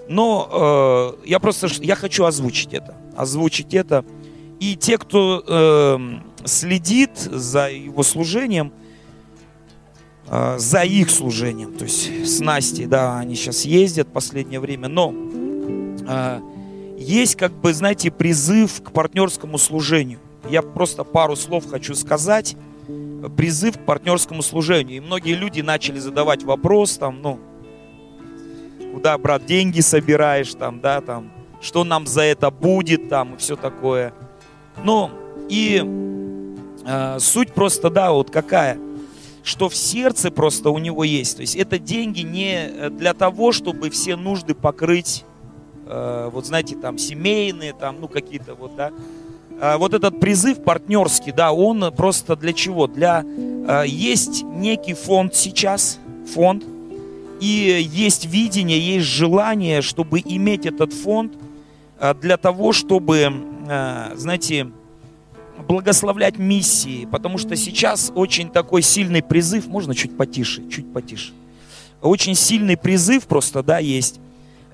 Но 0.07 1.15
э, 1.23 1.27
я 1.29 1.39
просто, 1.39 1.67
я 1.81 1.95
хочу 1.95 2.25
озвучить 2.25 2.73
это, 2.73 2.95
озвучить 3.15 3.73
это. 3.73 4.05
И 4.59 4.75
те, 4.75 4.97
кто 4.97 5.43
э, 5.45 5.99
следит 6.45 7.17
за 7.17 7.69
его 7.69 8.03
служением, 8.03 8.73
э, 10.27 10.57
за 10.57 10.83
их 10.83 11.09
служением. 11.09 11.73
То 11.73 11.85
есть 11.85 12.27
с 12.27 12.39
Настей, 12.39 12.85
да, 12.85 13.19
они 13.19 13.35
сейчас 13.35 13.65
ездят 13.65 14.07
в 14.07 14.11
последнее 14.11 14.59
время, 14.59 14.87
но 14.87 15.13
э, 16.07 16.41
есть, 16.97 17.35
как 17.35 17.51
бы, 17.51 17.73
знаете, 17.73 18.11
призыв 18.11 18.81
к 18.83 18.91
партнерскому 18.91 19.57
служению. 19.57 20.19
Я 20.49 20.61
просто 20.61 21.03
пару 21.03 21.35
слов 21.35 21.69
хочу 21.69 21.95
сказать. 21.95 22.55
Призыв 23.37 23.77
к 23.77 23.85
партнерскому 23.85 24.41
служению. 24.41 24.97
И 24.97 24.99
многие 24.99 25.35
люди 25.35 25.61
начали 25.61 25.99
задавать 25.99 26.43
вопрос, 26.43 26.97
там, 26.97 27.21
ну, 27.21 27.39
куда, 28.93 29.17
брат, 29.17 29.45
деньги 29.45 29.79
собираешь, 29.79 30.53
там, 30.55 30.81
да, 30.81 31.01
там, 31.01 31.31
что 31.61 31.83
нам 31.83 32.07
за 32.07 32.23
это 32.23 32.49
будет, 32.49 33.09
там, 33.09 33.35
и 33.35 33.37
все 33.37 33.55
такое. 33.55 34.13
Но 34.83 35.11
И 35.51 35.81
э, 36.85 37.19
суть 37.19 37.53
просто, 37.53 37.89
да, 37.89 38.11
вот 38.11 38.29
какая, 38.29 38.77
что 39.43 39.69
в 39.69 39.75
сердце 39.75 40.31
просто 40.31 40.69
у 40.69 40.77
него 40.77 41.03
есть. 41.03 41.37
То 41.37 41.41
есть 41.41 41.55
это 41.55 41.79
деньги 41.79 42.21
не 42.21 42.89
для 42.89 43.13
того, 43.13 43.51
чтобы 43.51 43.89
все 43.89 44.15
нужды 44.15 44.53
покрыть, 44.53 45.25
э, 45.85 46.29
вот 46.31 46.45
знаете, 46.45 46.75
там 46.75 46.97
семейные, 46.97 47.73
там, 47.73 47.97
ну 47.99 48.07
какие-то 48.07 48.55
вот, 48.55 48.75
да. 48.75 48.91
Э, 49.59 49.77
вот 49.77 49.93
этот 49.93 50.19
призыв 50.19 50.63
партнерский, 50.63 51.31
да, 51.31 51.51
он 51.51 51.93
просто 51.95 52.35
для 52.35 52.53
чего? 52.53 52.87
Для, 52.87 53.23
э, 53.23 53.83
есть 53.87 54.43
некий 54.43 54.93
фонд 54.93 55.35
сейчас, 55.35 55.99
фонд, 56.33 56.63
и 57.41 57.89
есть 57.91 58.27
видение, 58.27 58.79
есть 58.79 59.07
желание, 59.07 59.81
чтобы 59.81 60.21
иметь 60.23 60.67
этот 60.67 60.93
фонд 60.93 61.33
э, 61.99 62.13
для 62.21 62.37
того, 62.37 62.71
чтобы, 62.71 63.33
э, 63.67 64.11
знаете, 64.15 64.71
благословлять 65.61 66.37
миссии, 66.37 67.05
потому 67.05 67.37
что 67.37 67.55
сейчас 67.55 68.11
очень 68.15 68.49
такой 68.49 68.81
сильный 68.81 69.21
призыв, 69.21 69.67
можно 69.67 69.95
чуть 69.95 70.17
потише, 70.17 70.67
чуть 70.69 70.91
потише, 70.91 71.33
очень 72.01 72.35
сильный 72.35 72.77
призыв 72.77 73.27
просто, 73.27 73.63
да, 73.63 73.79
есть 73.79 74.19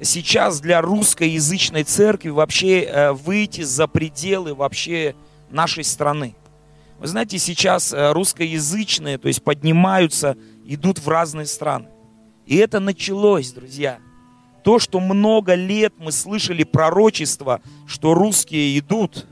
сейчас 0.01 0.59
для 0.59 0.81
русскоязычной 0.81 1.83
церкви 1.83 2.29
вообще 2.29 2.81
э, 2.81 3.11
выйти 3.13 3.61
за 3.61 3.87
пределы 3.87 4.53
вообще 4.53 5.15
нашей 5.49 5.83
страны. 5.83 6.35
Вы 6.99 7.07
знаете, 7.07 7.37
сейчас 7.37 7.93
русскоязычные, 7.95 9.17
то 9.17 9.27
есть 9.27 9.43
поднимаются, 9.43 10.35
идут 10.65 10.99
в 10.99 11.07
разные 11.07 11.45
страны. 11.45 11.87
И 12.47 12.55
это 12.55 12.79
началось, 12.79 13.51
друзья. 13.51 13.99
То, 14.63 14.79
что 14.79 14.99
много 14.99 15.53
лет 15.53 15.93
мы 15.97 16.11
слышали 16.11 16.63
пророчество, 16.63 17.61
что 17.85 18.13
русские 18.13 18.77
идут. 18.79 19.27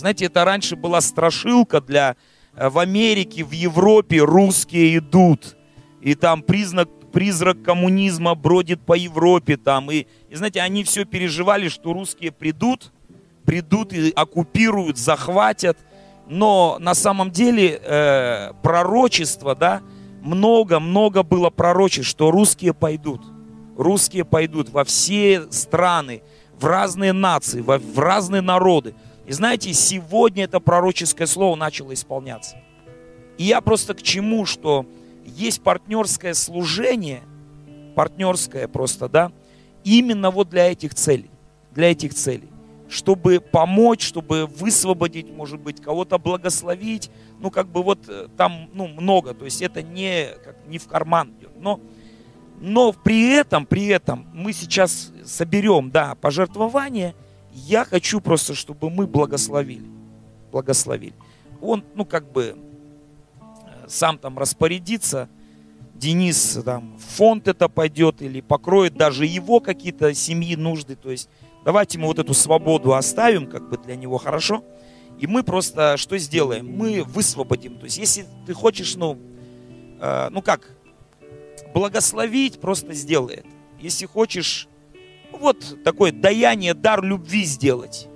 Знаете, 0.00 0.24
это 0.24 0.46
раньше 0.46 0.76
была 0.76 1.02
страшилка 1.02 1.82
для 1.82 2.16
э, 2.54 2.70
в 2.70 2.78
Америке, 2.78 3.44
в 3.44 3.50
Европе 3.50 4.20
русские 4.20 4.96
идут. 4.96 5.58
И 6.00 6.14
там 6.14 6.42
признак, 6.42 6.88
призрак 7.12 7.62
коммунизма 7.62 8.34
бродит 8.34 8.80
по 8.80 8.94
Европе 8.94 9.58
там. 9.58 9.90
И, 9.90 10.06
и 10.30 10.34
знаете, 10.34 10.62
они 10.62 10.84
все 10.84 11.04
переживали, 11.04 11.68
что 11.68 11.92
русские 11.92 12.32
придут, 12.32 12.92
придут 13.44 13.92
и 13.92 14.10
оккупируют, 14.16 14.96
захватят. 14.96 15.76
Но 16.26 16.78
на 16.80 16.94
самом 16.94 17.30
деле 17.30 17.78
э, 17.84 18.52
пророчество, 18.62 19.54
да, 19.54 19.82
много-много 20.22 21.22
было 21.22 21.50
пророчеств, 21.50 22.08
что 22.08 22.30
русские 22.30 22.72
пойдут. 22.72 23.20
Русские 23.76 24.24
пойдут 24.24 24.70
во 24.70 24.84
все 24.84 25.46
страны, 25.50 26.22
в 26.58 26.64
разные 26.64 27.12
нации, 27.12 27.60
в, 27.60 27.78
в 27.78 27.98
разные 27.98 28.40
народы. 28.40 28.94
И 29.30 29.32
знаете, 29.32 29.72
сегодня 29.74 30.42
это 30.42 30.58
пророческое 30.58 31.28
слово 31.28 31.54
начало 31.54 31.94
исполняться. 31.94 32.56
И 33.38 33.44
я 33.44 33.60
просто 33.60 33.94
к 33.94 34.02
чему, 34.02 34.44
что 34.44 34.86
есть 35.24 35.62
партнерское 35.62 36.34
служение, 36.34 37.22
партнерское 37.94 38.66
просто, 38.66 39.08
да, 39.08 39.30
именно 39.84 40.32
вот 40.32 40.48
для 40.48 40.72
этих 40.72 40.96
целей, 40.96 41.30
для 41.70 41.92
этих 41.92 42.12
целей 42.12 42.48
чтобы 42.88 43.38
помочь, 43.38 44.04
чтобы 44.04 44.46
высвободить, 44.46 45.30
может 45.30 45.60
быть, 45.60 45.80
кого-то 45.80 46.18
благословить. 46.18 47.08
Ну, 47.38 47.52
как 47.52 47.68
бы 47.68 47.84
вот 47.84 48.00
э, 48.08 48.26
там 48.36 48.68
ну, 48.72 48.88
много, 48.88 49.32
то 49.32 49.44
есть 49.44 49.62
это 49.62 49.80
не, 49.80 50.26
как, 50.44 50.56
не 50.66 50.78
в 50.78 50.88
карман 50.88 51.32
идет. 51.38 51.52
Но, 51.60 51.78
но 52.58 52.92
при 52.92 53.30
этом, 53.30 53.64
при 53.64 53.86
этом 53.86 54.26
мы 54.34 54.52
сейчас 54.52 55.12
соберем, 55.24 55.92
да, 55.92 56.16
пожертвование. 56.16 57.14
Я 57.52 57.84
хочу 57.84 58.20
просто, 58.20 58.54
чтобы 58.54 58.90
мы 58.90 59.06
благословили. 59.06 59.86
Благословили. 60.52 61.14
Он, 61.60 61.84
ну, 61.94 62.04
как 62.04 62.30
бы 62.30 62.56
э, 63.40 63.88
сам 63.88 64.18
там 64.18 64.38
распорядится, 64.38 65.28
Денис 65.94 66.58
там 66.64 66.96
в 66.96 67.02
фонд 67.02 67.46
это 67.46 67.68
пойдет 67.68 68.22
или 68.22 68.40
покроет 68.40 68.94
даже 68.94 69.26
его 69.26 69.60
какие-то 69.60 70.14
семьи 70.14 70.56
нужды, 70.56 70.96
то 70.96 71.10
есть 71.10 71.28
Давайте 71.62 71.98
мы 71.98 72.06
вот 72.06 72.18
эту 72.18 72.32
свободу 72.32 72.94
оставим 72.94 73.46
как 73.46 73.68
бы 73.68 73.76
для 73.76 73.94
него, 73.94 74.16
хорошо? 74.16 74.64
И 75.18 75.26
мы 75.26 75.42
просто 75.42 75.98
что 75.98 76.16
сделаем? 76.16 76.66
Мы 76.66 77.04
высвободим. 77.04 77.78
То 77.78 77.84
есть 77.84 77.98
если 77.98 78.24
ты 78.46 78.54
хочешь, 78.54 78.96
ну, 78.96 79.18
э, 80.00 80.28
ну 80.30 80.40
как, 80.40 80.70
благословить, 81.74 82.60
просто 82.60 82.94
сделай 82.94 83.36
это. 83.36 83.48
Если 83.78 84.06
хочешь, 84.06 84.68
вот 85.40 85.82
такое 85.82 86.12
даяние, 86.12 86.74
дар 86.74 87.02
любви 87.02 87.44
сделать. 87.44 88.08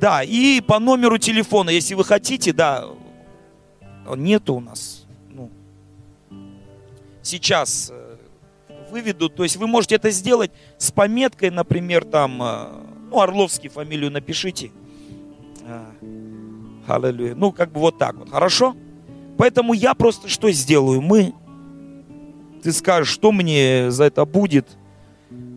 Да, 0.00 0.22
и 0.22 0.60
по 0.60 0.78
номеру 0.78 1.18
телефона, 1.18 1.70
если 1.70 1.94
вы 1.94 2.04
хотите, 2.04 2.52
да, 2.52 2.86
нету 4.16 4.54
у 4.54 4.60
нас. 4.60 5.06
Ну, 5.30 5.50
сейчас 7.22 7.90
э, 7.90 8.16
выведу. 8.90 9.28
То 9.28 9.44
есть 9.44 9.56
вы 9.56 9.66
можете 9.66 9.94
это 9.96 10.10
сделать 10.10 10.50
с 10.78 10.90
пометкой, 10.90 11.50
например, 11.50 12.04
там, 12.04 12.42
э, 12.42 12.66
ну, 13.10 13.20
Орловский 13.20 13.70
фамилию 13.70 14.10
напишите. 14.10 14.72
А, 15.66 15.90
аллилуйя. 16.86 17.34
Ну, 17.34 17.52
как 17.52 17.72
бы 17.72 17.80
вот 17.80 17.98
так 17.98 18.16
вот, 18.16 18.30
хорошо? 18.30 18.76
Поэтому 19.38 19.72
я 19.72 19.94
просто 19.94 20.28
что 20.28 20.50
сделаю? 20.52 21.00
Мы, 21.00 21.32
ты 22.64 22.72
скажешь, 22.72 23.12
что 23.12 23.30
мне 23.30 23.90
за 23.90 24.04
это 24.04 24.24
будет? 24.24 24.66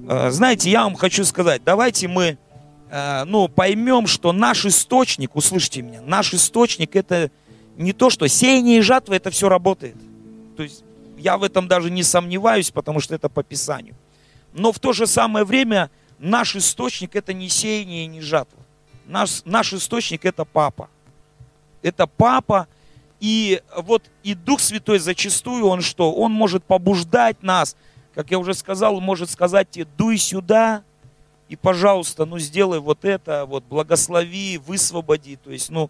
А, 0.10 0.30
знаете, 0.30 0.70
я 0.70 0.84
вам 0.84 0.96
хочу 0.96 1.24
сказать, 1.24 1.62
давайте 1.64 2.10
мы, 2.10 2.38
э, 2.90 3.24
ну, 3.24 3.48
поймем, 3.48 4.08
что 4.08 4.34
наш 4.34 4.66
источник, 4.66 5.34
услышьте 5.34 5.82
меня, 5.82 6.02
наш 6.02 6.34
источник 6.34 6.98
это 6.98 7.32
не 7.78 7.94
то, 7.94 8.10
что 8.10 8.28
сеяние 8.28 8.80
и 8.80 8.82
жатва, 8.82 9.14
это 9.14 9.30
все 9.30 9.48
работает. 9.48 9.96
То 10.58 10.64
есть 10.64 10.84
я 11.18 11.38
в 11.38 11.44
этом 11.44 11.70
даже 11.70 11.90
не 11.90 12.04
сомневаюсь, 12.04 12.72
потому 12.72 13.00
что 13.00 13.16
это 13.16 13.30
по 13.30 13.42
Писанию. 13.42 13.96
Но 14.54 14.74
в 14.74 14.80
то 14.80 14.92
же 14.92 15.08
самое 15.08 15.46
время 15.46 15.90
наш 16.20 16.58
источник 16.58 17.16
это 17.16 17.32
не 17.32 17.48
сеяние 17.48 18.04
и 18.04 18.08
не 18.08 18.20
жатва. 18.20 18.60
Наш, 19.06 19.46
наш 19.46 19.72
источник 19.72 20.26
это 20.26 20.44
папа. 20.44 20.90
Это 21.82 22.06
папа. 22.06 22.68
И 23.20 23.62
вот 23.76 24.04
и 24.24 24.36
Дух 24.36 24.60
Святой 24.60 25.00
зачастую, 25.00 25.66
он 25.66 25.82
что? 25.82 26.14
Он 26.14 26.32
может 26.32 26.64
побуждать 26.64 27.42
нас, 27.42 27.76
как 28.14 28.32
я 28.32 28.40
уже 28.40 28.54
сказал, 28.54 29.00
может 29.02 29.30
сказать 29.30 29.70
тебе, 29.70 29.88
дуй 29.98 30.18
сюда, 30.18 30.84
и, 31.50 31.56
пожалуйста, 31.56 32.26
ну, 32.26 32.40
сделай 32.40 32.80
вот 32.80 33.06
это, 33.06 33.46
вот, 33.46 33.64
благослови, 33.64 34.58
высвободи, 34.58 35.38
то 35.38 35.52
есть, 35.52 35.70
ну, 35.70 35.90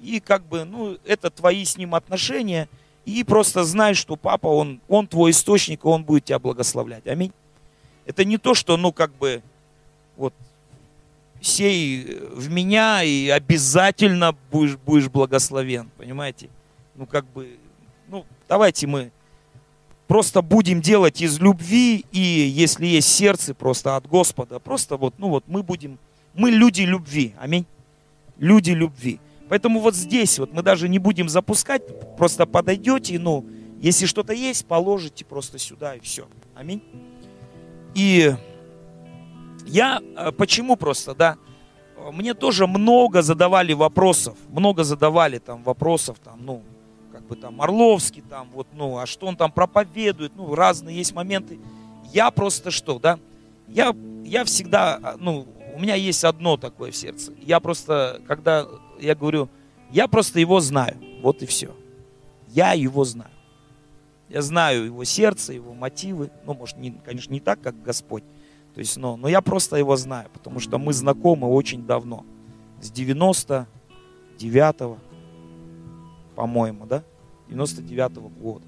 и 0.00 0.20
как 0.20 0.44
бы, 0.44 0.64
ну, 0.64 0.98
это 1.04 1.30
твои 1.30 1.64
с 1.64 1.76
ним 1.76 1.94
отношения– 1.94 2.68
и 3.08 3.24
просто 3.24 3.64
знай, 3.64 3.94
что 3.94 4.16
папа, 4.16 4.48
он, 4.48 4.82
он 4.86 5.06
твой 5.06 5.30
источник, 5.30 5.82
и 5.82 5.88
он 5.88 6.04
будет 6.04 6.26
тебя 6.26 6.38
благословлять. 6.38 7.06
Аминь. 7.06 7.32
Это 8.04 8.22
не 8.26 8.36
то, 8.36 8.52
что, 8.52 8.76
ну, 8.76 8.92
как 8.92 9.14
бы, 9.14 9.42
вот, 10.18 10.34
сей 11.40 12.18
в 12.32 12.50
меня, 12.50 13.02
и 13.02 13.30
обязательно 13.30 14.36
будешь, 14.50 14.76
будешь 14.76 15.08
благословен, 15.08 15.90
понимаете? 15.96 16.50
Ну, 16.98 17.06
как 17.06 17.24
бы, 17.32 17.56
ну, 18.08 18.26
давайте 18.48 18.88
мы 18.88 19.12
просто 20.08 20.42
будем 20.42 20.80
делать 20.80 21.22
из 21.22 21.38
любви, 21.38 22.04
и 22.10 22.18
если 22.18 22.86
есть 22.86 23.08
сердце 23.08 23.54
просто 23.54 23.94
от 23.94 24.08
Господа, 24.08 24.58
просто 24.58 24.96
вот, 24.96 25.14
ну 25.18 25.28
вот, 25.28 25.44
мы 25.46 25.62
будем, 25.62 26.00
мы 26.34 26.50
люди 26.50 26.82
любви, 26.82 27.36
аминь. 27.38 27.66
Люди 28.36 28.72
любви. 28.72 29.20
Поэтому 29.48 29.78
вот 29.78 29.94
здесь 29.94 30.40
вот 30.40 30.52
мы 30.52 30.62
даже 30.62 30.88
не 30.88 30.98
будем 30.98 31.28
запускать, 31.28 31.82
просто 32.16 32.46
подойдете, 32.46 33.16
ну, 33.20 33.46
если 33.80 34.06
что-то 34.06 34.32
есть, 34.32 34.66
положите 34.66 35.24
просто 35.24 35.58
сюда 35.58 35.94
и 35.94 36.00
все. 36.00 36.26
Аминь. 36.56 36.82
И 37.94 38.34
я 39.66 40.00
э, 40.16 40.32
почему 40.32 40.74
просто, 40.74 41.14
да, 41.14 41.36
мне 42.12 42.34
тоже 42.34 42.66
много 42.66 43.22
задавали 43.22 43.72
вопросов, 43.72 44.36
много 44.50 44.82
задавали 44.82 45.38
там 45.38 45.62
вопросов, 45.62 46.18
там, 46.24 46.40
ну, 46.44 46.62
как 47.18 47.26
бы 47.26 47.34
там 47.34 47.60
Орловский, 47.60 48.22
там, 48.22 48.48
вот, 48.52 48.68
ну, 48.72 48.96
а 48.96 49.06
что 49.06 49.26
он 49.26 49.36
там 49.36 49.50
проповедует, 49.50 50.32
ну, 50.36 50.54
разные 50.54 50.96
есть 50.96 51.14
моменты. 51.14 51.58
Я 52.12 52.30
просто 52.30 52.70
что, 52.70 53.00
да, 53.00 53.18
я, 53.66 53.92
я 54.24 54.44
всегда, 54.44 55.00
а, 55.02 55.16
ну, 55.18 55.48
у 55.74 55.80
меня 55.80 55.96
есть 55.96 56.22
одно 56.22 56.56
такое 56.56 56.92
в 56.92 56.96
сердце. 56.96 57.32
Я 57.40 57.58
просто, 57.58 58.22
когда 58.28 58.68
я 59.00 59.16
говорю, 59.16 59.48
я 59.90 60.06
просто 60.06 60.38
его 60.38 60.60
знаю. 60.60 60.96
Вот 61.20 61.42
и 61.42 61.46
все. 61.46 61.74
Я 62.48 62.72
его 62.72 63.04
знаю. 63.04 63.32
Я 64.28 64.42
знаю 64.42 64.84
его 64.84 65.02
сердце, 65.02 65.54
его 65.54 65.74
мотивы. 65.74 66.30
Ну, 66.46 66.54
может, 66.54 66.76
не, 66.76 66.92
конечно, 66.92 67.32
не 67.32 67.40
так, 67.40 67.60
как 67.60 67.82
Господь. 67.82 68.22
То 68.74 68.80
есть, 68.80 68.96
но, 68.96 69.16
но 69.16 69.26
я 69.26 69.40
просто 69.40 69.76
его 69.76 69.96
знаю, 69.96 70.30
потому 70.32 70.60
что 70.60 70.78
мы 70.78 70.92
знакомы 70.92 71.48
очень 71.48 71.84
давно. 71.84 72.24
С 72.80 72.92
99-го, 72.92 74.98
по-моему, 76.38 76.86
да? 76.86 77.02
99-го 77.50 78.28
года. 78.28 78.64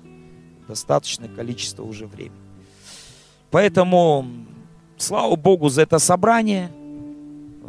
Достаточное 0.69 1.29
количество 1.29 1.85
уже 1.85 2.07
времени. 2.07 2.41
Поэтому, 3.51 4.27
слава 4.97 5.37
Богу 5.37 5.69
за 5.69 5.83
это 5.83 5.99
собрание– 5.99 6.71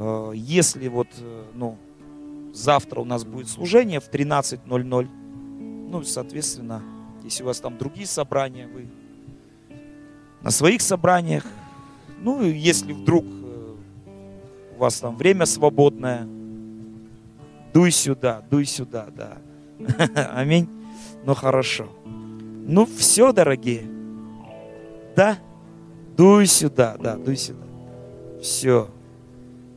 Э, 0.02 0.32
Если 0.34 0.88
вот, 0.88 1.08
э, 1.20 1.44
ну, 1.54 1.78
завтра 2.54 3.02
у 3.02 3.06
нас 3.06 3.24
будет 3.24 3.48
служение 3.48 4.00
в 4.00 4.10
13.00, 4.10 5.08
ну, 5.92 6.04
соответственно, 6.04 6.82
если 7.24 7.44
у 7.44 7.46
вас 7.46 7.60
там 7.60 7.78
другие 7.78 8.08
собрания, 8.08 8.68
вы 8.68 8.88
на 10.42 10.50
своих 10.50 10.82
собраниях, 10.82 11.46
ну, 12.20 12.42
если 12.44 12.94
вдруг 12.94 13.26
э, 13.26 13.76
у 14.76 14.80
вас 14.80 15.00
там 15.00 15.18
время 15.18 15.46
свободное, 15.46 16.28
дуй 17.74 17.92
сюда, 17.92 18.44
дуй 18.50 18.66
сюда, 18.66 19.08
да. 19.16 19.38
Аминь. 20.36 20.68
Ну, 21.26 21.36
хорошо. 21.36 21.88
Ну, 22.06 22.86
все, 22.86 23.32
дорогие. 23.32 23.84
Да? 25.16 25.38
Дуй 26.18 26.46
сюда, 26.46 26.96
да, 27.00 27.16
дуй 27.16 27.36
сюда. 27.36 27.66
Все. 28.42 28.88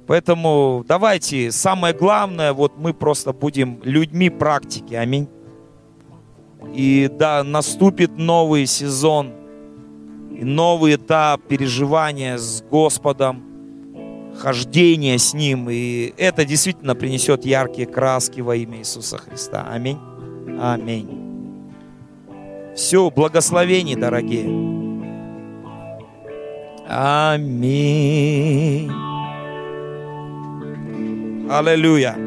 Поэтому 0.06 0.84
давайте, 0.86 1.50
самое 1.50 1.94
главное, 1.94 2.52
вот 2.52 2.74
мы 2.76 2.92
просто 2.92 3.32
будем 3.32 3.80
людьми 3.84 4.28
практики, 4.28 4.94
аминь. 4.94 5.28
И 6.74 7.10
да, 7.12 7.42
наступит 7.42 8.18
новый 8.18 8.66
сезон, 8.66 9.32
новый 10.30 10.96
этап 10.96 11.42
переживания 11.42 12.36
с 12.36 12.62
Господом, 12.62 13.42
хождения 14.38 15.18
с 15.18 15.34
Ним. 15.34 15.68
И 15.70 16.14
это 16.16 16.44
действительно 16.44 16.94
принесет 16.94 17.44
яркие 17.44 17.86
краски 17.86 18.40
во 18.40 18.56
имя 18.56 18.78
Иисуса 18.78 19.18
Христа. 19.18 19.66
Аминь. 19.70 19.98
Аминь. 20.60 21.20
Все, 22.74 23.10
благословений, 23.10 23.94
дорогие. 23.94 24.46
Аминь. 26.86 28.10
Аллилуйя. 31.48 32.23